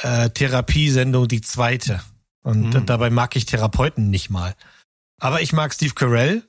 äh, 0.00 0.30
Therapiesendung 0.30 1.28
die 1.28 1.40
zweite. 1.40 2.02
Und 2.42 2.70
Mhm. 2.74 2.86
dabei 2.86 3.10
mag 3.10 3.36
ich 3.36 3.44
Therapeuten 3.46 4.10
nicht 4.10 4.30
mal. 4.30 4.54
Aber 5.18 5.42
ich 5.42 5.52
mag 5.52 5.74
Steve 5.74 5.94
Carell 5.94 6.42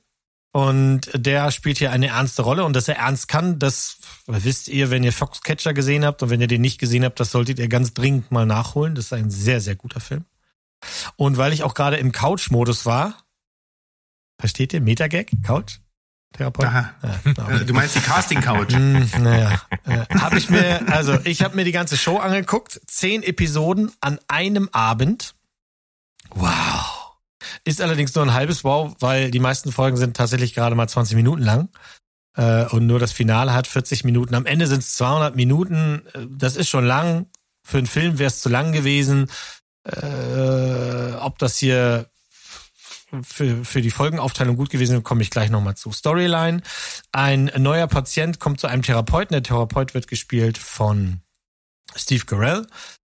und 0.52 1.10
der 1.14 1.50
spielt 1.50 1.78
hier 1.78 1.92
eine 1.92 2.08
ernste 2.08 2.42
Rolle 2.42 2.64
und 2.64 2.74
dass 2.74 2.88
er 2.88 2.96
ernst 2.96 3.28
kann, 3.28 3.58
das 3.58 3.98
wisst 4.26 4.68
ihr, 4.68 4.90
wenn 4.90 5.04
ihr 5.04 5.12
Foxcatcher 5.12 5.74
gesehen 5.74 6.04
habt 6.04 6.22
und 6.22 6.30
wenn 6.30 6.40
ihr 6.40 6.46
den 6.46 6.62
nicht 6.62 6.78
gesehen 6.78 7.04
habt, 7.04 7.20
das 7.20 7.30
solltet 7.30 7.58
ihr 7.58 7.68
ganz 7.68 7.92
dringend 7.92 8.30
mal 8.30 8.46
nachholen. 8.46 8.94
Das 8.94 9.06
ist 9.06 9.12
ein 9.12 9.30
sehr, 9.30 9.60
sehr 9.60 9.76
guter 9.76 10.00
Film. 10.00 10.24
Und 11.16 11.36
weil 11.36 11.52
ich 11.52 11.62
auch 11.62 11.74
gerade 11.74 11.96
im 11.98 12.10
Couch-Modus 12.12 12.86
war, 12.86 13.22
versteht 14.40 14.72
ihr? 14.72 14.80
Metagag? 14.80 15.30
Couch? 15.42 15.78
Therapeut? 16.32 16.66
Aha. 16.66 16.94
Ja, 17.02 17.08
Äh, 17.24 17.30
okay. 17.40 17.64
Du 17.64 17.74
meinst 17.74 17.94
die 17.96 18.00
Casting-Couch. 18.00 18.72
Hm, 18.74 19.08
naja, 19.22 19.60
äh, 19.84 20.06
habe 20.18 20.38
ich 20.38 20.50
mir, 20.50 20.80
also 20.92 21.18
ich 21.24 21.42
habe 21.42 21.56
mir 21.56 21.64
die 21.64 21.72
ganze 21.72 21.96
Show 21.96 22.18
angeguckt, 22.18 22.80
zehn 22.86 23.22
Episoden 23.22 23.92
an 24.00 24.18
einem 24.28 24.68
Abend. 24.72 25.34
Wow. 26.34 27.12
Ist 27.64 27.80
allerdings 27.80 28.14
nur 28.14 28.24
ein 28.24 28.34
halbes 28.34 28.64
Wow, 28.64 28.94
weil 29.00 29.30
die 29.30 29.38
meisten 29.40 29.72
Folgen 29.72 29.96
sind 29.96 30.16
tatsächlich 30.16 30.54
gerade 30.54 30.74
mal 30.74 30.88
20 30.88 31.16
Minuten 31.16 31.42
lang. 31.42 31.68
Äh, 32.36 32.64
und 32.66 32.86
nur 32.86 32.98
das 32.98 33.12
Finale 33.12 33.52
hat 33.52 33.66
40 33.66 34.04
Minuten. 34.04 34.34
Am 34.34 34.46
Ende 34.46 34.66
sind 34.66 34.78
es 34.80 34.92
200 34.96 35.36
Minuten. 35.36 36.02
Äh, 36.14 36.26
Das 36.30 36.56
ist 36.56 36.68
schon 36.68 36.84
lang. 36.86 37.26
Für 37.64 37.78
einen 37.78 37.86
Film 37.86 38.18
wäre 38.18 38.28
es 38.28 38.40
zu 38.40 38.48
lang 38.48 38.72
gewesen. 38.72 39.30
Äh, 39.84 41.12
ob 41.20 41.38
das 41.38 41.58
hier 41.58 42.06
für, 43.22 43.64
für 43.64 43.82
die 43.82 43.90
Folgenaufteilung 43.90 44.56
gut 44.56 44.70
gewesen 44.70 45.02
komme 45.02 45.22
ich 45.22 45.30
gleich 45.30 45.50
nochmal 45.50 45.76
zu. 45.76 45.92
Storyline. 45.92 46.62
Ein 47.12 47.50
neuer 47.56 47.86
Patient 47.86 48.40
kommt 48.40 48.60
zu 48.60 48.66
einem 48.66 48.82
Therapeuten. 48.82 49.34
Der 49.34 49.42
Therapeut 49.42 49.94
wird 49.94 50.08
gespielt 50.08 50.58
von 50.58 51.20
Steve 51.94 52.24
Carell 52.24 52.66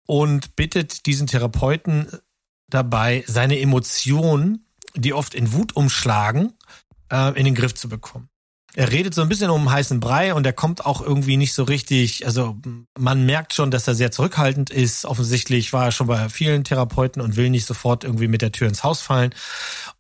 und 0.07 0.55
bittet 0.55 1.05
diesen 1.05 1.27
Therapeuten 1.27 2.07
dabei, 2.67 3.23
seine 3.27 3.59
Emotionen, 3.59 4.65
die 4.95 5.13
oft 5.13 5.35
in 5.35 5.53
Wut 5.53 5.75
umschlagen, 5.75 6.53
äh, 7.11 7.37
in 7.37 7.45
den 7.45 7.55
Griff 7.55 7.75
zu 7.75 7.87
bekommen. 7.87 8.29
Er 8.75 8.91
redet 8.91 9.13
so 9.13 9.21
ein 9.21 9.29
bisschen 9.29 9.51
um 9.51 9.71
heißen 9.71 9.99
Brei 9.99 10.33
und 10.33 10.45
er 10.47 10.53
kommt 10.53 10.85
auch 10.85 11.01
irgendwie 11.01 11.37
nicht 11.37 11.53
so 11.53 11.63
richtig, 11.63 12.25
also 12.25 12.57
man 12.97 13.23
merkt 13.25 13.53
schon, 13.53 13.69
dass 13.69 13.87
er 13.87 13.93
sehr 13.93 14.11
zurückhaltend 14.11 14.71
ist. 14.71 15.05
Offensichtlich 15.05 15.73
war 15.73 15.85
er 15.85 15.91
schon 15.91 16.07
bei 16.07 16.27
vielen 16.29 16.63
Therapeuten 16.63 17.21
und 17.21 17.35
will 17.35 17.51
nicht 17.51 17.67
sofort 17.67 18.03
irgendwie 18.03 18.27
mit 18.27 18.41
der 18.41 18.51
Tür 18.51 18.67
ins 18.67 18.83
Haus 18.83 19.01
fallen. 19.01 19.35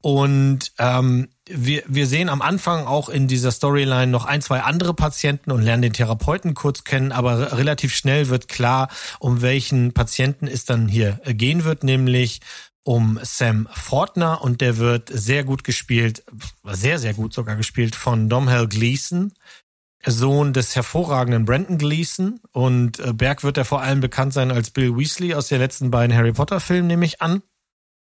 Und 0.01 0.71
ähm, 0.79 1.29
wir, 1.47 1.83
wir 1.87 2.07
sehen 2.07 2.29
am 2.29 2.41
Anfang 2.41 2.87
auch 2.87 3.09
in 3.09 3.27
dieser 3.27 3.51
Storyline 3.51 4.07
noch 4.07 4.25
ein, 4.25 4.41
zwei 4.41 4.61
andere 4.61 4.95
Patienten 4.95 5.51
und 5.51 5.61
lernen 5.61 5.83
den 5.83 5.93
Therapeuten 5.93 6.55
kurz 6.55 6.83
kennen, 6.83 7.11
aber 7.11 7.39
re- 7.39 7.57
relativ 7.57 7.95
schnell 7.95 8.29
wird 8.29 8.47
klar, 8.47 8.89
um 9.19 9.43
welchen 9.43 9.93
Patienten 9.93 10.47
es 10.47 10.65
dann 10.65 10.87
hier 10.87 11.19
gehen 11.25 11.63
wird, 11.63 11.83
nämlich 11.83 12.39
um 12.83 13.19
Sam 13.23 13.67
Fortner 13.71 14.41
und 14.41 14.61
der 14.61 14.77
wird 14.77 15.09
sehr 15.09 15.43
gut 15.43 15.63
gespielt, 15.63 16.23
sehr, 16.63 16.99
sehr 16.99 17.13
gut 17.13 17.33
sogar 17.33 17.55
gespielt 17.55 17.95
von 17.95 18.29
Domhnall 18.29 18.67
Gleeson, 18.67 19.33
Sohn 20.05 20.51
des 20.53 20.75
hervorragenden 20.75 21.45
Brandon 21.45 21.77
Gleeson 21.77 22.41
und 22.51 22.99
äh, 22.99 23.13
Berg 23.13 23.43
wird 23.43 23.57
er 23.57 23.65
vor 23.65 23.81
allem 23.81 24.01
bekannt 24.01 24.33
sein 24.33 24.51
als 24.51 24.71
Bill 24.71 24.97
Weasley 24.97 25.33
aus 25.33 25.47
den 25.47 25.59
letzten 25.59 25.91
beiden 25.91 26.15
Harry 26.15 26.33
Potter 26.33 26.59
Filmen, 26.59 26.87
nehme 26.87 27.05
ich 27.05 27.21
an. 27.21 27.41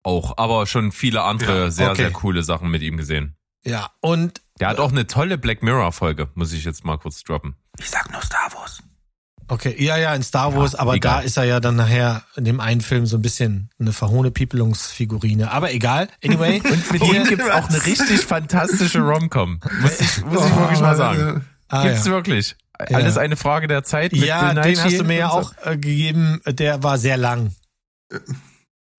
Auch, 0.03 0.37
aber 0.39 0.67
schon 0.67 0.91
viele 0.91 1.23
andere 1.23 1.65
Ja, 1.65 1.71
sehr, 1.71 1.91
okay. 1.91 2.03
sehr 2.03 2.11
coole 2.11 2.43
Sachen 2.43 2.71
mit 2.71 2.83
ihm 2.83 2.97
gesehen. 2.97 3.37
Ja, 3.65 3.91
und 4.01 4.41
Der 4.59 4.69
hat 4.69 4.81
auch 4.81 4.91
eine 4.91 5.07
tolle 5.07 5.39
Black 5.39 5.63
Mirror 5.63 5.93
Folge, 5.93 6.29
muss 6.35 6.53
ich 6.53 6.65
jetzt 6.65 6.85
mal 6.85 6.99
kurz 6.99 7.23
droppen. 7.23 7.57
Ich 7.79 7.91
sag 7.91 8.11
nur 8.11 8.23
Star 8.23 8.53
Wars. 8.55 8.83
Okay, 9.53 9.77
ja, 9.79 9.99
ja, 9.99 10.15
in 10.15 10.23
Star 10.23 10.57
Wars, 10.57 10.75
aber 10.75 10.95
egal. 10.95 11.19
da 11.19 11.21
ist 11.21 11.37
er 11.37 11.45
ja 11.45 11.61
dann 11.61 11.77
nachher 11.77 12.23
in 12.37 12.45
dem 12.45 12.59
einen 12.59 12.81
Film 12.81 13.05
so 13.05 13.19
ein 13.19 13.23
bisschen 13.23 13.69
eine 13.79 13.93
verhohne 13.93 14.31
Piepelungsfigurine. 14.31 15.51
Aber 15.51 15.75
egal, 15.75 16.09
anyway. 16.25 16.63
Und 16.65 16.91
mit 16.91 17.03
ihm 17.03 17.25
gibt's 17.25 17.51
auch 17.51 17.69
eine 17.69 17.85
richtig 17.85 18.21
fantastische 18.21 19.01
Romcom. 19.01 19.61
Muss 19.83 20.01
ich, 20.01 20.25
muss 20.25 20.47
ich 20.47 20.57
wirklich 20.57 20.81
mal 20.81 20.97
sagen. 20.97 21.45
Ah, 21.69 21.83
Gibt's 21.83 22.07
ja. 22.07 22.13
wirklich. 22.13 22.57
Alles 22.79 23.19
eine 23.19 23.37
Frage 23.37 23.69
der 23.69 23.85
Zeit. 23.85 24.13
Mit 24.13 24.25
ja, 24.25 24.41
Bill 24.41 24.63
den 24.63 24.71
Nighy 24.71 24.83
hast 24.83 25.01
du 25.01 25.05
mir 25.05 25.19
ja 25.19 25.29
auch 25.29 25.53
äh, 25.65 25.77
gegeben. 25.77 26.41
Der 26.47 26.83
war 26.83 26.97
sehr 26.97 27.19
lang. 27.19 27.55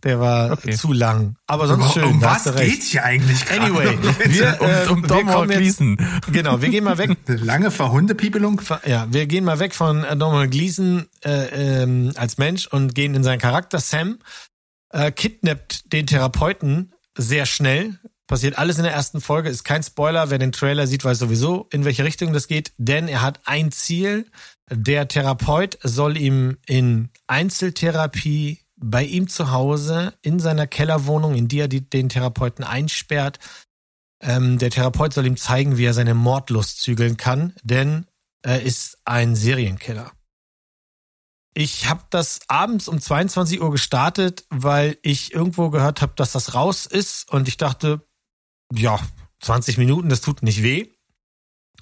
Der 0.04 0.20
war 0.20 0.52
Okay. 0.52 0.74
zu 0.76 0.92
lang. 0.92 1.36
Aber 1.48 1.68
sonst 1.68 1.94
schön. 1.94 2.04
um 2.04 2.22
was 2.22 2.44
geht's 2.56 2.88
hier 2.88 3.04
eigentlich 3.06 3.46
gerade? 3.46 3.62
Anyway, 3.62 3.98
wir, 4.26 4.62
äh, 4.62 4.88
Um 4.90 5.02
wir 5.02 5.08
Domhnall 5.08 5.36
kommen 5.36 5.50
jetzt, 5.52 5.78
Gleeson. 5.78 5.98
genau, 6.32 6.62
wir 6.62 6.70
gehen 6.70 6.84
mal 6.84 6.98
weg. 6.98 7.18
Lange 7.28 7.72
Verhundepiepelung? 7.72 8.62
Ja, 8.86 9.08
wir 9.10 9.26
gehen 9.28 9.46
mal 9.46 9.60
weg 9.60 9.74
von 9.74 10.04
äh, 10.04 10.18
Domhnall 10.18 10.50
Gleeson 10.50 11.06
äh, 11.24 11.84
ähm, 11.84 12.12
als 12.16 12.38
Mensch 12.38 12.68
und 12.68 12.96
gehen 12.96 13.16
in 13.16 13.24
seinen 13.24 13.40
Charakter. 13.40 13.80
Sam 13.80 14.20
äh, 14.90 15.12
kidnappt 15.12 15.92
den 15.94 16.06
Therapeuten 16.06 16.94
sehr 17.18 17.46
schnell. 17.46 17.98
Passiert 18.28 18.58
alles 18.58 18.78
in 18.78 18.84
der 18.84 18.94
ersten 18.94 19.22
Folge, 19.22 19.50
ist 19.50 19.64
kein 19.64 19.84
Spoiler. 19.84 20.30
Wer 20.30 20.38
den 20.38 20.52
Trailer 20.54 20.88
sieht, 20.88 21.04
weiß 21.06 21.20
sowieso, 21.20 21.68
in 21.72 21.86
welche 21.86 22.04
Richtung 22.04 22.34
das 22.34 22.48
geht. 22.48 22.72
Denn 22.78 23.08
er 23.08 23.22
hat 23.22 23.40
ein 23.46 23.72
Ziel. 23.72 24.28
Der 24.72 25.08
Therapeut 25.08 25.78
soll 25.84 26.18
ihm 26.18 26.58
in 26.66 27.10
Einzeltherapie 27.28 28.60
bei 28.84 29.04
ihm 29.04 29.28
zu 29.28 29.52
Hause 29.52 30.14
in 30.22 30.40
seiner 30.40 30.68
Kellerwohnung, 30.68 31.36
in 31.36 31.48
die 31.48 31.60
er 31.60 31.68
die, 31.68 31.90
den 31.90 32.10
Therapeuten 32.10 32.66
einsperrt, 32.66 33.40
ähm, 34.22 34.58
der 34.58 34.72
Therapeut 34.72 35.14
soll 35.14 35.26
ihm 35.26 35.38
zeigen, 35.38 35.78
wie 35.78 35.86
er 35.86 35.94
seine 35.94 36.14
Mordlust 36.14 36.82
zügeln 36.82 37.18
kann, 37.18 37.54
denn 37.64 38.08
er 38.42 38.62
ist 38.62 38.98
ein 39.06 39.36
Serienkiller. 39.36 40.12
Ich 41.54 41.88
habe 41.88 42.04
das 42.10 42.40
abends 42.48 42.88
um 42.88 43.00
22 43.00 43.62
Uhr 43.62 43.72
gestartet, 43.72 44.46
weil 44.50 44.98
ich 45.02 45.34
irgendwo 45.34 45.70
gehört 45.70 46.02
habe, 46.02 46.14
dass 46.16 46.32
das 46.32 46.54
raus 46.54 46.86
ist 46.86 47.30
und 47.32 47.48
ich 47.48 47.58
dachte, 47.58 48.02
ja, 48.74 49.00
20 49.40 49.78
Minuten, 49.78 50.10
das 50.10 50.22
tut 50.22 50.42
nicht 50.42 50.64
weh. 50.64 50.90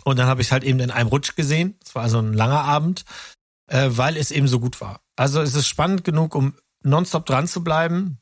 Und 0.04 0.20
dann 0.20 0.28
habe 0.28 0.42
ich 0.42 0.52
halt 0.52 0.64
eben 0.64 0.80
in 0.80 0.92
einem 0.92 1.10
Rutsch 1.10 1.36
gesehen. 1.36 1.78
Es 1.84 1.96
war 1.96 2.04
also 2.04 2.20
ein 2.20 2.34
langer 2.34 2.64
Abend, 2.64 3.06
äh, 3.68 3.90
weil 3.92 4.18
es 4.18 4.32
eben 4.32 4.48
so 4.48 4.60
gut 4.60 4.82
war. 4.82 5.02
Also 5.16 5.42
es 5.42 5.56
ist 5.56 5.68
spannend 5.68 6.04
genug, 6.04 6.36
um 6.36 6.56
nonstop 6.84 7.26
dran 7.26 7.48
zu 7.48 7.64
bleiben. 7.64 8.18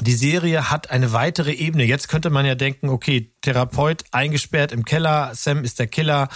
Die 0.00 0.14
Serie 0.14 0.70
hat 0.70 0.90
eine 0.90 1.12
weitere 1.12 1.52
Ebene. 1.52 1.84
Jetzt 1.84 2.08
könnte 2.08 2.30
man 2.30 2.46
ja 2.46 2.54
denken, 2.54 2.88
okay, 2.88 3.32
Therapeut 3.42 4.04
eingesperrt 4.12 4.72
im 4.72 4.84
Keller, 4.84 5.34
Sam 5.34 5.64
ist 5.64 5.78
der 5.78 5.88
Killer, 5.88 6.28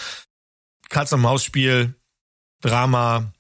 Katz- 0.89 1.13
und 1.13 1.21
Maus-Spiel, 1.21 1.95
Drama 2.61 3.33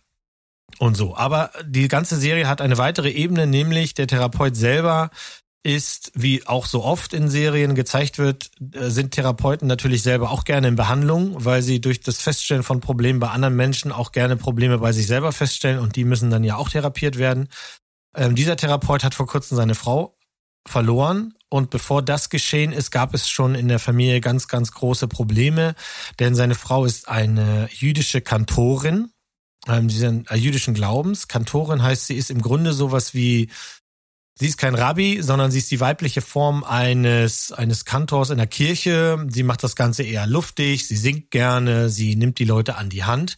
und 0.79 0.97
so. 0.97 1.17
Aber 1.17 1.51
die 1.65 1.89
ganze 1.89 2.17
Serie 2.17 2.49
hat 2.49 2.61
eine 2.61 2.79
weitere 2.79 3.11
Ebene, 3.11 3.47
nämlich 3.47 3.95
der 3.95 4.07
Therapeut 4.07 4.57
selber 4.57 5.11
ist, 5.65 6.11
wie 6.15 6.45
auch 6.47 6.67
so 6.67 6.83
oft 6.83 7.13
in 7.13 7.31
Serien 7.31 7.75
gezeigt 7.75 8.19
wird, 8.19 8.51
äh, 8.73 8.91
sind 8.91 9.13
Therapeuten 9.13 9.69
natürlich 9.69 10.03
selber 10.03 10.31
auch 10.31 10.45
gerne 10.45 10.69
in 10.69 10.77
Behandlung, 10.77 11.45
weil 11.45 11.63
sie 11.63 11.81
durch 11.81 12.01
das 12.01 12.21
Feststellen 12.21 12.65
von 12.65 12.81
Problemen 12.81 13.21
bei 13.21 13.29
anderen 13.29 13.55
Menschen 13.55 13.93
auch 13.93 14.11
gerne 14.11 14.37
Probleme 14.37 14.79
bei 14.79 14.93
sich 14.93 15.07
selber 15.07 15.31
feststellen 15.31 15.79
und 15.79 15.95
die 15.95 16.05
müssen 16.05 16.31
dann 16.31 16.43
ja 16.43 16.57
auch 16.57 16.69
therapiert 16.69 17.17
werden. 17.17 17.49
Ähm, 18.17 18.35
dieser 18.35 18.57
Therapeut 18.57 19.05
hat 19.05 19.15
vor 19.15 19.27
kurzem 19.27 19.57
seine 19.57 19.75
Frau 19.75 20.17
verloren 20.67 21.35
und 21.49 21.71
bevor 21.71 22.03
das 22.03 22.29
geschehen 22.29 22.73
ist, 22.73 22.91
gab 22.91 23.15
es 23.15 23.29
schon 23.29 23.55
in 23.55 23.69
der 23.69 23.79
Familie 23.79 24.21
ganz, 24.21 24.49
ganz 24.49 24.73
große 24.73 25.09
Probleme, 25.09 25.75
denn 26.19 26.35
seine 26.35 26.55
Frau 26.55 26.85
ist 26.85 27.09
eine 27.09 27.69
jüdische 27.73 28.21
Kantorin, 28.21 29.13
ähm, 29.69 29.91
sie 29.91 29.99
sind 29.99 30.31
äh, 30.31 30.37
jüdischen 30.37 30.75
Glaubens. 30.75 31.29
Kantorin 31.29 31.83
heißt, 31.83 32.07
sie 32.07 32.17
ist 32.17 32.31
im 32.31 32.43
Grunde 32.43 32.73
sowas 32.73 33.15
wie 33.15 33.51
Sie 34.39 34.47
ist 34.47 34.57
kein 34.57 34.75
Rabbi, 34.75 35.21
sondern 35.21 35.51
sie 35.51 35.59
ist 35.59 35.71
die 35.71 35.81
weibliche 35.81 36.23
Form 36.23 36.65
eines, 36.65 37.53
eines 37.53 37.85
Kantors 37.85 38.31
in 38.31 38.39
der 38.39 38.47
Kirche. 38.47 39.25
Sie 39.29 39.43
macht 39.43 39.63
das 39.63 39.77
Ganze 39.77 40.05
eher 40.05 40.27
luftig, 40.27 40.89
sie 40.89 40.97
singt 40.97 41.31
gerne, 41.31 41.91
sie 41.91 42.17
nimmt 42.17 42.39
die 42.39 42.47
Leute 42.47 42.77
an 42.77 42.89
die 42.89 43.05
Hand. 43.05 43.37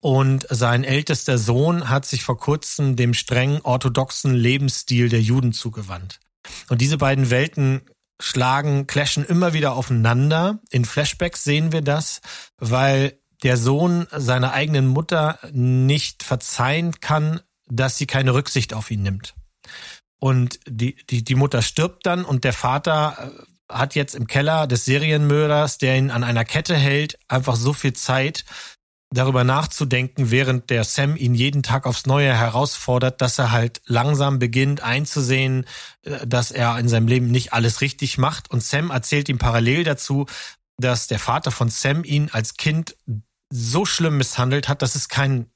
Und 0.00 0.46
sein 0.48 0.82
ältester 0.82 1.36
Sohn 1.36 1.88
hat 1.88 2.06
sich 2.06 2.22
vor 2.22 2.38
kurzem 2.38 2.96
dem 2.96 3.12
streng 3.12 3.60
orthodoxen 3.62 4.34
Lebensstil 4.34 5.08
der 5.08 5.20
Juden 5.20 5.52
zugewandt. 5.52 6.20
Und 6.68 6.80
diese 6.80 6.96
beiden 6.96 7.30
Welten 7.30 7.82
schlagen, 8.18 8.86
clashen 8.86 9.24
immer 9.24 9.52
wieder 9.52 9.74
aufeinander. 9.74 10.60
In 10.70 10.84
Flashbacks 10.84 11.44
sehen 11.44 11.72
wir 11.72 11.82
das, 11.82 12.20
weil 12.58 13.18
der 13.42 13.56
Sohn 13.56 14.06
seiner 14.10 14.52
eigenen 14.52 14.86
Mutter 14.86 15.38
nicht 15.52 16.22
verzeihen 16.22 17.00
kann, 17.00 17.40
dass 17.66 17.96
sie 17.98 18.06
keine 18.06 18.34
Rücksicht 18.34 18.74
auf 18.74 18.90
ihn 18.90 19.02
nimmt. 19.02 19.34
Und 20.18 20.60
die, 20.68 20.96
die, 21.06 21.24
die 21.24 21.34
Mutter 21.34 21.62
stirbt 21.62 22.04
dann 22.04 22.24
und 22.24 22.44
der 22.44 22.52
Vater 22.52 23.16
äh, 23.18 23.74
hat 23.74 23.94
jetzt 23.94 24.14
im 24.14 24.26
Keller 24.26 24.66
des 24.66 24.84
Serienmörders, 24.84 25.78
der 25.78 25.96
ihn 25.96 26.10
an 26.10 26.24
einer 26.24 26.44
Kette 26.44 26.76
hält, 26.76 27.18
einfach 27.28 27.56
so 27.56 27.72
viel 27.72 27.94
Zeit, 27.94 28.44
darüber 29.12 29.44
nachzudenken, 29.44 30.30
während 30.30 30.70
der 30.70 30.84
Sam 30.84 31.16
ihn 31.16 31.34
jeden 31.34 31.62
Tag 31.62 31.86
aufs 31.86 32.06
Neue 32.06 32.32
herausfordert, 32.32 33.20
dass 33.20 33.38
er 33.38 33.50
halt 33.50 33.82
langsam 33.86 34.38
beginnt 34.38 34.82
einzusehen, 34.82 35.66
äh, 36.02 36.26
dass 36.26 36.50
er 36.50 36.78
in 36.78 36.88
seinem 36.88 37.08
Leben 37.08 37.30
nicht 37.30 37.52
alles 37.52 37.80
richtig 37.80 38.18
macht. 38.18 38.50
Und 38.50 38.62
Sam 38.62 38.90
erzählt 38.90 39.28
ihm 39.28 39.38
parallel 39.38 39.84
dazu, 39.84 40.26
dass 40.78 41.08
der 41.08 41.18
Vater 41.18 41.50
von 41.50 41.68
Sam 41.68 42.04
ihn 42.04 42.30
als 42.32 42.54
Kind 42.54 42.96
so 43.52 43.84
schlimm 43.84 44.16
misshandelt 44.16 44.68
hat, 44.68 44.80
dass 44.82 44.94
es 44.94 45.08
kein, 45.08 45.50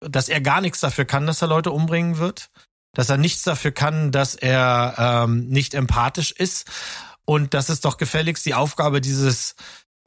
dass 0.00 0.28
er 0.28 0.40
gar 0.40 0.60
nichts 0.60 0.80
dafür 0.80 1.04
kann, 1.04 1.26
dass 1.26 1.42
er 1.42 1.48
Leute 1.48 1.70
umbringen 1.70 2.18
wird 2.18 2.50
dass 2.96 3.10
er 3.10 3.18
nichts 3.18 3.42
dafür 3.42 3.72
kann, 3.72 4.10
dass 4.10 4.34
er 4.34 4.94
ähm, 4.98 5.48
nicht 5.48 5.74
empathisch 5.74 6.30
ist 6.32 6.66
und 7.26 7.52
dass 7.52 7.68
es 7.68 7.82
doch 7.82 7.98
gefälligst 7.98 8.46
die 8.46 8.54
Aufgabe 8.54 9.02
dieses 9.02 9.54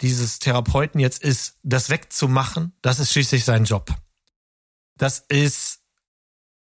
dieses 0.01 0.39
Therapeuten 0.39 0.99
jetzt 0.99 1.23
ist, 1.23 1.57
das 1.63 1.89
wegzumachen. 1.89 2.73
Das 2.81 2.99
ist 2.99 3.11
schließlich 3.11 3.45
sein 3.45 3.65
Job. 3.65 3.93
Das 4.97 5.19
ist 5.27 5.79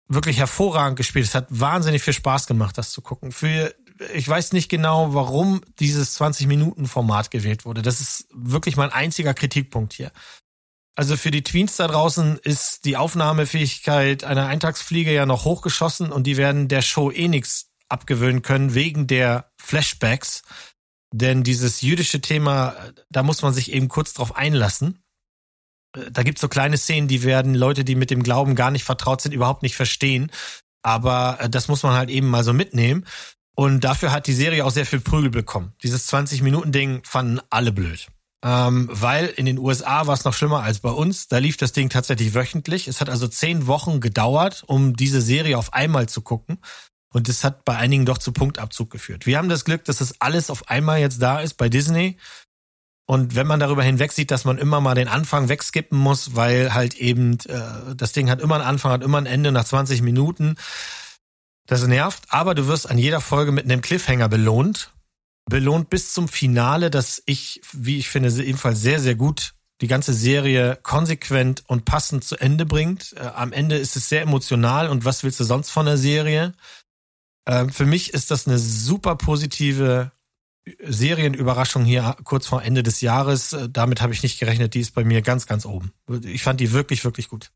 wirklich 0.08 0.38
hervorragend 0.38 0.96
gespielt. 0.96 1.26
Es 1.26 1.34
hat 1.34 1.46
wahnsinnig 1.50 2.02
viel 2.02 2.14
Spaß 2.14 2.46
gemacht, 2.46 2.78
das 2.78 2.90
zu 2.90 3.02
gucken. 3.02 3.32
Für 3.32 3.74
ich 4.14 4.28
weiß 4.28 4.52
nicht 4.52 4.68
genau, 4.68 5.14
warum 5.14 5.60
dieses 5.78 6.14
20 6.14 6.46
Minuten 6.46 6.86
Format 6.86 7.30
gewählt 7.30 7.64
wurde. 7.64 7.82
Das 7.82 8.00
ist 8.00 8.26
wirklich 8.32 8.76
mein 8.76 8.90
einziger 8.90 9.34
Kritikpunkt 9.34 9.92
hier. 9.92 10.12
Also 10.94 11.16
für 11.16 11.30
die 11.30 11.42
Tweens 11.42 11.76
da 11.76 11.86
draußen 11.86 12.38
ist 12.38 12.84
die 12.84 12.96
Aufnahmefähigkeit 12.96 14.24
einer 14.24 14.46
Eintagsfliege 14.46 15.12
ja 15.12 15.26
noch 15.26 15.44
hochgeschossen 15.44 16.10
und 16.10 16.26
die 16.26 16.36
werden 16.36 16.68
der 16.68 16.82
Show 16.82 17.10
eh 17.10 17.28
nichts 17.28 17.70
abgewöhnen 17.88 18.42
können 18.42 18.74
wegen 18.74 19.06
der 19.06 19.52
Flashbacks. 19.58 20.42
Denn 21.12 21.42
dieses 21.42 21.80
jüdische 21.80 22.20
Thema, 22.20 22.76
da 23.10 23.22
muss 23.22 23.42
man 23.42 23.54
sich 23.54 23.72
eben 23.72 23.88
kurz 23.88 24.12
drauf 24.12 24.36
einlassen. 24.36 25.02
Da 26.12 26.22
gibt's 26.22 26.42
so 26.42 26.48
kleine 26.48 26.76
Szenen, 26.76 27.08
die 27.08 27.22
werden 27.22 27.54
Leute, 27.54 27.84
die 27.84 27.94
mit 27.94 28.10
dem 28.10 28.22
Glauben 28.22 28.54
gar 28.54 28.70
nicht 28.70 28.84
vertraut 28.84 29.22
sind, 29.22 29.32
überhaupt 29.32 29.62
nicht 29.62 29.74
verstehen. 29.74 30.30
Aber 30.82 31.38
äh, 31.40 31.50
das 31.50 31.68
muss 31.68 31.82
man 31.82 31.94
halt 31.94 32.10
eben 32.10 32.28
mal 32.28 32.44
so 32.44 32.52
mitnehmen. 32.52 33.06
Und 33.56 33.82
dafür 33.82 34.12
hat 34.12 34.26
die 34.26 34.34
Serie 34.34 34.64
auch 34.64 34.70
sehr 34.70 34.86
viel 34.86 35.00
Prügel 35.00 35.30
bekommen. 35.30 35.72
Dieses 35.82 36.08
20-Minuten-Ding 36.12 37.02
fanden 37.04 37.40
alle 37.50 37.72
blöd 37.72 38.08
ähm, 38.44 38.88
weil 38.90 39.26
in 39.26 39.46
den 39.46 39.58
USA 39.58 40.06
war 40.06 40.14
es 40.14 40.24
noch 40.24 40.34
schlimmer 40.34 40.62
als 40.62 40.78
bei 40.78 40.90
uns. 40.90 41.28
Da 41.28 41.38
lief 41.38 41.56
das 41.56 41.72
Ding 41.72 41.88
tatsächlich 41.88 42.34
wöchentlich. 42.34 42.86
Es 42.86 43.00
hat 43.00 43.10
also 43.10 43.26
zehn 43.26 43.66
Wochen 43.66 44.00
gedauert, 44.00 44.62
um 44.66 44.94
diese 44.94 45.20
Serie 45.20 45.58
auf 45.58 45.72
einmal 45.72 46.08
zu 46.08 46.20
gucken. 46.20 46.58
Und 47.12 47.28
das 47.28 47.44
hat 47.44 47.64
bei 47.64 47.76
einigen 47.76 48.04
doch 48.04 48.18
zu 48.18 48.32
Punktabzug 48.32 48.90
geführt. 48.90 49.26
Wir 49.26 49.38
haben 49.38 49.48
das 49.48 49.64
Glück, 49.64 49.84
dass 49.84 49.98
das 49.98 50.20
alles 50.20 50.50
auf 50.50 50.68
einmal 50.68 50.98
jetzt 50.98 51.22
da 51.22 51.40
ist 51.40 51.54
bei 51.54 51.68
Disney. 51.68 52.18
Und 53.06 53.34
wenn 53.34 53.46
man 53.46 53.60
darüber 53.60 53.82
hinweg 53.82 54.12
sieht, 54.12 54.30
dass 54.30 54.44
man 54.44 54.58
immer 54.58 54.82
mal 54.82 54.94
den 54.94 55.08
Anfang 55.08 55.48
wegskippen 55.48 55.98
muss, 55.98 56.36
weil 56.36 56.74
halt 56.74 56.94
eben 56.94 57.38
äh, 57.46 57.94
das 57.96 58.12
Ding 58.12 58.28
hat 58.28 58.40
immer 58.40 58.56
einen 58.56 58.64
Anfang, 58.64 58.92
hat 58.92 59.02
immer 59.02 59.18
ein 59.18 59.26
Ende 59.26 59.50
nach 59.50 59.64
20 59.64 60.02
Minuten. 60.02 60.56
Das 61.66 61.86
nervt, 61.86 62.24
aber 62.28 62.54
du 62.54 62.66
wirst 62.66 62.90
an 62.90 62.98
jeder 62.98 63.20
Folge 63.20 63.52
mit 63.52 63.64
einem 63.64 63.80
Cliffhanger 63.80 64.28
belohnt 64.28 64.92
belohnt 65.48 65.90
bis 65.90 66.12
zum 66.12 66.28
Finale, 66.28 66.90
dass 66.90 67.22
ich, 67.26 67.60
wie 67.72 67.98
ich 67.98 68.08
finde, 68.08 68.28
ebenfalls 68.28 68.80
sehr, 68.80 69.00
sehr 69.00 69.14
gut 69.14 69.54
die 69.80 69.86
ganze 69.86 70.12
Serie 70.12 70.78
konsequent 70.82 71.62
und 71.66 71.84
passend 71.84 72.24
zu 72.24 72.36
Ende 72.36 72.66
bringt. 72.66 73.14
Äh, 73.16 73.20
am 73.20 73.52
Ende 73.52 73.76
ist 73.76 73.96
es 73.96 74.08
sehr 74.08 74.22
emotional 74.22 74.88
und 74.88 75.04
was 75.04 75.22
willst 75.22 75.40
du 75.40 75.44
sonst 75.44 75.70
von 75.70 75.86
der 75.86 75.96
Serie? 75.96 76.54
Äh, 77.48 77.68
für 77.70 77.86
mich 77.86 78.12
ist 78.12 78.30
das 78.30 78.46
eine 78.46 78.58
super 78.58 79.16
positive 79.16 80.12
Serienüberraschung 80.84 81.84
hier 81.84 82.14
kurz 82.24 82.46
vor 82.46 82.62
Ende 82.62 82.82
des 82.82 83.00
Jahres. 83.00 83.54
Äh, 83.54 83.70
damit 83.70 84.02
habe 84.02 84.12
ich 84.12 84.22
nicht 84.22 84.38
gerechnet. 84.38 84.74
Die 84.74 84.80
ist 84.80 84.94
bei 84.94 85.02
mir 85.02 85.22
ganz, 85.22 85.46
ganz 85.46 85.64
oben. 85.64 85.92
Ich 86.24 86.42
fand 86.42 86.60
die 86.60 86.72
wirklich, 86.72 87.04
wirklich 87.04 87.28
gut. 87.28 87.50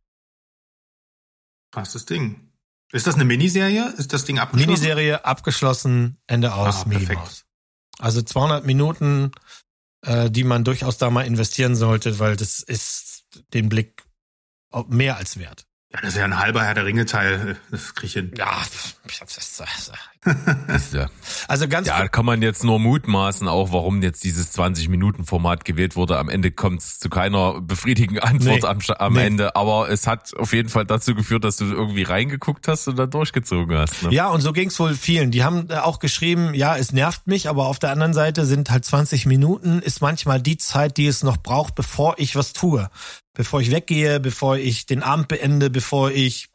Krasses 1.73 2.07
Ding. 2.07 2.49
Ist 2.91 3.07
das 3.07 3.15
eine 3.15 3.25
Miniserie? 3.25 3.95
Ist 3.99 4.13
das 4.13 4.25
Ding 4.25 4.39
abgeschlossen? 4.39 4.71
Miniserie 4.71 5.25
abgeschlossen, 5.25 6.19
Ende 6.27 6.55
aus, 6.55 6.83
ah, 6.83 6.89
Mickey 6.89 7.15
Mouse. 7.15 7.45
Also 7.99 8.21
200 8.23 8.67
Minuten, 8.67 9.33
äh, 10.03 10.31
die 10.31 10.45
man 10.45 10.65
durchaus 10.65 10.99
da 10.99 11.11
mal 11.11 11.27
investieren 11.27 11.75
sollte, 11.75 12.19
weil 12.19 12.37
das 12.37 12.63
ist 12.63 13.25
den 13.55 13.69
Blick 13.69 14.05
mehr 14.89 15.17
als 15.17 15.39
wert. 15.39 15.67
Ja, 15.93 16.01
das 16.01 16.11
ist 16.11 16.17
ja 16.17 16.25
ein 16.25 16.39
halber 16.39 16.65
Herr 16.65 16.73
der 16.73 16.87
Ringe-Teil. 16.87 17.59
Das 17.71 17.95
krieg 17.95 18.07
ich 18.07 18.13
hin. 18.15 18.33
Ja, 18.37 18.63
also 21.49 21.69
ganz 21.69 21.87
Ja, 21.87 22.09
kann 22.09 22.25
man 22.25 22.41
jetzt 22.41 22.65
nur 22.65 22.79
mutmaßen, 22.79 23.47
auch 23.47 23.73
warum 23.73 24.01
jetzt 24.01 24.25
dieses 24.25 24.57
20-Minuten-Format 24.57 25.67
gewählt 25.67 25.95
wurde. 25.95 26.17
Am 26.19 26.31
Ende 26.31 26.51
kommt 26.51 26.81
es 26.81 26.99
zu 26.99 27.11
keiner 27.11 27.61
befriedigenden 27.61 28.23
Antwort 28.25 28.63
nee, 28.63 28.69
am, 28.69 28.79
am 28.99 29.13
nee. 29.15 29.27
Ende. 29.27 29.55
Aber 29.55 29.91
es 29.91 30.07
hat 30.07 30.35
auf 30.39 30.55
jeden 30.55 30.71
Fall 30.71 30.87
dazu 30.87 31.15
geführt, 31.15 31.45
dass 31.45 31.57
du 31.57 31.65
irgendwie 31.65 32.05
reingeguckt 32.05 32.69
hast 32.69 32.89
und 32.89 32.97
dann 32.97 33.11
durchgezogen 33.11 33.77
hast. 33.77 34.05
Ne? 34.05 34.15
Ja, 34.15 34.29
und 34.29 34.41
so 34.41 34.53
ging 34.53 34.69
es 34.69 34.79
wohl 34.79 34.95
vielen. 34.95 35.31
Die 35.31 35.45
haben 35.45 35.71
auch 35.73 35.99
geschrieben, 35.99 36.55
ja, 36.55 36.77
es 36.77 36.93
nervt 36.93 37.27
mich, 37.27 37.51
aber 37.51 37.67
auf 37.67 37.79
der 37.79 37.91
anderen 37.91 38.15
Seite 38.15 38.47
sind 38.47 38.71
halt 38.71 38.87
20 38.87 39.27
Minuten, 39.27 39.81
ist 39.81 40.01
manchmal 40.01 40.41
die 40.41 40.57
Zeit, 40.57 40.97
die 40.97 41.07
es 41.07 41.23
noch 41.23 41.37
braucht, 41.37 41.75
bevor 41.75 42.15
ich 42.17 42.35
was 42.35 42.55
tue 42.55 42.89
bevor 43.35 43.61
ich 43.61 43.71
weggehe, 43.71 44.21
bevor 44.21 44.57
ich 44.57 44.87
den 44.87 45.03
Abend 45.03 45.29
beende, 45.29 45.71
bevor 45.71 46.11
ich 46.11 46.49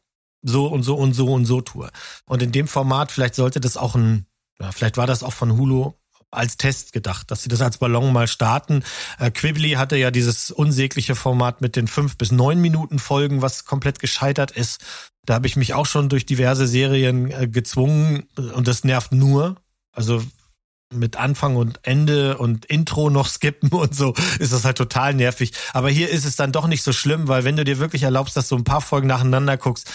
so 0.44 0.68
und 0.68 0.84
so 0.84 0.96
und 0.96 1.14
so 1.14 1.34
und 1.34 1.46
so 1.46 1.62
tue. 1.62 1.90
Und 2.26 2.42
in 2.42 2.52
dem 2.52 2.68
Format, 2.68 3.12
vielleicht 3.12 3.36
sollte 3.36 3.60
das 3.60 3.78
auch 3.78 3.96
ein, 3.96 4.26
ja, 4.60 4.72
vielleicht 4.72 4.98
war 4.98 5.08
das 5.08 5.24
auch 5.24 5.34
von 5.34 5.58
Hulu 5.58 5.94
als 6.30 6.58
Test 6.58 6.92
gedacht, 6.92 7.32
dass 7.32 7.44
sie 7.44 7.50
das 7.50 7.62
als 7.62 7.78
Ballon 7.78 8.12
mal 8.12 8.28
starten. 8.28 8.84
Äh, 9.18 9.32
Quibbly 9.32 9.72
hatte 9.72 9.96
ja 9.96 10.12
dieses 10.12 10.52
unsägliche 10.52 11.16
Format 11.16 11.62
mit 11.62 11.76
den 11.76 11.88
fünf 11.88 12.18
bis 12.18 12.32
neun 12.32 12.60
Minuten 12.60 13.00
Folgen, 13.00 13.42
was 13.42 13.66
komplett 13.66 14.00
gescheitert 14.00 14.52
ist. 14.52 14.82
Da 15.26 15.36
habe 15.36 15.48
ich 15.48 15.56
mich 15.56 15.74
auch 15.74 15.86
schon 15.86 16.10
durch 16.10 16.26
diverse 16.26 16.68
Serien 16.68 17.32
äh, 17.32 17.48
gezwungen 17.48 18.28
und 18.36 18.68
das 18.68 18.84
nervt 18.84 19.14
nur. 19.14 19.56
Also 19.94 20.22
mit 20.94 21.18
Anfang 21.18 21.56
und 21.56 21.80
Ende 21.84 22.38
und 22.38 22.66
Intro 22.66 23.10
noch 23.10 23.28
skippen 23.28 23.70
und 23.70 23.96
so, 23.96 24.14
ist 24.40 24.54
das 24.54 24.66
halt 24.66 24.78
total 24.78 25.14
nervig. 25.14 25.52
Aber 25.74 25.90
hier 25.90 26.10
ist 26.10 26.26
es 26.26 26.36
dann 26.36 26.52
doch 26.52 26.68
nicht 26.68 26.84
so 26.84 26.94
schlimm, 26.94 27.28
weil 27.28 27.44
wenn 27.44 27.56
du 27.56 27.66
dir 27.66 27.80
wirklich 27.80 28.04
erlaubst, 28.04 28.38
dass 28.38 28.48
du 28.48 28.56
ein 28.56 28.64
paar 28.64 28.82
Folgen 28.82 29.08
nacheinander 29.08 29.58
guckst, 29.58 29.92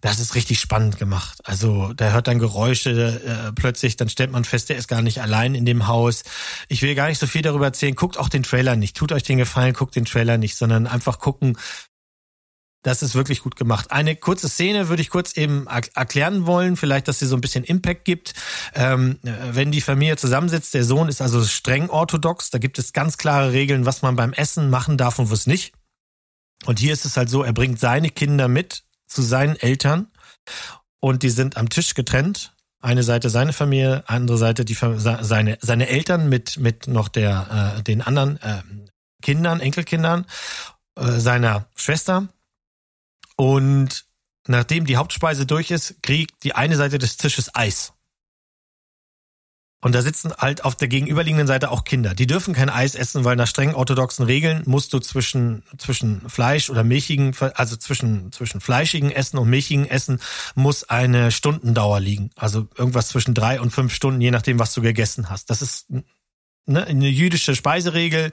das 0.00 0.20
ist 0.20 0.36
richtig 0.36 0.60
spannend 0.60 0.96
gemacht. 0.98 1.40
Also 1.42 1.92
da 1.92 2.12
hört 2.12 2.28
dann 2.28 2.38
Geräusche 2.38 3.20
äh, 3.48 3.52
plötzlich, 3.52 3.96
dann 3.96 4.08
stellt 4.08 4.30
man 4.30 4.44
fest, 4.44 4.68
der 4.68 4.76
ist 4.76 4.86
gar 4.86 5.02
nicht 5.02 5.20
allein 5.20 5.56
in 5.56 5.64
dem 5.64 5.88
Haus. 5.88 6.22
Ich 6.68 6.82
will 6.82 6.94
gar 6.94 7.08
nicht 7.08 7.18
so 7.18 7.26
viel 7.26 7.42
darüber 7.42 7.66
erzählen. 7.66 7.96
Guckt 7.96 8.16
auch 8.16 8.28
den 8.28 8.44
Trailer 8.44 8.76
nicht. 8.76 8.96
Tut 8.96 9.10
euch 9.10 9.24
den 9.24 9.38
Gefallen, 9.38 9.74
guckt 9.74 9.96
den 9.96 10.04
Trailer 10.04 10.38
nicht, 10.38 10.56
sondern 10.56 10.86
einfach 10.86 11.18
gucken, 11.18 11.58
das 12.82 13.02
ist 13.02 13.14
wirklich 13.14 13.42
gut 13.42 13.56
gemacht. 13.56 13.90
Eine 13.90 14.14
kurze 14.14 14.48
Szene 14.48 14.88
würde 14.88 15.02
ich 15.02 15.10
kurz 15.10 15.36
eben 15.36 15.66
erklären 15.66 16.46
wollen, 16.46 16.76
vielleicht, 16.76 17.08
dass 17.08 17.18
sie 17.18 17.26
so 17.26 17.36
ein 17.36 17.40
bisschen 17.40 17.64
Impact 17.64 18.04
gibt. 18.04 18.34
Ähm, 18.74 19.18
wenn 19.22 19.72
die 19.72 19.80
Familie 19.80 20.16
zusammensitzt, 20.16 20.74
der 20.74 20.84
Sohn 20.84 21.08
ist 21.08 21.20
also 21.20 21.44
streng 21.44 21.90
orthodox, 21.90 22.50
da 22.50 22.58
gibt 22.58 22.78
es 22.78 22.92
ganz 22.92 23.18
klare 23.18 23.52
Regeln, 23.52 23.84
was 23.84 24.02
man 24.02 24.16
beim 24.16 24.32
Essen 24.32 24.70
machen 24.70 24.96
darf 24.96 25.18
und 25.18 25.30
was 25.30 25.46
nicht. 25.46 25.72
Und 26.66 26.78
hier 26.78 26.92
ist 26.92 27.04
es 27.04 27.16
halt 27.16 27.30
so, 27.30 27.42
er 27.42 27.52
bringt 27.52 27.78
seine 27.80 28.10
Kinder 28.10 28.48
mit 28.48 28.84
zu 29.06 29.22
seinen 29.22 29.56
Eltern 29.56 30.08
und 31.00 31.22
die 31.22 31.30
sind 31.30 31.56
am 31.56 31.68
Tisch 31.68 31.94
getrennt 31.94 32.54
Eine 32.80 33.02
Seite 33.02 33.30
seine 33.30 33.52
Familie, 33.52 34.04
andere 34.06 34.38
Seite 34.38 34.64
die 34.64 34.74
seine 34.74 35.58
seine 35.60 35.88
Eltern 35.88 36.28
mit 36.28 36.58
mit 36.58 36.86
noch 36.86 37.08
der 37.08 37.76
äh, 37.78 37.82
den 37.82 38.02
anderen 38.02 38.40
äh, 38.42 38.62
Kindern, 39.22 39.60
Enkelkindern 39.60 40.26
äh, 40.96 41.18
seiner 41.18 41.66
Schwester. 41.74 42.28
Und 43.40 44.04
nachdem 44.48 44.84
die 44.84 44.96
Hauptspeise 44.96 45.46
durch 45.46 45.70
ist, 45.70 46.02
kriegt 46.02 46.42
die 46.42 46.54
eine 46.54 46.76
Seite 46.76 46.98
des 46.98 47.16
Tisches 47.16 47.54
Eis. 47.54 47.92
Und 49.80 49.94
da 49.94 50.02
sitzen 50.02 50.32
halt 50.36 50.64
auf 50.64 50.74
der 50.74 50.88
gegenüberliegenden 50.88 51.46
Seite 51.46 51.70
auch 51.70 51.84
Kinder. 51.84 52.12
Die 52.12 52.26
dürfen 52.26 52.52
kein 52.52 52.68
Eis 52.68 52.96
essen, 52.96 53.24
weil 53.24 53.36
nach 53.36 53.46
strengen 53.46 53.76
orthodoxen 53.76 54.26
Regeln 54.26 54.64
musst 54.66 54.92
du 54.92 54.98
zwischen, 54.98 55.62
zwischen 55.76 56.28
Fleisch 56.28 56.68
oder 56.68 56.82
milchigen, 56.82 57.32
also 57.54 57.76
zwischen, 57.76 58.32
zwischen 58.32 58.60
fleischigen 58.60 59.12
Essen 59.12 59.38
und 59.38 59.48
milchigen 59.48 59.86
Essen 59.86 60.18
muss 60.56 60.82
eine 60.82 61.30
Stundendauer 61.30 62.00
liegen. 62.00 62.30
Also 62.34 62.66
irgendwas 62.76 63.06
zwischen 63.06 63.34
drei 63.34 63.60
und 63.60 63.70
fünf 63.70 63.94
Stunden, 63.94 64.20
je 64.20 64.32
nachdem, 64.32 64.58
was 64.58 64.74
du 64.74 64.82
gegessen 64.82 65.30
hast. 65.30 65.48
Das 65.48 65.62
ist 65.62 65.86
ne, 66.66 66.84
eine 66.84 67.08
jüdische 67.08 67.54
Speiseregel, 67.54 68.32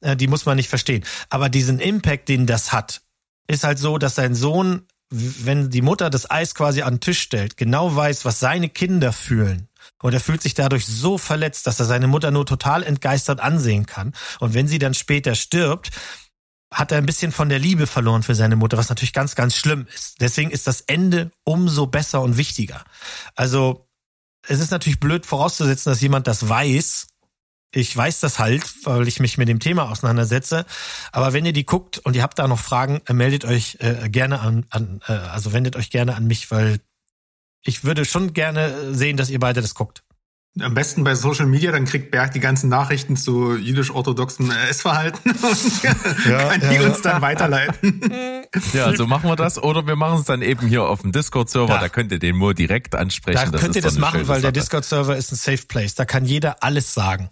äh, 0.00 0.14
die 0.14 0.28
muss 0.28 0.46
man 0.46 0.56
nicht 0.56 0.68
verstehen. 0.68 1.04
Aber 1.28 1.48
diesen 1.48 1.80
Impact, 1.80 2.28
den 2.28 2.46
das 2.46 2.72
hat, 2.72 3.03
ist 3.46 3.64
halt 3.64 3.78
so, 3.78 3.98
dass 3.98 4.14
sein 4.14 4.34
Sohn, 4.34 4.86
wenn 5.10 5.70
die 5.70 5.82
Mutter 5.82 6.10
das 6.10 6.30
Eis 6.30 6.54
quasi 6.54 6.82
an 6.82 6.94
den 6.94 7.00
Tisch 7.00 7.20
stellt, 7.20 7.56
genau 7.56 7.94
weiß, 7.94 8.24
was 8.24 8.40
seine 8.40 8.68
Kinder 8.68 9.12
fühlen. 9.12 9.68
Und 10.02 10.12
er 10.12 10.20
fühlt 10.20 10.42
sich 10.42 10.54
dadurch 10.54 10.86
so 10.86 11.18
verletzt, 11.18 11.66
dass 11.66 11.78
er 11.80 11.86
seine 11.86 12.06
Mutter 12.06 12.30
nur 12.30 12.46
total 12.46 12.82
entgeistert 12.82 13.40
ansehen 13.40 13.86
kann. 13.86 14.14
Und 14.40 14.54
wenn 14.54 14.68
sie 14.68 14.78
dann 14.78 14.94
später 14.94 15.34
stirbt, 15.34 15.90
hat 16.70 16.90
er 16.90 16.98
ein 16.98 17.06
bisschen 17.06 17.32
von 17.32 17.48
der 17.48 17.58
Liebe 17.58 17.86
verloren 17.86 18.22
für 18.22 18.34
seine 18.34 18.56
Mutter, 18.56 18.76
was 18.76 18.88
natürlich 18.88 19.12
ganz, 19.12 19.34
ganz 19.34 19.56
schlimm 19.56 19.86
ist. 19.94 20.20
Deswegen 20.20 20.50
ist 20.50 20.66
das 20.66 20.80
Ende 20.80 21.30
umso 21.44 21.86
besser 21.86 22.20
und 22.20 22.36
wichtiger. 22.36 22.84
Also, 23.36 23.88
es 24.46 24.60
ist 24.60 24.72
natürlich 24.72 25.00
blöd 25.00 25.24
vorauszusetzen, 25.24 25.90
dass 25.90 26.00
jemand 26.00 26.26
das 26.26 26.48
weiß. 26.48 27.06
Ich 27.74 27.96
weiß 27.96 28.20
das 28.20 28.38
halt, 28.38 28.62
weil 28.84 29.08
ich 29.08 29.20
mich 29.20 29.36
mit 29.36 29.48
dem 29.48 29.58
Thema 29.58 29.90
auseinandersetze. 29.90 30.64
Aber 31.12 31.32
wenn 31.32 31.44
ihr 31.44 31.52
die 31.52 31.66
guckt 31.66 31.98
und 31.98 32.14
ihr 32.14 32.22
habt 32.22 32.38
da 32.38 32.46
noch 32.46 32.60
Fragen, 32.60 33.00
äh, 33.06 33.12
meldet 33.12 33.44
euch 33.44 33.78
äh, 33.80 34.08
gerne 34.08 34.40
an, 34.40 34.66
an 34.70 35.00
äh, 35.06 35.12
also 35.12 35.52
wendet 35.52 35.76
euch 35.76 35.90
gerne 35.90 36.14
an 36.14 36.26
mich, 36.26 36.50
weil 36.50 36.80
ich 37.62 37.84
würde 37.84 38.04
schon 38.04 38.32
gerne 38.32 38.94
sehen, 38.94 39.16
dass 39.16 39.30
ihr 39.30 39.40
beide 39.40 39.60
das 39.60 39.74
guckt. 39.74 40.04
Am 40.60 40.72
besten 40.72 41.02
bei 41.02 41.16
Social 41.16 41.46
Media, 41.46 41.72
dann 41.72 41.84
kriegt 41.84 42.12
Berg 42.12 42.30
die 42.30 42.38
ganzen 42.38 42.68
Nachrichten 42.68 43.16
zu 43.16 43.56
jüdisch-orthodoxen 43.56 44.52
äh, 44.52 44.68
Essverhalten 44.68 45.32
und 45.42 45.82
Ja, 46.26 46.44
kann 46.44 46.60
die 46.60 46.76
ja. 46.76 46.82
uns 46.82 47.02
dann 47.02 47.20
weiterleiten. 47.22 48.00
Ja, 48.72 48.94
so 48.94 49.08
machen 49.08 49.28
wir 49.28 49.34
das. 49.34 49.60
Oder 49.60 49.84
wir 49.88 49.96
machen 49.96 50.20
es 50.20 50.26
dann 50.26 50.42
eben 50.42 50.68
hier 50.68 50.84
auf 50.84 51.00
dem 51.00 51.10
Discord-Server. 51.10 51.74
Da. 51.74 51.80
Da 51.80 51.88
könnt 51.88 52.12
ihr 52.12 52.20
den 52.20 52.36
Mo 52.36 52.52
direkt 52.52 52.94
ansprechen. 52.94 53.50
Da 53.50 53.58
könnt 53.58 53.74
ihr 53.74 53.82
das 53.82 53.98
machen, 53.98 54.28
weil 54.28 54.42
der 54.42 54.50
Sache. 54.50 54.52
Discord-Server 54.52 55.16
ist 55.16 55.32
ein 55.32 55.36
Safe 55.36 55.66
Place. 55.66 55.96
Da 55.96 56.04
kann 56.04 56.24
jeder 56.24 56.62
alles 56.62 56.94
sagen. 56.94 57.30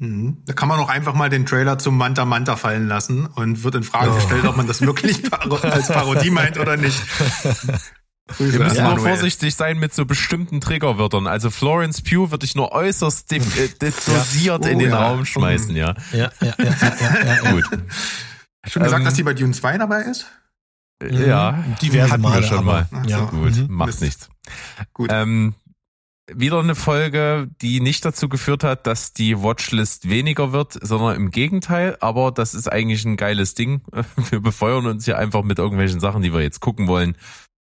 Mhm. 0.00 0.38
Da 0.46 0.54
kann 0.54 0.66
man 0.68 0.78
auch 0.80 0.88
einfach 0.88 1.12
mal 1.14 1.28
den 1.28 1.44
Trailer 1.46 1.78
zum 1.78 1.96
Manta 1.98 2.24
Manta 2.24 2.56
fallen 2.56 2.88
lassen 2.88 3.26
und 3.26 3.62
wird 3.64 3.74
in 3.74 3.82
Frage 3.82 4.10
Oh. 4.10 4.14
gestellt, 4.14 4.44
ob 4.46 4.56
man 4.56 4.66
das 4.66 4.80
wirklich 4.80 5.22
als 5.62 5.88
Parodie 5.88 6.30
meint 6.30 6.58
oder 6.58 6.76
nicht. 6.78 6.98
Grüße 8.28 8.52
Wir 8.58 8.64
müssen 8.64 8.84
nur 8.84 8.98
vorsichtig 9.00 9.54
sein 9.56 9.78
mit 9.78 9.92
so 9.92 10.06
bestimmten 10.06 10.60
Triggerwörtern. 10.60 11.26
Also 11.26 11.50
Florence 11.50 12.00
Pugh 12.00 12.30
würde 12.30 12.46
ich 12.46 12.54
nur 12.54 12.72
äußerst 12.72 13.30
äh, 13.32 13.40
dosiert 14.06 14.64
Oh, 14.64 14.68
in 14.68 14.78
den 14.78 14.90
ja. 14.90 15.08
Raum 15.08 15.26
schmeißen, 15.26 15.74
ja. 15.76 15.94
Ja, 16.12 16.18
ja, 16.18 16.30
ja, 16.40 16.54
ja, 16.58 16.74
ja, 16.80 17.24
ja, 17.24 17.44
ja. 17.44 17.50
Gut. 17.52 17.64
Schon 18.68 18.82
gesagt, 18.84 19.00
Ähm, 19.00 19.04
dass 19.04 19.14
die 19.14 19.22
bei 19.24 19.34
Dune 19.34 19.52
2 19.52 19.78
dabei 19.78 20.02
ist? 20.02 20.26
Mhm. 21.02 21.26
Ja, 21.26 21.64
Diverse 21.82 22.12
hatten 22.12 22.22
Male, 22.22 22.40
wir 22.42 22.48
schon 22.48 22.58
aber- 22.58 22.86
mal. 22.92 23.02
Ja. 23.08 23.18
so. 23.18 23.26
Gut, 23.26 23.56
Mhm. 23.56 23.66
macht 23.74 24.00
nichts. 24.00 24.28
Gut. 24.92 25.10
Ähm, 25.12 25.54
wieder 26.34 26.58
eine 26.60 26.74
Folge, 26.74 27.48
die 27.60 27.80
nicht 27.80 28.04
dazu 28.04 28.28
geführt 28.28 28.64
hat, 28.64 28.86
dass 28.86 29.12
die 29.12 29.42
Watchlist 29.42 30.08
weniger 30.08 30.52
wird, 30.52 30.78
sondern 30.80 31.16
im 31.16 31.30
Gegenteil. 31.30 31.96
Aber 32.00 32.32
das 32.32 32.54
ist 32.54 32.70
eigentlich 32.70 33.04
ein 33.04 33.16
geiles 33.16 33.54
Ding. 33.54 33.82
Wir 34.30 34.40
befeuern 34.40 34.86
uns 34.86 35.04
hier 35.04 35.18
einfach 35.18 35.42
mit 35.42 35.58
irgendwelchen 35.58 36.00
Sachen, 36.00 36.22
die 36.22 36.32
wir 36.32 36.40
jetzt 36.42 36.60
gucken 36.60 36.86
wollen. 36.88 37.16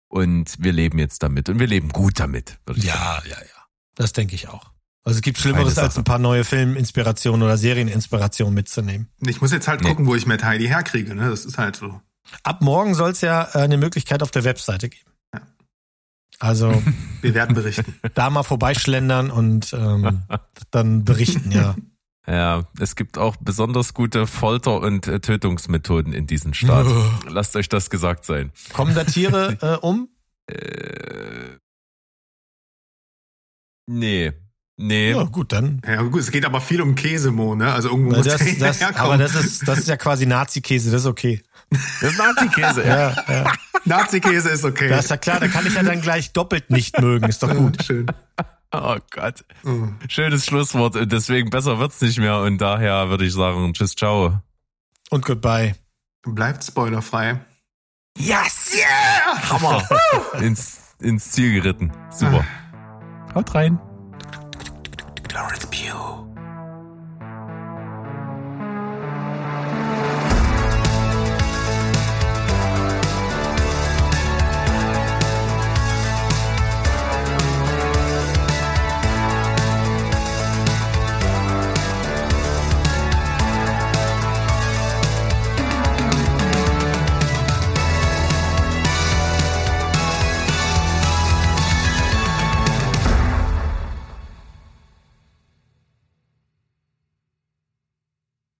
Und 0.07 0.55
wir 0.59 0.71
leben 0.71 0.97
jetzt 0.99 1.23
damit. 1.23 1.49
Und 1.49 1.59
wir 1.59 1.67
leben 1.67 1.89
gut 1.89 2.19
damit, 2.19 2.57
würde 2.65 2.79
ich 2.79 2.85
sagen. 2.87 2.99
Ja, 3.27 3.35
ja, 3.37 3.41
ja. 3.41 3.63
Das 3.95 4.13
denke 4.13 4.35
ich 4.35 4.47
auch. 4.47 4.71
Also 5.03 5.17
es 5.17 5.21
gibt 5.21 5.37
Schlimmeres, 5.37 5.77
als 5.77 5.97
ein 5.97 6.03
paar 6.03 6.19
neue 6.19 6.43
Filminspirationen 6.43 7.43
oder 7.43 7.57
Serieninspirationen 7.57 8.53
mitzunehmen. 8.53 9.09
Ich 9.25 9.41
muss 9.41 9.51
jetzt 9.51 9.67
halt 9.67 9.81
Nee. 9.81 9.89
gucken, 9.89 10.05
wo 10.07 10.15
ich 10.15 10.25
Matt 10.25 10.43
Heidi 10.43 10.67
herkriege. 10.67 11.13
Ne? 11.15 11.29
Das 11.29 11.43
ist 11.45 11.57
halt 11.57 11.75
so. 11.75 12.01
Ab 12.43 12.61
morgen 12.61 12.95
soll 12.95 13.11
es 13.11 13.21
ja 13.21 13.43
äh, 13.53 13.59
eine 13.59 13.77
Möglichkeit 13.77 14.23
auf 14.23 14.31
der 14.31 14.43
Webseite 14.45 14.89
geben. 14.89 15.11
Also 16.39 16.81
Wir 17.21 17.33
werden 17.33 17.55
berichten. 17.55 17.95
da 18.13 18.29
mal 18.29 18.43
vorbeischlendern 18.43 19.31
und 19.31 19.73
ähm, 19.73 20.23
dann 20.71 21.03
berichten, 21.05 21.51
ja. 21.51 21.75
Ja, 22.27 22.67
es 22.79 22.95
gibt 22.95 23.19
auch 23.19 23.35
besonders 23.35 23.93
gute 23.93 24.25
Folter- 24.25 24.81
und 24.81 25.07
äh, 25.07 25.19
Tötungsmethoden 25.19 26.11
in 26.11 26.25
diesem 26.25 26.53
Staat. 26.55 26.87
Lasst 27.29 27.55
euch 27.55 27.69
das 27.69 27.89
gesagt 27.91 28.25
sein. 28.25 28.51
Kommen 28.73 28.95
da 28.95 29.03
Tiere 29.03 29.57
äh, 29.61 29.77
um? 29.85 30.09
Äh, 30.47 31.57
nee. 33.87 34.33
Nee. 34.77 35.11
Ja, 35.11 35.23
gut, 35.23 35.53
dann. 35.53 35.81
Ja, 35.87 36.01
gut, 36.01 36.19
es 36.19 36.31
geht 36.31 36.43
aber 36.45 36.59
viel 36.59 36.81
um 36.81 36.95
Käsemo, 36.95 37.55
ne? 37.55 37.71
Also 37.71 37.89
irgendwo 37.89 38.17
muss 38.17 38.25
Das, 38.27 38.43
der 38.43 38.55
das, 38.55 38.81
herkommen. 38.81 39.05
aber 39.05 39.17
das 39.17 39.35
ist, 39.35 39.65
das 39.67 39.79
ist 39.79 39.87
ja 39.87 39.95
quasi 39.95 40.25
Nazi-Käse, 40.25 40.91
das 40.91 41.01
ist 41.03 41.07
okay. 41.07 41.41
Das 42.01 42.11
ist 42.11 42.17
Nazi-Käse. 42.17 42.85
ja. 42.85 43.15
Ja. 43.27 43.51
Nazi-Käse 43.85 44.49
ist 44.49 44.63
okay. 44.65 44.89
Das 44.89 45.05
ist 45.05 45.11
ja 45.11 45.17
klar, 45.17 45.39
da 45.39 45.47
kann 45.47 45.65
ich 45.65 45.75
ja 45.75 45.83
dann 45.83 46.01
gleich 46.01 46.33
doppelt 46.33 46.69
nicht 46.69 46.99
mögen, 46.99 47.27
ist 47.29 47.43
doch 47.43 47.53
gut. 47.53 47.83
Schön. 47.83 48.07
Oh 48.71 48.97
Gott. 49.11 49.45
Oh. 49.63 49.87
Schönes 50.09 50.45
Schlusswort. 50.45 50.95
Und 50.95 51.11
Deswegen 51.11 51.49
besser 51.49 51.79
wird's 51.79 52.01
nicht 52.01 52.19
mehr. 52.19 52.39
Und 52.39 52.57
daher 52.57 53.09
würde 53.09 53.25
ich 53.25 53.33
sagen, 53.33 53.73
tschüss, 53.73 53.95
ciao. 53.95 54.39
Und 55.11 55.25
goodbye. 55.25 55.75
Bleibt 56.23 56.63
spoilerfrei. 56.63 57.39
Yes! 58.17 58.73
Yeah! 58.75 59.49
Hammer. 59.49 59.83
ins, 60.41 60.79
ins 60.99 61.31
Ziel 61.31 61.53
geritten. 61.53 61.91
Super. 62.09 62.43
Haut 63.33 63.53
rein. 63.53 63.79
Florence 65.29 65.67
Pugh. 65.67 66.24